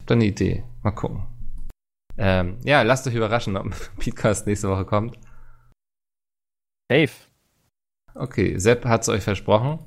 Hab 0.01 0.07
da 0.07 0.15
eine 0.15 0.25
Idee. 0.25 0.65
Mal 0.83 0.93
gucken. 0.93 1.27
Ähm, 2.19 2.59
ja, 2.65 2.83
lasst 2.83 3.07
euch 3.07 3.15
überraschen, 3.15 3.57
ob 3.57 3.67
ein 3.67 3.75
Podcast 3.97 4.47
nächste 4.47 4.69
Woche 4.69 4.85
kommt. 4.85 5.19
Safe. 6.91 7.13
Okay, 8.15 8.59
Sepp 8.59 8.85
hat's 8.85 9.09
euch 9.09 9.23
versprochen. 9.23 9.79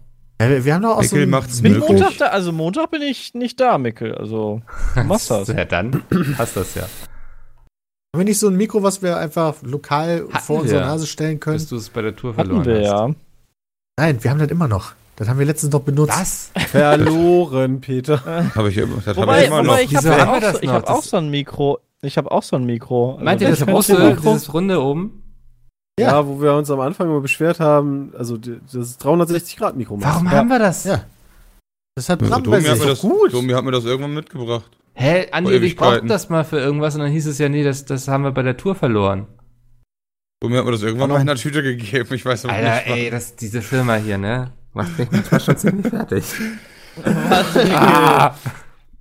Ja, 0.41 0.65
wir, 0.65 0.73
haben 0.73 0.81
doch 0.81 0.97
auch 0.97 1.03
so 1.03 1.15
Mikkel 1.15 1.23
ein 1.23 1.29
macht's 1.29 1.61
Bin 1.61 1.73
möglich. 1.73 1.89
Montag 1.89 2.17
da, 2.17 2.25
also 2.27 2.51
Montag 2.51 2.91
bin 2.91 3.01
ich 3.01 3.33
nicht 3.35 3.59
da, 3.59 3.77
Mickel. 3.77 4.15
Also, 4.15 4.61
du 4.95 5.03
machst 5.03 5.31
das. 5.31 5.47
Ja, 5.47 5.63
dann 5.65 6.03
passt 6.35 6.57
das 6.57 6.75
ja. 6.75 6.81
Haben 6.83 6.89
wir 8.21 8.25
nicht 8.25 8.39
so 8.39 8.47
ein 8.49 8.55
Mikro, 8.55 8.83
was 8.83 9.01
wir 9.01 9.17
einfach 9.17 9.55
lokal 9.61 10.25
Hatten 10.31 10.43
vor 10.45 10.61
unsere 10.61 10.81
wir. 10.81 10.85
Nase 10.87 11.07
stellen 11.07 11.39
können? 11.39 11.57
Bis 11.57 11.67
du 11.69 11.75
es 11.77 11.89
bei 11.89 12.01
der 12.01 12.15
Tour 12.15 12.33
verloren 12.33 12.59
Hatten 12.61 12.69
wir 12.69 12.79
hast. 12.79 12.85
ja. 12.87 13.09
Nein, 13.97 14.23
wir 14.23 14.31
haben 14.31 14.39
das 14.39 14.49
immer 14.49 14.67
noch. 14.67 14.93
Das 15.17 15.29
haben 15.29 15.39
wir 15.39 15.45
letztens 15.45 15.71
noch 15.71 15.81
benutzt. 15.81 16.11
Was? 16.19 16.51
Verloren, 16.69 17.79
Peter. 17.79 18.51
Habe 18.55 18.69
ich, 18.69 18.77
immer- 18.77 18.97
das 18.97 19.07
hab 19.07 19.17
Wobei, 19.17 19.41
ich 19.43 19.47
immer 19.47 19.63
noch. 19.63 19.69
wobei 19.71 19.83
ich 19.83 19.95
habe 19.95 20.05
Wieso 20.07 20.17
haben 20.17 20.27
wir 20.31 20.37
auch, 20.37 20.41
das 20.41 20.51
so, 20.53 20.59
ich 20.59 20.67
noch? 20.67 20.73
hab 20.73 20.89
auch 20.89 20.95
Das- 20.97 21.09
so 21.09 21.17
ein 21.17 21.29
Mikro. 21.29 21.79
Ich 22.01 22.17
habe 22.17 22.31
auch 22.31 22.43
so 22.43 22.55
ein 22.57 22.65
Mikro. 22.65 23.13
Also 23.13 23.23
Meint 23.23 23.41
ihr 23.41 23.47
das 23.49 23.59
vielleicht 23.59 23.71
große, 23.71 23.95
könnt 23.95 24.09
ihr 24.25 24.31
dieses 24.33 24.53
Runde 24.53 24.81
oben? 24.81 25.23
Ja. 25.99 26.07
Ja. 26.11 26.27
wo 26.27 26.41
wir 26.41 26.53
uns 26.53 26.69
am 26.69 26.79
Anfang 26.81 27.07
immer 27.07 27.21
beschwert 27.21 27.59
haben, 27.59 28.11
also 28.17 28.37
das 28.37 28.99
360-Grad-Mikro 28.99 29.95
macht. 29.97 30.05
Warum 30.13 30.25
Ja. 30.25 30.31
haben 30.33 30.49
wir 30.49 30.59
das? 30.59 30.83
Ja. 30.83 31.05
Das 31.95 32.09
hat 32.09 32.21
Also, 32.21 32.33
bei 32.35 32.41
Domi, 32.41 32.61
hat 32.63 32.79
mir 32.79 32.85
das, 32.87 32.99
gut. 33.01 33.33
Domi 33.33 33.53
hat 33.53 33.63
mir 33.63 33.71
das 33.71 33.85
irgendwann 33.85 34.13
mitgebracht. 34.13 34.69
Hä, 34.93 35.27
Andi, 35.31 35.55
ich 35.57 35.75
brauchte 35.77 36.05
das 36.05 36.29
mal 36.29 36.43
für 36.43 36.57
irgendwas 36.59 36.95
und 36.95 37.01
dann 37.01 37.11
hieß 37.11 37.27
es 37.27 37.37
ja, 37.37 37.47
nee, 37.47 37.63
das, 37.63 37.85
das 37.85 38.07
haben 38.09 38.23
wir 38.23 38.31
bei 38.31 38.43
der 38.43 38.57
Tour 38.57 38.75
verloren. 38.75 39.27
Domi 40.41 40.57
hat 40.57 40.65
mir 40.65 40.71
das 40.71 40.81
irgendwann 40.83 41.09
mal 41.09 41.21
in 41.21 41.27
der 41.27 41.35
Tüte 41.37 41.63
gegeben. 41.63 42.13
Ich 42.13 42.25
weiß 42.25 42.45
aber 42.45 42.53
Alter, 42.53 42.75
nicht. 42.75 42.87
ey, 42.87 43.09
das, 43.09 43.35
diese 43.37 43.61
Firma 43.61 43.95
hier, 43.95 44.17
ne? 44.17 44.51
Macht 44.73 44.99
mich 44.99 45.09
manchmal 45.09 45.39
schon 45.39 45.57
ziemlich 45.57 45.87
fertig. 45.87 46.25
Was? 47.03 47.57
Ah, 47.73 48.35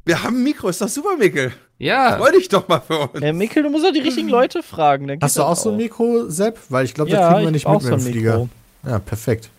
Wir 0.04 0.22
haben 0.22 0.36
ein 0.36 0.44
Mikro, 0.44 0.68
ist 0.68 0.80
doch 0.80 0.88
super, 0.88 1.16
Mikkel. 1.18 1.52
Ja. 1.78 2.16
Freu 2.18 2.30
dich 2.32 2.48
doch 2.48 2.68
mal 2.68 2.80
für 2.80 2.98
uns. 3.08 3.20
Ja, 3.22 3.32
Mikkel, 3.32 3.62
du 3.62 3.70
musst 3.70 3.84
doch 3.84 3.92
die 3.92 4.00
richtigen 4.00 4.28
Leute 4.28 4.62
fragen. 4.62 5.06
dann 5.08 5.18
Hast 5.20 5.36
du 5.36 5.40
das 5.40 5.48
auch 5.48 5.56
so 5.56 5.70
ein 5.70 5.76
Mikro, 5.76 6.28
Sepp? 6.28 6.58
Weil 6.68 6.84
ich 6.84 6.94
glaube, 6.94 7.10
das 7.10 7.20
Ja, 7.20 7.28
kriegen 7.28 7.40
wir 7.42 7.46
ich 7.48 7.52
nicht 7.52 7.66
mit 7.68 7.76
auch 7.76 7.82
mit 7.82 7.82
so 7.82 7.88
dem 7.90 7.98
ein 8.06 8.12
Flieger. 8.12 8.32
Mikro. 8.38 8.48
Ja, 8.86 8.98
perfekt. 8.98 9.50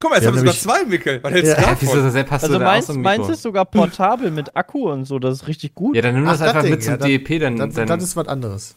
Guck 0.00 0.10
mal, 0.10 0.16
jetzt 0.16 0.22
Wir 0.24 0.28
haben 0.28 0.34
wir 0.36 0.52
sogar 0.52 0.54
zwei, 0.54 0.84
Mikkel. 0.84 1.18
Was 1.24 1.32
hältst 1.32 1.50
Ja. 1.50 1.54
du 1.56 1.60
davon? 1.62 1.78
wieso, 1.80 2.10
Sepp, 2.10 2.30
hast 2.30 2.42
Also 2.44 2.54
du 2.54 2.60
da 2.60 2.66
auch 2.66 2.70
meins, 2.72 2.86
so 2.86 2.92
ein 2.92 3.02
meins 3.02 3.28
ist 3.28 3.42
sogar 3.42 3.64
portabel 3.64 4.30
mit 4.30 4.56
Akku 4.56 4.90
und 4.90 5.04
so, 5.06 5.18
das 5.18 5.34
ist 5.42 5.48
richtig 5.48 5.74
gut. 5.74 5.96
Ja, 5.96 6.02
dann 6.02 6.14
nimm 6.14 6.26
Ach, 6.26 6.30
das 6.32 6.38
das 6.40 6.48
einfach 6.50 6.62
Ding, 6.62 6.70
mit 6.70 6.82
zum 6.84 6.90
ja, 6.92 6.96
dann- 6.98 7.08
DEP, 7.08 7.38
dann, 7.40 7.56
Das, 7.56 7.74
dann 7.74 7.86
das 7.88 8.02
ist 8.04 8.16
was 8.16 8.28
anderes. 8.28 8.76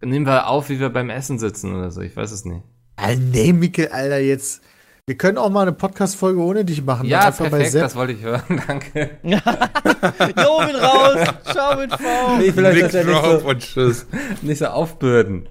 nehmen 0.00 0.24
wir 0.26 0.48
auf, 0.48 0.70
wie 0.70 0.80
wir 0.80 0.88
beim 0.88 1.10
Essen 1.10 1.38
sitzen 1.38 1.74
oder 1.74 1.90
so, 1.90 2.00
ich 2.00 2.16
weiß 2.16 2.30
es 2.32 2.44
nicht. 2.46 2.62
Ah, 2.96 3.14
nee, 3.14 3.52
Mikkel, 3.52 3.88
Alter, 3.88 4.18
jetzt. 4.20 4.62
Wir 5.06 5.18
können 5.18 5.36
auch 5.36 5.50
mal 5.50 5.62
eine 5.62 5.72
Podcast-Folge 5.72 6.40
ohne 6.40 6.64
dich 6.64 6.82
machen. 6.82 7.06
Ja, 7.06 7.26
einfach 7.26 7.50
perfekt, 7.50 7.74
das 7.74 7.94
wollte 7.94 8.14
ich 8.14 8.22
hören, 8.22 8.62
danke. 8.66 9.10
Jo, 9.22 9.32
bin 10.66 10.76
raus. 10.76 11.34
Ciao 11.44 11.76
mit 11.76 11.92
V. 11.92 12.40
Ich 12.42 12.56
will 12.56 12.64
euch 12.64 12.74
Big 12.74 12.84
das 12.84 12.92
ja 12.94 13.04
nicht 13.04 13.22
Drop 13.22 13.40
so, 13.42 13.48
und 13.48 13.58
tschüss. 13.58 14.06
nicht 14.40 14.58
so 14.60 14.66
aufbürden. 14.66 15.46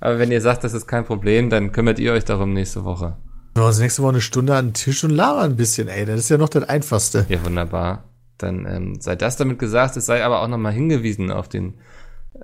Aber 0.00 0.18
wenn 0.18 0.32
ihr 0.32 0.40
sagt, 0.40 0.64
das 0.64 0.72
ist 0.72 0.86
kein 0.86 1.04
Problem, 1.04 1.50
dann 1.50 1.72
kümmert 1.72 1.98
ihr 1.98 2.14
euch 2.14 2.24
darum 2.24 2.54
nächste 2.54 2.86
Woche. 2.86 3.18
Wir 3.54 3.64
uns 3.66 3.80
nächste 3.80 4.02
Woche 4.02 4.12
eine 4.12 4.20
Stunde 4.22 4.56
an 4.56 4.68
den 4.68 4.74
Tisch 4.74 5.04
und 5.04 5.10
labern 5.10 5.50
ein 5.50 5.56
bisschen, 5.56 5.88
ey. 5.88 6.06
Das 6.06 6.18
ist 6.18 6.30
ja 6.30 6.38
noch 6.38 6.48
das 6.48 6.62
Einfachste. 6.66 7.26
Ja, 7.28 7.44
wunderbar. 7.44 8.04
Dann 8.38 8.64
ähm, 8.64 8.98
sei 8.98 9.14
das 9.14 9.36
damit 9.36 9.58
gesagt. 9.58 9.98
Es 9.98 10.06
sei 10.06 10.24
aber 10.24 10.40
auch 10.40 10.48
nochmal 10.48 10.72
hingewiesen 10.72 11.30
auf 11.30 11.50
den 11.50 11.74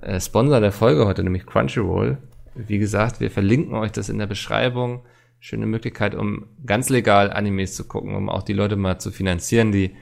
äh, 0.03 0.19
Sponsor 0.19 0.59
der 0.59 0.71
Folge 0.71 1.07
heute, 1.07 1.23
nämlich 1.23 1.47
Crunchyroll. 1.47 2.19
Wie 2.53 2.77
gesagt, 2.77 3.21
wir 3.21 3.31
verlinken 3.31 3.73
euch 3.73 3.91
das 3.91 4.09
in 4.09 4.19
der 4.19 4.27
Beschreibung. 4.27 5.01
Schöne 5.47 5.65
Möglichkeit, 5.65 6.13
um 6.13 6.45
ganz 6.65 6.89
legal 6.89 7.31
Animes 7.31 7.73
zu 7.73 7.87
gucken, 7.87 8.15
um 8.15 8.27
auch 8.27 8.43
die 8.43 8.51
Leute 8.51 8.75
mal 8.75 8.99
zu 8.99 9.11
finanzieren, 9.11 9.71
die 9.71 9.95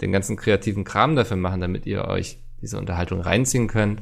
den 0.00 0.12
ganzen 0.12 0.36
kreativen 0.36 0.84
Kram 0.84 1.16
dafür 1.16 1.36
machen, 1.36 1.60
damit 1.60 1.86
ihr 1.86 2.04
euch 2.04 2.38
diese 2.60 2.78
Unterhaltung 2.78 3.20
reinziehen 3.20 3.66
könnt. 3.66 4.00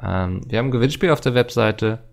Ähm, 0.00 0.42
wir 0.46 0.60
haben 0.60 0.66
ein 0.68 0.70
Gewinnspiel 0.70 1.10
auf 1.10 1.20
der 1.20 1.34
Webseite, 1.34 2.04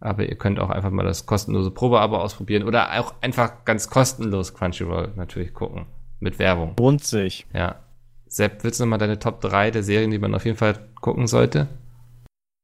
aber 0.00 0.26
ihr 0.26 0.36
könnt 0.36 0.58
auch 0.58 0.70
einfach 0.70 0.90
mal 0.90 1.02
das 1.02 1.26
kostenlose 1.26 1.70
Probeabo 1.70 2.16
ausprobieren 2.16 2.62
oder 2.62 2.98
auch 2.98 3.12
einfach 3.20 3.66
ganz 3.66 3.90
kostenlos 3.90 4.54
Crunchyroll 4.54 5.12
natürlich 5.14 5.52
gucken. 5.52 5.84
Mit 6.18 6.38
Werbung. 6.38 6.76
Lohnt 6.78 7.04
sich. 7.04 7.46
Ja. 7.52 7.80
Sepp, 8.26 8.64
willst 8.64 8.80
du 8.80 8.84
noch 8.84 8.90
mal 8.90 8.96
deine 8.96 9.18
Top 9.18 9.42
3 9.42 9.70
der 9.70 9.82
Serien, 9.82 10.10
die 10.10 10.18
man 10.18 10.34
auf 10.34 10.46
jeden 10.46 10.56
Fall 10.56 10.78
gucken 11.02 11.26
sollte? 11.26 11.68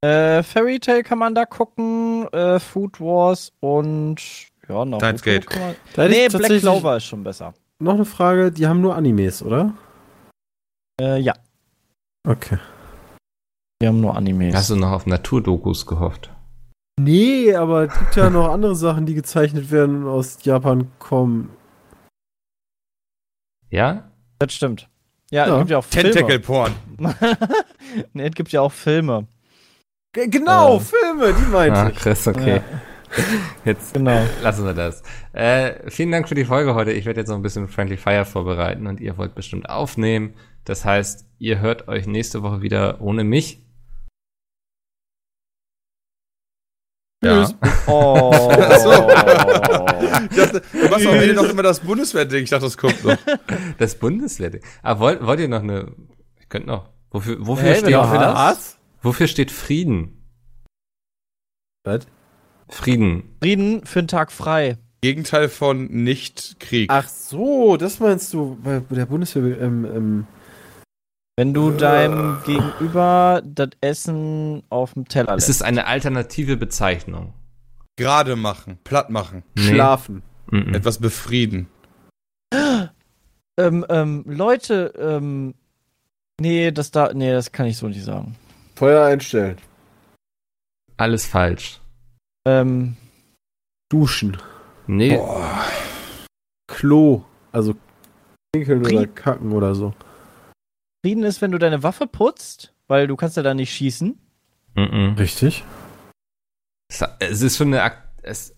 Äh, 0.00 0.42
Fairy 0.42 0.80
Tail 0.80 1.02
kann 1.02 1.18
man 1.18 1.34
da 1.34 1.44
gucken, 1.44 2.26
äh, 2.32 2.58
Food 2.58 2.98
Wars 2.98 3.52
und 3.60 4.50
ja, 4.72 4.84
noch. 4.84 4.98
Steins 4.98 5.22
Gate. 5.22 5.46
Da 5.94 6.08
nee, 6.08 6.28
Black 6.28 6.60
Clover 6.60 6.96
ist 6.96 7.04
schon 7.04 7.22
besser. 7.24 7.54
Noch 7.78 7.94
eine 7.94 8.04
Frage, 8.04 8.50
die 8.52 8.66
haben 8.66 8.80
nur 8.80 8.94
Animes, 8.94 9.42
oder? 9.42 9.72
Äh, 11.00 11.18
ja, 11.20 11.34
Okay. 12.26 12.58
wir 13.80 13.88
haben 13.88 14.00
nur 14.00 14.16
Animes. 14.16 14.54
Hast 14.54 14.70
du 14.70 14.76
noch 14.76 14.92
auf 14.92 15.06
Naturdokus 15.06 15.86
gehofft? 15.86 16.30
Nee, 17.00 17.54
aber 17.54 17.84
es 17.90 17.98
gibt 17.98 18.14
ja 18.16 18.30
noch 18.30 18.48
andere 18.50 18.76
Sachen, 18.76 19.06
die 19.06 19.14
gezeichnet 19.14 19.70
werden 19.70 20.04
und 20.04 20.10
aus 20.10 20.38
Japan 20.44 20.90
kommen. 20.98 21.50
Ja? 23.70 24.04
das 24.38 24.52
stimmt. 24.54 24.88
Ja, 25.30 25.46
Ja. 25.46 25.54
es 25.54 25.58
gibt 25.60 25.70
ja 25.70 25.78
auch 25.78 25.84
Filme. 25.84 26.10
Tentacle-Porn. 26.10 26.72
nee, 28.12 28.26
es 28.28 28.34
gibt 28.34 28.52
ja 28.52 28.60
auch 28.60 28.72
Filme. 28.72 29.26
G 30.12 30.26
genau, 30.28 30.76
Äh. 30.76 30.80
Filme, 30.80 31.32
die 31.32 31.50
meinte 31.50 31.78
Ah, 31.78 31.88
ich. 31.88 31.96
Chris, 31.96 32.26
okay. 32.28 32.60
Jetzt 33.64 33.94
Genau. 33.94 34.24
lassen 34.42 34.64
wir 34.64 34.74
das. 34.74 35.02
Äh, 35.32 35.90
vielen 35.90 36.10
Dank 36.10 36.28
für 36.28 36.34
die 36.34 36.44
Folge 36.44 36.74
heute. 36.74 36.92
Ich 36.92 37.04
werde 37.04 37.20
jetzt 37.20 37.28
noch 37.28 37.36
ein 37.36 37.42
bisschen 37.42 37.68
Friendly 37.68 37.96
Fire 37.96 38.24
vorbereiten 38.24 38.86
und 38.86 39.00
ihr 39.00 39.16
wollt 39.18 39.34
bestimmt 39.34 39.68
aufnehmen. 39.68 40.34
Das 40.64 40.84
heißt, 40.84 41.26
ihr 41.38 41.60
hört 41.60 41.88
euch 41.88 42.06
nächste 42.06 42.42
Woche 42.42 42.62
wieder 42.62 43.00
ohne 43.00 43.24
mich. 43.24 43.60
Ja. 47.24 47.48
Oh. 47.86 48.32
so. 48.82 48.92
Ich 50.30 50.36
dachte, 50.36 50.62
du 50.72 50.88
machst 50.88 51.06
am 51.06 51.14
Ende 51.14 51.34
noch 51.34 51.48
immer 51.48 51.62
das 51.62 51.80
Bundeswehrding. 51.80 52.42
Ich 52.44 52.50
dachte, 52.50 52.64
das 52.64 52.76
kommt 52.76 53.04
noch. 53.04 53.16
Das 53.78 53.94
Bundeswehr. 53.96 54.58
Ah, 54.82 54.98
wollt, 54.98 55.24
wollt 55.24 55.38
ihr 55.38 55.48
noch 55.48 55.62
eine. 55.62 55.92
Ich 56.40 56.48
könnte 56.48 56.68
noch. 56.68 56.88
Wofür, 57.10 57.46
wofür, 57.46 57.68
Hey, 57.68 57.76
steht, 57.80 57.92
das- 57.94 58.78
wofür 59.02 59.26
steht 59.28 59.50
Frieden? 59.52 60.26
Was? 61.84 62.06
Frieden. 62.72 63.36
Frieden 63.42 63.84
für 63.86 64.00
einen 64.00 64.08
Tag 64.08 64.32
frei. 64.32 64.78
Gegenteil 65.02 65.48
von 65.48 65.86
Nicht-Krieg. 65.86 66.88
Ach 66.92 67.08
so, 67.08 67.76
das 67.76 67.98
meinst 68.00 68.32
du 68.32 68.56
bei 68.62 68.80
der 68.90 69.06
Bundeswehr. 69.06 69.60
Ähm, 69.60 69.84
ähm, 69.84 70.26
Wenn 71.36 71.52
du 71.54 71.70
deinem 71.72 72.38
Gegenüber 72.46 73.42
das 73.44 73.70
Essen 73.80 74.62
auf 74.68 74.94
dem 74.94 75.06
Teller 75.08 75.30
Es 75.34 75.48
lässt. 75.48 75.50
ist 75.50 75.62
eine 75.62 75.86
alternative 75.86 76.56
Bezeichnung. 76.56 77.34
Gerade 77.96 78.36
machen, 78.36 78.78
platt 78.84 79.10
machen, 79.10 79.42
Nee. 79.56 79.62
Schlafen. 79.62 80.22
Mhm. 80.50 80.74
etwas 80.74 80.98
befrieden. 80.98 81.66
Ähm, 83.58 83.84
ähm, 83.88 84.24
Leute, 84.26 84.92
ähm, 84.98 85.54
nee, 86.40 86.70
das 86.70 86.90
da, 86.90 87.12
nee, 87.12 87.32
das 87.32 87.52
kann 87.52 87.66
ich 87.66 87.76
so 87.76 87.88
nicht 87.88 88.02
sagen. 88.04 88.34
Feuer 88.76 89.04
einstellen. 89.06 89.56
Alles 90.96 91.26
falsch. 91.26 91.80
Ähm, 92.46 92.96
Duschen. 93.90 94.36
Nee, 94.86 95.18
Klo. 96.68 97.24
Also 97.52 97.74
pinkeln 98.54 98.84
oder 98.84 99.06
kacken 99.06 99.52
oder 99.52 99.74
so. 99.74 99.94
Frieden 101.04 101.24
ist, 101.24 101.40
wenn 101.42 101.52
du 101.52 101.58
deine 101.58 101.82
Waffe 101.82 102.06
putzt, 102.06 102.72
weil 102.88 103.06
du 103.06 103.16
kannst 103.16 103.36
ja 103.36 103.42
da 103.42 103.54
nicht 103.54 103.72
schießen. 103.72 104.18
mhm. 104.74 105.14
Richtig. 105.18 105.64
Es- 107.20 107.42
ist 107.42 107.56
schon 107.56 107.68
eine. 107.68 107.82
Ak 107.82 108.08
es, 108.22 108.54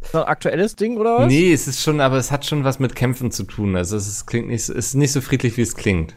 Ist 0.00 0.14
ein 0.14 0.22
aktuelles 0.24 0.76
Ding 0.76 0.96
oder 0.96 1.20
was? 1.20 1.26
nee, 1.28 1.52
es 1.52 1.66
ist 1.68 1.82
schon, 1.82 2.00
aber 2.00 2.16
es 2.16 2.30
hat 2.30 2.44
schon 2.46 2.64
was 2.64 2.78
mit 2.78 2.94
Kämpfen 2.94 3.30
zu 3.30 3.44
tun. 3.44 3.76
Also 3.76 3.96
es 3.96 4.06
ist, 4.08 4.26
klingt 4.26 4.48
nicht, 4.48 4.64
so- 4.64 4.72
es 4.72 4.88
ist 4.88 4.94
nicht 4.94 5.12
so 5.12 5.20
friedlich, 5.20 5.56
wie 5.56 5.62
es 5.62 5.76
klingt. 5.76 6.16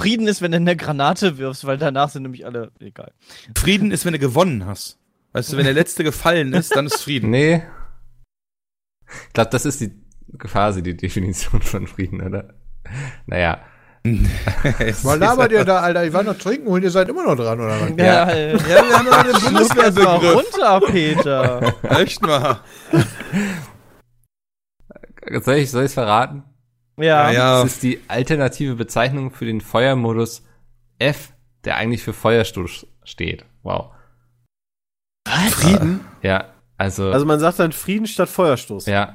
Frieden 0.00 0.28
ist, 0.28 0.40
wenn 0.42 0.52
du 0.52 0.56
eine 0.58 0.76
Granate 0.76 1.38
wirfst, 1.38 1.64
weil 1.66 1.76
danach 1.78 2.10
sind 2.10 2.22
nämlich 2.22 2.46
alle 2.46 2.70
egal. 2.78 3.12
Frieden 3.56 3.90
ist, 3.90 4.04
wenn 4.04 4.12
du 4.12 4.18
gewonnen 4.18 4.64
hast. 4.66 4.97
Weißt 5.32 5.52
du, 5.52 5.56
wenn 5.56 5.64
der 5.64 5.74
Letzte 5.74 6.04
gefallen 6.04 6.52
ist, 6.52 6.74
dann 6.74 6.86
ist 6.86 7.02
Frieden. 7.02 7.30
Nee. 7.30 7.62
Ich 9.26 9.32
glaube, 9.32 9.50
das 9.50 9.64
ist 9.66 9.80
die 9.80 9.92
quasi 10.38 10.82
die 10.82 10.96
Definition 10.96 11.62
von 11.62 11.86
Frieden, 11.86 12.20
oder? 12.20 12.54
Naja. 13.26 13.60
Was 14.04 15.18
labert 15.18 15.52
ihr 15.52 15.64
da, 15.64 15.80
Alter? 15.80 16.04
Ich 16.04 16.12
war 16.12 16.22
noch 16.22 16.38
trinken 16.38 16.68
und 16.68 16.82
ihr 16.82 16.90
seid 16.90 17.08
immer 17.08 17.24
noch 17.24 17.36
dran, 17.36 17.60
oder 17.60 17.80
was? 17.80 17.90
Ja, 17.98 18.28
äh, 18.30 18.52
Ja, 18.52 18.58
wir 18.58 18.96
haben 18.98 19.06
ja 19.06 19.22
den 19.24 19.42
Bundeswehrbegriff. 19.44 20.34
runter, 20.34 20.80
Peter. 20.86 21.74
Echt 22.00 22.22
mal. 22.22 22.60
Soll 25.42 25.56
ich 25.56 25.74
es 25.74 25.94
verraten? 25.94 26.44
Ja. 26.96 27.30
Ja, 27.30 27.30
ja. 27.30 27.62
Es 27.64 27.74
ist 27.74 27.82
die 27.82 28.00
alternative 28.08 28.76
Bezeichnung 28.76 29.30
für 29.30 29.44
den 29.44 29.60
Feuermodus 29.60 30.42
F, 30.98 31.32
der 31.64 31.76
eigentlich 31.76 32.02
für 32.02 32.12
Feuerstoß 32.14 32.86
steht. 33.04 33.44
Wow. 33.62 33.92
Frieden? 35.50 36.00
Ja, 36.22 36.44
also, 36.76 37.10
Also 37.10 37.26
man 37.26 37.40
sagt 37.40 37.58
dann 37.58 37.72
Frieden 37.72 38.06
statt 38.06 38.28
Feuerstoß. 38.28 38.86
ja. 38.86 39.14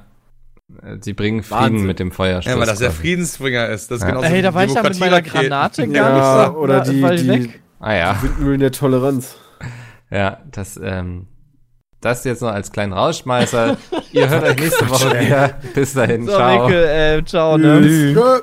Sie 1.02 1.14
bringen 1.14 1.44
Frieden 1.44 1.62
Wahnsinn. 1.62 1.86
mit 1.88 2.00
dem 2.00 2.12
Feuerstoß. 2.12 2.52
Ja, 2.52 2.58
weil 2.60 2.66
das 2.66 2.80
der. 2.80 2.90
Friedensbringer 2.92 3.68
ist. 3.68 3.92
Das 3.92 3.98
ist 3.98 4.04
Ja. 4.04 4.10
genauso 4.10 4.28
Hey, 4.28 4.38
wie 4.38 4.42
da 4.42 4.54
war 4.54 4.64
ich 4.64 4.74
ja 4.74 4.82
mit 4.82 5.00
meiner. 5.00 5.22
Granate 5.22 5.88
gar 5.90 6.10
Ja, 6.10 6.16
nicht 6.48 6.54
so 6.54 6.60
oder 6.60 6.80
die, 6.82 6.94
die 7.24 7.28
weg. 7.28 7.60
Ah 7.80 7.94
ja, 7.94 8.18
Windmühlen 8.24 8.60
der 8.62 8.72
Toleranz. 8.72 9.36
ja, 10.10 10.38
das, 10.52 10.80
ähm, 10.82 11.28
das 12.02 12.24
jetzt 12.24 12.42
noch 12.42 12.50
als 12.54 12.72
kleinen 12.72 12.94
Rausschmeißer. 12.94 13.78
Ihr 14.14 14.30
hört 14.30 14.44
euch 14.46 14.56
nächste 14.58 14.90
Woche 14.90 15.20
wieder. 15.20 15.50
Bis 15.76 15.94
dahin, 15.94 16.26
So, 16.26 16.32
ciao. 16.32 16.66
Mikkel, 16.66 16.84
äh, 16.86 17.26
ciao, 17.26 17.58
ne? 17.58 18.42